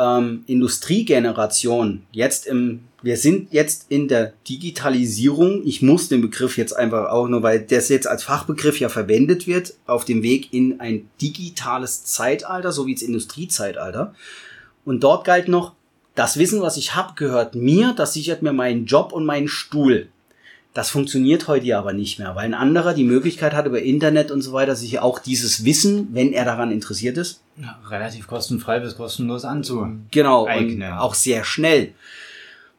ähm, 0.00 0.44
Industriegeneration 0.46 2.02
jetzt 2.10 2.46
im, 2.46 2.80
wir 3.02 3.18
sind 3.18 3.52
jetzt 3.52 3.86
in 3.90 4.08
der 4.08 4.32
Digitalisierung. 4.48 5.62
Ich 5.66 5.82
muss 5.82 6.08
den 6.08 6.22
Begriff 6.22 6.56
jetzt 6.56 6.72
einfach 6.72 7.10
auch 7.10 7.28
nur, 7.28 7.42
weil 7.42 7.60
das 7.60 7.90
jetzt 7.90 8.06
als 8.06 8.24
Fachbegriff 8.24 8.80
ja 8.80 8.88
verwendet 8.88 9.46
wird, 9.46 9.74
auf 9.86 10.04
dem 10.04 10.22
Weg 10.22 10.52
in 10.52 10.80
ein 10.80 11.08
digitales 11.20 12.04
Zeitalter, 12.04 12.72
so 12.72 12.86
wie 12.86 12.94
das 12.94 13.02
Industriezeitalter. 13.02 14.14
Und 14.84 15.04
dort 15.04 15.24
galt 15.24 15.48
noch, 15.48 15.74
das 16.14 16.38
Wissen, 16.38 16.60
was 16.60 16.76
ich 16.76 16.94
habe, 16.96 17.14
gehört 17.14 17.54
mir, 17.54 17.94
das 17.96 18.14
sichert 18.14 18.42
mir 18.42 18.52
meinen 18.52 18.86
Job 18.86 19.12
und 19.12 19.24
meinen 19.24 19.48
Stuhl. 19.48 20.08
Das 20.72 20.90
funktioniert 20.90 21.48
heute 21.48 21.66
ja 21.66 21.78
aber 21.78 21.92
nicht 21.92 22.20
mehr, 22.20 22.36
weil 22.36 22.44
ein 22.44 22.54
anderer 22.54 22.94
die 22.94 23.04
Möglichkeit 23.04 23.54
hat, 23.54 23.66
über 23.66 23.82
Internet 23.82 24.30
und 24.30 24.42
so 24.42 24.52
weiter, 24.52 24.76
sich 24.76 25.00
auch 25.00 25.18
dieses 25.18 25.64
Wissen, 25.64 26.10
wenn 26.12 26.32
er 26.32 26.44
daran 26.44 26.70
interessiert 26.70 27.16
ist, 27.18 27.40
ja, 27.56 27.78
relativ 27.88 28.28
kostenfrei 28.28 28.78
bis 28.78 28.96
kostenlos 28.96 29.44
anzu. 29.44 29.88
Genau, 30.12 30.46
und 30.46 30.82
auch 30.84 31.14
sehr 31.14 31.44
schnell. 31.44 31.92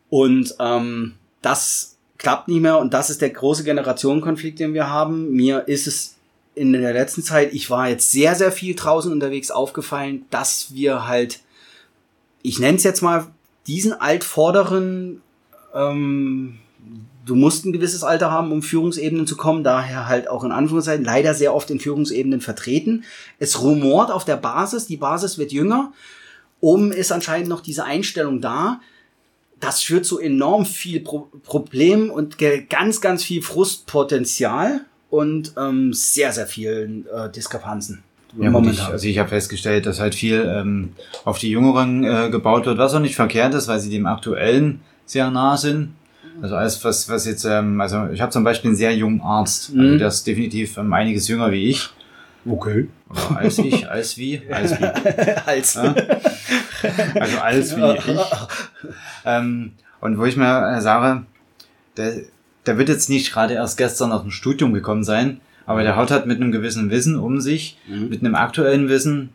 Und 0.10 0.56
ähm, 0.60 1.16
das 1.42 1.98
klappt 2.18 2.48
nicht 2.48 2.62
mehr 2.62 2.80
und 2.80 2.94
das 2.94 3.10
ist 3.10 3.22
der 3.22 3.32
große 3.32 3.64
Generationenkonflikt, 3.64 4.60
den 4.60 4.74
wir 4.74 4.90
haben. 4.90 5.32
Mir 5.32 5.68
ist 5.68 5.88
es 5.88 6.16
in 6.54 6.74
der 6.74 6.94
letzten 6.94 7.24
Zeit, 7.24 7.54
ich 7.54 7.70
war 7.70 7.90
jetzt 7.90 8.12
sehr, 8.12 8.36
sehr 8.36 8.52
viel 8.52 8.76
draußen 8.76 9.12
unterwegs, 9.12 9.52
aufgefallen, 9.52 10.26
dass 10.30 10.74
wir 10.74 11.08
halt, 11.08 11.40
ich 12.42 12.60
nenne 12.60 12.78
es 12.78 12.84
jetzt 12.84 13.02
mal, 13.02 13.28
diesen 13.68 13.94
altvorderen, 13.94 15.22
ähm, 15.74 16.60
du 17.26 17.36
musst 17.36 17.66
ein 17.66 17.74
gewisses 17.74 18.04
Alter 18.04 18.32
haben, 18.32 18.52
um 18.52 18.62
Führungsebenen 18.62 19.28
zu 19.28 19.38
kommen, 19.38 19.64
daher 19.64 20.08
halt 20.08 20.28
auch 20.28 20.44
in 20.44 20.52
Anführungszeichen 20.52 21.06
leider 21.06 21.34
sehr 21.34 21.54
oft 21.54 21.70
in 21.70 21.80
Führungsebenen 21.80 22.42
vertreten. 22.42 23.04
Es 23.40 23.62
rumort 23.62 24.12
auf 24.12 24.26
der 24.26 24.38
Basis, 24.38 24.88
die 24.88 24.98
Basis 24.98 25.38
wird 25.38 25.52
jünger. 25.52 25.94
Oben 26.60 26.92
ist 26.92 27.12
anscheinend 27.12 27.50
noch 27.50 27.62
diese 27.62 27.86
Einstellung 27.86 28.42
da. 28.42 28.80
Das 29.60 29.82
führt 29.82 30.06
zu 30.06 30.20
enorm 30.20 30.66
viel 30.66 31.02
Pro 31.02 31.30
Problemen 31.44 32.10
und 32.10 32.38
ganz, 32.70 33.02
ganz 33.02 33.24
viel 33.24 33.42
Frustpotenzial 33.42 34.82
und 35.10 35.54
ähm, 35.58 35.94
sehr, 35.94 36.32
sehr 36.32 36.48
vielen 36.48 37.06
äh, 37.08 37.32
Diskrepanzen. 37.32 38.04
Ja, 38.40 38.58
ich, 38.62 38.82
also 38.82 39.08
ich 39.08 39.18
habe 39.20 39.30
festgestellt, 39.30 39.86
dass 39.86 40.00
halt 40.00 40.16
viel 40.16 40.46
ähm, 40.48 40.94
auf 41.26 41.38
die 41.38 41.50
Jüngeren 41.50 42.04
äh, 42.04 42.30
gebaut 42.32 42.66
wird, 42.66 42.78
was 42.78 42.94
auch 42.94 43.00
nicht 43.00 43.16
verkehrt 43.16 43.54
ist, 43.54 43.68
weil 43.68 43.80
sie 43.80 43.90
dem 43.90 44.06
Aktuellen 44.06 44.80
sehr 45.06 45.30
nah 45.30 45.58
sind. 45.58 45.90
Also 46.42 46.56
alles, 46.56 46.84
was, 46.84 47.08
was 47.08 47.26
jetzt, 47.26 47.46
ähm, 47.46 47.80
also 47.80 48.08
ich 48.12 48.20
habe 48.20 48.32
zum 48.32 48.44
Beispiel 48.44 48.70
einen 48.70 48.76
sehr 48.76 48.96
jungen 48.96 49.22
Arzt, 49.22 49.70
also 49.70 49.82
mhm. 49.82 49.98
der 50.00 50.08
ist 50.08 50.26
definitiv 50.26 50.78
ähm, 50.78 50.92
einiges 50.92 51.28
jünger 51.28 51.52
wie 51.52 51.70
ich. 51.70 51.90
Okay. 52.46 52.88
Oder 53.10 53.38
als 53.38 53.60
ich, 53.60 53.88
als 53.90 54.18
wie, 54.18 54.42
als 54.50 54.80
wie. 54.80 54.86
als. 55.46 55.76
Ja? 55.76 55.96
Also 57.20 57.38
als 57.38 57.78
wie 57.78 57.96
ich. 57.96 58.16
Ähm, 59.26 59.74
und 60.00 60.18
wo 60.18 60.26
ich 60.26 60.36
mir 60.36 60.78
äh, 60.78 60.82
sage, 60.82 61.24
der, 61.98 62.14
der 62.66 62.78
wird 62.78 62.90
jetzt 62.90 63.10
nicht 63.10 63.32
gerade 63.32 63.54
erst 63.54 63.78
gestern 63.78 64.12
aus 64.12 64.24
dem 64.24 64.32
Studium 64.32 64.74
gekommen 64.74 65.04
sein, 65.04 65.42
aber 65.68 65.84
der 65.84 65.96
haut 65.96 66.10
halt 66.10 66.26
mit 66.26 66.42
einem 66.42 66.52
gewissen 66.52 66.90
Wissen 66.90 67.18
um 67.18 67.40
sich, 67.40 67.78
mhm. 67.88 68.10
mit 68.10 68.22
einem 68.22 68.34
aktuellen 68.34 68.90
Wissen, 68.90 69.30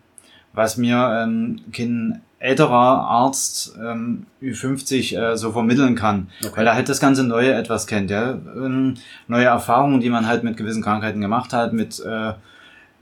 was 0.57 0.77
mir 0.77 1.23
ähm, 1.23 1.61
kein 1.73 2.23
älterer 2.39 2.75
Arzt 2.75 3.77
ähm, 3.81 4.27
Ü50 4.43 5.17
äh, 5.17 5.37
so 5.37 5.53
vermitteln 5.53 5.95
kann, 5.95 6.29
okay. 6.43 6.53
weil 6.57 6.67
er 6.67 6.75
halt 6.75 6.89
das 6.89 7.01
ganze 7.01 7.25
Neue 7.25 7.55
etwas 7.55 7.87
kennt, 7.87 8.11
ja, 8.11 8.33
ähm, 8.33 8.95
neue 9.29 9.45
Erfahrungen, 9.45 10.01
die 10.01 10.11
man 10.11 10.27
halt 10.27 10.45
mit 10.45 10.57
gewissen 10.57 10.83
Krankheiten 10.83 11.21
gemacht 11.21 11.53
hat, 11.53 11.73
mit 11.73 12.01
äh, 12.01 12.33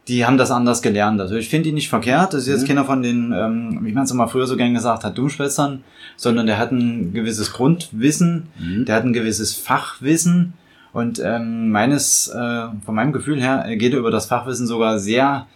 die 0.08 0.26
haben 0.26 0.36
das 0.36 0.50
anders 0.50 0.82
gelernt. 0.82 1.20
Also 1.20 1.34
ich 1.36 1.48
finde 1.48 1.70
ihn 1.70 1.74
nicht 1.74 1.88
verkehrt. 1.88 2.34
Das 2.34 2.42
ist 2.42 2.48
jetzt 2.48 2.62
mhm. 2.64 2.68
keiner 2.68 2.84
von 2.84 3.02
den, 3.02 3.32
ähm, 3.32 3.78
wie 3.82 3.92
man 3.92 4.04
es 4.04 4.10
immer 4.10 4.28
früher 4.28 4.46
so 4.46 4.56
gern 4.56 4.74
gesagt 4.74 5.02
hat, 5.02 5.16
Dummschwätzern, 5.16 5.82
sondern 6.16 6.46
der 6.46 6.58
hat 6.58 6.72
ein 6.72 7.14
gewisses 7.14 7.52
Grundwissen, 7.52 8.48
mhm. 8.58 8.84
der 8.84 8.96
hat 8.96 9.04
ein 9.04 9.14
gewisses 9.14 9.54
Fachwissen 9.54 10.52
und 10.92 11.20
ähm, 11.24 11.70
meines, 11.70 12.28
äh, 12.28 12.66
von 12.84 12.94
meinem 12.94 13.12
Gefühl 13.12 13.40
her, 13.40 13.64
geht 13.76 13.94
er 13.94 13.98
über 13.98 14.10
das 14.10 14.26
Fachwissen 14.26 14.66
sogar 14.66 14.98
sehr 14.98 15.46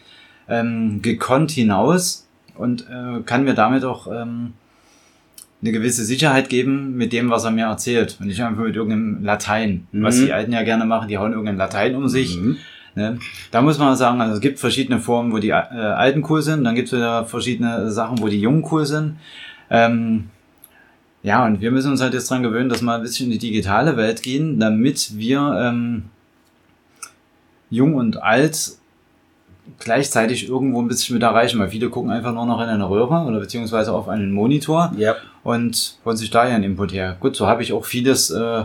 ähm, 0.48 1.02
gekonnt 1.02 1.50
hinaus 1.50 2.26
und 2.54 2.86
äh, 2.88 3.22
kann 3.24 3.44
mir 3.44 3.54
damit 3.54 3.84
auch 3.84 4.06
ähm, 4.06 4.54
eine 5.60 5.72
gewisse 5.72 6.04
Sicherheit 6.04 6.48
geben 6.48 6.96
mit 6.96 7.12
dem, 7.12 7.30
was 7.30 7.44
er 7.44 7.50
mir 7.50 7.66
erzählt. 7.66 8.16
Und 8.20 8.26
nicht 8.26 8.42
einfach 8.42 8.62
mit 8.62 8.76
irgendeinem 8.76 9.24
Latein, 9.24 9.86
mhm. 9.92 10.02
was 10.02 10.16
die 10.16 10.32
Alten 10.32 10.52
ja 10.52 10.62
gerne 10.62 10.84
machen, 10.84 11.08
die 11.08 11.18
hauen 11.18 11.32
irgendein 11.32 11.56
Latein 11.56 11.94
um 11.96 12.08
sich. 12.08 12.36
Mhm. 12.36 12.58
Ne? 12.94 13.18
Da 13.50 13.62
muss 13.62 13.78
man 13.78 13.96
sagen, 13.96 14.20
also 14.20 14.34
es 14.34 14.40
gibt 14.40 14.58
verschiedene 14.58 14.98
Formen, 14.98 15.32
wo 15.32 15.38
die 15.38 15.50
äh, 15.50 15.52
Alten 15.52 16.24
cool 16.28 16.42
sind, 16.42 16.64
dann 16.64 16.74
gibt 16.74 16.88
es 16.88 16.94
wieder 16.94 17.24
verschiedene 17.24 17.90
Sachen, 17.90 18.20
wo 18.20 18.28
die 18.28 18.40
Jungen 18.40 18.66
cool 18.70 18.86
sind. 18.86 19.16
Ähm, 19.70 20.30
ja, 21.22 21.44
und 21.44 21.60
wir 21.60 21.70
müssen 21.70 21.90
uns 21.90 22.00
halt 22.00 22.14
jetzt 22.14 22.30
dran 22.30 22.42
gewöhnen, 22.42 22.68
dass 22.68 22.82
wir 22.82 22.94
ein 22.94 23.02
bisschen 23.02 23.26
in 23.26 23.32
die 23.32 23.38
digitale 23.38 23.96
Welt 23.96 24.22
gehen, 24.22 24.58
damit 24.58 25.16
wir 25.16 25.40
ähm, 25.60 26.04
jung 27.70 27.94
und 27.94 28.22
alt 28.22 28.77
gleichzeitig 29.78 30.48
irgendwo 30.48 30.80
ein 30.80 30.88
bisschen 30.88 31.14
mit 31.14 31.22
erreichen, 31.22 31.58
weil 31.58 31.68
viele 31.68 31.90
gucken 31.90 32.10
einfach 32.10 32.32
nur 32.32 32.46
noch 32.46 32.60
in 32.60 32.68
eine 32.68 32.88
Röhre 32.88 33.24
oder 33.26 33.40
beziehungsweise 33.40 33.92
auf 33.92 34.08
einen 34.08 34.32
Monitor 34.32 34.92
yep. 34.98 35.16
und 35.44 35.98
holen 36.04 36.16
sich 36.16 36.30
da 36.30 36.48
ihren 36.48 36.62
Input 36.62 36.92
her. 36.92 37.16
Gut, 37.20 37.36
so 37.36 37.46
habe 37.46 37.62
ich 37.62 37.72
auch 37.72 37.84
vieles 37.84 38.30
äh, 38.30 38.64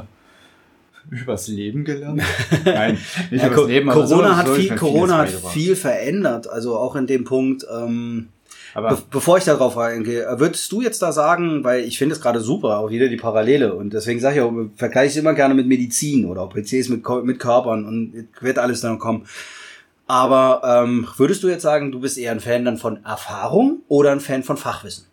übers 1.09 1.47
Leben 1.47 1.83
gelernt. 1.83 2.21
Nein, 2.65 2.97
nicht 3.31 3.43
ja, 3.43 3.51
übers 3.51 3.67
Leben. 3.67 3.89
Corona 3.89 4.29
so, 4.29 4.35
hat, 4.35 4.47
so 4.47 4.53
viel, 4.55 4.75
Corona 4.75 5.17
hat 5.19 5.29
viel 5.29 5.75
verändert, 5.75 6.49
also 6.49 6.77
auch 6.77 6.95
in 6.95 7.07
dem 7.07 7.23
Punkt. 7.23 7.65
Ähm, 7.73 8.29
aber 8.73 8.89
Be 8.91 9.03
bevor 9.11 9.37
ich 9.37 9.43
darauf 9.43 9.77
reingehe, 9.77 10.25
würdest 10.37 10.71
du 10.71 10.81
jetzt 10.81 11.01
da 11.01 11.11
sagen, 11.11 11.63
weil 11.63 11.83
ich 11.83 11.97
finde 11.97 12.15
es 12.15 12.21
gerade 12.21 12.39
super, 12.39 12.79
auch 12.79 12.89
wieder 12.89 13.07
die 13.07 13.17
Parallele 13.17 13.75
und 13.75 13.93
deswegen 13.93 14.19
sage 14.19 14.37
ich 14.37 14.41
auch, 14.41 14.51
vergleiche 14.75 15.09
es 15.09 15.17
immer 15.17 15.33
gerne 15.33 15.53
mit 15.53 15.67
Medizin 15.67 16.25
oder 16.25 16.41
auch 16.41 16.53
PCs 16.53 16.89
mit, 16.89 17.07
mit 17.23 17.39
Körpern 17.39 17.85
und 17.85 18.27
wird 18.41 18.57
alles 18.57 18.81
dann 18.81 18.97
kommen. 18.97 19.25
Aber 20.13 20.61
ähm, 20.63 21.07
würdest 21.17 21.41
du 21.41 21.47
jetzt 21.47 21.63
sagen, 21.63 21.91
du 21.91 21.99
bist 21.99 22.19
eher 22.19 22.33
ein 22.33 22.39
Fan 22.39 22.63
dann 22.65 22.77
von 22.77 23.03
Erfahrung 23.03 23.79
oder 23.87 24.11
ein 24.11 24.19
Fan 24.19 24.43
von 24.43 24.57
Fachwissen? 24.57 25.07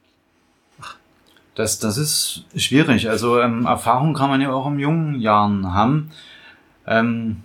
Das, 1.55 1.79
das 1.79 1.97
ist 1.97 2.45
schwierig. 2.55 3.09
Also 3.09 3.41
ähm, 3.41 3.65
Erfahrung 3.65 4.13
kann 4.13 4.29
man 4.29 4.43
ja 4.43 4.53
auch 4.53 4.67
in 4.67 4.79
jungen 4.79 5.19
Jahren 5.19 5.73
haben. 5.73 6.11
Ähm, 6.87 7.39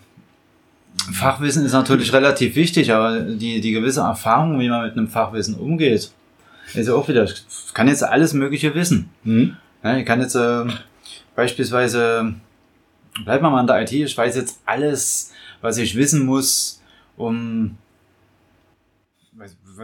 Fachwissen 1.13 1.63
ist 1.63 1.71
natürlich 1.71 2.11
relativ 2.11 2.57
wichtig, 2.57 2.91
aber 2.91 3.21
die, 3.21 3.61
die 3.61 3.71
gewisse 3.71 4.01
Erfahrung, 4.01 4.59
wie 4.59 4.67
man 4.67 4.83
mit 4.83 4.97
einem 4.97 5.07
Fachwissen 5.07 5.55
umgeht, 5.55 6.11
ist 6.73 6.87
ja 6.87 6.93
auch 6.93 7.07
wieder, 7.07 7.23
ich 7.23 7.73
kann 7.73 7.87
jetzt 7.87 8.03
alles 8.03 8.33
Mögliche 8.33 8.75
wissen. 8.75 9.11
Mhm. 9.23 9.55
Ja, 9.81 9.95
ich 9.95 10.05
kann 10.05 10.19
jetzt 10.19 10.35
äh, 10.35 10.65
beispielsweise, 11.37 12.33
bleibt 13.23 13.41
mal 13.41 13.57
an 13.57 13.67
der 13.67 13.81
IT, 13.81 13.93
ich 13.93 14.17
weiß 14.17 14.35
jetzt 14.35 14.59
alles, 14.65 15.31
was 15.61 15.77
ich 15.77 15.95
wissen 15.95 16.25
muss, 16.25 16.81
um 17.17 17.77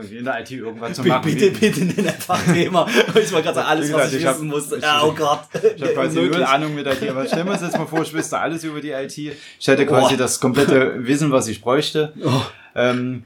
in 0.09 0.23
der 0.23 0.39
IT 0.39 0.51
irgendwas 0.51 0.93
zu 0.93 1.03
machen. 1.03 1.23
Bitte, 1.25 1.51
bitte, 1.51 1.83
nenn 1.83 2.07
einfach 2.07 2.41
Thema. 2.45 2.87
Ich 3.21 3.33
war 3.33 3.41
gerade 3.41 3.65
alles, 3.65 3.91
was 3.91 4.13
ich, 4.13 4.21
ich 4.21 4.27
wissen 4.27 4.47
musste. 4.47 4.77
Ja, 4.77 5.03
oh 5.03 5.13
Gott. 5.13 5.41
Ich 5.75 5.81
habe 5.81 5.93
quasi 5.93 6.21
null 6.21 6.43
Ahnung 6.43 6.73
mit 6.73 6.87
IT. 6.87 7.09
Aber 7.09 7.25
stellen 7.25 7.45
wir 7.47 7.53
uns 7.53 7.61
jetzt 7.61 7.77
mal 7.77 7.85
vor, 7.85 8.01
ich 8.01 8.13
wüsste 8.13 8.39
alles 8.39 8.63
über 8.63 8.79
die 8.79 8.91
IT. 8.91 9.17
Ich 9.17 9.67
hätte 9.67 9.85
quasi 9.85 10.13
oh. 10.13 10.17
das 10.17 10.39
komplette 10.39 11.05
Wissen, 11.05 11.31
was 11.31 11.47
ich 11.47 11.61
bräuchte. 11.61 12.13
Oh. 12.23 12.41
Ähm, 12.75 13.23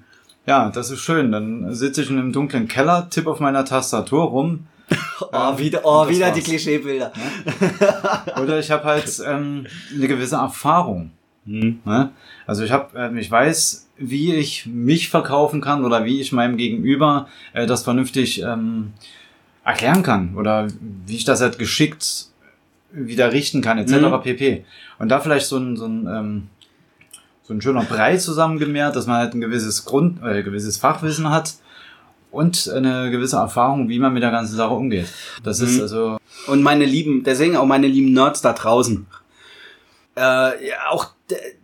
ja, 0.47 0.69
das 0.69 0.89
ist 0.89 1.01
schön. 1.01 1.31
Dann 1.31 1.73
sitze 1.73 2.01
ich 2.01 2.09
in 2.09 2.17
einem 2.17 2.33
dunklen 2.33 2.67
Keller, 2.67 3.09
tippe 3.09 3.29
auf 3.29 3.39
meiner 3.39 3.65
Tastatur 3.65 4.23
rum. 4.23 4.67
oh, 5.21 5.25
ähm, 5.33 5.57
wieder, 5.57 5.81
oh, 5.83 6.07
wieder 6.07 6.31
die 6.31 6.41
Klischeebilder. 6.41 7.11
Ja? 7.15 8.41
Oder 8.41 8.59
ich 8.59 8.69
habe 8.71 8.83
halt 8.83 9.21
ähm, 9.25 9.67
eine 9.93 10.07
gewisse 10.07 10.35
Erfahrung. 10.35 11.11
Mhm. 11.45 11.79
Ne? 11.85 12.11
Also 12.47 12.63
ich 12.63 12.71
habe, 12.71 12.97
äh, 12.97 13.19
ich 13.19 13.29
weiß, 13.29 13.87
wie 13.97 14.33
ich 14.33 14.65
mich 14.65 15.09
verkaufen 15.09 15.61
kann 15.61 15.85
oder 15.85 16.05
wie 16.05 16.19
ich 16.19 16.31
meinem 16.31 16.57
Gegenüber 16.57 17.27
äh, 17.53 17.65
das 17.65 17.83
vernünftig 17.83 18.41
ähm, 18.41 18.93
erklären 19.63 20.03
kann 20.03 20.35
oder 20.35 20.67
wie 21.05 21.15
ich 21.15 21.25
das 21.25 21.41
halt 21.41 21.57
geschickt 21.57 22.27
wieder 22.91 23.31
richten 23.33 23.61
kann 23.61 23.77
etc. 23.77 23.93
Mhm. 23.93 24.21
pp. 24.21 24.65
Und 24.99 25.09
da 25.09 25.19
vielleicht 25.19 25.47
so 25.47 25.57
ein, 25.57 25.75
so 25.75 25.85
ein 25.85 26.07
ähm, 26.07 26.43
so 27.47 27.53
ein 27.53 27.61
schöner 27.61 27.83
Brei 27.83 28.17
zusammengemehrt, 28.17 28.95
dass 28.95 29.05
man 29.05 29.17
halt 29.17 29.33
ein 29.35 29.41
gewisses 29.41 29.85
Grund, 29.85 30.21
äh, 30.23 30.41
gewisses 30.41 30.77
Fachwissen 30.77 31.29
hat 31.29 31.53
und 32.31 32.67
eine 32.69 33.11
gewisse 33.11 33.37
Erfahrung, 33.37 33.87
wie 33.87 33.99
man 33.99 34.13
mit 34.13 34.23
der 34.23 34.31
ganzen 34.31 34.55
Sache 34.55 34.73
umgeht. 34.73 35.07
Das 35.43 35.59
mhm. 35.59 35.67
ist 35.67 35.81
also. 35.81 36.17
Und 36.47 36.63
meine 36.63 36.85
lieben, 36.85 37.23
deswegen 37.23 37.55
auch 37.55 37.65
meine 37.65 37.87
lieben 37.87 38.13
Nerds 38.13 38.41
da 38.41 38.53
draußen. 38.53 39.05
Äh, 40.17 40.21
ja, 40.21 40.75
auch 40.89 41.11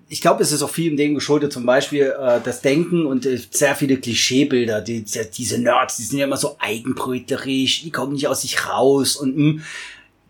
ich 0.10 0.22
glaube, 0.22 0.44
es 0.44 0.52
ist 0.52 0.62
auch 0.62 0.70
viel 0.70 0.92
in 0.92 0.98
dem 0.98 1.16
geschuldet, 1.16 1.54
zum 1.54 1.66
Beispiel 1.66 2.14
äh, 2.20 2.40
das 2.44 2.62
Denken 2.62 3.06
und 3.06 3.26
äh, 3.26 3.40
sehr 3.50 3.76
viele 3.76 3.98
Klischeebilder. 3.98 4.82
Die, 4.82 5.04
die, 5.04 5.20
diese 5.34 5.60
Nerds, 5.60 5.98
die 5.98 6.04
sind 6.04 6.20
ja 6.20 6.26
immer 6.26 6.38
so 6.38 6.58
eigenbröterisch, 6.60 7.84
die 7.84 7.92
kommen 7.92 8.14
nicht 8.14 8.28
aus 8.28 8.42
sich 8.42 8.68
raus 8.68 9.16
und 9.16 9.38
mh, 9.38 9.44
hm, 9.44 9.64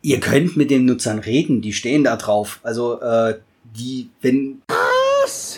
ihr 0.03 0.19
könnt 0.19 0.57
mit 0.57 0.69
den 0.69 0.85
Nutzern 0.85 1.19
reden, 1.19 1.61
die 1.61 1.73
stehen 1.73 2.03
da 2.03 2.15
drauf. 2.15 2.59
Also 2.63 2.99
äh, 3.01 3.39
die, 3.75 4.09
wenn 4.21 4.61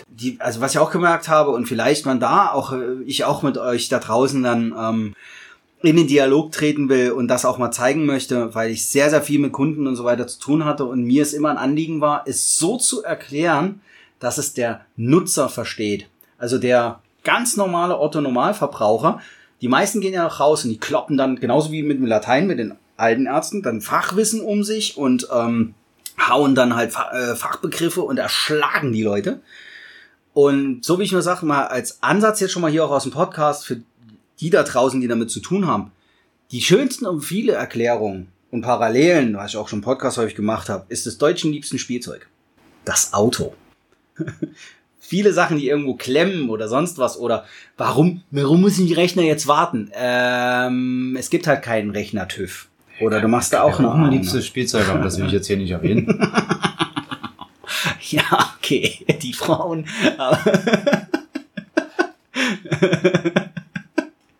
die, 0.08 0.36
also 0.40 0.60
was 0.60 0.72
ich 0.72 0.78
auch 0.78 0.90
gemerkt 0.90 1.28
habe 1.28 1.50
und 1.50 1.66
vielleicht 1.66 2.06
man 2.06 2.20
da 2.20 2.50
auch 2.52 2.72
äh, 2.72 3.02
ich 3.06 3.24
auch 3.24 3.42
mit 3.42 3.58
euch 3.58 3.88
da 3.88 3.98
draußen 3.98 4.42
dann 4.42 4.74
ähm, 4.78 5.14
in 5.84 5.96
den 5.96 6.06
Dialog 6.06 6.52
treten 6.52 6.88
will 6.88 7.12
und 7.12 7.28
das 7.28 7.44
auch 7.44 7.58
mal 7.58 7.70
zeigen 7.70 8.06
möchte, 8.06 8.54
weil 8.54 8.70
ich 8.70 8.88
sehr, 8.88 9.10
sehr 9.10 9.22
viel 9.22 9.38
mit 9.38 9.52
Kunden 9.52 9.86
und 9.86 9.96
so 9.96 10.04
weiter 10.04 10.26
zu 10.26 10.40
tun 10.40 10.64
hatte 10.64 10.84
und 10.84 11.02
mir 11.02 11.22
es 11.22 11.32
immer 11.32 11.50
ein 11.50 11.58
Anliegen 11.58 12.00
war, 12.00 12.24
es 12.26 12.58
so 12.58 12.76
zu 12.76 13.02
erklären, 13.02 13.80
dass 14.18 14.38
es 14.38 14.54
der 14.54 14.86
Nutzer 14.96 15.48
versteht. 15.48 16.08
Also 16.38 16.58
der 16.58 17.00
ganz 17.24 17.56
normale 17.56 17.98
Otto-Normalverbraucher. 17.98 19.20
Die 19.60 19.68
meisten 19.68 20.00
gehen 20.00 20.14
ja 20.14 20.24
noch 20.24 20.40
raus 20.40 20.64
und 20.64 20.70
die 20.70 20.78
kloppen 20.78 21.16
dann, 21.16 21.36
genauso 21.36 21.72
wie 21.72 21.82
mit 21.82 21.98
dem 21.98 22.06
Latein, 22.06 22.46
mit 22.46 22.58
den 22.58 22.74
alten 22.96 23.26
Ärzten, 23.26 23.62
dann 23.62 23.80
Fachwissen 23.80 24.40
um 24.40 24.62
sich 24.62 24.96
und 24.96 25.28
ähm, 25.34 25.74
hauen 26.28 26.54
dann 26.54 26.76
halt 26.76 26.94
äh, 27.12 27.34
Fachbegriffe 27.34 28.02
und 28.02 28.18
erschlagen 28.18 28.92
die 28.92 29.02
Leute. 29.02 29.40
Und 30.32 30.84
so 30.84 30.98
wie 30.98 31.04
ich 31.04 31.12
nur 31.12 31.22
sage, 31.22 31.46
mal 31.46 31.66
als 31.66 32.02
Ansatz 32.02 32.40
jetzt 32.40 32.52
schon 32.52 32.62
mal 32.62 32.70
hier 32.70 32.84
auch 32.84 32.90
aus 32.90 33.04
dem 33.04 33.12
Podcast 33.12 33.66
für 33.66 33.82
die 34.40 34.50
da 34.50 34.62
draußen, 34.62 35.00
die 35.00 35.08
damit 35.08 35.30
zu 35.30 35.40
tun 35.40 35.66
haben. 35.66 35.92
Die 36.50 36.60
schönsten 36.60 37.06
und 37.06 37.22
viele 37.22 37.52
Erklärungen 37.52 38.28
und 38.50 38.62
Parallelen, 38.62 39.36
was 39.36 39.52
ich 39.52 39.56
auch 39.56 39.68
schon 39.68 39.80
im 39.80 39.84
Podcast 39.84 40.18
häufig 40.18 40.34
gemacht 40.34 40.68
habe, 40.68 40.84
ist 40.88 41.06
das 41.06 41.18
deutschen 41.18 41.52
liebsten 41.52 41.78
Spielzeug. 41.78 42.28
Das 42.84 43.12
Auto. 43.12 43.54
viele 45.00 45.32
Sachen, 45.32 45.58
die 45.58 45.68
irgendwo 45.68 45.94
klemmen 45.94 46.48
oder 46.48 46.68
sonst 46.68 46.98
was 46.98 47.18
oder 47.18 47.44
warum, 47.76 48.22
warum 48.30 48.60
müssen 48.60 48.86
die 48.86 48.94
Rechner 48.94 49.22
jetzt 49.22 49.46
warten? 49.46 49.90
Ähm, 49.94 51.16
es 51.18 51.30
gibt 51.30 51.46
halt 51.46 51.62
keinen 51.62 51.90
Rechner-TÜV. 51.90 52.68
Oder 53.00 53.20
du 53.20 53.28
machst 53.28 53.52
da 53.52 53.62
auch 53.62 53.80
noch 53.80 53.96
noch 53.96 54.06
ein 54.06 54.12
liebstes 54.12 54.46
Spielzeug, 54.46 54.88
aber 54.88 55.02
das 55.02 55.18
will 55.18 55.26
ich 55.26 55.32
jetzt 55.32 55.46
hier 55.46 55.56
nicht 55.56 55.70
erwähnen. 55.70 56.30
Ja, 58.10 58.54
okay, 58.58 59.04
die 59.22 59.32
Frauen. 59.32 59.86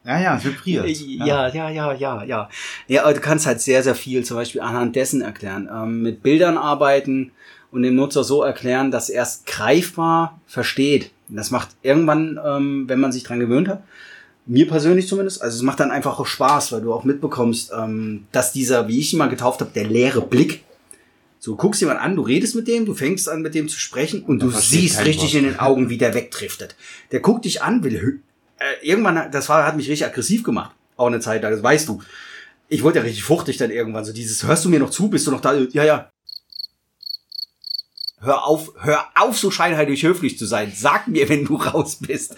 Ja, 0.04 0.20
ja, 0.20 0.44
vibriert. 0.44 0.86
Ja, 0.86 1.48
ja, 1.48 1.70
ja, 1.70 1.92
ja, 1.94 2.24
ja. 2.24 2.48
Ja, 2.88 3.04
aber 3.04 3.14
du 3.14 3.20
kannst 3.20 3.46
halt 3.46 3.60
sehr, 3.60 3.82
sehr 3.82 3.94
viel 3.94 4.24
zum 4.24 4.36
Beispiel 4.36 4.60
anhand 4.60 4.96
dessen 4.96 5.22
erklären. 5.22 5.68
Ähm, 5.72 6.02
mit 6.02 6.22
Bildern 6.22 6.58
arbeiten 6.58 7.32
und 7.70 7.82
dem 7.82 7.94
Nutzer 7.94 8.22
so 8.22 8.42
erklären, 8.42 8.90
dass 8.90 9.08
er 9.08 9.22
es 9.22 9.42
greifbar 9.46 10.40
versteht. 10.46 11.10
Und 11.28 11.36
Das 11.36 11.50
macht 11.50 11.70
irgendwann, 11.82 12.38
ähm, 12.44 12.84
wenn 12.86 13.00
man 13.00 13.12
sich 13.12 13.22
dran 13.22 13.40
gewöhnt 13.40 13.68
hat, 13.68 13.82
mir 14.46 14.68
persönlich 14.68 15.08
zumindest, 15.08 15.40
also 15.40 15.56
es 15.56 15.62
macht 15.62 15.80
dann 15.80 15.90
einfach 15.90 16.20
auch 16.20 16.26
Spaß, 16.26 16.72
weil 16.72 16.82
du 16.82 16.92
auch 16.92 17.04
mitbekommst, 17.04 17.72
ähm, 17.76 18.26
dass 18.30 18.52
dieser, 18.52 18.88
wie 18.88 18.98
ich 19.00 19.12
ihn 19.14 19.18
mal 19.18 19.28
getauft 19.28 19.60
habe, 19.60 19.70
der 19.74 19.84
leere 19.84 20.20
Blick, 20.20 20.64
so 21.38 21.52
du 21.52 21.56
guckst 21.56 21.80
jemand 21.80 22.00
an, 22.00 22.14
du 22.14 22.22
redest 22.22 22.54
mit 22.54 22.68
dem, 22.68 22.84
du 22.84 22.94
fängst 22.94 23.28
an 23.28 23.42
mit 23.42 23.54
dem 23.54 23.68
zu 23.68 23.78
sprechen 23.78 24.22
und 24.22 24.40
du 24.40 24.50
versteht 24.50 24.80
siehst 24.80 25.00
richtig 25.00 25.32
Wort. 25.32 25.42
in 25.42 25.44
den 25.44 25.58
Augen, 25.58 25.88
wie 25.88 25.98
der 25.98 26.14
wegdriftet. 26.14 26.76
Der 27.10 27.20
guckt 27.20 27.44
dich 27.46 27.62
an, 27.62 27.82
will 27.84 28.22
äh, 28.64 28.86
irgendwann, 28.86 29.30
das 29.30 29.48
war, 29.48 29.64
hat 29.64 29.76
mich 29.76 29.88
richtig 29.88 30.06
aggressiv 30.06 30.42
gemacht. 30.42 30.74
Auch 30.96 31.06
eine 31.08 31.20
Zeit 31.20 31.42
lang, 31.42 31.52
das 31.52 31.62
weißt 31.62 31.88
du. 31.88 32.02
Ich 32.68 32.82
wurde 32.82 32.98
ja 32.98 33.02
richtig 33.02 33.24
fuchtig 33.24 33.56
dann 33.58 33.70
irgendwann, 33.70 34.04
so 34.04 34.12
dieses, 34.12 34.44
hörst 34.44 34.64
du 34.64 34.68
mir 34.68 34.80
noch 34.80 34.90
zu, 34.90 35.08
bist 35.08 35.26
du 35.26 35.30
noch 35.30 35.40
da? 35.40 35.54
Ja, 35.54 35.84
ja. 35.84 36.10
Hör 38.20 38.46
auf, 38.46 38.72
hör 38.80 39.04
auf, 39.16 39.38
so 39.38 39.50
scheinheilig 39.50 40.02
höflich 40.02 40.38
zu 40.38 40.46
sein. 40.46 40.72
Sag 40.74 41.08
mir, 41.08 41.28
wenn 41.28 41.44
du 41.44 41.56
raus 41.56 41.98
bist. 42.00 42.36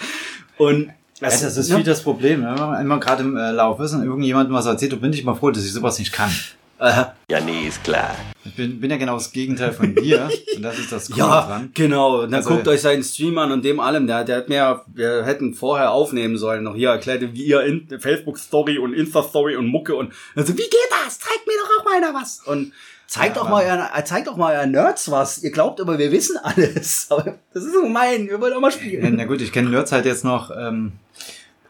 Und 0.59 0.87
Ja, 1.21 1.31
das 1.31 1.43
ist 1.43 1.69
ja. 1.69 1.77
viel 1.77 1.85
das 1.85 2.03
Problem. 2.03 2.41
ne? 2.41 2.55
Wenn 2.59 2.67
man 2.67 2.81
immer 2.81 2.99
gerade 3.01 3.23
im 3.23 3.37
äh, 3.37 3.53
Lauf 3.53 3.79
ist 3.81 3.93
und 3.93 4.03
irgendjemandem 4.03 4.55
was 4.55 4.67
erzählt, 4.67 4.93
du 4.93 4.97
bin 5.01 5.13
ich 5.13 5.25
mal 5.25 5.35
froh, 5.35 5.51
dass 5.51 5.65
ich 5.65 5.73
sowas 5.73 5.99
nicht 5.99 6.13
kann. 6.13 6.31
Ja, 6.79 7.41
nee, 7.45 7.67
ist 7.69 7.83
klar. 7.85 8.15
Ich 8.45 8.55
bin, 8.55 8.81
bin 8.81 8.91
ja 8.91 8.97
genau 8.97 9.15
das 9.15 9.33
Gegenteil 9.33 9.73
von 9.73 9.95
dir. 9.95 10.29
und 10.57 10.63
das 10.63 10.79
ist 10.79 10.93
das 10.93 11.07
Coole 11.09 11.19
Ja, 11.21 11.47
dran. 11.47 11.71
genau. 11.75 12.23
Und 12.23 12.31
dann 12.33 12.35
Also- 12.35 12.51
guckt 12.51 12.69
euch 12.69 12.81
seinen 12.83 13.03
Stream 13.03 13.39
an 13.39 13.51
und 13.53 13.65
dem 13.65 13.81
allem. 13.81 14.07
Der, 14.07 14.25
der 14.25 14.37
hat 14.39 14.49
mir, 14.49 14.83
wir 14.95 15.25
hätten 15.25 15.55
vorher 15.55 15.91
aufnehmen 15.93 16.37
sollen, 16.37 16.63
noch 16.65 16.75
hier 16.77 16.91
erklärt, 16.91 17.23
wie 17.23 17.45
ihr 17.45 17.63
in 17.63 17.89
Facebook-Story 17.99 18.79
und 18.79 18.93
Insta-Story 18.95 19.57
und 19.57 19.67
Mucke 19.67 19.95
und 19.97 20.13
also, 20.35 20.53
wie 20.53 20.63
geht 20.63 20.77
das? 21.05 21.19
Zeigt 21.19 21.47
mir 21.47 21.55
doch 21.63 21.81
auch 21.81 21.85
mal 21.85 21.97
einer 21.97 22.15
was. 22.15 22.41
Und 22.45 22.73
zeigt 23.07 23.37
Ja, 23.37 23.43
doch 23.43 23.49
mal, 23.49 23.65
euren, 23.65 24.05
zeigt 24.05 24.27
doch 24.27 24.37
mal 24.37 24.55
euren 24.57 24.71
Nerds 24.73 25.11
was. 25.11 25.43
Ihr 25.43 25.51
glaubt 25.53 25.81
immer, 25.81 25.99
wir 25.99 26.13
wissen 26.13 26.37
alles. 26.43 27.07
Aber 27.11 27.37
das 27.55 27.65
ist 27.65 27.73
so 27.73 27.83
gemein. 27.83 28.29
Wir 28.29 28.41
wollen 28.41 28.53
auch 28.53 28.61
mal 28.61 28.71
Ja, 28.71 28.77
spielen. 28.77 29.15
na 29.17 29.25
gut, 29.25 29.41
ich 29.41 29.53
kenne 29.53 29.71
Nerds 29.71 29.93
halt 29.93 30.05
jetzt 30.05 30.25
noch 30.25 30.51
ähm, 30.57 30.93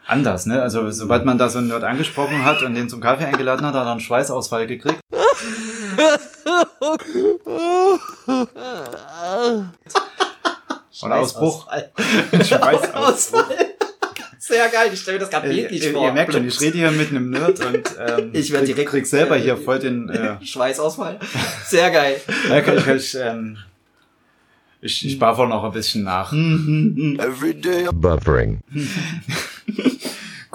anders, 0.07 0.45
ne? 0.45 0.61
Also 0.61 0.89
sobald 0.91 1.25
man 1.25 1.37
da 1.37 1.49
so 1.49 1.59
einen 1.59 1.67
Nerd 1.67 1.83
angesprochen 1.83 2.43
hat 2.45 2.61
und 2.63 2.75
den 2.75 2.89
zum 2.89 3.01
Kaffee 3.01 3.25
eingeladen 3.25 3.65
hat, 3.65 3.73
hat 3.75 3.85
er 3.85 3.91
einen 3.91 3.99
Schweißausfall 3.99 4.67
gekriegt. 4.67 4.99
Oder 11.03 11.15
Ausbruch. 11.17 11.67
Schweißausfall. 12.33 13.45
Sehr 14.39 14.69
geil. 14.69 14.89
Ich 14.93 15.01
stelle 15.01 15.17
mir 15.17 15.21
das 15.21 15.29
gerade 15.29 15.47
Ihr, 15.49 15.55
bildlich 15.67 15.83
ihr, 15.83 15.91
vor. 15.93 16.05
ihr 16.07 16.13
merkt 16.13 16.33
schon, 16.33 16.47
ich 16.47 16.59
rede 16.61 16.77
hier 16.77 16.91
mit 16.91 17.09
einem 17.09 17.29
Nerd 17.29 17.59
und 17.65 17.83
ähm, 17.99 18.29
Ich 18.33 18.51
werd 18.51 18.63
krieg- 18.63 18.75
direkt- 18.75 18.89
krieg 18.91 19.05
selber 19.05 19.35
hier 19.35 19.57
voll 19.57 19.79
den 19.79 20.09
äh, 20.09 20.37
Schweißausfall. 20.45 21.19
Sehr 21.65 21.91
geil. 21.91 22.19
Ja, 22.49 22.61
kann 22.61 22.77
ich, 22.77 22.87
ich, 22.87 23.15
ähm, 23.15 23.57
ich, 24.81 25.05
ich 25.05 25.19
buffer 25.19 25.47
noch 25.47 25.63
ein 25.65 25.71
bisschen 25.73 26.03
nach. 26.03 26.31
Everyday 26.31 27.89
buffering. 27.91 28.61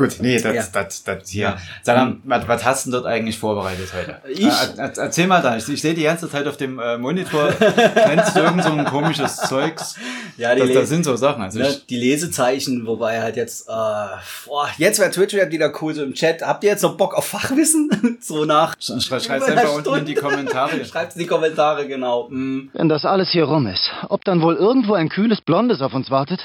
Gut, 0.02 0.16
nee, 0.20 0.40
das, 0.40 0.54
Ja. 0.54 0.64
das, 0.72 1.04
das 1.04 1.28
hier. 1.28 1.56
Sag 1.82 1.96
mal, 1.96 2.16
was, 2.24 2.48
was 2.48 2.64
hast 2.64 2.86
du 2.86 2.90
denn 2.90 3.00
dort 3.02 3.06
eigentlich 3.12 3.38
vorbereitet 3.38 3.88
heute? 3.94 4.16
Ich? 4.28 4.46
Äh, 4.46 4.50
er- 4.76 4.98
erzähl 4.98 5.26
mal 5.26 5.40
da. 5.42 5.56
Ich, 5.56 5.68
ich 5.68 5.80
sehe 5.80 5.94
die 5.94 6.02
ganze 6.02 6.28
Zeit 6.28 6.46
auf 6.46 6.56
dem 6.56 6.78
äh, 6.78 6.98
Monitor, 6.98 7.50
kennst 7.94 8.36
du 8.36 8.40
irgend 8.40 8.64
so 8.64 8.72
ein 8.72 8.84
komisches 8.84 9.36
Zeugs? 9.36 9.96
Ja, 10.36 10.54
die 10.54 10.60
das, 10.62 10.72
das 10.72 10.88
sind 10.88 11.04
so 11.04 11.14
Sachen. 11.16 11.42
Also 11.42 11.58
Ne, 11.60 11.76
die 11.88 11.96
Lesezeichen, 11.98 12.86
wobei 12.86 13.20
halt 13.20 13.36
jetzt, 13.36 13.68
äh, 13.68 13.72
boah, 13.72 14.68
jetzt 14.78 14.98
wäre 14.98 15.10
Twitch 15.10 15.34
wieder 15.34 15.72
cool 15.82 15.94
so 15.94 16.02
im 16.02 16.14
Chat. 16.14 16.42
Habt 16.42 16.64
ihr 16.64 16.70
jetzt 16.70 16.82
noch 16.82 16.96
Bock 16.96 17.14
auf 17.14 17.26
Fachwissen? 17.26 18.18
so 18.20 18.44
nach. 18.44 18.74
sch- 18.76 19.00
schreib's 19.04 19.26
über 19.26 19.46
einfach 19.46 19.74
unten 19.74 19.94
in 19.94 20.04
die. 20.06 20.14
Kommentare. 20.14 20.84
Schreibt 20.84 21.14
in 21.16 21.20
die 21.20 21.26
Kommentare, 21.26 21.86
genau. 21.86 22.28
Mm. 22.30 22.70
Wenn 22.72 22.88
das 22.88 23.04
alles 23.04 23.30
hier 23.30 23.44
rum 23.44 23.66
ist, 23.66 23.90
ob 24.08 24.24
dann 24.24 24.40
wohl 24.42 24.56
irgendwo 24.56 24.94
ein 24.94 25.08
kühles 25.08 25.40
Blondes 25.40 25.80
auf 25.82 25.94
uns 25.94 26.10
wartet? 26.10 26.40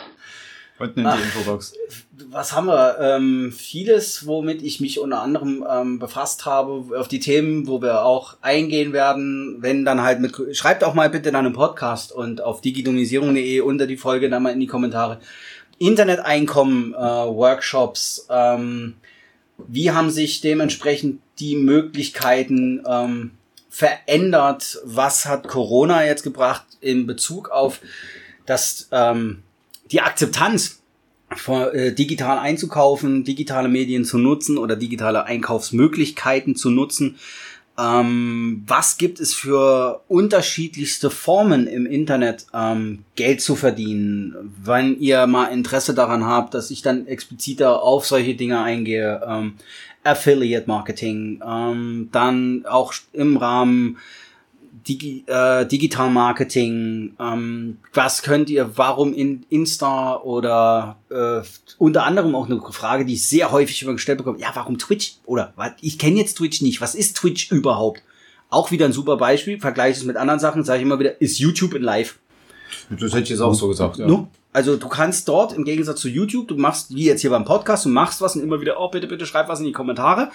Unten 0.80 1.00
in 1.00 1.06
die 1.06 1.24
Infobox. 1.24 1.74
Was 2.30 2.54
haben 2.54 2.68
wir? 2.68 3.00
Ähm, 3.00 3.52
vieles, 3.52 4.28
womit 4.28 4.62
ich 4.62 4.80
mich 4.80 5.00
unter 5.00 5.22
anderem 5.22 5.66
ähm, 5.70 6.00
befasst 6.00 6.46
habe, 6.46 7.00
auf 7.00 7.08
die 7.08 7.20
Themen, 7.20 7.68
wo 7.68 7.82
wir 7.82 8.04
auch 8.04 8.38
eingehen 8.42 8.94
werden, 8.94 9.58
wenn 9.60 9.86
dann 9.86 10.04
halt 10.04 10.20
mit, 10.20 10.36
schreibt 10.56 10.84
auch 10.84 10.94
mal 10.94 11.10
bitte 11.10 11.32
dann 11.32 11.46
im 11.46 11.54
Podcast 11.54 12.12
und 12.12 12.42
auf 12.42 12.62
digitonisierung.de 12.62 13.62
unter 13.62 13.88
die 13.88 13.98
Folge 13.98 14.30
dann 14.30 14.44
mal 14.44 14.54
in 14.54 14.60
die 14.60 14.68
Kommentare. 14.68 15.20
Interneteinkommen, 15.80 16.94
äh, 16.94 16.98
Workshops, 16.98 18.28
ähm, 18.30 18.96
wie 19.68 19.92
haben 19.92 20.12
sich 20.12 20.42
dementsprechend 20.42 21.22
die 21.40 21.56
Möglichkeiten 21.56 22.84
ähm, 22.88 23.32
verändert? 23.70 24.80
Was 24.84 25.26
hat 25.26 25.48
Corona 25.48 26.06
jetzt 26.06 26.24
gebracht 26.24 26.66
in 26.82 27.08
Bezug 27.08 27.50
auf 27.50 27.82
das, 28.46 28.88
ähm, 28.92 29.44
die 29.92 30.02
Akzeptanz 30.02 30.82
von, 31.36 31.70
äh, 31.74 31.94
digital 31.94 32.40
einzukaufen, 32.40 33.24
digitale 33.24 33.68
Medien 33.68 34.06
zu 34.06 34.18
nutzen 34.18 34.58
oder 34.58 34.76
digitale 34.76 35.26
Einkaufsmöglichkeiten 35.26 36.56
zu 36.56 36.70
nutzen? 36.70 37.18
Ähm, 37.80 38.64
was 38.66 38.98
gibt 38.98 39.20
es 39.20 39.36
für 39.36 40.02
unterschiedlichste 40.08 41.12
Formen 41.12 41.68
im 41.68 41.86
Internet 41.86 42.48
ähm, 42.52 43.04
Geld 43.16 43.42
zu 43.42 43.56
verdienen? 43.56 44.54
Wenn 44.64 45.00
ihr 45.00 45.28
mal 45.28 45.48
Interesse 45.48 45.94
daran 45.94 46.26
habt, 46.26 46.56
dass 46.56 46.72
ich 46.72 46.82
dann 46.82 47.06
expliziter 47.06 47.84
auf 47.84 48.08
solche 48.08 48.34
Dinge 48.34 48.62
eingehe, 48.64 49.22
ähm, 49.28 49.54
Affiliate 50.04 50.68
Marketing, 50.68 51.42
ähm, 51.46 52.10
dann 52.12 52.66
auch 52.66 52.94
im 53.14 53.38
Rahmen 53.38 53.98
Digi 54.86 55.24
äh, 55.28 55.66
Digital 55.66 56.10
Marketing, 56.10 57.14
ähm, 57.20 57.78
was 57.94 58.22
könnt 58.22 58.50
ihr, 58.50 58.78
warum 58.78 59.14
in 59.14 59.46
Insta 59.50 60.18
oder 60.18 60.98
äh, 61.10 61.42
unter 61.78 62.04
anderem 62.04 62.36
auch 62.36 62.46
eine 62.46 62.62
Frage, 62.72 63.06
die 63.06 63.14
ich 63.14 63.28
sehr 63.28 63.52
häufig 63.52 63.82
immer 63.84 63.94
gestellt 63.94 64.18
bekomme, 64.18 64.40
ja, 64.40 64.50
warum 64.54 64.78
Twitch? 64.78 65.18
Oder 65.26 65.54
ich 65.82 65.98
kenne 65.98 66.18
jetzt 66.18 66.38
Twitch 66.38 66.62
nicht, 66.62 66.82
was 66.82 66.96
ist 66.96 67.18
Twitch 67.18 67.52
überhaupt? 67.52 68.02
Auch 68.50 68.72
wieder 68.72 68.86
ein 68.86 68.94
super 68.94 69.18
Beispiel, 69.18 69.60
vergleiche 69.60 70.00
es 70.00 70.06
mit 70.06 70.18
anderen 70.18 70.40
Sachen, 70.40 70.64
sage 70.64 70.80
ich 70.80 70.86
immer 70.86 71.00
wieder, 71.00 71.20
ist 71.22 71.40
YouTube 71.40 71.74
in 71.74 71.84
Live. 71.84 72.18
Das 72.90 73.12
hätte 73.12 73.24
ich 73.24 73.30
jetzt 73.30 73.42
auch 73.42 73.54
so 73.54 73.68
gesagt. 73.68 73.98
Ja. 73.98 74.08
No? 74.08 74.30
Also 74.54 74.76
du 74.76 74.88
kannst 74.88 75.28
dort 75.28 75.54
im 75.54 75.66
Gegensatz 75.66 76.02
zu 76.02 76.10
YouTube, 76.10 76.48
du 76.48 76.56
machst 76.56 76.96
wie 76.96 77.06
jetzt 77.06 77.22
hier 77.22 77.30
beim 77.30 77.46
Podcast, 77.46 77.86
du 77.86 77.90
machst 77.90 78.22
was 78.22 78.36
und 78.36 78.42
immer 78.42 78.60
wieder, 78.60 78.80
oh 78.80 78.90
bitte, 78.90 79.08
bitte 79.08 79.26
schreib 79.26 79.50
was 79.50 79.60
in 79.60 79.66
die 79.66 79.72
Kommentare. 79.72 80.32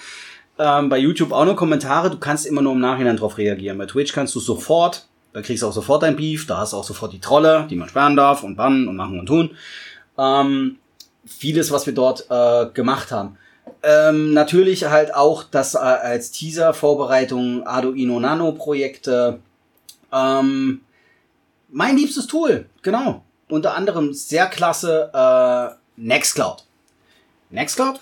Ähm, 0.59 0.89
bei 0.89 0.99
YouTube 0.99 1.31
auch 1.31 1.45
nur 1.45 1.55
Kommentare, 1.55 2.11
du 2.11 2.17
kannst 2.17 2.45
immer 2.45 2.61
nur 2.61 2.73
im 2.73 2.79
Nachhinein 2.79 3.17
drauf 3.17 3.37
reagieren. 3.37 3.77
Bei 3.77 3.85
Twitch 3.85 4.13
kannst 4.13 4.35
du 4.35 4.39
sofort, 4.39 5.07
da 5.33 5.41
kriegst 5.41 5.63
du 5.63 5.67
auch 5.67 5.73
sofort 5.73 6.03
dein 6.03 6.15
Beef, 6.15 6.45
da 6.45 6.57
hast 6.57 6.73
du 6.73 6.77
auch 6.77 6.83
sofort 6.83 7.11
die 7.13 7.19
Trolle, 7.19 7.65
die 7.69 7.75
man 7.75 7.89
sperren 7.89 8.15
darf 8.15 8.43
und 8.43 8.55
bannen 8.55 8.87
und 8.87 8.95
machen 8.95 9.19
und 9.19 9.25
tun. 9.25 9.57
Ähm, 10.17 10.77
vieles, 11.25 11.71
was 11.71 11.87
wir 11.87 11.93
dort 11.93 12.27
äh, 12.29 12.67
gemacht 12.73 13.11
haben. 13.11 13.37
Ähm, 13.81 14.33
natürlich 14.33 14.85
halt 14.85 15.15
auch 15.15 15.43
das 15.43 15.73
äh, 15.73 15.79
als 15.79 16.31
Teaser 16.31 16.73
Vorbereitung 16.73 17.65
Arduino 17.65 18.19
Nano 18.19 18.51
Projekte. 18.51 19.39
Ähm, 20.11 20.81
mein 21.69 21.97
liebstes 21.97 22.27
Tool, 22.27 22.67
genau. 22.83 23.23
Unter 23.49 23.75
anderem 23.75 24.13
sehr 24.13 24.45
klasse 24.47 25.09
äh, 25.13 25.75
Nextcloud. 25.97 26.65
Nextcloud, 27.49 27.99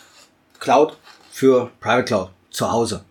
Cloud 0.59 0.97
für 1.31 1.71
Private 1.79 2.05
Cloud 2.05 2.29
zu 2.51 2.71
Hause. 2.71 3.03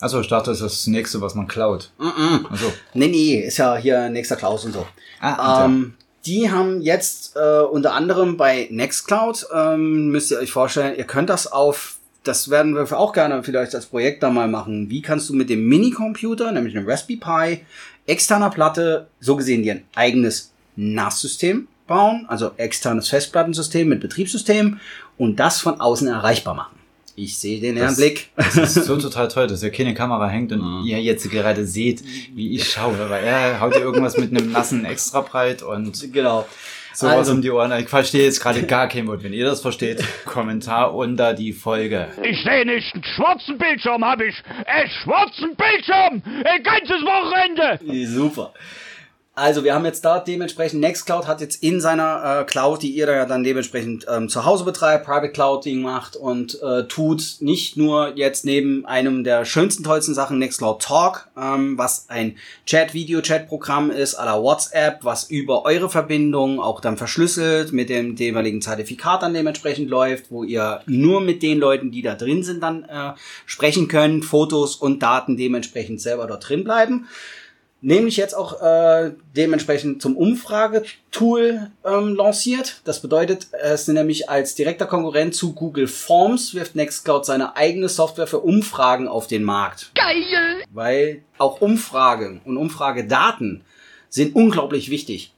Also 0.00 0.20
ich 0.20 0.28
dachte, 0.28 0.50
das 0.50 0.60
ist 0.60 0.80
das 0.80 0.86
nächste, 0.86 1.20
was 1.20 1.34
man 1.34 1.46
klaut. 1.46 1.90
Mm 1.98 2.06
-mm. 2.06 2.50
Also. 2.50 2.72
Nee, 2.94 3.08
nee, 3.08 3.40
ist 3.40 3.58
ja 3.58 3.76
hier 3.76 4.08
nächster 4.08 4.36
Klaus 4.36 4.64
und 4.64 4.72
so. 4.72 4.86
Ah, 5.20 5.64
ähm, 5.64 5.94
die 6.26 6.50
haben 6.50 6.80
jetzt 6.80 7.36
äh, 7.36 7.60
unter 7.60 7.92
anderem 7.92 8.36
bei 8.36 8.68
Nextcloud, 8.70 9.46
ähm, 9.54 10.08
müsst 10.08 10.30
ihr 10.30 10.38
euch 10.38 10.50
vorstellen, 10.50 10.96
ihr 10.96 11.04
könnt 11.04 11.30
das 11.30 11.50
auf 11.50 11.98
das 12.24 12.50
werden 12.50 12.74
wir 12.74 12.98
auch 12.98 13.12
gerne 13.12 13.42
vielleicht 13.42 13.74
als 13.74 13.86
Projekt 13.86 14.22
da 14.22 14.30
mal 14.30 14.48
machen. 14.48 14.90
Wie 14.90 15.02
kannst 15.02 15.28
du 15.28 15.34
mit 15.34 15.50
dem 15.50 15.66
Minicomputer, 15.66 16.50
nämlich 16.50 16.76
einem 16.76 16.88
Raspberry 16.88 17.20
Pi, 17.20 17.64
externer 18.06 18.50
Platte, 18.50 19.08
so 19.20 19.36
gesehen 19.36 19.62
dir 19.62 19.74
ein 19.74 19.84
eigenes 19.94 20.52
NAS-System 20.76 21.68
bauen, 21.86 22.24
also 22.28 22.52
externes 22.56 23.08
Festplattensystem 23.08 23.88
mit 23.88 24.00
Betriebssystem 24.00 24.80
und 25.18 25.38
das 25.38 25.60
von 25.60 25.80
außen 25.80 26.08
erreichbar 26.08 26.54
machen. 26.54 26.76
Ich 27.16 27.38
sehe 27.38 27.60
den 27.60 27.76
Herrn 27.76 27.94
Blick. 27.94 28.28
Das 28.36 28.56
ist 28.56 28.86
so 28.86 28.96
total 29.00 29.28
toll, 29.28 29.46
dass 29.46 29.62
ja 29.62 29.70
keine 29.70 29.94
Kamera 29.94 30.28
hängt 30.28 30.50
und 30.52 30.60
mhm. 30.60 30.86
ihr 30.86 31.00
jetzt 31.00 31.30
gerade 31.30 31.64
seht, 31.64 32.02
wie 32.34 32.54
ich 32.54 32.68
schaue, 32.68 33.08
weil 33.08 33.22
er 33.22 33.60
haut 33.60 33.74
ja 33.74 33.80
irgendwas 33.80 34.16
mit 34.16 34.30
einem 34.30 34.50
nassen 34.50 34.84
Extrabreit 34.84 35.62
und 35.62 36.12
genau. 36.12 36.46
sowas 36.92 37.14
also, 37.18 37.32
um 37.32 37.42
die 37.42 37.50
Ohren. 37.50 37.72
Ich 37.78 37.88
verstehe 37.88 38.24
jetzt 38.24 38.40
gerade 38.40 38.64
gar 38.64 38.88
kein 38.88 39.06
Wort. 39.06 39.22
Wenn 39.22 39.32
ihr 39.32 39.44
das 39.44 39.60
versteht, 39.60 40.02
Kommentar 40.24 40.92
unter 40.92 41.34
die 41.34 41.52
Folge. 41.52 42.08
Ich 42.22 42.42
sehe 42.42 42.66
nicht 42.66 42.92
einen 42.94 43.04
schwarzen 43.04 43.58
Bildschirm, 43.58 44.04
habe 44.04 44.26
ich. 44.26 44.34
Einen 44.66 44.90
schwarzen 45.04 45.54
Bildschirm! 45.54 46.22
Ein 46.44 46.62
ganzes 46.64 47.00
Wochenende! 47.02 48.06
Super. 48.08 48.52
Also 49.36 49.64
wir 49.64 49.74
haben 49.74 49.84
jetzt 49.84 50.04
da 50.04 50.20
dementsprechend, 50.20 50.80
Nextcloud 50.80 51.26
hat 51.26 51.40
jetzt 51.40 51.60
in 51.60 51.80
seiner 51.80 52.42
äh, 52.42 52.44
Cloud, 52.44 52.82
die 52.82 52.92
ihr 52.92 53.06
da 53.06 53.14
ja 53.14 53.26
dann 53.26 53.42
dementsprechend 53.42 54.06
ähm, 54.08 54.28
zu 54.28 54.44
Hause 54.44 54.64
betreibt, 54.64 55.06
Private 55.06 55.32
Clouding 55.32 55.82
macht 55.82 56.14
und 56.14 56.62
äh, 56.62 56.84
tut 56.86 57.38
nicht 57.40 57.76
nur 57.76 58.12
jetzt 58.14 58.44
neben 58.44 58.86
einem 58.86 59.24
der 59.24 59.44
schönsten, 59.44 59.82
tollsten 59.82 60.14
Sachen 60.14 60.38
Nextcloud 60.38 60.80
Talk, 60.80 61.26
ähm, 61.36 61.76
was 61.76 62.06
ein 62.10 62.36
Chat-Video-Chat-Programm 62.66 63.90
ist, 63.90 64.12
la 64.18 64.40
WhatsApp, 64.40 65.02
was 65.02 65.28
über 65.28 65.64
eure 65.64 65.90
Verbindung 65.90 66.60
auch 66.60 66.80
dann 66.80 66.96
verschlüsselt 66.96 67.72
mit 67.72 67.88
dem 67.90 68.14
jeweiligen 68.14 68.62
Zertifikat 68.62 69.24
dann 69.24 69.34
dementsprechend 69.34 69.90
läuft, 69.90 70.30
wo 70.30 70.44
ihr 70.44 70.80
nur 70.86 71.20
mit 71.20 71.42
den 71.42 71.58
Leuten, 71.58 71.90
die 71.90 72.02
da 72.02 72.14
drin 72.14 72.44
sind, 72.44 72.62
dann 72.62 72.84
äh, 72.84 73.14
sprechen 73.46 73.88
könnt, 73.88 74.24
Fotos 74.24 74.76
und 74.76 75.02
Daten 75.02 75.36
dementsprechend 75.36 76.00
selber 76.00 76.28
dort 76.28 76.48
drin 76.48 76.62
bleiben 76.62 77.08
nämlich 77.84 78.16
jetzt 78.16 78.34
auch 78.34 78.60
äh, 78.62 79.12
dementsprechend 79.36 80.00
zum 80.00 80.16
Umfragetool 80.16 81.70
ähm, 81.84 82.14
lanciert. 82.16 82.80
Das 82.84 83.02
bedeutet, 83.02 83.48
es 83.52 83.82
ist 83.82 83.88
nämlich 83.88 84.30
als 84.30 84.54
direkter 84.54 84.86
Konkurrent 84.86 85.34
zu 85.34 85.52
Google 85.52 85.86
Forms 85.86 86.54
wirft 86.54 86.74
Nextcloud 86.74 87.26
seine 87.26 87.56
eigene 87.56 87.88
Software 87.88 88.26
für 88.26 88.40
Umfragen 88.40 89.06
auf 89.06 89.26
den 89.26 89.44
Markt. 89.44 89.92
Geil! 89.94 90.64
Weil 90.72 91.22
auch 91.36 91.60
Umfragen 91.60 92.40
und 92.44 92.56
Umfragedaten 92.56 93.62
sind 94.08 94.34
unglaublich 94.34 94.90
wichtig. 94.90 95.32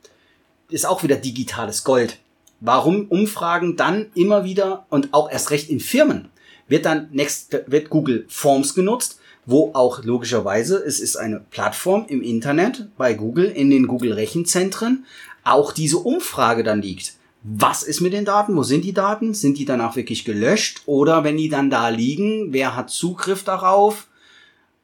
Ist 0.70 0.86
auch 0.86 1.02
wieder 1.02 1.16
digitales 1.16 1.82
Gold. 1.82 2.18
Warum 2.60 3.08
Umfragen 3.08 3.76
dann 3.76 4.06
immer 4.14 4.44
wieder 4.44 4.86
und 4.88 5.12
auch 5.12 5.30
erst 5.30 5.50
recht 5.50 5.68
in 5.68 5.80
Firmen 5.80 6.30
wird 6.68 6.84
dann 6.86 7.08
Next 7.12 7.56
wird 7.66 7.90
Google 7.90 8.24
Forms 8.28 8.74
genutzt, 8.74 9.20
wo 9.46 9.70
auch 9.72 10.02
logischerweise, 10.04 10.76
es 10.84 11.00
ist 11.00 11.16
eine 11.16 11.40
Plattform 11.50 12.04
im 12.08 12.20
Internet 12.20 12.88
bei 12.98 13.14
Google, 13.14 13.46
in 13.46 13.70
den 13.70 13.86
Google 13.86 14.12
Rechenzentren, 14.12 15.06
auch 15.44 15.72
diese 15.72 15.98
Umfrage 15.98 16.64
dann 16.64 16.82
liegt. 16.82 17.14
Was 17.42 17.84
ist 17.84 18.00
mit 18.00 18.12
den 18.12 18.24
Daten? 18.24 18.56
Wo 18.56 18.64
sind 18.64 18.84
die 18.84 18.92
Daten? 18.92 19.32
Sind 19.32 19.56
die 19.56 19.64
danach 19.64 19.94
wirklich 19.94 20.24
gelöscht? 20.24 20.82
Oder 20.86 21.22
wenn 21.22 21.36
die 21.36 21.48
dann 21.48 21.70
da 21.70 21.88
liegen, 21.88 22.52
wer 22.52 22.74
hat 22.74 22.90
Zugriff 22.90 23.44
darauf? 23.44 24.08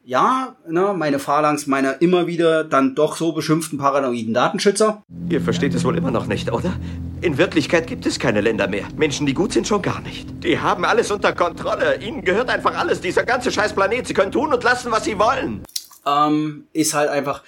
Ja, 0.05 0.57
ne, 0.69 0.95
meine 0.97 1.19
Phalanx 1.19 1.67
meiner 1.67 2.01
immer 2.01 2.29
wieder 2.29 2.63
dann 2.63 2.95
doch 2.95 3.17
so 3.17 3.33
beschimpften 3.33 3.79
paranoiden 3.79 4.35
Datenschützer. 4.35 5.03
Ihr 5.29 5.41
versteht 5.41 5.75
es 5.75 5.85
wohl 5.85 5.97
immer 5.97 6.13
noch 6.13 6.27
nicht, 6.27 6.53
oder? 6.53 6.75
In 7.23 7.39
Wirklichkeit 7.39 7.87
gibt 7.87 8.05
es 8.05 8.19
keine 8.19 8.41
Länder 8.41 8.67
mehr. 8.67 8.89
Menschen, 8.97 9.27
die 9.27 9.33
gut 9.33 9.53
sind, 9.53 9.69
schon 9.69 9.81
gar 9.81 10.01
nicht. 10.01 10.27
Die 10.43 10.59
haben 10.59 10.85
alles 10.85 11.13
unter 11.13 11.33
Kontrolle. 11.33 12.03
Ihnen 12.03 12.25
gehört 12.25 12.49
einfach 12.49 12.77
alles. 12.77 13.01
Dieser 13.01 13.23
ganze 13.23 13.53
scheiß 13.53 13.75
Planet. 13.75 14.09
Sie 14.09 14.13
können 14.13 14.33
tun 14.33 14.53
und 14.53 14.65
lassen, 14.65 14.91
was 14.91 15.05
sie 15.05 15.17
wollen. 15.21 15.63
Ähm, 16.05 16.65
ist 16.73 16.95
halt 16.95 17.11
einfach, 17.11 17.45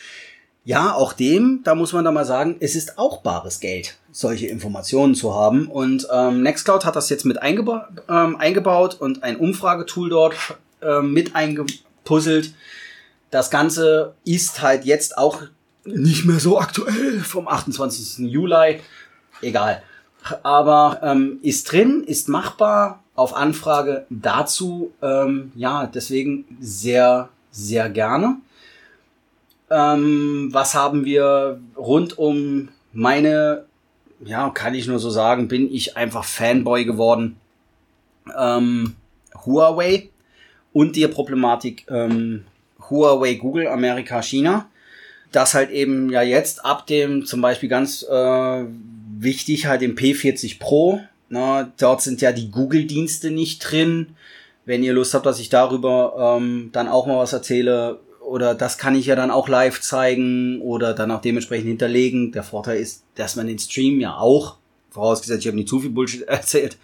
ja, 0.65 0.95
auch 0.95 1.13
dem, 1.13 1.63
da 1.65 1.75
muss 1.75 1.93
man 1.93 2.05
da 2.05 2.13
mal 2.13 2.25
sagen, 2.25 2.55
es 2.61 2.77
ist 2.77 2.99
auch 2.99 3.23
bares 3.23 3.59
Geld, 3.59 3.99
solche 4.13 4.47
Informationen 4.47 5.17
zu 5.17 5.35
haben. 5.35 5.67
Und 5.67 6.07
ähm, 6.13 6.45
Nextcloud 6.45 6.85
hat 6.85 6.95
das 6.95 7.11
jetzt 7.11 7.25
mit 7.25 7.43
eingeba 7.43 7.89
ähm, 8.09 8.37
eingebaut 8.37 9.01
und 9.01 9.25
ein 9.25 9.37
Umfragetool 9.37 10.09
dort 10.09 10.37
ähm, 10.83 11.13
mit 11.13 11.35
eingepuzzelt. 11.35 12.55
Das 13.33 13.51
Ganze 13.51 14.15
ist 14.25 14.63
halt 14.63 14.85
jetzt 14.85 15.19
auch 15.19 15.43
nicht 15.85 16.27
mehr 16.27 16.39
so 16.39 16.61
aktuell 16.61 17.19
vom 17.19 17.49
28. 17.49 18.31
Juli 18.31 18.79
egal. 19.43 19.83
Aber 20.43 21.01
ähm, 21.03 21.39
ist 21.43 21.71
drin, 21.71 22.03
ist 22.07 22.29
machbar 22.29 23.03
auf 23.15 23.35
Anfrage 23.35 24.07
dazu. 24.11 24.93
Ähm, 25.03 25.53
ja, 25.55 25.87
deswegen 25.87 26.45
sehr, 26.61 27.29
sehr 27.51 27.91
gerne. 27.91 28.37
Ähm, 29.71 30.49
was 30.53 30.75
haben 30.75 31.05
wir 31.05 31.61
rund 31.77 32.19
um 32.19 32.69
meine, 32.93 33.65
ja, 34.25 34.51
kann 34.51 34.75
ich 34.75 34.87
nur 34.87 34.99
so 34.99 35.11
sagen, 35.11 35.49
bin 35.49 35.73
ich 35.73 35.97
einfach 35.97 36.25
Fanboy 36.25 36.85
geworden. 36.85 37.37
Ähm, 38.37 38.95
Huawei 39.45 40.11
und 40.73 40.97
die 40.97 41.07
Problematik 41.09 41.87
ähm, 41.91 42.45
Huawei, 42.91 43.35
Google, 43.35 43.69
Amerika, 43.69 44.23
China. 44.23 44.69
Das 45.33 45.55
halt 45.55 45.71
eben 45.71 46.11
ja 46.11 46.23
jetzt 46.23 46.65
ab 46.65 46.87
dem 46.87 47.27
zum 47.27 47.41
Beispiel 47.41 47.69
ganz 47.69 48.05
äh, 48.05 48.65
wichtig 49.25 49.67
halt 49.67 49.83
im 49.83 49.97
P40 49.97 50.59
Pro. 50.59 51.01
Na, 51.29 51.73
dort 51.79 52.03
sind 52.03 52.21
ja 52.21 52.33
die 52.33 52.51
Google-Dienste 52.51 53.31
nicht 53.31 53.59
drin. 53.59 54.15
Wenn 54.65 54.83
ihr 54.83 54.93
Lust 54.93 55.15
habt, 55.15 55.27
dass 55.27 55.41
ich 55.41 55.49
darüber 55.49 56.37
ähm, 56.39 56.71
dann 56.73 56.89
auch 56.89 57.07
mal 57.07 57.19
was 57.19 57.33
erzähle, 57.33 58.01
oder 58.21 58.55
das 58.55 58.79
kann 58.79 58.95
ich 58.95 59.07
ja 59.07 59.17
dann 59.17 59.31
auch 59.31 59.49
live 59.49 59.81
zeigen 59.81 60.61
oder 60.63 60.95
dann 60.95 61.11
auch 61.11 61.21
dementsprechend 61.21 61.69
hinterlegen. 61.69 62.33
Der 62.33 62.43
Vorteil 62.43 62.79
ist, 62.79 63.05
dass 63.15 63.37
man 63.37 63.47
den 63.47 63.59
Stream 63.59 64.01
ja 64.01 64.17
auch, 64.17 64.57
vorausgesetzt, 64.91 65.43
ich 65.43 65.49
habe 65.49 65.57
nicht 65.57 65.69
zu 65.69 65.81
viel 65.81 65.91
Bullshit 65.91 66.23
erzählt, 66.29 66.79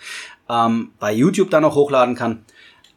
ähm, 0.48 0.90
bei 0.98 1.12
YouTube 1.12 1.50
dann 1.50 1.64
auch 1.64 1.74
hochladen 1.74 2.14
kann. 2.14 2.44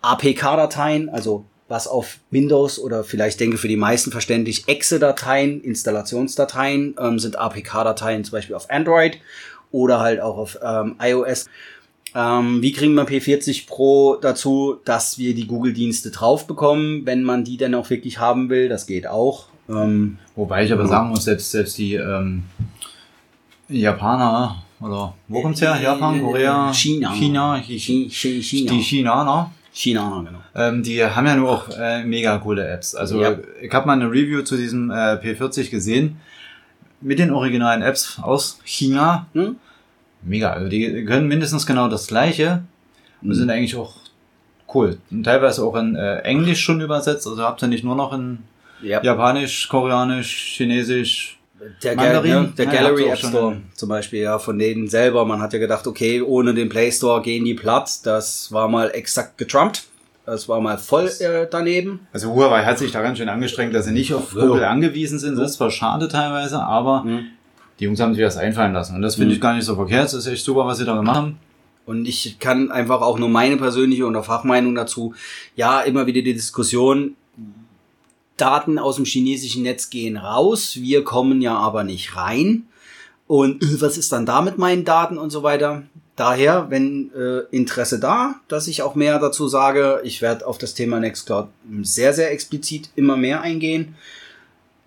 APK-Dateien, 0.02 1.10
also 1.10 1.46
was 1.74 1.88
auf 1.88 2.20
Windows 2.30 2.78
oder 2.78 3.04
vielleicht 3.04 3.40
denke 3.40 3.58
für 3.58 3.68
die 3.68 3.78
meisten 3.78 4.12
verständlich 4.12 4.68
Exe-Dateien, 4.68 5.60
Installationsdateien 5.60 6.96
ähm, 7.00 7.18
sind 7.18 7.40
APK-Dateien 7.40 8.24
zum 8.24 8.34
Beispiel 8.34 8.56
auf 8.56 8.70
Android 8.70 9.18
oder 9.72 10.00
halt 10.00 10.22
auch 10.22 10.38
auf 10.38 10.60
ähm, 10.64 10.96
iOS. 11.02 11.48
Ähm, 12.14 12.62
wie 12.62 12.74
kriegen 12.74 12.94
wir 12.94 13.08
P40 13.08 13.66
Pro 13.66 14.18
dazu, 14.22 14.76
dass 14.86 15.18
wir 15.18 15.34
die 15.34 15.48
Google-Dienste 15.48 16.12
drauf 16.12 16.46
bekommen, 16.46 17.08
wenn 17.08 17.24
man 17.24 17.44
die 17.44 17.58
denn 17.58 17.74
auch 17.74 17.90
wirklich 17.90 18.20
haben 18.20 18.52
will? 18.52 18.70
Das 18.70 18.86
geht 18.86 19.08
auch. 19.08 19.48
Ähm, 19.68 20.20
Wobei 20.36 20.66
ich 20.66 20.72
aber 20.72 20.86
sagen 20.86 21.10
muss, 21.10 21.24
selbst, 21.24 21.50
selbst 21.50 21.76
die 21.80 21.96
ähm, 21.96 22.44
Japaner 23.68 24.64
oder 24.80 25.16
wo 25.28 25.42
kommt's 25.42 25.60
her? 25.60 25.80
Japan, 25.82 26.22
Korea, 26.22 26.72
China, 26.72 27.14
China, 27.16 27.60
China, 27.64 28.10
China. 28.12 28.72
die 28.72 28.82
Chinaner 28.82 29.52
China, 29.74 30.24
genau. 30.24 30.40
Ähm, 30.56 30.84
die 30.84 31.04
haben 31.04 31.26
ja 31.26 31.36
nur 31.36 31.50
auch 31.50 31.70
äh, 31.70 32.04
mega 32.04 32.38
coole 32.38 32.68
Apps. 32.68 32.94
Also 32.94 33.20
ja. 33.20 33.38
ich 33.60 33.74
habe 33.74 33.88
mal 33.88 33.94
eine 33.94 34.06
Review 34.06 34.44
zu 34.44 34.56
diesem 34.56 34.92
äh, 34.92 35.16
P40 35.16 35.72
gesehen 35.72 36.18
mit 37.02 37.18
den 37.18 37.32
originalen 37.32 37.82
Apps 37.82 38.20
aus 38.22 38.60
China. 38.64 39.26
Hm? 39.34 39.56
Mega. 40.22 40.54
Also 40.54 40.70
die 40.70 41.04
können 41.06 41.28
mindestens 41.28 41.66
genau 41.66 41.88
das 41.88 42.06
gleiche 42.06 42.64
und 43.24 43.30
hm. 43.30 43.36
sind 43.36 43.50
eigentlich 43.50 43.76
auch 43.76 43.96
cool. 44.76 45.00
Und 45.10 45.24
teilweise 45.24 45.64
auch 45.66 45.76
in 45.76 45.96
äh, 45.96 46.20
Englisch 46.20 46.62
schon 46.62 46.80
übersetzt. 46.80 47.26
Also 47.26 47.42
habt 47.42 47.64
ihr 47.64 47.68
nicht 47.68 47.84
nur 47.84 47.96
noch 47.96 48.14
in 48.14 48.40
yep. 48.84 49.04
Japanisch, 49.04 49.68
Koreanisch, 49.70 50.56
Chinesisch, 50.56 51.40
der, 51.82 51.96
Mandarin, 51.96 52.32
Gal 52.32 52.44
ne? 52.44 52.54
der 52.58 52.66
Gallery 52.66 53.10
App 53.10 53.18
Store 53.18 53.58
zum 53.74 53.90
Beispiel, 53.90 54.22
ja, 54.22 54.40
von 54.40 54.58
denen 54.58 54.88
selber. 54.88 55.26
Man 55.26 55.42
hat 55.42 55.54
ja 55.54 55.60
gedacht, 55.60 55.88
okay, 55.88 56.22
ohne 56.22 56.54
den 56.54 56.70
Play 56.70 56.92
Store 56.92 57.22
gehen 57.22 57.46
die 57.46 57.54
platt. 57.54 58.06
Das 58.06 58.52
war 58.52 58.68
mal 58.68 58.90
exakt 58.90 59.38
getrumpt. 59.38 59.84
Das 60.26 60.48
war 60.48 60.62
mal 60.62 60.78
voll 60.78 61.10
äh, 61.20 61.48
daneben. 61.50 62.08
Also 62.14 62.34
Huawei 62.34 62.64
hat 62.64 62.80
sich 62.80 62.92
da 62.92 63.02
ganz 63.02 63.18
schön 63.18 63.28
angestrengt, 63.28 63.76
dass 63.76 63.86
sie 63.86 63.92
nicht 63.92 64.14
auf 64.14 64.32
Google 64.32 64.64
angewiesen 64.64 65.20
sind. 65.20 65.38
Das 65.38 65.52
ist 65.52 65.58
zwar 65.58 65.70
schade 65.70 66.08
teilweise, 66.08 66.64
aber 66.64 67.04
mhm. 67.04 67.26
die 67.80 67.86
Jungs 67.86 68.00
haben 68.00 68.14
sich 68.14 68.24
das 68.24 68.38
einfallen 68.38 68.74
lassen. 68.74 68.96
Und 68.96 69.02
das 69.02 69.16
finde 69.16 69.30
mhm. 69.30 69.34
ich 69.34 69.42
gar 69.42 69.54
nicht 69.54 69.66
so 69.66 69.76
verkehrt. 69.76 70.06
Das 70.06 70.14
ist 70.14 70.28
echt 70.28 70.46
super, 70.46 70.66
was 70.66 70.78
sie 70.78 70.86
da 70.86 70.96
gemacht 70.96 71.18
haben. 71.18 71.40
Und 71.86 72.08
ich 72.08 72.40
kann 72.40 72.72
einfach 72.72 73.02
auch 73.02 73.20
nur 73.20 73.28
meine 73.28 73.58
persönliche 73.58 74.06
oder 74.06 74.24
Fachmeinung 74.24 74.74
dazu, 74.76 75.14
ja, 75.58 75.82
immer 75.82 76.08
wieder 76.08 76.22
die 76.22 76.34
Diskussion, 76.34 77.16
Daten 78.38 78.80
aus 78.80 78.96
dem 78.96 79.06
chinesischen 79.06 79.64
Netz 79.64 79.90
gehen 79.90 80.18
raus, 80.18 80.78
wir 80.80 81.04
kommen 81.04 81.42
ja 81.42 81.58
aber 81.58 81.84
nicht 81.84 82.16
rein. 82.16 82.68
Und 83.28 83.64
äh, 83.64 83.82
was 83.82 83.98
ist 83.98 84.12
dann 84.12 84.26
da 84.26 84.42
mit 84.42 84.58
meinen 84.58 84.86
Daten 84.86 85.18
und 85.18 85.30
so 85.30 85.44
weiter? 85.44 85.84
Daher, 86.16 86.70
wenn 86.70 87.12
äh, 87.16 87.40
Interesse 87.50 88.00
da, 88.00 88.36
dass 88.48 88.68
ich 88.68 88.84
auch 88.84 88.94
mehr 88.94 89.18
dazu 89.18 89.48
sage, 89.48 90.02
ich 90.04 90.22
werde 90.22 90.46
auf 90.46 90.60
das 90.60 90.76
Thema 90.76 91.00
Nextcloud 91.00 91.48
sehr, 91.82 92.14
sehr 92.14 92.32
explizit 92.32 92.90
immer 92.96 93.18
mehr 93.18 93.42
eingehen. 93.42 93.96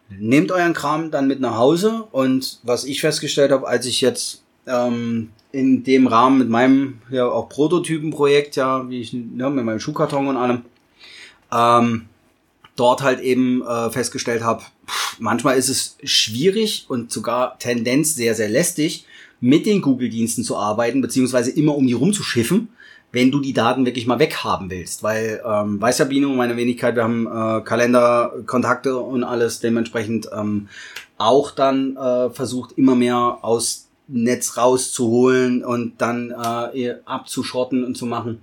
Nehmt 0.09 0.53
euren 0.53 0.73
Kram 0.73 1.11
dann 1.11 1.27
mit 1.27 1.41
nach 1.41 1.57
Hause 1.57 2.05
und 2.13 2.61
was 2.63 2.85
ich 2.85 3.01
festgestellt 3.01 3.51
habe, 3.51 3.67
als 3.67 3.87
ich 3.87 4.01
jetzt 4.01 4.45
ähm, 4.69 5.31
in 5.51 5.83
dem 5.83 6.07
Rahmen 6.07 6.39
mit 6.39 6.49
meinem 6.49 6.99
ja 7.11 7.27
auch 7.27 7.49
Prototypenprojekt, 7.49 8.55
ja, 8.55 8.89
wie 8.89 9.01
ich, 9.01 9.13
ja, 9.13 9.51
mit 9.51 9.65
meinem 9.65 9.81
Schuhkarton 9.81 10.29
und 10.29 10.37
allem, 10.37 10.63
ähm, 11.53 12.07
dort 12.77 13.03
halt 13.03 13.21
eben 13.21 13.63
äh, 13.63 13.91
festgestellt 13.91 14.43
habe, 14.43 14.63
manchmal 15.19 15.57
ist 15.57 15.69
es 15.69 15.97
schwierig 16.05 16.87
und 16.89 17.11
sogar 17.11 17.59
Tendenz 17.59 18.15
sehr, 18.15 18.35
sehr 18.35 18.49
lästig, 18.49 19.07
mit 19.41 19.67
den 19.67 19.83
Google-Diensten 19.83 20.45
zu 20.45 20.57
arbeiten, 20.57 21.01
beziehungsweise 21.01 21.51
immer 21.51 21.75
um 21.75 21.87
die 21.87 21.93
rumzuschiffen, 21.93 22.69
wenn 23.13 23.31
du 23.31 23.41
die 23.41 23.53
Daten 23.53 23.87
wirklich 23.87 24.07
mal 24.07 24.19
weghaben 24.19 24.71
willst. 24.71 25.03
Weil, 25.03 25.43
ähm, 25.47 25.81
weiß 25.81 25.99
ja 25.99 26.05
Bino, 26.07 26.29
meine 26.31 26.57
Wenigkeit, 26.57 26.97
wir 26.97 27.05
haben 27.05 27.27
äh, 27.27 27.63
Kalender, 27.63 28.33
Kontakte 28.47 28.99
und 28.99 29.25
alles 29.25 29.61
dementsprechend 29.61 30.29
ähm, 30.37 30.69
auch 31.19 31.51
dann 31.51 31.97
äh, 31.97 32.31
versucht, 32.31 32.73
immer 32.73 32.95
mehr 32.95 33.39
aus 33.43 33.89
Netz 34.09 34.57
rauszuholen 34.57 35.65
und 35.65 36.01
dann 36.01 36.31
äh, 36.31 36.95
abzuschotten 37.05 37.85
und 37.85 37.97
zu 37.97 38.07
machen. 38.07 38.41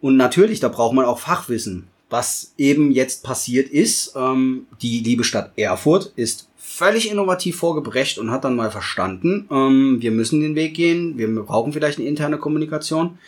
Und 0.00 0.16
natürlich, 0.16 0.60
da 0.60 0.68
braucht 0.68 0.94
man 0.94 1.06
auch 1.06 1.18
Fachwissen. 1.18 1.88
Was 2.14 2.54
eben 2.58 2.92
jetzt 2.92 3.24
passiert 3.24 3.68
ist, 3.68 4.14
ähm, 4.14 4.68
die 4.80 5.00
liebe 5.00 5.24
Stadt 5.24 5.50
Erfurt 5.56 6.12
ist 6.14 6.48
völlig 6.56 7.10
innovativ 7.10 7.56
vorgebrecht 7.56 8.18
und 8.18 8.30
hat 8.30 8.44
dann 8.44 8.54
mal 8.54 8.70
verstanden, 8.70 9.48
ähm, 9.50 9.96
wir 10.00 10.12
müssen 10.12 10.40
den 10.40 10.54
Weg 10.54 10.74
gehen, 10.74 11.18
wir 11.18 11.26
brauchen 11.42 11.72
vielleicht 11.72 11.98
eine 11.98 12.06
interne 12.06 12.38
Kommunikation. 12.38 13.18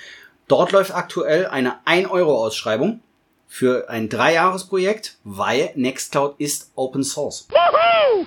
Dort 0.47 0.71
läuft 0.71 0.95
aktuell 0.95 1.47
eine 1.47 1.85
1-Euro-Ausschreibung 1.85 3.01
für 3.49 3.91
ein 3.91 4.09
Dreijahresprojekt, 4.09 5.19
weil 5.25 5.71
Nextcloud 5.75 6.37
ist 6.39 6.71
Open 6.77 7.03
Source. 7.03 7.49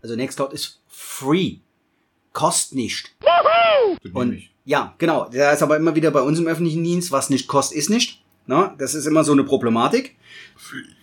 Also 0.04 0.18
Nextcloud 0.18 0.52
ist 0.52 0.82
free. 0.90 1.60
Kostet 2.34 2.78
nicht. 2.78 3.16
Und 4.14 4.44
ja, 4.66 4.94
genau. 4.98 5.30
Der 5.30 5.54
ist 5.54 5.64
aber 5.64 5.78
immer 5.78 5.96
wieder 5.96 6.12
bei 6.12 6.22
uns 6.22 6.38
im 6.38 6.48
öffentlichen 6.48 6.84
Dienst, 6.84 7.14
was 7.14 7.30
nicht 7.30 7.48
kostet, 7.48 7.78
ist 7.78 7.90
nicht. 7.90 8.22
Na, 8.46 8.76
das 8.78 8.94
ist 8.94 9.06
immer 9.06 9.24
so 9.24 9.32
eine 9.32 9.46
Problematik. 9.46 10.18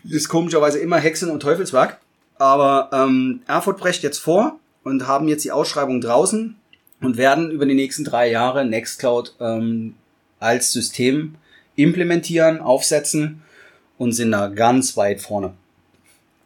Ist 0.09 0.29
komischerweise 0.29 0.79
immer 0.79 0.99
Hexen 0.99 1.31
und 1.31 1.41
Teufelswerk. 1.41 1.99
Aber 2.39 2.91
ähm, 2.93 3.41
Erfurt 3.47 3.79
brecht 3.79 4.03
jetzt 4.03 4.19
vor 4.19 4.59
und 4.85 5.07
haben 5.07 5.29
jetzt 5.29 5.45
die 5.45 5.53
Ausschreibung 5.53 6.01
draußen 6.01 6.57
und 7.01 7.17
werden 7.17 7.51
über 7.51 7.67
die 7.67 7.75
nächsten 7.75 8.05
drei 8.05 8.31
Jahre 8.31 8.65
Nextcloud 8.65 9.35
ähm, 9.41 9.95
als 10.39 10.73
System 10.73 11.37
implementieren, 11.77 12.61
aufsetzen 12.61 13.43
und 13.99 14.13
sind 14.13 14.33
da 14.33 14.49
ganz 14.49 14.97
weit 14.97 15.21
vorne. 15.21 15.55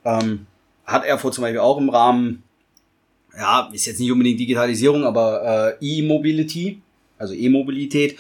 Ähm, 0.04 0.46
hat 0.84 1.04
Erfurt 1.04 1.34
zum 1.34 1.42
Beispiel 1.42 1.60
auch 1.60 1.78
im 1.78 1.88
Rahmen, 1.88 2.42
ja, 3.36 3.70
ist 3.72 3.86
jetzt 3.86 4.00
nicht 4.00 4.10
unbedingt 4.10 4.40
Digitalisierung, 4.40 5.04
aber 5.04 5.78
äh, 5.80 5.84
E-Mobility, 5.84 6.80
also 7.18 7.34
E-Mobilität. 7.34 8.18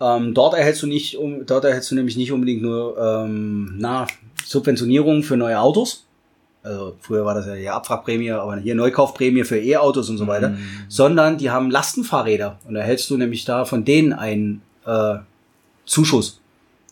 Ähm, 0.00 0.34
dort 0.34 0.54
erhältst 0.54 0.82
du 0.82 0.86
nicht, 0.86 1.16
um, 1.16 1.44
dort 1.46 1.64
erhältst 1.64 1.90
du 1.90 1.94
nämlich 1.94 2.16
nicht 2.16 2.32
unbedingt 2.32 2.62
nur 2.62 2.96
ähm, 2.98 3.74
na, 3.76 4.06
Subventionierung 4.48 5.22
für 5.22 5.36
neue 5.36 5.60
Autos. 5.60 6.04
Also 6.62 6.96
früher 7.00 7.24
war 7.24 7.34
das 7.34 7.46
ja 7.46 7.54
hier 7.54 7.74
Abwrackprämie, 7.74 8.32
aber 8.32 8.56
hier 8.56 8.74
Neukaufprämie 8.74 9.44
für 9.44 9.58
E-Autos 9.58 10.08
und 10.10 10.18
so 10.18 10.26
weiter, 10.26 10.50
Mhm. 10.50 10.58
sondern 10.88 11.38
die 11.38 11.50
haben 11.50 11.70
Lastenfahrräder 11.70 12.58
und 12.66 12.74
da 12.74 12.80
erhältst 12.80 13.08
du 13.10 13.16
nämlich 13.16 13.44
da 13.44 13.64
von 13.64 13.84
denen 13.84 14.12
einen 14.12 14.62
äh, 14.86 15.16
Zuschuss, 15.84 16.40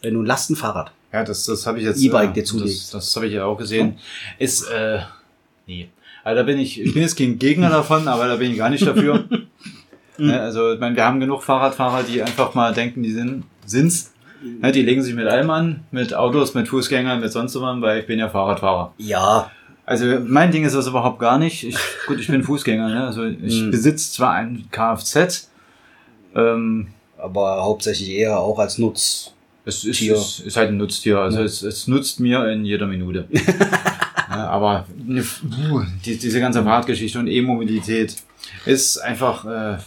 wenn 0.03 0.15
du 0.15 0.23
ein 0.23 0.27
Lastenfahrrad 0.27 0.93
Ja, 1.12 1.24
das, 1.24 1.45
das 1.45 1.66
habe 1.66 1.78
ich 1.78 1.85
jetzt. 1.85 2.01
E-Bike 2.03 2.35
dir 2.35 2.43
Das, 2.43 2.51
zulegst. 2.51 2.95
das 2.95 3.16
habe 3.16 3.27
ich 3.27 3.33
ja 3.33 3.45
auch 3.47 3.57
gesehen. 3.59 3.99
Ist, 4.39 4.62
äh, 4.70 5.01
nee. 5.66 5.89
Also 6.24 6.37
da 6.41 6.43
bin 6.45 6.59
ich, 6.59 6.81
ich 6.81 6.93
bin 6.93 7.03
jetzt 7.03 7.16
kein 7.16 7.39
Gegner 7.39 7.70
davon, 7.70 8.07
aber 8.09 8.28
da 8.28 8.37
bin 8.37 8.51
ich 8.53 8.59
gar 8.59 8.69
nicht 8.70 8.87
dafür. 8.87 9.24
ne, 10.19 10.41
also, 10.41 10.73
ich 10.73 10.81
meine, 10.81 10.95
wir 10.97 11.05
haben 11.05 11.20
genug 11.20 11.43
Fahrradfahrer, 11.43 12.03
die 12.03 12.23
einfach 12.23 12.55
mal 12.55 12.73
denken, 12.74 13.03
die 13.03 13.12
sind, 13.12 13.45
sind's. 13.65 14.12
Ne, 14.43 14.71
die 14.73 14.83
legen 14.83 15.03
sich 15.03 15.15
mit 15.15 15.27
allem 15.27 15.51
an, 15.51 15.81
mit 15.91 16.15
Autos, 16.15 16.55
mit 16.55 16.69
Fußgängern, 16.69 17.21
mit 17.21 17.33
sonst 17.33 17.55
was, 17.55 17.81
weil 17.81 18.01
ich 18.01 18.07
bin 18.07 18.19
ja 18.19 18.29
Fahrradfahrer. 18.29 18.93
Ja. 18.99 19.51
Also 19.85 20.05
mein 20.27 20.51
Ding 20.51 20.65
ist 20.65 20.75
das 20.75 20.87
überhaupt 20.89 21.19
gar 21.21 21.39
nicht. 21.39 21.63
Ich, 21.65 21.77
gut, 22.07 22.19
ich 22.21 22.27
bin 22.27 22.43
Fußgänger, 22.43 22.89
ne? 22.89 23.07
Also 23.07 23.25
ich 23.25 23.63
Mhm. 23.63 23.71
besitze 23.71 24.13
zwar 24.13 24.33
ein 24.33 24.65
Kfz, 24.71 25.49
ähm, 26.35 26.89
aber 27.19 27.63
hauptsächlich 27.63 28.11
eher 28.11 28.39
auch 28.41 28.59
als 28.59 28.79
Nutz. 28.79 29.33
Es 29.65 29.85
ist, 29.85 30.01
ist, 30.03 30.41
ist 30.41 30.57
halt 30.57 30.69
ein 30.71 30.77
Nutztier. 30.77 31.19
Also 31.19 31.39
Ja. 31.39 31.45
es, 31.45 31.63
es 31.63 31.87
nutzt 31.89 32.21
mir 32.21 32.47
in 32.53 32.65
jeder 32.65 32.87
Minute. 32.87 33.27
ja, 34.31 34.49
aber 34.49 34.87
ne, 34.97 35.25
die, 36.05 36.19
diese 36.19 36.41
ganze 36.41 36.63
Fahrradgeschichte 36.63 37.19
und 37.19 37.27
E-Mobilität 37.27 38.17
ist 38.65 38.99
einfach 38.99 39.45
äh, 39.45 39.79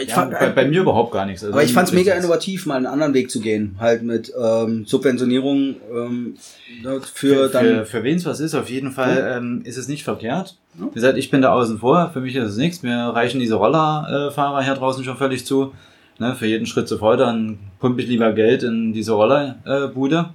Ich 0.00 0.08
ja, 0.08 0.14
fand- 0.14 0.32
bei, 0.32 0.50
bei 0.50 0.64
mir 0.66 0.80
überhaupt 0.82 1.12
gar 1.12 1.24
nichts. 1.26 1.42
Also 1.42 1.52
Aber 1.54 1.62
ich 1.64 1.72
fand's 1.72 1.92
wirklich 1.92 2.06
mega 2.06 2.18
innovativ, 2.18 2.66
mal 2.66 2.76
einen 2.76 2.86
anderen 2.86 3.14
Weg 3.14 3.30
zu 3.30 3.40
gehen. 3.40 3.76
Halt 3.78 4.02
mit 4.02 4.32
ähm, 4.40 4.84
Subventionierung 4.86 5.76
ähm, 5.94 6.34
ne, 6.82 7.00
für, 7.00 7.34
Für, 7.34 7.48
dann. 7.48 7.64
für, 7.64 7.86
für 7.86 8.02
wen 8.02 8.16
es 8.16 8.24
was 8.26 8.40
ist, 8.40 8.54
auf 8.54 8.68
jeden 8.68 8.90
Fall 8.92 9.36
ähm, 9.38 9.62
ist 9.64 9.76
es 9.76 9.88
nicht 9.88 10.04
verkehrt. 10.04 10.56
Wie 10.74 10.94
gesagt, 10.94 11.16
ich 11.16 11.30
bin 11.30 11.40
da 11.42 11.52
außen 11.52 11.78
vor, 11.78 12.10
für 12.12 12.20
mich 12.20 12.34
ist 12.36 12.50
es 12.50 12.56
nichts. 12.56 12.82
Mir 12.82 12.96
reichen 12.96 13.40
diese 13.40 13.54
Rollerfahrer 13.54 14.62
hier 14.62 14.74
draußen 14.74 15.02
schon 15.04 15.16
völlig 15.16 15.46
zu. 15.46 15.72
Ne, 16.18 16.34
für 16.34 16.46
jeden 16.46 16.66
Schritt 16.66 16.88
zu 16.88 16.96
voll, 16.96 17.18
dann 17.18 17.58
pumpe 17.78 18.00
ich 18.00 18.08
lieber 18.08 18.32
Geld 18.32 18.62
in 18.62 18.94
diese 18.94 19.12
Rollerbude 19.12 20.30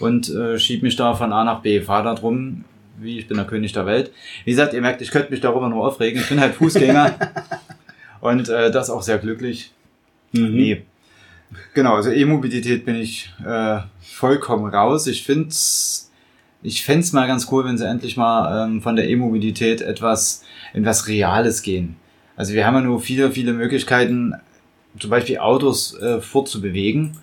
und 0.00 0.28
äh, 0.28 0.58
schieb 0.58 0.82
mich 0.82 0.96
da 0.96 1.14
von 1.14 1.32
A 1.32 1.44
nach 1.44 1.60
B, 1.62 1.80
fahr 1.80 2.02
da 2.02 2.14
drum, 2.14 2.64
wie 3.00 3.18
ich 3.20 3.28
bin 3.28 3.36
der 3.36 3.46
König 3.46 3.72
der 3.72 3.86
Welt. 3.86 4.10
Wie 4.44 4.50
gesagt, 4.50 4.74
ihr 4.74 4.80
merkt, 4.80 5.00
ich 5.00 5.12
könnte 5.12 5.30
mich 5.30 5.40
darüber 5.40 5.68
nur 5.68 5.86
aufregen. 5.86 6.20
Ich 6.20 6.28
bin 6.28 6.40
halt 6.40 6.54
Fußgänger 6.56 7.14
und 8.22 8.48
äh, 8.48 8.70
das 8.70 8.88
auch 8.88 9.02
sehr 9.02 9.18
glücklich. 9.18 9.72
Mhm. 10.32 10.54
Nee. 10.54 10.82
Genau, 11.74 11.96
also 11.96 12.10
E-Mobilität 12.10 12.86
bin 12.86 12.94
ich 12.94 13.30
äh, 13.44 13.80
vollkommen 14.00 14.72
raus. 14.72 15.06
Ich 15.06 15.24
find's, 15.24 16.10
ich 16.62 16.82
fänd's 16.82 17.12
mal 17.12 17.26
ganz 17.26 17.48
cool, 17.52 17.66
wenn 17.66 17.76
sie 17.76 17.86
endlich 17.86 18.16
mal 18.16 18.64
ähm, 18.64 18.80
von 18.80 18.96
der 18.96 19.08
E-Mobilität 19.10 19.82
etwas 19.82 20.44
in 20.72 20.86
was 20.86 21.08
Reales 21.08 21.62
gehen. 21.62 21.96
Also 22.36 22.54
wir 22.54 22.64
haben 22.64 22.76
ja 22.76 22.80
nur 22.80 23.00
viele, 23.00 23.32
viele 23.32 23.52
Möglichkeiten, 23.52 24.34
zum 24.98 25.10
Beispiel 25.10 25.38
Autos 25.38 25.98
äh, 25.98 26.20
fortzubewegen, 26.20 27.18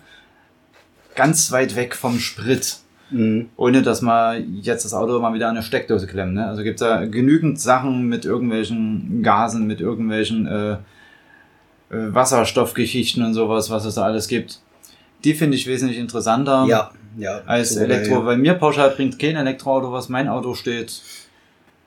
ganz 1.16 1.50
weit 1.50 1.74
weg 1.74 1.96
vom 1.96 2.20
Sprit. 2.20 2.79
Mhm. 3.10 3.48
Ohne 3.56 3.82
dass 3.82 4.02
man 4.02 4.60
jetzt 4.62 4.84
das 4.84 4.94
Auto 4.94 5.18
mal 5.20 5.34
wieder 5.34 5.48
an 5.48 5.56
eine 5.56 5.64
Steckdose 5.64 6.06
klemmt. 6.06 6.34
Ne? 6.34 6.46
Also 6.46 6.62
gibt's 6.62 6.80
da 6.80 7.04
genügend 7.06 7.60
Sachen 7.60 8.06
mit 8.08 8.24
irgendwelchen 8.24 9.22
Gasen, 9.22 9.66
mit 9.66 9.80
irgendwelchen 9.80 10.46
äh, 10.46 10.72
äh, 10.72 10.76
Wasserstoffgeschichten 11.90 13.24
und 13.24 13.34
sowas, 13.34 13.70
was 13.70 13.84
es 13.84 13.96
da 13.96 14.02
alles 14.02 14.28
gibt. 14.28 14.60
Die 15.24 15.34
finde 15.34 15.56
ich 15.56 15.66
wesentlich 15.66 15.98
interessanter 15.98 16.64
Ja, 16.68 16.90
ja. 17.18 17.40
als 17.46 17.74
So, 17.74 17.80
Elektro. 17.80 18.14
ja. 18.20 18.26
Weil 18.26 18.38
mir 18.38 18.54
pauschal 18.54 18.90
bringt 18.90 19.18
kein 19.18 19.36
Elektroauto, 19.36 19.92
was 19.92 20.08
mein 20.08 20.28
Auto 20.28 20.54
steht, 20.54 21.02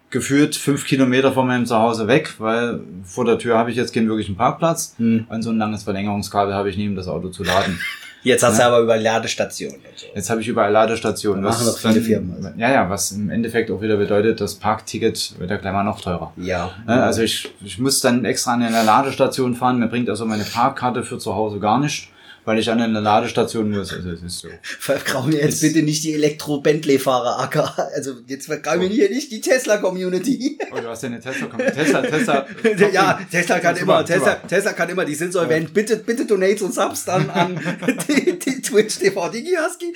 geführt 0.09 0.55
fünf 0.55 0.85
Kilometer 0.85 1.31
von 1.31 1.47
meinem 1.47 1.65
Zuhause 1.65 2.07
weg, 2.07 2.35
weil 2.37 2.81
vor 3.03 3.25
der 3.25 3.39
Tür 3.39 3.57
habe 3.57 3.71
ich 3.71 3.77
jetzt 3.77 3.93
keinen 3.93 4.07
wirklichen 4.09 4.35
Parkplatz 4.35 4.93
Hm. 4.97 5.25
und 5.29 5.41
so 5.41 5.49
ein 5.49 5.57
langes 5.57 5.83
Verlängerungskabel 5.83 6.53
habe 6.53 6.69
ich 6.69 6.77
nie, 6.77 6.87
um 6.87 6.95
das 6.95 7.07
Auto 7.07 7.29
zu 7.29 7.43
laden. 7.43 7.79
Jetzt 8.23 8.43
hast 8.43 8.57
du 8.57 8.61
Ja. 8.61 8.67
aber 8.69 8.79
über 8.79 8.95
Ladestationen 8.97 9.77
und 9.77 9.97
so. 9.99 10.05
Jetzt 10.15 10.29
habe 10.29 10.41
ich 10.41 10.47
überall 10.47 10.71
Ladestationen. 10.71 11.43
Machen 11.43 11.65
doch 11.65 11.77
viele 11.77 12.01
Firmen, 12.01 12.33
also. 12.35 12.49
Ja, 12.57 12.71
ja, 12.71 12.89
was 12.89 13.11
im 13.11 13.29
Endeffekt 13.29 13.69
auch 13.69 13.81
wieder 13.81 13.97
bedeutet, 13.97 14.39
das 14.39 14.55
Parkticket 14.55 15.33
wird 15.39 15.49
ja 15.51 15.57
gleich 15.57 15.73
mal 15.73 15.83
noch 15.83 15.99
teurer. 15.99 16.31
Ja. 16.37 16.71
Also 16.87 17.21
ich, 17.21 17.51
ich 17.63 17.79
muss 17.79 17.99
dann 17.99 18.23
extra 18.25 18.53
an 18.53 18.63
eine 18.63 18.83
Ladestation 18.83 19.55
fahren. 19.55 19.79
Mir 19.79 19.87
bringt 19.87 20.09
also 20.09 20.25
meine 20.25 20.43
Parkkarte 20.45 21.03
für 21.03 21.17
zu 21.17 21.35
Hause 21.35 21.59
gar 21.59 21.79
nicht, 21.79 22.09
weil 22.45 22.59
ich 22.59 22.69
an 22.69 22.81
eine 22.81 22.99
Ladestation 22.99 23.71
muss. 23.71 23.93
Also 23.93 24.11
es 24.11 24.21
ist 24.21 24.39
so. 24.39 24.49
Vergrau 24.61 25.23
mir 25.23 25.39
jetzt 25.39 25.61
bitte 25.61 25.81
nicht 25.83 26.03
die 26.03 26.13
Elektro-Bentley-Fahrer, 26.13 27.39
AK. 27.39 27.79
Also 27.95 28.15
jetzt 28.27 28.47
vergrau 28.47 28.77
mir 28.77 28.87
hier 28.87 29.09
nicht 29.09 29.31
die 29.31 29.41
Tesla-Community. 29.41 30.57
Oh, 30.71 30.79
du 30.79 30.87
hast 30.87 31.03
ja 31.03 31.09
eine 31.09 31.19
Tesla. 31.19 31.47
Tesla, 31.47 32.01
Tesla. 32.01 32.47
ja, 32.91 33.19
Tesla 33.29 33.59
kann 33.59 33.77
immer, 33.77 34.05
Tesla. 34.05 34.35
Tesla 34.35 34.73
kann 34.73 34.89
immer, 34.89 35.05
die 35.05 35.15
sind 35.15 35.33
solvent. 35.33 35.73
Bitte, 35.73 35.97
bitte 35.97 36.25
Donates 36.25 36.61
und 36.61 36.73
Subs 36.73 37.05
dann 37.05 37.29
an 37.29 37.59
die, 38.07 38.37
die 38.39 38.61
Twitch 38.61 38.97
TV 38.97 39.29
Digi 39.29 39.55
Husky. 39.55 39.93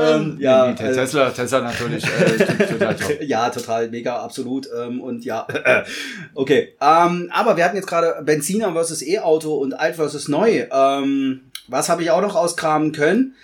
Ähm, 0.00 0.36
ja, 0.38 0.66
Nee, 0.66 0.74
nee, 0.78 0.86
also- 0.86 1.00
Tesla, 1.00 1.30
Tesla 1.30 1.60
natürlich. 1.60 2.04
Äh, 2.04 2.66
total 2.66 2.96
ja, 3.22 3.50
total, 3.50 3.90
mega, 3.90 4.22
absolut. 4.22 4.68
Ähm, 4.76 5.00
und 5.00 5.24
ja, 5.24 5.46
okay. 6.34 6.74
Ähm, 6.80 7.30
aber 7.32 7.56
wir 7.56 7.64
hatten 7.64 7.76
jetzt 7.76 7.86
gerade 7.88 8.22
Benziner 8.22 8.72
versus 8.72 9.02
E-Auto 9.02 9.54
und 9.54 9.74
alt 9.74 9.96
versus 9.96 10.28
neu. 10.28 10.66
Ähm, 10.70 11.50
was 11.68 11.88
habe 11.88 12.02
ich 12.02 12.10
auch 12.10 12.22
noch 12.22 12.36
auskramen 12.36 12.92
können? 12.92 13.34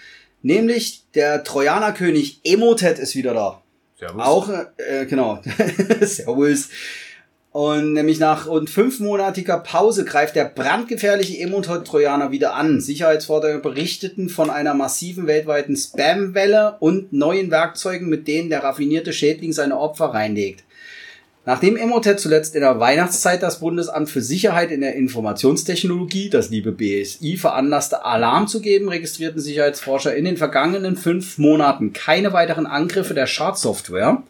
Nämlich 0.42 1.04
der 1.14 1.44
Trojanerkönig 1.44 2.40
Emotet 2.44 2.98
ist 2.98 3.14
wieder 3.14 3.34
da. 3.34 3.62
Servus. 3.98 4.24
Auch, 4.24 4.48
äh, 4.78 5.04
genau. 5.06 5.42
Servus. 6.00 6.70
Und 7.52 7.94
nämlich 7.94 8.20
nach 8.20 8.46
rund 8.46 8.70
fünfmonatiger 8.70 9.58
Pause 9.58 10.04
greift 10.04 10.36
der 10.36 10.44
brandgefährliche 10.44 11.38
Emotet-Trojaner 11.38 12.30
wieder 12.30 12.54
an. 12.54 12.80
Sicherheitsfordere 12.80 13.58
berichteten 13.58 14.28
von 14.28 14.50
einer 14.50 14.74
massiven 14.74 15.26
weltweiten 15.26 15.76
Spam-Welle 15.76 16.76
und 16.78 17.12
neuen 17.12 17.50
Werkzeugen, 17.50 18.08
mit 18.08 18.28
denen 18.28 18.50
der 18.50 18.62
raffinierte 18.62 19.12
Schädling 19.12 19.52
seine 19.52 19.78
Opfer 19.78 20.06
reinlegt. 20.06 20.62
Nachdem 21.44 21.76
Emotet 21.76 22.20
zuletzt 22.20 22.54
in 22.54 22.60
der 22.60 22.78
Weihnachtszeit 22.78 23.42
das 23.42 23.58
Bundesamt 23.58 24.10
für 24.10 24.20
Sicherheit 24.20 24.70
in 24.70 24.82
der 24.82 24.94
Informationstechnologie, 24.94 26.30
das 26.30 26.50
liebe 26.50 26.70
BSI, 26.70 27.36
veranlasste, 27.36 28.04
Alarm 28.04 28.46
zu 28.46 28.60
geben, 28.60 28.88
registrierten 28.88 29.40
Sicherheitsforscher 29.40 30.14
in 30.14 30.26
den 30.26 30.36
vergangenen 30.36 30.96
fünf 30.96 31.38
Monaten 31.38 31.92
keine 31.92 32.32
weiteren 32.32 32.66
Angriffe 32.66 33.14
der 33.14 33.26
Schadsoftware. 33.26 34.22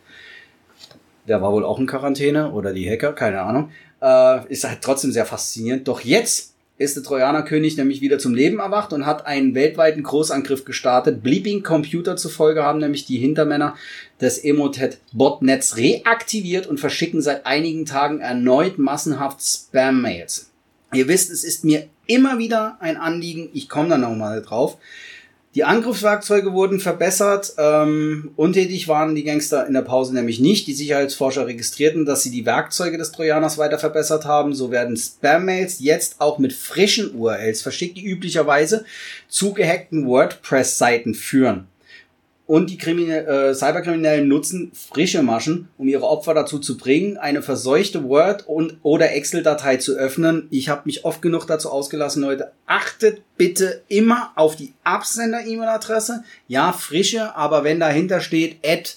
Der 1.31 1.41
war 1.41 1.53
wohl 1.53 1.65
auch 1.65 1.79
in 1.79 1.87
Quarantäne 1.87 2.51
oder 2.51 2.73
die 2.73 2.91
Hacker, 2.91 3.13
keine 3.13 3.41
Ahnung. 3.43 3.71
Äh, 4.03 4.53
ist 4.53 4.65
halt 4.65 4.81
trotzdem 4.83 5.13
sehr 5.13 5.25
faszinierend. 5.25 5.87
Doch 5.87 6.01
jetzt 6.01 6.55
ist 6.77 6.97
der 6.97 7.05
Trojanerkönig 7.05 7.77
nämlich 7.77 8.01
wieder 8.01 8.19
zum 8.19 8.35
Leben 8.35 8.59
erwacht 8.59 8.93
und 8.93 9.07
hat 9.07 9.27
einen 9.27 9.55
weltweiten 9.55 10.03
Großangriff 10.03 10.65
gestartet. 10.65 11.23
Bleeping 11.23 11.63
Computer 11.63 12.17
zufolge 12.17 12.65
haben 12.65 12.81
nämlich 12.81 13.05
die 13.05 13.19
Hintermänner 13.19 13.77
des 14.21 14.43
Emotet-Botnets 14.43 15.77
reaktiviert 15.77 16.67
und 16.67 16.81
verschicken 16.81 17.23
seit 17.23 17.47
einigen 17.47 17.87
Tagen 17.87 18.19
erneut 18.19 18.79
massenhaft 18.79 19.41
Spam-Mails. 19.41 20.51
Ihr 20.93 21.07
wisst, 21.07 21.31
es 21.31 21.45
ist 21.45 21.65
mir 21.65 21.87
immer 22.07 22.39
wieder 22.39 22.77
ein 22.81 22.97
Anliegen, 22.97 23.51
ich 23.53 23.69
komme 23.69 23.91
da 23.91 23.99
nochmal 23.99 24.43
drauf, 24.43 24.79
die 25.57 25.65
Angriffswerkzeuge 25.65 26.53
wurden 26.53 26.79
verbessert. 26.79 27.55
Ähm, 27.59 28.31
untätig 28.37 28.87
waren 28.87 29.17
die 29.17 29.25
Gangster 29.25 29.67
in 29.67 29.75
der 29.75 29.83
Pause 29.83 30.15
nämlich 30.15 30.39
nicht. 30.39 30.69
Die 30.69 30.75
Sicherheitsforscher 30.75 31.47
registrierten, 31.47 32.05
dass 32.05 32.23
sie 32.23 32.31
die 32.31 32.47
Werkzeuge 32.47 32.99
des 32.99 33.11
Trojaners 33.11 33.59
weiter 33.59 33.79
verbessert 33.79 34.27
haben. 34.27 34.55
So 34.55 34.71
werden 34.71 34.97
Spam-Mails 34.97 35.81
jetzt 35.81 36.21
auch 36.21 36.39
mit 36.39 36.53
frischen 36.53 37.15
URLs 37.17 37.63
verschickt, 37.63 37.97
die 37.97 38.07
üblicherweise 38.07 38.85
zu 39.29 39.53
gehackten 39.53 40.07
WordPress-Seiten 40.07 41.15
führen. 41.15 41.70
Und 42.51 42.69
die 42.69 42.79
Kriminell 42.79 43.29
äh, 43.29 43.55
Cyberkriminellen 43.55 44.27
nutzen 44.27 44.73
frische 44.75 45.23
Maschen, 45.23 45.69
um 45.79 45.87
ihre 45.87 46.03
Opfer 46.03 46.35
dazu 46.35 46.59
zu 46.59 46.77
bringen, 46.77 47.17
eine 47.17 47.43
verseuchte 47.43 48.03
Word- 48.03 48.49
und 48.49 48.79
oder 48.83 49.13
Excel-Datei 49.13 49.77
zu 49.77 49.95
öffnen. 49.95 50.49
Ich 50.51 50.69
habe 50.69 50.83
mich 50.87 51.05
oft 51.05 51.23
genug 51.23 51.47
dazu 51.47 51.71
ausgelassen, 51.71 52.25
Leute. 52.25 52.51
Achtet 52.67 53.23
bitte 53.37 53.83
immer 53.87 54.33
auf 54.35 54.57
die 54.57 54.73
Absender-E-Mail-Adresse. 54.83 56.25
Ja, 56.49 56.73
frische, 56.73 57.37
aber 57.37 57.63
wenn 57.63 57.79
dahinter 57.79 58.21
steht, 58.21 58.57
at 58.67 58.97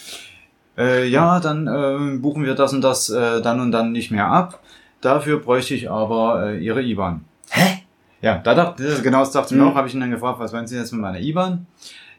Äh, 0.77 1.07
ja, 1.09 1.39
dann 1.39 1.67
äh, 1.69 2.17
buchen 2.19 2.45
wir 2.45 2.55
das 2.55 2.73
und 2.73 2.81
das 2.83 3.09
äh, 3.11 3.41
dann 3.41 3.61
und 3.61 3.71
dann 3.71 3.93
nicht 3.93 4.11
mehr 4.11 4.27
ab. 4.27 4.61
Dafür 5.01 5.39
bräuchte 5.39 5.75
ich 5.75 5.89
aber 5.91 6.47
äh, 6.53 6.59
Ihre 6.59 6.83
IBAN. 6.83 7.25
Hä? 7.51 7.83
Ja, 8.23 8.39
da 8.39 8.55
dachte 8.55 9.01
genau 9.03 9.21
das 9.21 9.31
dachte 9.33 9.55
ich 9.55 9.61
mir 9.61 9.67
Mhm. 9.67 9.71
auch, 9.73 9.75
habe 9.77 9.87
ich 9.87 9.95
ihn 9.95 10.01
dann 10.01 10.11
gefragt, 10.11 10.41
was 10.41 10.53
wollen 10.53 10.67
Sie 10.67 10.77
jetzt 10.77 10.91
mit 10.93 11.01
meiner 11.03 11.21
IBAN? 11.21 11.67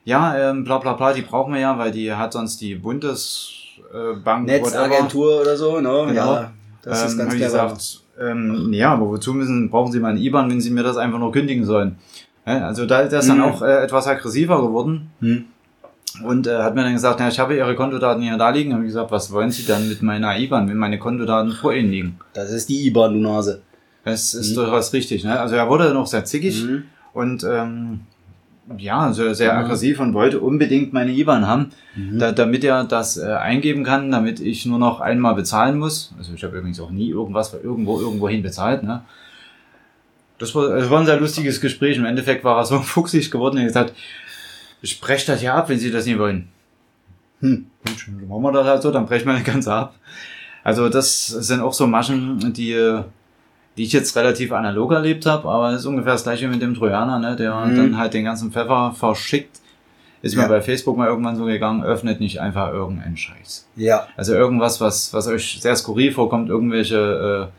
Ja, 0.06 0.38
ähm, 0.52 0.64
bla 0.64 0.78
bla 0.78 0.94
bla, 0.94 1.14
die 1.14 1.24
brauchen 1.24 1.54
wir 1.54 1.60
ja, 1.60 1.78
weil 1.78 1.92
die 1.92 2.14
hat 2.14 2.34
sonst 2.34 2.62
die 2.62 2.76
Bundesbank 2.76 4.46
Netzagentur 4.46 5.42
oder 5.42 5.58
so, 5.58 5.80
ne? 5.82 6.06
Genau. 6.08 6.14
Ja, 6.14 6.52
das 6.84 7.06
ist 7.06 7.12
ähm, 7.14 7.18
ganz 7.20 7.34
ich 7.34 7.40
clever. 7.40 7.64
gesagt, 7.70 8.02
ähm, 8.20 8.72
ja, 8.72 8.94
aber 8.94 9.08
wozu 9.10 9.34
müssen, 9.34 9.70
brauchen 9.70 9.92
Sie 9.92 10.00
meine 10.00 10.20
IBAN, 10.20 10.50
wenn 10.50 10.62
Sie 10.62 10.70
mir 10.70 10.84
das 10.84 10.98
einfach 10.98 11.20
nur 11.20 11.32
kündigen 11.32 11.66
sollen? 11.66 11.98
Ja, 12.46 12.68
also 12.68 12.86
da 12.86 13.02
ist 13.02 13.12
das 13.14 13.28
dann 13.28 13.38
Mhm. 13.40 13.44
auch 13.44 13.62
äh, 13.64 13.84
etwas 13.84 14.08
aggressiver 14.08 14.62
geworden. 14.62 15.10
Hm. 15.20 15.46
Und 16.24 16.48
äh, 16.48 16.60
hat 16.60 16.76
mir 16.76 16.84
dann 16.84 16.94
gesagt, 16.94 17.20
ja, 17.20 17.28
ich 17.28 17.40
habe 17.40 17.58
Ihre 17.58 17.76
Kontodaten 17.76 18.22
hier 18.24 18.38
da 18.38 18.50
liegen. 18.52 18.72
Habe 18.74 18.84
ich 18.84 18.90
gesagt, 18.90 19.12
was 19.12 19.32
wollen 19.34 19.52
Sie 19.52 19.66
dann 19.66 19.90
mit 19.90 20.02
meiner 20.02 20.38
IBAN, 20.38 20.70
wenn 20.70 20.78
meine 20.78 20.98
Kontodaten 21.00 21.52
vor 21.52 21.74
Ihnen 21.74 21.90
liegen? 21.90 22.20
Das 22.34 22.52
ist 22.52 22.70
die 22.70 22.86
IBAN, 22.88 23.16
du 23.16 23.20
Nase. 23.20 23.62
Das 24.06 24.34
ist 24.36 24.52
Mhm. 24.52 24.56
durchaus 24.56 24.94
richtig. 24.94 25.24
Ne? 25.26 25.38
Also 25.38 25.56
er 25.56 25.68
wurde 25.68 25.92
noch 25.94 26.06
sehr 26.08 26.24
zickig 26.24 26.64
Mhm. 26.64 26.84
und 27.14 27.44
ähm, 27.44 28.02
ja, 28.78 29.14
sehr, 29.14 29.36
sehr 29.36 29.54
Mhm. 29.54 29.60
aggressiv 29.60 30.00
und 30.00 30.14
wollte 30.14 30.40
unbedingt 30.40 30.92
meine 30.94 31.12
IBAN 31.12 31.46
haben, 31.48 31.72
Mhm. 31.96 32.20
da, 32.20 32.32
damit 32.32 32.64
er 32.64 32.84
das 32.84 33.18
äh, 33.18 33.26
eingeben 33.26 33.84
kann, 33.84 34.12
damit 34.12 34.40
ich 34.40 34.66
nur 34.66 34.80
noch 34.80 35.02
einmal 35.02 35.36
bezahlen 35.36 35.78
muss. 35.78 36.14
Also 36.18 36.34
ich 36.34 36.44
habe 36.44 36.58
übrigens 36.58 36.80
auch 36.80 36.90
nie 36.90 37.10
irgendwas 37.10 37.50
für 37.50 37.58
irgendwo 37.58 38.00
irgendwohin 38.00 38.42
bezahlt. 38.42 38.84
Ne? 38.84 39.02
Das 40.40 40.54
war, 40.56 40.70
das 40.70 40.90
war 40.90 41.00
ein 41.00 41.06
sehr 41.06 41.20
lustiges 41.20 41.62
Gespräch. 41.62 41.98
Im 41.98 42.06
Endeffekt 42.06 42.44
war 42.44 42.58
er 42.58 42.66
so 42.66 42.80
fuchsig 42.82 43.30
geworden 43.32 43.58
und 43.60 43.66
gesagt, 43.66 43.94
ich 44.82 45.00
breche 45.00 45.28
das 45.28 45.42
ja 45.42 45.56
ab, 45.56 45.70
wenn 45.70 45.80
Sie 45.80 45.92
das 45.92 46.06
nicht 46.06 46.20
wollen. 46.20 46.48
Hm. 47.42 47.68
Gut, 47.86 48.08
dann 48.08 48.28
machen 48.28 48.42
wir 48.44 48.52
das 48.52 48.66
halt 48.68 48.82
so, 48.82 48.92
dann 48.92 49.06
brechen 49.06 49.26
wir 49.28 49.34
das 49.34 49.44
Ganze 49.44 49.74
ab. 49.74 49.96
Also 50.64 50.90
das 50.90 51.28
sind 51.28 51.62
auch 51.62 51.74
so 51.74 51.86
Maschen, 51.86 52.52
die, 52.54 52.72
äh, 52.74 53.04
die 53.78 53.84
ich 53.84 53.94
jetzt 53.94 54.16
relativ 54.16 54.52
analog 54.52 54.92
erlebt 54.94 55.26
habe, 55.26 55.50
aber 55.50 55.74
ist 55.74 55.86
ungefähr 55.86 56.14
das 56.14 56.24
gleiche 56.24 56.48
mit 56.48 56.62
dem 56.62 56.74
Trojaner, 56.76 57.20
ne, 57.20 57.36
der 57.36 57.54
Mhm. 57.54 57.76
dann 57.78 57.98
halt 57.98 58.14
den 58.14 58.24
ganzen 58.26 58.52
Pfeffer 58.52 58.94
verschickt. 58.98 59.60
Ist 60.22 60.34
Ja. 60.36 60.44
mir 60.44 60.48
bei 60.50 60.62
Facebook 60.62 60.98
mal 60.98 61.08
irgendwann 61.08 61.36
so 61.36 61.46
gegangen, 61.46 61.84
öffnet 61.84 62.20
nicht 62.20 62.40
einfach 62.42 62.72
irgendeinen 62.74 63.18
Scheiß. 63.18 63.68
Ja. 63.76 64.08
Also 64.18 64.34
irgendwas, 64.34 64.82
was, 64.82 65.14
was 65.14 65.28
euch 65.28 65.60
sehr 65.62 65.76
skurril 65.76 66.12
vorkommt, 66.12 66.50
irgendwelche 66.50 67.52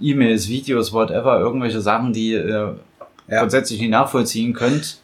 äh, 0.00 0.04
E-Mails, 0.10 0.48
Videos, 0.48 0.92
whatever, 0.92 1.40
irgendwelche 1.40 1.80
Sachen, 1.80 2.12
die 2.12 2.32
ihr 2.32 2.76
Ja. 3.28 3.40
grundsätzlich 3.40 3.80
nicht 3.80 3.90
nachvollziehen 3.90 4.52
könnt. 4.52 4.98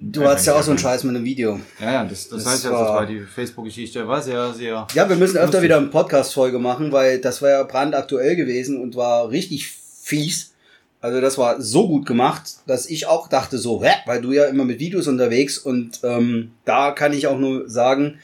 Du 0.00 0.24
hattest 0.24 0.46
ja 0.46 0.54
auch 0.54 0.62
so 0.62 0.70
einen 0.70 0.78
Scheiß 0.78 1.02
mit 1.04 1.16
einem 1.16 1.24
Video. 1.24 1.58
Ja, 1.80 1.92
ja, 1.92 2.04
das, 2.04 2.28
das, 2.28 2.44
Das 2.44 2.52
heißt 2.52 2.64
ja, 2.64 2.70
das 2.70 2.80
war- 2.80 3.06
die 3.06 3.20
Facebook-Geschichte, 3.20 4.06
war 4.06 4.22
sehr, 4.22 4.52
sehr... 4.52 4.86
Ja, 4.94 5.08
wir 5.08 5.16
müssen 5.16 5.36
öfter 5.38 5.60
wieder 5.62 5.76
eine 5.78 5.86
Podcast-Folge 5.88 6.58
machen, 6.58 6.92
weil 6.92 7.20
das 7.20 7.42
war 7.42 7.50
ja 7.50 7.62
brandaktuell 7.64 8.36
gewesen 8.36 8.80
und 8.80 8.94
war 8.94 9.30
richtig 9.30 9.68
fies. 9.68 10.52
Also 11.00 11.20
das 11.20 11.36
war 11.38 11.60
so 11.60 11.88
gut 11.88 12.06
gemacht, 12.06 12.44
dass 12.66 12.88
ich 12.88 13.06
auch 13.06 13.28
dachte 13.28 13.58
so, 13.58 13.82
hä? 13.84 13.90
weil 14.06 14.20
du 14.20 14.32
ja 14.32 14.44
immer 14.44 14.64
mit 14.64 14.78
Videos 14.80 15.06
unterwegs 15.06 15.58
und 15.58 16.00
ähm, 16.02 16.52
da 16.64 16.90
kann 16.92 17.12
ich 17.12 17.26
auch 17.26 17.38
nur 17.38 17.68
sagen, 17.68 18.18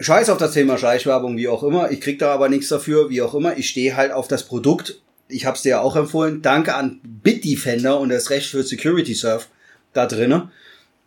scheiß 0.00 0.30
auf 0.30 0.38
das 0.38 0.52
Thema 0.52 0.78
Schleichwerbung, 0.78 1.36
wie 1.36 1.48
auch 1.48 1.62
immer. 1.62 1.90
Ich 1.90 2.00
krieg 2.00 2.18
da 2.18 2.32
aber 2.32 2.48
nichts 2.48 2.68
dafür, 2.68 3.10
wie 3.10 3.22
auch 3.22 3.34
immer. 3.34 3.56
Ich 3.56 3.68
stehe 3.68 3.96
halt 3.96 4.12
auf 4.12 4.28
das 4.28 4.44
Produkt. 4.44 5.00
ich 5.28 5.46
habe 5.46 5.56
es 5.56 5.62
dir 5.62 5.70
ja 5.70 5.80
auch 5.80 5.96
empfohlen, 5.96 6.42
danke 6.42 6.74
an 6.74 7.00
Bitdefender 7.02 7.98
und 7.98 8.08
das 8.10 8.30
Recht 8.30 8.46
für 8.50 8.62
Security 8.62 9.14
Surf 9.14 9.48
da 9.92 10.06
drinnen, 10.06 10.50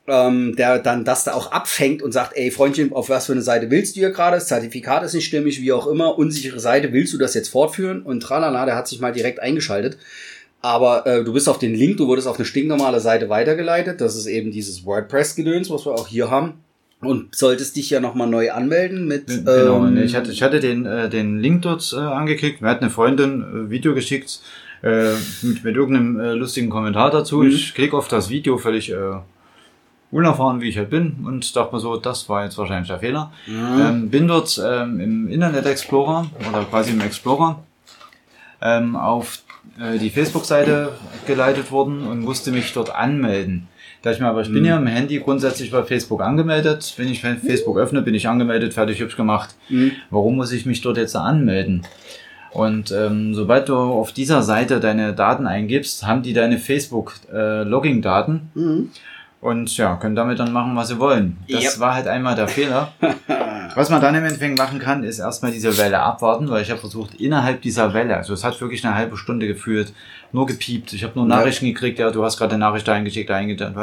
ähm, 0.08 0.56
der 0.56 0.80
dann 0.80 1.06
das 1.06 1.24
da 1.24 1.34
auch 1.34 1.52
abfängt 1.52 2.02
und 2.02 2.12
sagt, 2.12 2.36
ey 2.36 2.52
Freundchen, 2.52 2.94
auf 2.94 3.10
was 3.10 3.26
für 3.26 3.32
eine 3.32 3.42
Seite 3.42 3.72
willst 3.72 3.96
du 3.96 4.02
hier 4.02 4.12
gerade? 4.12 4.38
Das 4.38 4.48
Zertifikat 4.48 5.04
ist 5.04 5.14
nicht 5.14 5.26
stimmig, 5.26 5.62
wie 5.62 5.74
auch 5.74 5.88
immer, 5.88 6.18
unsichere 6.18 6.60
Seite, 6.60 6.94
willst 6.94 7.14
du 7.14 7.18
das 7.18 7.34
jetzt 7.34 7.50
fortführen? 7.50 8.04
Und 8.04 8.22
tralala, 8.22 8.66
der 8.66 8.76
hat 8.76 8.88
sich 8.88 9.00
mal 9.00 9.12
direkt 9.12 9.40
eingeschaltet. 9.40 9.98
Aber 10.62 11.06
äh, 11.06 11.24
du 11.24 11.34
bist 11.34 11.48
auf 11.48 11.60
den 11.60 11.76
Link, 11.76 11.98
du 11.98 12.08
wurdest 12.08 12.28
auf 12.28 12.38
eine 12.38 12.46
stinknormale 12.46 13.00
Seite 13.00 13.30
weitergeleitet. 13.30 14.02
Das 14.02 14.16
ist 14.16 14.26
eben 14.26 14.52
dieses 14.52 14.86
WordPress-Gedöns, 14.86 15.70
was 15.70 15.86
wir 15.86 15.94
auch 15.94 16.08
hier 16.08 16.32
haben. 16.32 16.56
Und 17.02 17.36
solltest 17.36 17.76
dich 17.76 17.92
ja 17.92 18.00
nochmal 18.00 18.28
neu 18.28 18.52
anmelden 18.52 19.08
mit. 19.08 19.28
Genau, 19.28 19.86
ähm, 19.86 19.98
ich 19.98 20.16
hatte, 20.16 20.32
ich 20.32 20.42
hatte 20.42 20.60
den, 20.60 20.88
äh, 20.88 21.08
den 21.08 21.40
Link 21.40 21.62
dort 21.62 21.94
äh, 21.94 21.98
angeklickt. 21.98 22.62
Mir 22.62 22.70
hat 22.70 22.82
eine 22.82 22.90
Freundin 22.90 23.42
äh, 23.42 23.70
Video 23.70 23.94
geschickt 23.94 24.40
äh, 24.84 25.14
mit, 25.42 25.64
mit 25.64 25.76
irgendeinem 25.76 26.20
äh, 26.20 26.34
lustigen 26.34 26.70
Kommentar 26.70 27.12
dazu. 27.12 27.38
Mhm. 27.44 27.50
Ich 27.50 27.74
klicke 27.74 27.96
auf 27.98 28.08
das 28.08 28.30
Video 28.30 28.58
völlig 28.58 28.92
äh, 28.92 28.96
unerfahren, 30.12 30.62
wie 30.62 30.70
ich 30.70 30.78
halt 30.78 30.90
bin 30.90 31.18
und 31.26 31.56
dachte 31.56 31.76
mir 31.76 31.80
so, 31.82 31.98
das 31.98 32.30
war 32.30 32.44
jetzt 32.44 32.58
wahrscheinlich 32.58 32.88
der 32.88 33.00
Fehler. 33.00 33.32
Mhm. 33.48 33.82
Ähm, 33.82 34.10
bin 34.10 34.28
dort 34.28 34.62
ähm, 34.64 35.00
im 35.00 35.28
Internet 35.28 35.66
Explorer 35.66 36.28
oder 36.50 36.64
quasi 36.66 36.92
im 36.92 37.02
Explorer 37.02 37.64
ähm, 38.62 38.96
auf 38.96 39.40
äh, 39.80 39.98
die 39.98 40.10
Facebook-Seite 40.10 40.94
geleitet 41.28 41.72
worden 41.72 42.08
und 42.08 42.22
musste 42.22 42.52
mich 42.52 42.72
dort 42.74 42.94
anmelden. 42.96 43.68
Da 44.04 44.12
ich 44.12 44.20
mir 44.20 44.28
aber, 44.28 44.42
ich 44.42 44.50
bin 44.52 44.60
Mhm. 44.62 44.66
ja 44.66 44.78
im 44.78 44.86
Handy 44.86 45.20
grundsätzlich 45.20 45.72
bei 45.72 45.82
Facebook 45.84 46.22
angemeldet. 46.22 46.94
Wenn 46.98 47.08
ich 47.10 47.22
Facebook 47.22 47.78
öffne, 47.78 48.04
bin 48.04 48.14
ich 48.14 48.28
angemeldet, 48.30 48.76
fertig, 48.76 49.00
hübsch 49.00 49.18
gemacht. 49.18 49.56
Mhm. 49.68 49.94
Warum 50.12 50.36
muss 50.36 50.52
ich 50.52 50.68
mich 50.68 50.82
dort 50.82 50.98
jetzt 50.98 51.16
anmelden? 51.16 51.82
Und 52.56 52.92
ähm, 52.92 53.36
sobald 53.36 53.68
du 53.68 53.76
auf 53.76 54.14
dieser 54.14 54.42
Seite 54.42 54.80
deine 54.80 55.14
Daten 55.14 55.46
eingibst, 55.46 56.08
haben 56.08 56.22
die 56.24 56.32
deine 56.34 56.58
Facebook-Logging-Daten 56.58 58.50
Mhm. 58.54 58.90
und 59.42 59.76
ja, 59.78 59.96
können 59.98 60.16
damit 60.16 60.40
dann 60.40 60.54
machen, 60.54 60.76
was 60.76 60.88
sie 60.88 60.98
wollen. 61.00 61.38
Das 61.50 61.64
Yep. 61.64 61.80
war 61.80 61.94
halt 61.96 62.08
einmal 62.08 62.36
der 62.36 62.48
Fehler. 62.48 62.94
Was 63.76 63.90
man 63.90 64.00
dann 64.00 64.16
im 64.16 64.24
Endeffekt 64.24 64.58
machen 64.58 64.80
kann, 64.80 65.04
ist 65.04 65.20
erstmal 65.20 65.52
diese 65.52 65.78
Welle 65.78 66.00
abwarten, 66.00 66.50
weil 66.50 66.62
ich 66.62 66.70
habe 66.70 66.80
versucht, 66.80 67.16
innerhalb 67.16 67.62
dieser 67.62 67.94
Welle, 67.94 68.16
also 68.16 68.34
es 68.34 68.46
hat 68.46 68.62
wirklich 68.62 68.86
eine 68.86 68.96
halbe 68.96 69.18
Stunde 69.18 69.48
gefühlt, 69.48 69.92
nur 70.32 70.46
gepiept. 70.46 70.94
Ich 70.94 71.04
habe 71.04 71.12
nur 71.20 71.28
Ja. 71.28 71.36
Nachrichten 71.38 71.66
gekriegt, 71.66 72.00
ja, 72.00 72.10
du 72.10 72.24
hast 72.24 72.38
gerade 72.38 72.54
eine 72.56 72.60
Nachricht 72.64 72.88
eingeschickt, 72.88 73.30
eingeschickt. 73.32 73.76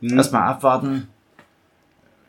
Mhm. 0.00 0.16
Erstmal 0.16 0.48
abwarten, 0.48 1.08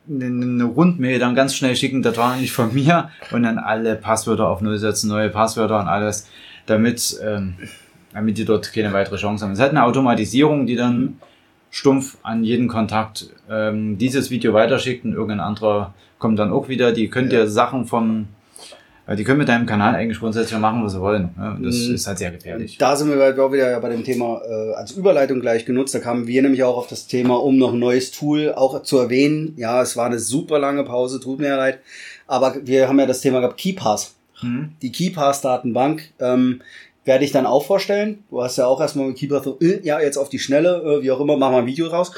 eine, 0.10 0.64
Rundmail 0.66 1.20
dann 1.20 1.36
ganz 1.36 1.56
schnell 1.56 1.76
schicken, 1.76 2.02
das 2.02 2.18
war 2.18 2.38
nicht 2.38 2.52
von 2.52 2.74
mir, 2.74 3.10
und 3.32 3.44
dann 3.44 3.58
alle 3.58 3.96
Passwörter 3.96 4.48
auf 4.48 4.62
Null 4.62 4.78
setzen, 4.78 5.10
neue 5.10 5.30
Passwörter 5.30 5.80
und 5.80 5.88
alles, 5.88 6.28
damit, 6.66 7.20
ähm, 7.24 7.56
damit 8.14 8.38
die 8.38 8.46
dort 8.46 8.72
keine 8.74 8.94
weitere 8.94 9.18
Chance 9.18 9.46
haben. 9.46 9.54
Es 9.54 9.60
hat 9.60 9.72
eine 9.72 9.84
Automatisierung, 9.84 10.66
die 10.66 10.76
dann 10.76 11.18
stumpf 11.70 12.18
an 12.24 12.44
jeden 12.44 12.68
Kontakt 12.68 13.30
ähm, 13.50 13.98
dieses 13.98 14.30
Video 14.32 14.54
weiterschickt 14.54 15.06
und 15.06 15.14
irgendein 15.14 15.42
anderer 15.42 15.94
kommt 16.18 16.40
dann 16.40 16.52
auch 16.52 16.70
wieder. 16.70 16.92
Die 16.92 17.10
könnt 17.10 17.34
ihr 17.34 17.48
Sachen 17.48 17.86
vom, 17.86 18.28
äh, 19.08 19.16
die 19.16 19.24
können 19.24 19.40
mit 19.40 19.48
deinem 19.50 19.66
Kanal 19.66 19.96
eigentlich 19.96 20.20
grundsätzlich 20.20 20.60
machen, 20.60 20.84
was 20.84 20.92
sie 20.94 21.02
wollen. 21.02 21.30
Und 21.38 21.64
das 21.64 21.76
Mhm. 21.88 21.96
ist 21.96 22.06
halt 22.08 22.18
sehr 22.18 22.32
gefährlich. 22.32 22.78
Da 22.78 22.96
sind 22.96 23.10
wir 23.10 23.18
halt 23.20 23.40
auch 23.40 23.52
wieder 23.52 23.80
bei 23.80 23.90
dem 23.90 24.04
Thema 24.04 24.42
äh, 24.48 24.74
als 24.76 24.92
Überleitung 24.92 25.40
gleich 25.40 25.66
genutzt. 25.66 25.96
Da 25.96 26.00
kamen 26.00 26.28
wir 26.28 26.42
nämlich 26.42 26.64
auch 26.64 26.78
auf 26.78 26.88
das 26.88 27.08
Thema, 27.08 27.36
um 27.42 27.58
noch 27.58 27.74
ein 27.74 27.80
neues 27.80 28.12
Tool 28.12 28.54
auch 28.54 28.84
zu 28.84 28.98
erwähnen. 29.00 29.54
Ja, 29.58 29.82
es 29.82 29.96
war 29.98 30.06
eine 30.06 30.20
super 30.20 30.60
lange 30.60 30.84
Pause, 30.84 31.20
tut 31.20 31.40
mir 31.40 31.48
ja 31.48 31.58
leid. 31.58 31.80
Aber 32.28 32.56
wir 32.64 32.88
haben 32.90 33.00
ja 33.00 33.06
das 33.06 33.22
Thema 33.22 33.40
gehabt, 33.40 33.58
KeyPass. 33.58 34.14
Mhm. 34.42 34.70
Die 34.82 34.92
KeyPass-Datenbank 34.92 36.12
ähm, 36.20 36.62
werde 37.06 37.24
ich 37.26 37.32
dann 37.32 37.46
auch 37.46 37.66
vorstellen. 37.66 38.24
Du 38.30 38.42
hast 38.44 38.58
ja 38.58 38.68
auch 38.68 38.82
erstmal 38.82 39.08
mit 39.08 39.18
KeyPass 39.18 39.44
so, 39.46 39.58
äh, 39.62 39.80
ja, 39.84 40.00
jetzt 40.00 40.18
auf 40.18 40.30
die 40.30 40.40
Schnelle, 40.40 40.82
äh, 41.00 41.04
wie 41.04 41.12
auch 41.12 41.20
immer, 41.22 41.38
mach 41.38 41.52
mal 41.52 41.60
ein 41.60 41.66
Video 41.66 41.88
raus. 41.88 42.12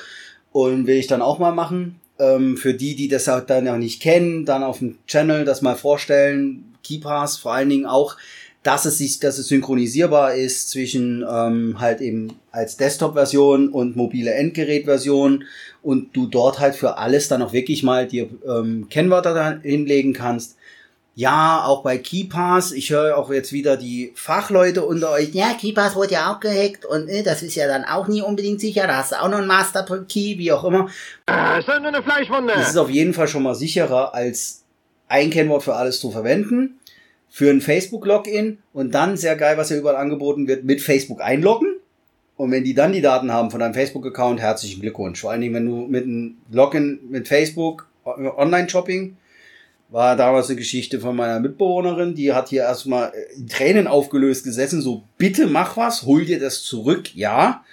Und 0.52 0.88
will 0.88 0.95
ich 0.98 1.06
dann 1.07 1.22
auch 1.22 1.38
mal 1.38 1.52
machen. 1.52 1.99
Ähm, 2.18 2.57
für 2.57 2.74
die, 2.74 2.95
die 2.95 3.07
das 3.07 3.28
halt 3.28 3.49
dann 3.49 3.66
noch 3.66 3.78
nicht 3.78 4.02
kennen, 4.02 4.44
dann 4.45 4.64
auf 4.64 4.80
dem 4.80 4.98
Channel 5.07 5.45
das 5.45 5.61
mal 5.61 5.76
vorstellen. 5.76 6.68
KeyPass 6.84 7.38
vor 7.38 7.53
allen 7.53 7.69
Dingen 7.69 7.85
auch, 7.85 8.15
dass 8.64 8.85
es 8.85 8.97
sich, 8.97 9.19
dass 9.19 9.38
es 9.38 9.47
synchronisierbar 9.47 10.35
ist 10.35 10.69
zwischen 10.69 11.26
ähm, 11.30 11.80
halt 11.80 12.01
eben 12.01 12.39
als 12.51 12.77
Desktop-Version 12.77 13.69
und 13.69 13.95
mobile 13.95 14.34
Endgerät-Version 14.34 15.45
und 15.81 16.15
du 16.15 16.27
dort 16.27 16.60
halt 16.60 16.76
für 16.76 16.97
alles 16.97 17.30
dann 17.30 17.41
auch 17.41 17.53
wirklich 17.53 17.84
mal 17.84 18.07
dir 18.07 18.30
ähm, 18.45 18.88
Kennwörter 18.89 19.34
da 19.34 19.60
hinlegen 19.61 20.14
kannst. 20.14 20.57
Ja, 21.15 21.65
auch 21.65 21.84
bei 21.84 21.97
KeyPass, 21.97 22.72
ich 22.72 22.91
höre 22.91 23.18
auch 23.18 23.30
jetzt 23.30 23.51
wieder 23.51 23.76
die 23.76 24.14
Fachleute 24.15 24.85
unter 24.85 25.11
euch, 25.11 25.34
ja, 25.34 25.53
KeyPass 25.53 25.95
wurde 25.95 26.14
ja 26.14 26.34
auch 26.34 26.39
gehackt 26.39 26.85
und 26.85 27.10
äh, 27.10 27.23
das 27.23 27.43
ist 27.43 27.56
ja 27.56 27.68
dann 27.68 27.85
auch 27.85 28.07
nie 28.07 28.22
unbedingt 28.22 28.61
sicher, 28.61 28.88
da 28.88 28.97
hast 28.97 29.14
du 29.14 29.22
auch 29.22 29.30
noch 29.30 29.39
einen 29.39 29.47
Master 29.47 29.84
Key, 30.07 30.38
wie 30.38 30.51
auch 30.51 30.64
immer. 30.64 30.89
Fleischwunde. 32.03 32.53
Das 32.53 32.69
ist 32.69 32.77
auf 32.77 32.89
jeden 32.89 33.14
Fall 33.14 33.27
schon 33.27 33.43
mal 33.43 33.56
sicherer, 33.56 34.14
als 34.14 34.64
ein 35.10 35.30
Kennwort 35.30 35.64
für 35.64 35.76
alles 35.76 35.99
zu 35.99 36.11
verwenden. 36.11 36.80
Für 37.31 37.52
ein 37.52 37.61
Facebook-Login 37.61 38.57
und 38.73 38.95
dann 38.95 39.15
sehr 39.15 39.36
geil, 39.36 39.56
was 39.57 39.69
ja 39.69 39.77
überall 39.77 39.98
angeboten 39.98 40.48
wird, 40.48 40.64
mit 40.64 40.81
Facebook 40.81 41.22
einloggen. 41.22 41.76
Und 42.38 42.52
wenn 42.52 42.64
die 42.64 42.73
dann 42.73 42.94
die 42.94 43.02
Daten 43.02 43.31
haben 43.31 43.52
von 43.52 43.60
deinem 43.60 43.73
Facebook-Account, 43.73 44.40
herzlichen 44.40 44.81
Glückwunsch. 44.81 45.19
Vor 45.19 45.31
allen 45.31 45.41
Dingen, 45.41 45.53
wenn 45.53 45.65
du 45.65 45.86
mit 45.88 46.06
einem 46.06 46.38
Login 46.52 46.99
mit 47.10 47.27
Facebook 47.27 47.88
äh, 48.06 48.10
Online-Shopping 48.10 49.18
war 49.90 50.15
damals 50.15 50.48
eine 50.48 50.57
Geschichte 50.57 50.99
von 50.99 51.15
meiner 51.15 51.40
Mitbewohnerin, 51.40 52.14
die 52.14 52.31
hat 52.34 52.49
hier 52.49 52.61
erstmal 52.61 53.11
in 53.36 53.48
Tränen 53.48 53.88
aufgelöst 53.88 54.44
gesessen, 54.44 54.81
so 54.81 55.03
bitte 55.18 55.48
mach 55.48 55.77
was, 55.77 56.03
hol 56.03 56.26
dir 56.26 56.40
das 56.40 56.61
zurück, 56.61 57.15
ja. 57.15 57.64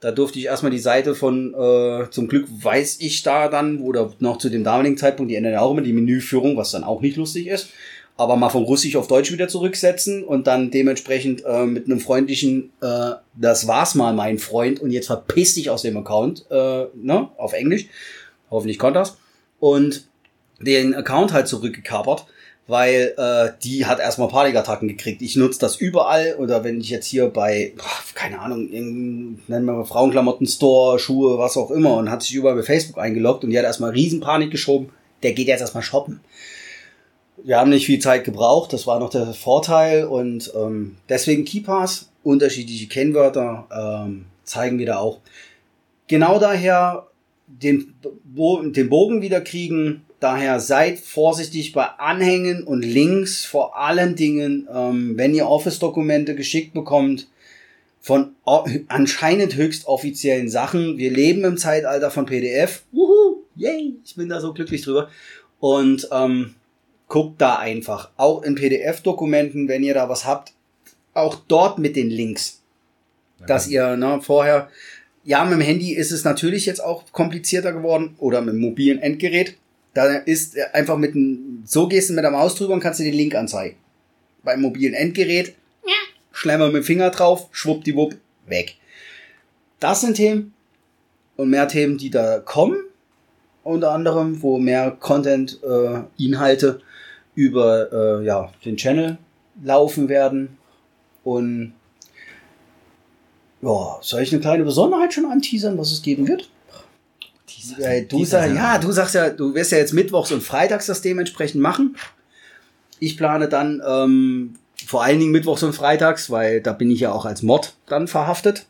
Da 0.00 0.12
durfte 0.12 0.38
ich 0.38 0.46
erstmal 0.46 0.72
die 0.72 0.78
Seite 0.78 1.14
von, 1.14 1.54
äh, 1.54 2.10
zum 2.10 2.26
Glück 2.28 2.46
weiß 2.48 2.98
ich 3.00 3.22
da 3.22 3.48
dann, 3.48 3.80
oder 3.80 4.12
noch 4.18 4.38
zu 4.38 4.48
dem 4.48 4.64
damaligen 4.64 4.96
Zeitpunkt, 4.96 5.30
die 5.30 5.36
ändern 5.36 5.52
ja 5.52 5.60
auch 5.60 5.72
immer 5.72 5.82
die 5.82 5.92
Menüführung, 5.92 6.56
was 6.56 6.70
dann 6.70 6.84
auch 6.84 7.02
nicht 7.02 7.18
lustig 7.18 7.48
ist, 7.48 7.68
aber 8.16 8.36
mal 8.36 8.48
von 8.48 8.64
Russisch 8.64 8.96
auf 8.96 9.08
Deutsch 9.08 9.30
wieder 9.30 9.48
zurücksetzen 9.48 10.24
und 10.24 10.46
dann 10.46 10.70
dementsprechend 10.70 11.44
äh, 11.44 11.66
mit 11.66 11.86
einem 11.86 12.00
freundlichen, 12.00 12.70
äh, 12.80 13.12
das 13.34 13.66
war's 13.66 13.94
mal, 13.94 14.14
mein 14.14 14.38
Freund, 14.38 14.80
und 14.80 14.90
jetzt 14.90 15.06
verpiss 15.06 15.54
dich 15.54 15.70
aus 15.70 15.82
dem 15.82 15.96
Account, 15.98 16.46
äh, 16.50 16.84
ne, 16.94 17.28
auf 17.36 17.52
Englisch. 17.52 17.86
Hoffentlich 18.50 18.78
konnte 18.78 18.98
das. 18.98 19.16
Und 19.58 20.06
den 20.60 20.94
Account 20.94 21.32
halt 21.32 21.48
zurückgekapert, 21.48 22.26
weil 22.70 23.14
äh, 23.16 23.50
die 23.64 23.86
hat 23.86 23.98
erstmal 23.98 24.28
Panikattacken 24.28 24.86
gekriegt. 24.86 25.22
Ich 25.22 25.34
nutze 25.34 25.58
das 25.58 25.76
überall 25.76 26.36
oder 26.38 26.62
wenn 26.62 26.80
ich 26.80 26.88
jetzt 26.88 27.06
hier 27.06 27.26
bei, 27.28 27.72
boah, 27.76 27.84
keine 28.14 28.38
Ahnung, 28.38 28.70
nennen 28.70 29.42
wir 29.46 29.60
mal 29.60 29.84
Frauenklamotten 29.84 30.46
Store, 30.46 30.98
Schuhe, 31.00 31.36
was 31.36 31.56
auch 31.56 31.72
immer 31.72 31.96
und 31.96 32.10
hat 32.10 32.22
sich 32.22 32.34
überall 32.34 32.54
bei 32.54 32.62
Facebook 32.62 32.98
eingeloggt 32.98 33.42
und 33.42 33.50
die 33.50 33.58
hat 33.58 33.64
erstmal 33.64 33.90
riesen 33.90 34.20
Panik 34.20 34.52
geschoben. 34.52 34.90
Der 35.24 35.32
geht 35.32 35.48
jetzt 35.48 35.60
erstmal 35.60 35.82
shoppen. 35.82 36.20
Wir 37.42 37.58
haben 37.58 37.70
nicht 37.70 37.86
viel 37.86 37.98
Zeit 37.98 38.22
gebraucht, 38.24 38.72
das 38.72 38.86
war 38.86 39.00
noch 39.00 39.10
der 39.10 39.26
Vorteil 39.34 40.04
und 40.04 40.52
ähm, 40.54 40.96
deswegen 41.08 41.44
KeyPass, 41.44 42.10
unterschiedliche 42.22 42.86
Kennwörter 42.86 43.66
ähm, 44.06 44.26
zeigen 44.44 44.78
wir 44.78 44.86
da 44.86 44.98
auch. 44.98 45.18
Genau 46.06 46.38
daher 46.38 47.08
den, 47.46 47.94
den 48.24 48.88
Bogen 48.88 49.22
wieder 49.22 49.40
kriegen, 49.40 50.02
Daher 50.20 50.60
seid 50.60 50.98
vorsichtig 50.98 51.72
bei 51.72 51.84
Anhängen 51.84 52.62
und 52.62 52.82
Links, 52.82 53.44
vor 53.46 53.78
allen 53.78 54.16
Dingen, 54.16 54.68
ähm, 54.72 55.16
wenn 55.16 55.34
ihr 55.34 55.46
Office-Dokumente 55.46 56.34
geschickt 56.34 56.74
bekommt 56.74 57.26
von 58.00 58.34
anscheinend 58.88 59.56
höchst 59.56 59.86
offiziellen 59.86 60.48
Sachen. 60.48 60.98
Wir 60.98 61.10
leben 61.10 61.44
im 61.44 61.56
Zeitalter 61.56 62.10
von 62.10 62.26
PDF. 62.26 62.82
Wuhu, 62.92 63.44
yay, 63.56 63.94
ich 64.04 64.14
bin 64.14 64.28
da 64.28 64.40
so 64.40 64.52
glücklich 64.52 64.82
drüber. 64.82 65.08
Und 65.58 66.08
ähm, 66.12 66.54
guckt 67.08 67.40
da 67.40 67.56
einfach, 67.56 68.10
auch 68.16 68.42
in 68.42 68.54
PDF-Dokumenten, 68.54 69.68
wenn 69.68 69.82
ihr 69.82 69.94
da 69.94 70.08
was 70.08 70.24
habt, 70.24 70.52
auch 71.12 71.36
dort 71.48 71.78
mit 71.78 71.96
den 71.96 72.08
Links, 72.08 72.62
dass 73.46 73.68
ihr 73.68 73.96
ne, 73.96 74.20
vorher, 74.22 74.68
ja, 75.24 75.44
mit 75.44 75.54
dem 75.54 75.60
Handy 75.60 75.92
ist 75.92 76.12
es 76.12 76.24
natürlich 76.24 76.66
jetzt 76.66 76.82
auch 76.82 77.10
komplizierter 77.12 77.72
geworden 77.72 78.14
oder 78.18 78.40
mit 78.40 78.54
dem 78.54 78.60
mobilen 78.60 78.98
Endgerät. 78.98 79.56
Da 79.94 80.06
ist 80.16 80.56
einfach 80.72 80.96
mit 80.96 81.14
dem, 81.14 81.62
so 81.66 81.88
gehst 81.88 82.10
du 82.10 82.14
mit 82.14 82.24
der 82.24 82.30
Maus 82.30 82.54
drüber 82.54 82.74
und 82.74 82.80
kannst 82.80 83.00
dir 83.00 83.04
den 83.04 83.14
Link 83.14 83.34
anzeigen. 83.34 83.76
Beim 84.42 84.60
mobilen 84.62 84.94
Endgerät, 84.94 85.54
schlemmer 86.32 86.66
mit 86.66 86.76
dem 86.76 86.84
Finger 86.84 87.10
drauf, 87.10 87.48
schwuppdiwupp, 87.50 88.16
weg. 88.46 88.76
Das 89.80 90.00
sind 90.00 90.14
Themen 90.14 90.54
und 91.36 91.50
mehr 91.50 91.68
Themen, 91.68 91.98
die 91.98 92.10
da 92.10 92.38
kommen. 92.38 92.76
Unter 93.62 93.92
anderem, 93.92 94.42
wo 94.42 94.58
mehr 94.58 94.90
Content, 94.92 95.58
äh, 95.62 96.00
Inhalte 96.22 96.80
über 97.34 98.20
äh, 98.20 98.24
ja, 98.24 98.52
den 98.64 98.76
Channel 98.76 99.18
laufen 99.62 100.08
werden. 100.08 100.56
Und 101.24 101.74
ja, 103.62 103.98
soll 104.00 104.22
ich 104.22 104.32
eine 104.32 104.40
kleine 104.40 104.64
Besonderheit 104.64 105.12
schon 105.12 105.26
anteasern, 105.26 105.76
was 105.78 105.92
es 105.92 106.02
geben 106.02 106.26
wird? 106.28 106.48
Äh, 107.78 108.02
du 108.02 108.24
sag, 108.24 108.54
ja, 108.54 108.78
du 108.78 108.92
sagst 108.92 109.14
ja, 109.14 109.30
du 109.30 109.54
wirst 109.54 109.72
ja 109.72 109.78
jetzt 109.78 109.92
mittwochs 109.92 110.32
und 110.32 110.42
freitags 110.42 110.86
das 110.86 111.02
dementsprechend 111.02 111.60
machen. 111.60 111.96
Ich 112.98 113.16
plane 113.16 113.48
dann 113.48 113.82
ähm, 113.86 114.54
vor 114.86 115.02
allen 115.04 115.18
Dingen 115.18 115.32
mittwochs 115.32 115.62
und 115.62 115.72
freitags, 115.74 116.30
weil 116.30 116.60
da 116.60 116.72
bin 116.72 116.90
ich 116.90 117.00
ja 117.00 117.12
auch 117.12 117.24
als 117.24 117.42
Mod 117.42 117.74
dann 117.86 118.08
verhaftet. 118.08 118.66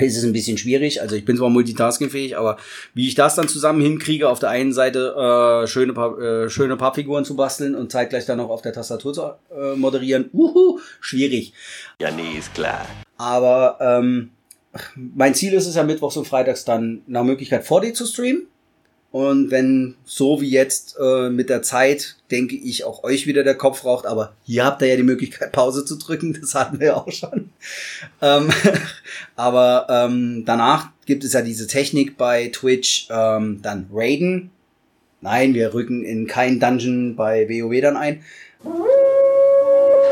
Es 0.00 0.16
ist 0.16 0.22
ein 0.22 0.32
bisschen 0.32 0.58
schwierig, 0.58 1.02
also 1.02 1.16
ich 1.16 1.24
bin 1.24 1.36
zwar 1.36 1.50
multitaskingfähig, 1.50 2.36
aber 2.38 2.56
wie 2.94 3.08
ich 3.08 3.16
das 3.16 3.34
dann 3.34 3.48
zusammen 3.48 3.80
hinkriege, 3.80 4.28
auf 4.28 4.38
der 4.38 4.50
einen 4.50 4.72
Seite 4.72 5.64
äh, 5.64 5.66
schöne, 5.66 5.92
Pa- 5.92 6.16
äh, 6.16 6.48
schöne 6.48 6.76
Pappfiguren 6.76 7.24
zu 7.24 7.34
basteln 7.34 7.74
und 7.74 7.90
zeitgleich 7.90 8.24
dann 8.24 8.38
noch 8.38 8.48
auf 8.48 8.62
der 8.62 8.72
Tastatur 8.72 9.12
zu 9.12 9.22
äh, 9.22 9.74
moderieren, 9.74 10.30
uhu, 10.32 10.78
schwierig. 11.00 11.52
Ja, 12.00 12.12
nee, 12.12 12.38
ist 12.38 12.54
klar. 12.54 12.86
Aber 13.16 13.78
ähm, 13.80 14.30
mein 14.94 15.34
Ziel 15.34 15.54
ist 15.54 15.66
es 15.66 15.74
ja 15.74 15.82
mittwochs 15.82 16.16
und 16.16 16.26
freitags 16.26 16.64
dann 16.64 17.02
nach 17.06 17.24
Möglichkeit 17.24 17.66
vor 17.66 17.80
dir 17.80 17.94
zu 17.94 18.06
streamen. 18.06 18.46
Und 19.10 19.50
wenn 19.50 19.94
so 20.04 20.40
wie 20.42 20.50
jetzt 20.50 20.96
äh, 21.00 21.30
mit 21.30 21.48
der 21.48 21.62
Zeit, 21.62 22.16
denke 22.30 22.56
ich, 22.56 22.84
auch 22.84 23.04
euch 23.04 23.26
wieder 23.26 23.42
der 23.42 23.54
Kopf 23.54 23.86
raucht, 23.86 24.04
aber 24.04 24.34
hier 24.44 24.66
habt 24.66 24.82
ihr 24.82 24.88
ja 24.88 24.96
die 24.96 25.02
Möglichkeit, 25.02 25.50
Pause 25.50 25.84
zu 25.84 25.96
drücken, 25.96 26.36
das 26.40 26.54
hatten 26.54 26.78
wir 26.78 26.88
ja 26.88 26.96
auch 26.96 27.10
schon. 27.10 27.50
Ähm, 28.20 28.50
aber 29.36 29.86
ähm, 29.88 30.44
danach 30.44 30.90
gibt 31.06 31.24
es 31.24 31.32
ja 31.32 31.40
diese 31.40 31.66
Technik 31.66 32.18
bei 32.18 32.48
Twitch, 32.48 33.08
ähm, 33.10 33.60
dann 33.62 33.88
Raiden. 33.90 34.50
Nein, 35.22 35.54
wir 35.54 35.72
rücken 35.72 36.04
in 36.04 36.26
kein 36.26 36.60
Dungeon 36.60 37.16
bei 37.16 37.48
WoW 37.48 37.80
dann 37.80 37.96
ein. 37.96 38.22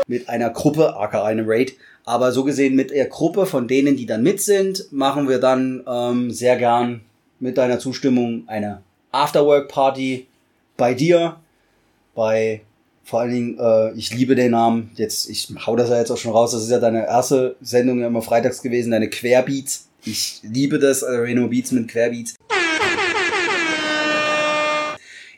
Mit 0.07 0.27
einer 0.27 0.49
Gruppe, 0.49 0.97
aka 0.97 1.23
einem 1.23 1.45
Raid. 1.47 1.75
Aber 2.07 2.31
so 2.31 2.45
gesehen 2.45 2.73
mit 2.73 2.91
der 2.91 3.07
Gruppe 3.07 3.45
von 3.45 3.67
denen, 3.67 3.97
die 3.97 4.05
dann 4.05 4.23
mit 4.23 4.39
sind, 4.39 4.85
machen 4.93 5.27
wir 5.27 5.39
dann 5.39 5.83
ähm, 5.85 6.31
sehr 6.31 6.55
gern 6.55 7.01
mit 7.41 7.57
deiner 7.57 7.79
Zustimmung 7.79 8.45
eine 8.47 8.81
Afterwork-Party 9.11 10.25
bei 10.77 10.93
dir, 10.93 11.35
bei 12.15 12.61
vor 13.03 13.19
allen 13.19 13.31
Dingen, 13.31 13.59
äh, 13.59 13.91
ich 13.91 14.13
liebe 14.13 14.35
den 14.35 14.51
Namen, 14.51 14.91
jetzt, 14.95 15.29
ich 15.29 15.49
hau 15.65 15.75
das 15.75 15.89
ja 15.89 15.97
jetzt 15.97 16.09
auch 16.09 16.17
schon 16.17 16.31
raus, 16.31 16.51
das 16.51 16.63
ist 16.63 16.69
ja 16.69 16.79
deine 16.79 17.05
erste 17.05 17.57
Sendung 17.59 17.99
ja 17.99 18.07
immer 18.07 18.21
freitags 18.21 18.61
gewesen, 18.61 18.91
deine 18.91 19.09
Querbeats. 19.09 19.89
Ich 20.05 20.39
liebe 20.43 20.79
das, 20.79 21.01
äh, 21.01 21.11
Reno 21.11 21.49
Beats 21.49 21.73
mit 21.73 21.89
Querbeats. 21.89 22.35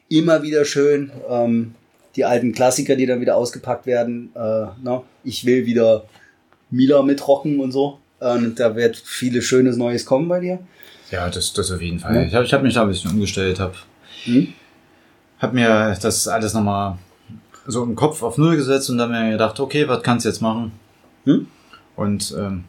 Immer 0.07 0.43
wieder 0.43 0.65
schön, 0.65 1.09
ähm, 1.27 1.73
die 2.15 2.25
alten 2.25 2.51
Klassiker, 2.51 2.95
die 2.95 3.07
dann 3.07 3.21
wieder 3.21 3.37
ausgepackt 3.37 3.87
werden. 3.87 4.29
Äh, 4.35 4.67
na, 4.83 5.01
ich 5.23 5.45
will 5.45 5.65
wieder 5.65 6.05
Mila 6.69 7.01
mitrocken 7.01 7.59
und 7.59 7.71
so. 7.71 7.99
Und 8.19 8.59
da 8.59 8.75
wird 8.75 8.97
vieles 8.97 9.45
Schönes 9.45 9.77
Neues 9.77 10.05
kommen 10.05 10.27
bei 10.27 10.39
dir. 10.39 10.59
Ja, 11.11 11.29
das, 11.29 11.53
das 11.53 11.71
auf 11.71 11.81
jeden 11.81 11.99
Fall. 11.99 12.15
Ja. 12.15 12.21
Ich 12.23 12.35
habe 12.35 12.45
ich 12.45 12.53
hab 12.53 12.61
mich 12.61 12.73
da 12.73 12.81
ein 12.83 12.89
bisschen 12.89 13.11
umgestellt, 13.11 13.59
habe 13.59 13.75
Hm? 14.25 14.53
hab 15.39 15.53
mir 15.53 15.97
das 16.01 16.27
alles 16.27 16.53
nochmal 16.53 16.97
so 17.65 17.83
im 17.83 17.95
Kopf 17.95 18.21
auf 18.23 18.37
Null 18.37 18.57
gesetzt 18.57 18.89
und 18.89 18.97
dann 18.97 19.09
mir 19.11 19.31
gedacht, 19.31 19.59
okay, 19.59 19.87
was 19.87 20.03
kannst 20.03 20.25
du 20.25 20.29
jetzt 20.29 20.41
machen? 20.41 20.71
Hm? 21.25 21.47
Und 21.95 22.35
ähm, 22.37 22.65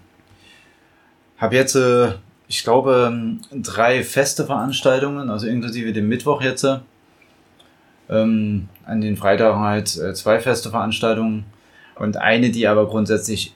habe 1.38 1.56
jetzt, 1.56 1.74
äh, 1.74 2.12
ich 2.48 2.62
glaube, 2.62 3.08
ähm, 3.10 3.40
drei 3.52 4.04
feste 4.04 4.44
Veranstaltungen, 4.46 5.30
also 5.30 5.46
inklusive 5.46 5.92
dem 5.92 6.08
Mittwoch 6.08 6.42
jetzt. 6.42 6.64
äh, 6.64 6.78
Ähm, 8.08 8.68
an 8.86 9.00
den 9.00 9.16
Freitagen 9.16 9.60
halt 9.60 9.96
äh, 9.96 10.14
zwei 10.14 10.40
feste 10.40 10.70
Veranstaltungen 10.70 11.44
und 11.96 12.16
eine, 12.16 12.50
die 12.50 12.66
aber 12.66 12.88
grundsätzlich 12.88 13.54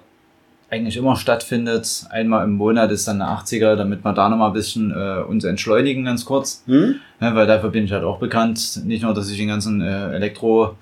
eigentlich 0.70 0.97
immer 0.97 1.16
stattfindet. 1.16 2.05
Einmal 2.11 2.45
im 2.45 2.53
Monat 2.53 2.91
ist 2.91 3.07
dann 3.07 3.20
eine 3.20 3.31
80er, 3.39 3.77
damit 3.77 4.05
wir 4.05 4.12
da 4.12 4.28
nochmal 4.28 4.51
ein 4.51 4.55
bisschen 4.55 4.91
äh, 4.91 5.23
uns 5.23 5.45
entschleunigen, 5.45 6.05
ganz 6.05 6.24
kurz. 6.24 6.62
Hm? 6.66 6.97
Ja, 7.20 7.35
weil 7.35 7.47
dafür 7.47 7.70
bin 7.70 7.85
ich 7.85 7.93
halt 7.93 8.05
auch 8.05 8.19
bekannt. 8.19 8.81
Nicht 8.85 9.03
nur, 9.03 9.15
dass 9.15 9.31
ich 9.31 9.36
den 9.36 9.49
ganzen 9.49 9.81
äh, 9.81 10.15
Elektro 10.15 10.77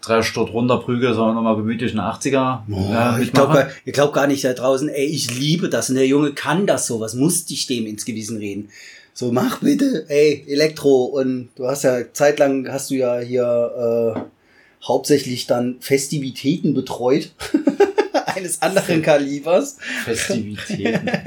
drei 0.00 0.22
Stunden 0.22 0.52
runterprügel, 0.52 1.14
sondern 1.14 1.36
nochmal 1.36 1.56
gemütlich 1.56 1.92
eine 1.92 2.02
80er. 2.02 2.60
Oh, 2.70 2.92
ja, 2.92 3.18
ich 3.18 3.32
glaube 3.32 3.68
ihr 3.84 3.92
glaubt 3.92 4.14
gar 4.14 4.26
nicht 4.26 4.44
da 4.44 4.52
draußen, 4.52 4.88
ey, 4.88 5.04
ich 5.04 5.38
liebe 5.38 5.68
das 5.68 5.90
und 5.90 5.96
der 5.96 6.06
Junge 6.06 6.32
kann 6.32 6.66
das 6.66 6.86
so, 6.86 7.00
was 7.00 7.14
musste 7.14 7.52
ich 7.52 7.66
dem 7.66 7.86
ins 7.86 8.04
Gewissen 8.04 8.38
reden? 8.38 8.70
So, 9.12 9.32
mach 9.32 9.58
bitte, 9.58 10.04
ey, 10.08 10.44
Elektro 10.46 11.06
und 11.06 11.48
du 11.56 11.66
hast 11.66 11.82
ja, 11.82 12.12
zeitlang 12.12 12.68
hast 12.70 12.90
du 12.90 12.94
ja 12.94 13.18
hier 13.18 14.14
äh, 14.16 14.20
hauptsächlich 14.86 15.46
dann 15.48 15.76
Festivitäten 15.80 16.74
betreut. 16.74 17.32
Eines 18.36 18.62
anderen 18.62 19.02
Kalibers. 19.02 19.78
Festivitäten. 20.04 21.10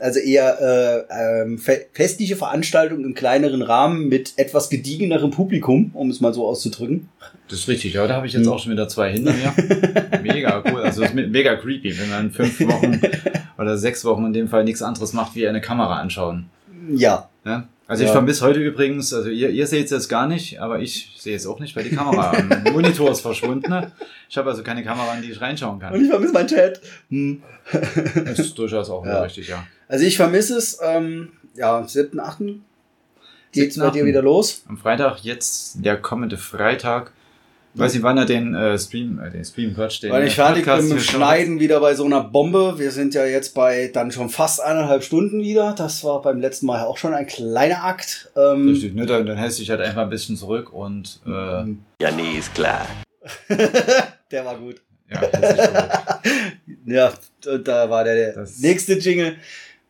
Also 0.00 0.18
eher 0.18 1.06
äh, 1.08 1.42
ähm, 1.42 1.58
fe 1.58 1.86
festliche 1.92 2.34
Veranstaltungen 2.34 3.04
im 3.04 3.14
kleineren 3.14 3.62
Rahmen 3.62 4.08
mit 4.08 4.32
etwas 4.36 4.68
gediegenerem 4.68 5.30
Publikum, 5.30 5.92
um 5.94 6.10
es 6.10 6.20
mal 6.20 6.34
so 6.34 6.48
auszudrücken. 6.48 7.08
Das 7.48 7.60
ist 7.60 7.68
richtig, 7.68 7.92
ja, 7.92 8.04
da 8.08 8.16
habe 8.16 8.26
ich 8.26 8.32
jetzt 8.32 8.48
auch 8.48 8.58
schon 8.58 8.72
wieder 8.72 8.88
zwei 8.88 9.12
hinter 9.12 9.32
mir. 9.32 9.54
mega 10.22 10.64
cool, 10.66 10.82
also 10.82 11.04
ist 11.04 11.14
mega 11.14 11.54
creepy, 11.54 11.96
wenn 11.96 12.10
man 12.10 12.30
fünf 12.32 12.58
Wochen 12.62 13.00
oder 13.56 13.78
sechs 13.78 14.04
Wochen 14.04 14.26
in 14.26 14.32
dem 14.32 14.48
Fall 14.48 14.64
nichts 14.64 14.82
anderes 14.82 15.12
macht, 15.12 15.36
wie 15.36 15.46
eine 15.46 15.60
Kamera 15.60 16.00
anschauen. 16.00 16.46
Ja. 16.90 17.28
Ja? 17.44 17.68
Also 17.92 18.04
ich 18.04 18.08
Ja. 18.08 18.12
vermisse 18.14 18.42
heute 18.46 18.58
übrigens, 18.58 19.12
also 19.12 19.28
ihr, 19.28 19.50
ihr 19.50 19.66
seht 19.66 19.84
es 19.84 19.90
jetzt 19.90 20.08
gar 20.08 20.26
nicht, 20.26 20.58
aber 20.62 20.80
ich 20.80 21.14
sehe 21.18 21.36
es 21.36 21.46
auch 21.46 21.60
nicht, 21.60 21.76
weil 21.76 21.84
die 21.84 21.94
Kamera 21.94 22.30
am 22.32 22.62
Monitor 22.72 23.10
ist 23.10 23.20
verschwunden. 23.20 23.68
ne? 23.70 23.92
Ich 24.30 24.38
habe 24.38 24.48
also 24.48 24.62
keine 24.62 24.82
Kamera, 24.82 25.14
in 25.14 25.20
die 25.20 25.30
ich 25.30 25.38
reinschauen 25.42 25.78
kann. 25.78 25.92
Und 25.92 26.02
ich 26.02 26.08
vermisse 26.08 26.32
mein 26.32 26.46
Chat. 26.46 26.80
Hm. 27.10 27.42
Das 28.24 28.38
ist 28.38 28.56
durchaus 28.56 28.88
auch 28.88 29.04
Ja. 29.04 29.20
richtig, 29.20 29.48
ja. 29.48 29.66
Also 29.88 30.06
ich 30.06 30.16
vermisse 30.16 30.56
es, 30.56 30.78
ähm, 30.82 31.32
ja, 31.54 31.76
am 31.76 31.86
7., 31.86 32.18
8. 32.18 32.38
geht's 33.52 33.76
bei 33.76 33.84
7.8.. 33.88 33.92
dir 33.92 34.06
wieder 34.06 34.22
los. 34.22 34.62
Am 34.68 34.78
Freitag, 34.78 35.18
jetzt 35.22 35.84
der 35.84 35.98
kommende 35.98 36.38
Freitag. 36.38 37.12
Weiß 37.74 37.94
nicht, 37.94 38.02
wann 38.02 38.18
er 38.18 38.26
den 38.26 38.54
äh, 38.54 38.78
Stream, 38.78 39.18
äh, 39.18 39.30
den 39.30 39.44
Stream, 39.44 39.74
Quatsch, 39.74 40.02
den 40.02 40.12
Weil 40.12 40.26
ich 40.26 40.34
äh, 40.34 40.36
fertig 40.36 40.66
bin 40.66 40.88
mit. 40.88 41.00
Schneiden 41.00 41.58
wieder 41.58 41.80
bei 41.80 41.94
so 41.94 42.04
einer 42.04 42.22
Bombe. 42.22 42.74
Wir 42.78 42.90
sind 42.90 43.14
ja 43.14 43.24
jetzt 43.24 43.54
bei 43.54 43.90
dann 43.92 44.12
schon 44.12 44.28
fast 44.28 44.60
eineinhalb 44.60 45.02
Stunden 45.02 45.40
wieder. 45.40 45.74
Das 45.76 46.04
war 46.04 46.20
beim 46.20 46.40
letzten 46.40 46.66
Mal 46.66 46.84
auch 46.84 46.98
schon 46.98 47.14
ein 47.14 47.26
kleiner 47.26 47.84
Akt. 47.84 48.30
Ähm, 48.36 48.68
Richtig, 48.68 48.94
ne? 48.94 49.06
Dann, 49.06 49.24
dann 49.24 49.38
hältst 49.38 49.58
du 49.58 49.62
dich 49.62 49.70
halt 49.70 49.80
einfach 49.80 50.02
ein 50.02 50.10
bisschen 50.10 50.36
zurück 50.36 50.72
und 50.72 51.20
äh, 51.26 51.30
Ja, 51.30 52.10
nee, 52.14 52.38
ist 52.38 52.54
klar. 52.54 52.86
Der 54.30 54.44
war 54.44 54.56
gut. 54.56 54.82
Ja. 55.10 55.20
Ja, 56.84 57.12
und 57.46 57.68
da 57.68 57.90
war 57.90 58.02
der, 58.04 58.32
der 58.34 58.46
nächste 58.60 58.94
Jingle, 58.94 59.36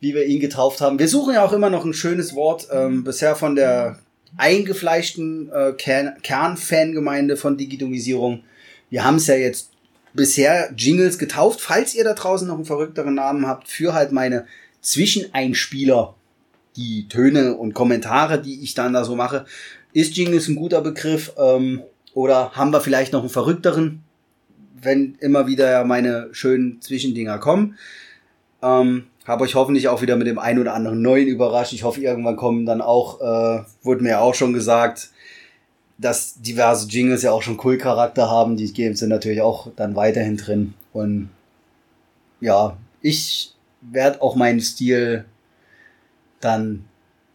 wie 0.01 0.15
wir 0.15 0.27
ihn 0.27 0.41
getauft 0.41 0.81
haben. 0.81 0.99
Wir 0.99 1.09
suchen 1.09 1.35
ja 1.35 1.45
auch 1.45 1.53
immer 1.53 1.71
noch 1.71 1.85
ein 1.85 1.95
schönes 1.95 2.35
Wort. 2.35 2.69
Ähm, 2.71 3.03
bisher 3.03 3.35
von 3.35 3.55
der 3.57 3.99
eingefleischten 4.37 5.51
äh, 5.53 5.73
Kern 5.73 6.15
Kernfangemeinde 6.23 7.37
von 7.37 7.57
Digitalisierung. 7.57 8.45
Wir 8.91 9.05
haben 9.05 9.17
es 9.17 9.27
ja 9.27 9.35
jetzt 9.35 9.71
bisher 10.15 10.73
Jingles 10.77 11.19
getauft. 11.19 11.61
Falls 11.61 11.95
ihr 11.95 12.05
da 12.05 12.15
draußen 12.15 12.47
noch 12.47 12.57
einen 12.57 12.65
verrückteren 12.65 13.15
Namen 13.15 13.47
habt 13.47 13.69
für 13.69 13.95
halt 13.95 14.13
meine 14.13 14.47
Zwischeneinspieler, 14.81 16.15
die 16.77 17.09
Töne 17.09 17.55
und 17.55 17.75
Kommentare, 17.75 18.41
die 18.41 18.63
ich 18.63 18.75
dann 18.75 18.93
da 18.93 19.05
so 19.05 19.17
mache, 19.17 19.47
ist 19.93 20.17
Jingles 20.17 20.49
ein 20.49 20.57
guter 20.57 20.81
Begriff? 20.81 21.33
Ähm, 21.39 21.83
oder 22.15 22.53
haben 22.53 22.73
wir 22.73 22.81
vielleicht 22.81 23.13
noch 23.13 23.21
einen 23.21 23.31
verrückteren? 23.31 24.03
wenn 24.83 25.17
immer 25.21 25.47
wieder 25.47 25.85
meine 25.85 26.29
schönen 26.33 26.81
Zwischendinger 26.81 27.39
kommen. 27.39 27.79
Ähm, 28.63 29.05
habe 29.27 29.45
euch 29.45 29.55
hoffentlich 29.55 29.89
auch 29.89 30.03
wieder 30.03 30.17
mit 30.17 30.27
dem 30.27 30.39
einen 30.39 30.59
oder 30.59 30.75
anderen 30.75 31.01
neuen 31.01 31.29
überrascht. 31.29 31.73
Ich 31.73 31.85
hoffe, 31.85 32.01
irgendwann 32.01 32.37
kommen 32.37 32.67
dann 32.67 32.81
auch, 32.81 33.21
äh, 33.21 33.63
wurde 33.83 34.03
mir 34.03 34.21
auch 34.21 34.35
schon 34.35 34.53
gesagt, 34.53 35.11
dass 35.99 36.41
diverse 36.41 36.89
Jingles 36.89 37.23
ja 37.23 37.31
auch 37.33 37.43
schon 37.43 37.61
Cool-Charakter 37.63 38.29
haben. 38.29 38.57
Die 38.57 38.73
geben 38.73 38.97
sind 38.97 39.11
natürlich 39.11 39.41
auch 39.41 39.69
dann 39.77 39.95
weiterhin 39.95 40.37
drin. 40.37 40.75
Und 40.93 41.31
ja, 42.41 42.77
ich 43.01 43.55
werde 43.81 44.21
auch 44.23 44.35
meinen 44.35 44.61
Stil 44.61 45.25
dann 46.41 46.85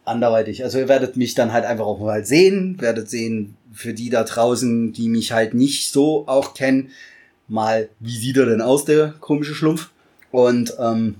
anderweitig. 0.04 0.64
Also 0.64 0.78
ihr 0.78 0.88
werdet 0.88 1.16
mich 1.16 1.34
dann 1.34 1.52
halt 1.52 1.64
einfach 1.64 1.86
auch 1.86 2.00
mal 2.00 2.24
sehen, 2.24 2.80
werdet 2.80 3.08
sehen, 3.08 3.56
für 3.72 3.94
die 3.94 4.10
da 4.10 4.24
draußen, 4.24 4.92
die 4.92 5.08
mich 5.08 5.32
halt 5.32 5.54
nicht 5.54 5.92
so 5.92 6.26
auch 6.26 6.54
kennen, 6.54 6.90
mal, 7.46 7.88
wie 8.00 8.16
sieht 8.16 8.36
er 8.36 8.46
denn 8.46 8.60
aus, 8.60 8.84
der 8.84 9.14
komische 9.20 9.54
Schlumpf? 9.54 9.90
Und 10.30 10.74
ähm, 10.78 11.16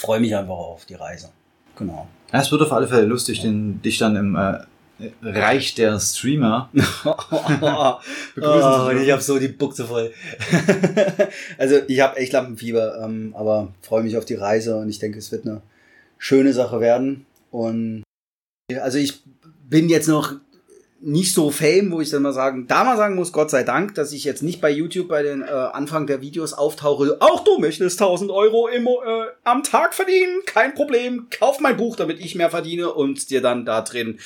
freue 0.00 0.20
mich 0.20 0.34
einfach 0.34 0.56
auf 0.56 0.86
die 0.86 0.94
Reise. 0.94 1.30
Genau. 1.76 2.08
Ja, 2.32 2.40
es 2.40 2.50
wird 2.50 2.62
auf 2.62 2.72
alle 2.72 2.88
Fälle 2.88 3.06
lustig, 3.06 3.40
den, 3.42 3.82
dich 3.82 3.98
dann 3.98 4.16
im 4.16 4.34
äh, 4.36 4.58
Reich 5.22 5.74
der 5.74 5.98
Streamer 5.98 6.70
oh, 7.04 7.94
dürfen. 8.36 9.02
ich 9.02 9.10
habe 9.10 9.22
so 9.22 9.38
die 9.38 9.48
Buchse 9.48 9.86
voll. 9.86 10.12
also 11.58 11.76
ich 11.88 12.00
habe 12.00 12.16
echt 12.16 12.32
Lampenfieber, 12.32 13.02
ähm, 13.02 13.34
aber 13.36 13.72
freue 13.82 14.02
mich 14.02 14.16
auf 14.16 14.24
die 14.24 14.34
Reise 14.34 14.76
und 14.76 14.88
ich 14.88 14.98
denke, 14.98 15.18
es 15.18 15.32
wird 15.32 15.46
eine 15.46 15.62
schöne 16.18 16.52
Sache 16.52 16.80
werden. 16.80 17.26
Und 17.50 18.02
also 18.80 18.98
ich 18.98 19.22
bin 19.68 19.88
jetzt 19.88 20.08
noch 20.08 20.34
nicht 21.02 21.34
so 21.34 21.50
fame, 21.50 21.90
wo 21.90 22.00
ich 22.00 22.10
dann 22.10 22.22
mal 22.22 22.32
sagen, 22.32 22.66
da 22.66 22.84
mal 22.84 22.96
sagen 22.96 23.14
muss, 23.14 23.32
Gott 23.32 23.50
sei 23.50 23.62
Dank, 23.62 23.94
dass 23.94 24.12
ich 24.12 24.24
jetzt 24.24 24.42
nicht 24.42 24.60
bei 24.60 24.70
YouTube 24.70 25.08
bei 25.08 25.22
den 25.22 25.42
äh, 25.42 25.46
Anfang 25.46 26.06
der 26.06 26.20
Videos 26.20 26.52
auftauche. 26.52 27.16
Auch 27.20 27.42
du 27.42 27.58
möchtest 27.58 28.00
1000 28.00 28.30
Euro 28.30 28.68
im, 28.68 28.86
äh, 28.86 28.90
am 29.44 29.62
Tag 29.62 29.94
verdienen, 29.94 30.42
kein 30.46 30.74
Problem. 30.74 31.28
Kauf 31.30 31.60
mein 31.60 31.76
Buch, 31.76 31.96
damit 31.96 32.20
ich 32.20 32.34
mehr 32.34 32.50
verdiene 32.50 32.92
und 32.92 33.30
dir 33.30 33.40
dann 33.40 33.64
da 33.64 33.80
drin 33.80 34.18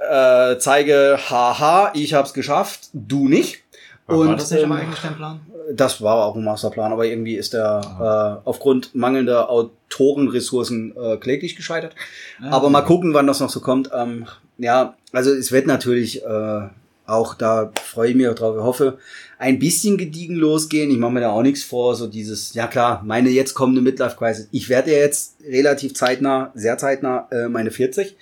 äh, 0.00 0.58
zeige, 0.58 1.18
haha, 1.28 1.92
ich 1.94 2.14
hab's 2.14 2.32
geschafft, 2.32 2.88
du 2.92 3.28
nicht. 3.28 3.62
War 4.06 4.18
und 4.18 4.40
das 4.40 4.50
nicht 4.50 4.62
ähm, 4.62 4.72
eigentlich 4.72 5.00
dein 5.00 5.14
Plan? 5.14 5.40
Das 5.72 6.02
war 6.02 6.24
auch 6.24 6.34
ein 6.34 6.42
Masterplan, 6.42 6.92
aber 6.92 7.04
irgendwie 7.04 7.36
ist 7.36 7.52
der 7.52 8.40
äh, 8.44 8.48
aufgrund 8.48 8.94
mangelnder 8.94 9.50
Autorenressourcen 9.50 10.96
äh, 10.96 11.16
kläglich 11.18 11.54
gescheitert. 11.54 11.94
Ah, 12.42 12.50
aber 12.50 12.70
mal 12.70 12.80
gucken, 12.82 13.14
wann 13.14 13.26
das 13.26 13.40
noch 13.40 13.50
so 13.50 13.60
kommt. 13.60 13.90
Ähm, 13.94 14.26
ja, 14.60 14.96
also 15.12 15.32
es 15.32 15.52
wird 15.52 15.66
natürlich 15.66 16.24
äh, 16.24 16.68
auch 17.10 17.34
da 17.34 17.72
freue 17.82 18.10
ich 18.10 18.16
mich 18.16 18.28
auch 18.28 18.34
drauf. 18.34 18.56
Ich 18.56 18.62
hoffe, 18.62 18.98
ein 19.38 19.58
bisschen 19.58 19.98
gediegen 19.98 20.36
losgehen. 20.36 20.90
Ich 20.90 20.98
mache 20.98 21.12
mir 21.12 21.20
da 21.20 21.30
auch 21.30 21.42
nichts 21.42 21.64
vor. 21.64 21.94
So 21.96 22.06
dieses, 22.06 22.54
ja 22.54 22.66
klar, 22.66 23.02
meine 23.04 23.30
jetzt 23.30 23.54
kommende 23.54 23.80
Midlife 23.80 24.16
Crisis. 24.16 24.48
Ich 24.52 24.68
werde 24.68 24.92
ja 24.92 24.98
jetzt 24.98 25.36
relativ 25.44 25.94
zeitnah, 25.94 26.52
sehr 26.54 26.78
zeitnah 26.78 27.28
äh, 27.30 27.48
meine 27.48 27.70
40. 27.70 28.16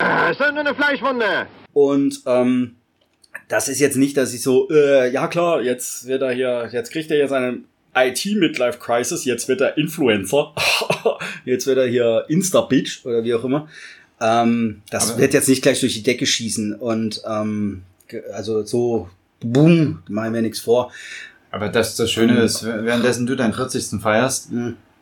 Äh, 0.00 0.32
nur 0.38 0.60
eine 0.60 0.74
Fleischwunde. 0.74 1.46
Und 1.72 2.22
ähm, 2.26 2.76
das 3.48 3.68
ist 3.68 3.80
jetzt 3.80 3.96
nicht, 3.96 4.16
dass 4.16 4.34
ich 4.34 4.42
so, 4.42 4.68
äh, 4.70 5.10
ja 5.10 5.28
klar, 5.28 5.62
jetzt 5.62 6.06
wird 6.06 6.22
er 6.22 6.32
hier, 6.32 6.68
jetzt 6.72 6.90
kriegt 6.90 7.10
er 7.10 7.18
jetzt 7.18 7.32
eine 7.32 7.60
IT-Midlife-Crisis, 7.96 9.24
jetzt 9.24 9.48
wird 9.48 9.60
er 9.60 9.78
Influencer, 9.78 10.52
jetzt 11.44 11.66
wird 11.66 11.78
er 11.78 11.86
hier 11.86 12.24
Insta-Bitch 12.28 13.04
oder 13.04 13.22
wie 13.22 13.34
auch 13.34 13.44
immer. 13.44 13.68
Ähm, 14.20 14.82
das 14.90 15.10
Aber- 15.10 15.20
wird 15.20 15.34
jetzt 15.34 15.48
nicht 15.48 15.62
gleich 15.62 15.80
durch 15.80 15.94
die 15.94 16.02
Decke 16.02 16.26
schießen 16.26 16.74
und 16.74 17.22
ähm, 17.26 17.82
also 18.32 18.64
so, 18.64 19.08
boom, 19.40 20.02
machen 20.08 20.34
wir 20.34 20.42
nichts 20.42 20.60
vor. 20.60 20.92
Aber 21.50 21.68
das, 21.68 21.96
das 21.96 22.10
Schöne 22.10 22.38
ist, 22.40 22.64
währenddessen 22.64 23.26
du 23.26 23.36
deinen 23.36 23.52
40. 23.52 24.00
feierst, 24.00 24.48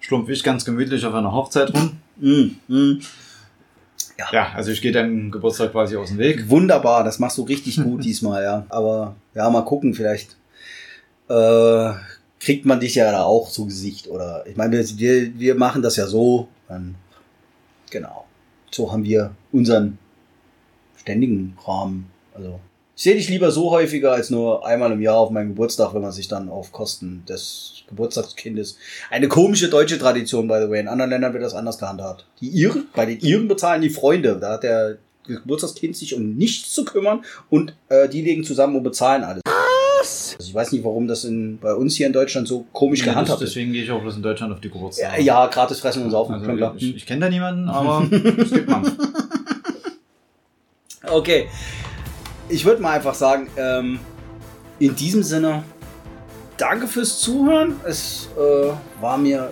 schlumpf 0.01 0.29
ich 0.29 0.43
ganz 0.43 0.65
gemütlich 0.65 1.05
auf 1.07 1.15
einer 1.15 1.33
Hochzeit 1.33 1.73
rum. 1.75 1.99
Mm, 2.17 2.51
mm. 2.69 3.01
Ja. 4.33 4.53
also 4.55 4.71
ich 4.71 4.83
gehe 4.83 4.93
deinem 4.93 5.31
Geburtstag 5.31 5.73
quasi 5.73 5.97
aus 5.97 6.09
dem 6.09 6.19
Weg. 6.19 6.49
Wunderbar, 6.49 7.05
das 7.05 7.19
machst 7.19 7.39
du 7.39 7.43
richtig 7.43 7.83
gut 7.83 8.05
diesmal, 8.05 8.43
ja. 8.43 8.67
Aber 8.69 9.17
ja, 9.35 9.49
mal 9.51 9.63
gucken, 9.65 9.95
vielleicht 9.95 10.37
äh, 11.29 11.93
kriegt 12.39 12.67
man 12.67 12.81
dich 12.81 12.97
ja 12.97 13.11
da 13.11 13.23
auch 13.23 13.51
zu 13.51 13.67
Gesicht. 13.67 14.09
Oder 14.09 14.45
ich 14.47 14.57
meine, 14.57 14.73
wir, 14.77 14.99
wir, 14.99 15.39
wir 15.39 15.55
machen 15.55 15.83
das 15.83 15.97
ja 15.97 16.07
so. 16.07 16.49
Dann, 16.69 16.95
genau. 17.91 18.27
So 18.75 18.91
haben 18.91 19.05
wir 19.05 19.35
unseren 19.53 19.99
ständigen 20.97 21.57
Rahmen. 21.67 22.11
Also 22.35 22.59
ich 22.97 23.05
sehe 23.05 23.15
dich 23.15 23.29
lieber 23.29 23.51
so 23.51 23.71
häufiger 23.71 24.13
als 24.13 24.31
nur 24.31 24.67
einmal 24.67 24.93
im 24.93 25.01
Jahr 25.01 25.17
auf 25.17 25.31
meinem 25.31 25.51
Geburtstag, 25.51 25.95
wenn 25.95 26.03
man 26.03 26.13
sich 26.13 26.29
dann 26.29 26.49
auf 26.49 26.73
Kosten 26.73 27.25
des 27.29 27.85
Geburtstagskindes. 27.89 28.79
Eine 29.11 29.29
komische 29.29 29.69
deutsche 29.69 29.99
Tradition, 29.99 30.49
by 30.49 30.61
the 30.63 30.71
way. 30.71 30.81
In 30.81 30.89
anderen 30.89 31.11
Ländern 31.11 31.33
wird 31.33 31.43
das 31.43 31.55
anders 31.55 31.79
gehandhabt. 31.79 32.27
Die 32.41 32.49
Iren, 32.49 32.89
bei 32.95 33.07
den 33.07 33.21
Iren 33.21 33.49
bezahlen 33.49 33.83
die 33.83 33.91
Freunde. 33.91 34.39
Da 34.41 34.53
hat 34.53 34.63
der 34.63 34.99
Geburtstagskind 35.27 35.97
sich 35.97 36.15
um 36.15 36.35
nichts 36.35 36.73
zu 36.73 36.85
kümmern 36.85 37.25
und 37.51 37.77
äh, 37.89 38.09
die 38.09 38.23
legen 38.23 38.45
zusammen 38.45 38.77
und 38.77 38.83
bezahlen 38.83 39.25
alles. 39.25 39.43
Ich 40.53 40.57
weiß 40.57 40.71
nicht, 40.73 40.85
warum 40.85 41.09
das 41.09 41.25
in, 41.25 41.57
bei 41.59 41.73
uns 41.73 41.97
hier 41.97 42.07
in 42.07 42.13
Deutschland 42.13 42.47
so 42.47 42.67
komisch 42.75 42.99
Ja, 43.01 43.07
gehandhabt 43.07 43.41
wird. 43.41 43.49
deswegen 43.49 43.73
gehe 43.73 43.85
ich 43.85 43.91
auch 43.91 44.03
bloß 44.03 44.17
in 44.17 44.23
Deutschland 44.23 44.53
auf 44.53 44.61
die 44.61 44.69
Geburtstage. 44.69 45.23
Ja, 45.23 45.45
ja, 45.45 45.47
gratis 45.47 45.81
fressen 45.81 46.03
und 46.05 46.11
saufen. 46.11 46.35
Also 46.35 46.53
klar. 46.55 46.75
ich, 46.77 46.95
ich 46.95 47.07
kenne 47.07 47.21
da 47.23 47.31
niemanden, 47.31 47.69
aber 47.71 48.07
es 48.13 48.51
gibt 48.51 48.69
man. 48.69 48.93
Okay. 51.09 51.49
Ich 52.51 52.67
würde 52.67 52.83
mal 52.83 52.91
einfach 52.91 53.15
sagen, 53.15 53.49
ähm, 53.57 53.99
in 54.79 54.95
diesem 54.95 55.23
Sinne, 55.23 55.65
danke 56.59 56.87
fürs 56.87 57.19
Zuhören. 57.21 57.77
Es 57.87 58.29
äh, 58.37 58.73
war 59.01 59.17
mir 59.17 59.51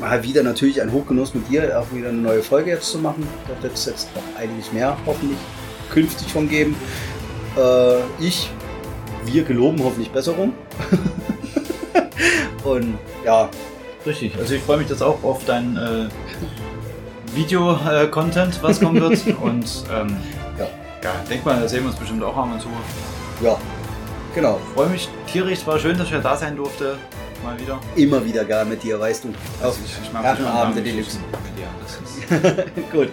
mal 0.00 0.24
wieder 0.24 0.42
natürlich 0.42 0.82
ein 0.82 0.90
Hochgenuss 0.92 1.34
mit 1.34 1.48
dir, 1.48 1.78
auch 1.78 1.94
wieder 1.94 2.08
eine 2.08 2.18
neue 2.18 2.42
Folge 2.42 2.70
jetzt 2.70 2.90
zu 2.90 2.98
machen. 2.98 3.24
Da 3.46 3.62
wird 3.62 3.74
es 3.74 3.84
jetzt 3.86 4.08
noch 4.16 4.40
einiges 4.40 4.72
mehr 4.72 4.96
hoffentlich 5.06 5.38
künftig 5.88 6.26
von 6.32 6.48
geben. 6.48 6.74
Äh, 7.56 7.98
ich, 8.20 8.50
wir 9.24 9.44
geloben 9.44 9.82
hoffentlich 9.82 10.10
Besserung. 10.10 10.52
Und 12.64 12.98
ja. 13.24 13.48
Richtig. 14.04 14.36
Also 14.38 14.54
ich 14.54 14.62
freue 14.62 14.78
mich 14.78 14.88
jetzt 14.88 15.02
auch 15.02 15.22
auf 15.22 15.44
dein 15.44 15.76
äh, 15.76 16.08
Video-Content, 17.34 18.62
was 18.62 18.80
kommen 18.80 19.00
wird. 19.00 19.24
Und 19.42 19.84
ähm, 19.92 20.16
ja. 20.58 20.66
ja, 21.02 21.14
denk 21.28 21.44
mal, 21.44 21.60
da 21.60 21.68
sehen 21.68 21.82
wir 21.82 21.90
uns 21.90 21.98
bestimmt 21.98 22.22
auch 22.22 22.36
ab 22.36 22.48
und 22.52 22.60
zu. 22.60 22.68
Ja, 23.42 23.56
genau. 24.34 24.58
Freue 24.74 24.88
mich 24.88 25.08
tierisch, 25.26 25.60
es 25.60 25.66
war 25.66 25.78
schön, 25.78 25.96
dass 25.96 26.08
ich 26.08 26.12
ja 26.12 26.20
da 26.20 26.36
sein 26.36 26.56
durfte. 26.56 26.96
Mal 27.44 27.58
wieder. 27.58 27.80
Immer 27.96 28.24
wieder 28.24 28.44
gern 28.44 28.68
mit 28.68 28.82
dir, 28.82 29.00
weißt 29.00 29.24
du. 29.24 29.28
Auf 29.64 29.76
ich, 29.84 29.92
ich 30.00 30.12
mag 30.12 30.36
dich 30.36 30.84
Deluxe. 30.84 31.18
Ja, 31.60 31.68
das 31.82 32.62
ist 32.64 32.82
Gut. 32.92 33.08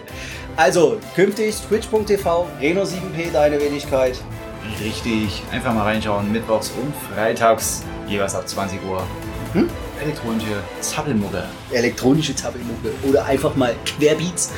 Also, 0.55 0.99
künftig 1.15 1.55
twitch.tv, 1.67 2.47
Reno7p, 2.61 3.31
deine 3.31 3.59
Wenigkeit. 3.59 4.19
Richtig. 4.79 5.43
Einfach 5.51 5.73
mal 5.73 5.83
reinschauen. 5.83 6.31
Mittwochs 6.31 6.71
und 6.71 6.93
freitags, 7.13 7.83
jeweils 8.07 8.35
ab 8.35 8.47
20 8.47 8.79
Uhr. 8.85 9.03
Hm? 9.53 9.69
Elektronische 10.01 10.63
Zappelmucke. 10.81 11.43
Elektronische 11.71 12.35
Tabelmucke 12.35 12.91
oder 13.07 13.25
einfach 13.25 13.55
mal 13.55 13.75
Querbeats. 13.85 14.51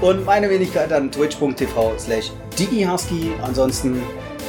Und 0.00 0.24
meine 0.24 0.50
Wenigkeit 0.50 0.90
dann 0.90 1.10
twitch.tv 1.10 1.94
slash 1.98 2.32
digihusky. 2.58 3.32
Ansonsten, 3.42 4.02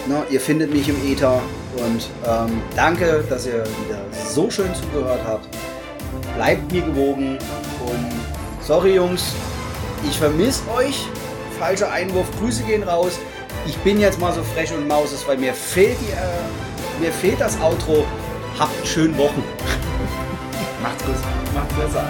ne, 0.07 0.23
ihr 0.29 0.39
findet 0.39 0.73
mich 0.73 0.89
im 0.89 0.95
Ether. 1.05 1.41
Und 1.77 2.07
ähm, 2.25 2.61
danke, 2.75 3.23
dass 3.29 3.45
ihr 3.45 3.63
wieder 3.85 3.99
so 4.27 4.49
schön 4.49 4.73
zugehört 4.73 5.21
habt. 5.27 5.47
Bleibt 6.35 6.71
mir 6.71 6.81
gewogen. 6.81 7.37
Und 7.85 8.11
sorry 8.61 8.95
Jungs, 8.95 9.33
ich 10.09 10.17
vermisse 10.17 10.61
euch. 10.75 11.05
Falscher 11.59 11.91
Einwurf, 11.91 12.27
Grüße 12.39 12.63
gehen 12.63 12.83
raus. 12.83 13.19
Ich 13.67 13.77
bin 13.77 13.99
jetzt 13.99 14.19
mal 14.19 14.31
so 14.31 14.43
frech 14.43 14.71
und 14.73 14.87
mauses, 14.87 15.27
weil 15.27 15.37
mir 15.37 15.53
fehlt, 15.53 15.97
die, 16.01 16.11
äh, 16.11 17.01
mir 17.01 17.11
fehlt 17.11 17.41
das 17.41 17.59
Outro. 17.59 18.05
Habt 18.59 18.87
schönen 18.87 19.17
Wochen. 19.17 19.43
Macht's 20.81 21.03
gut. 21.03 21.15
Macht's 21.53 21.73
besser. 21.73 22.05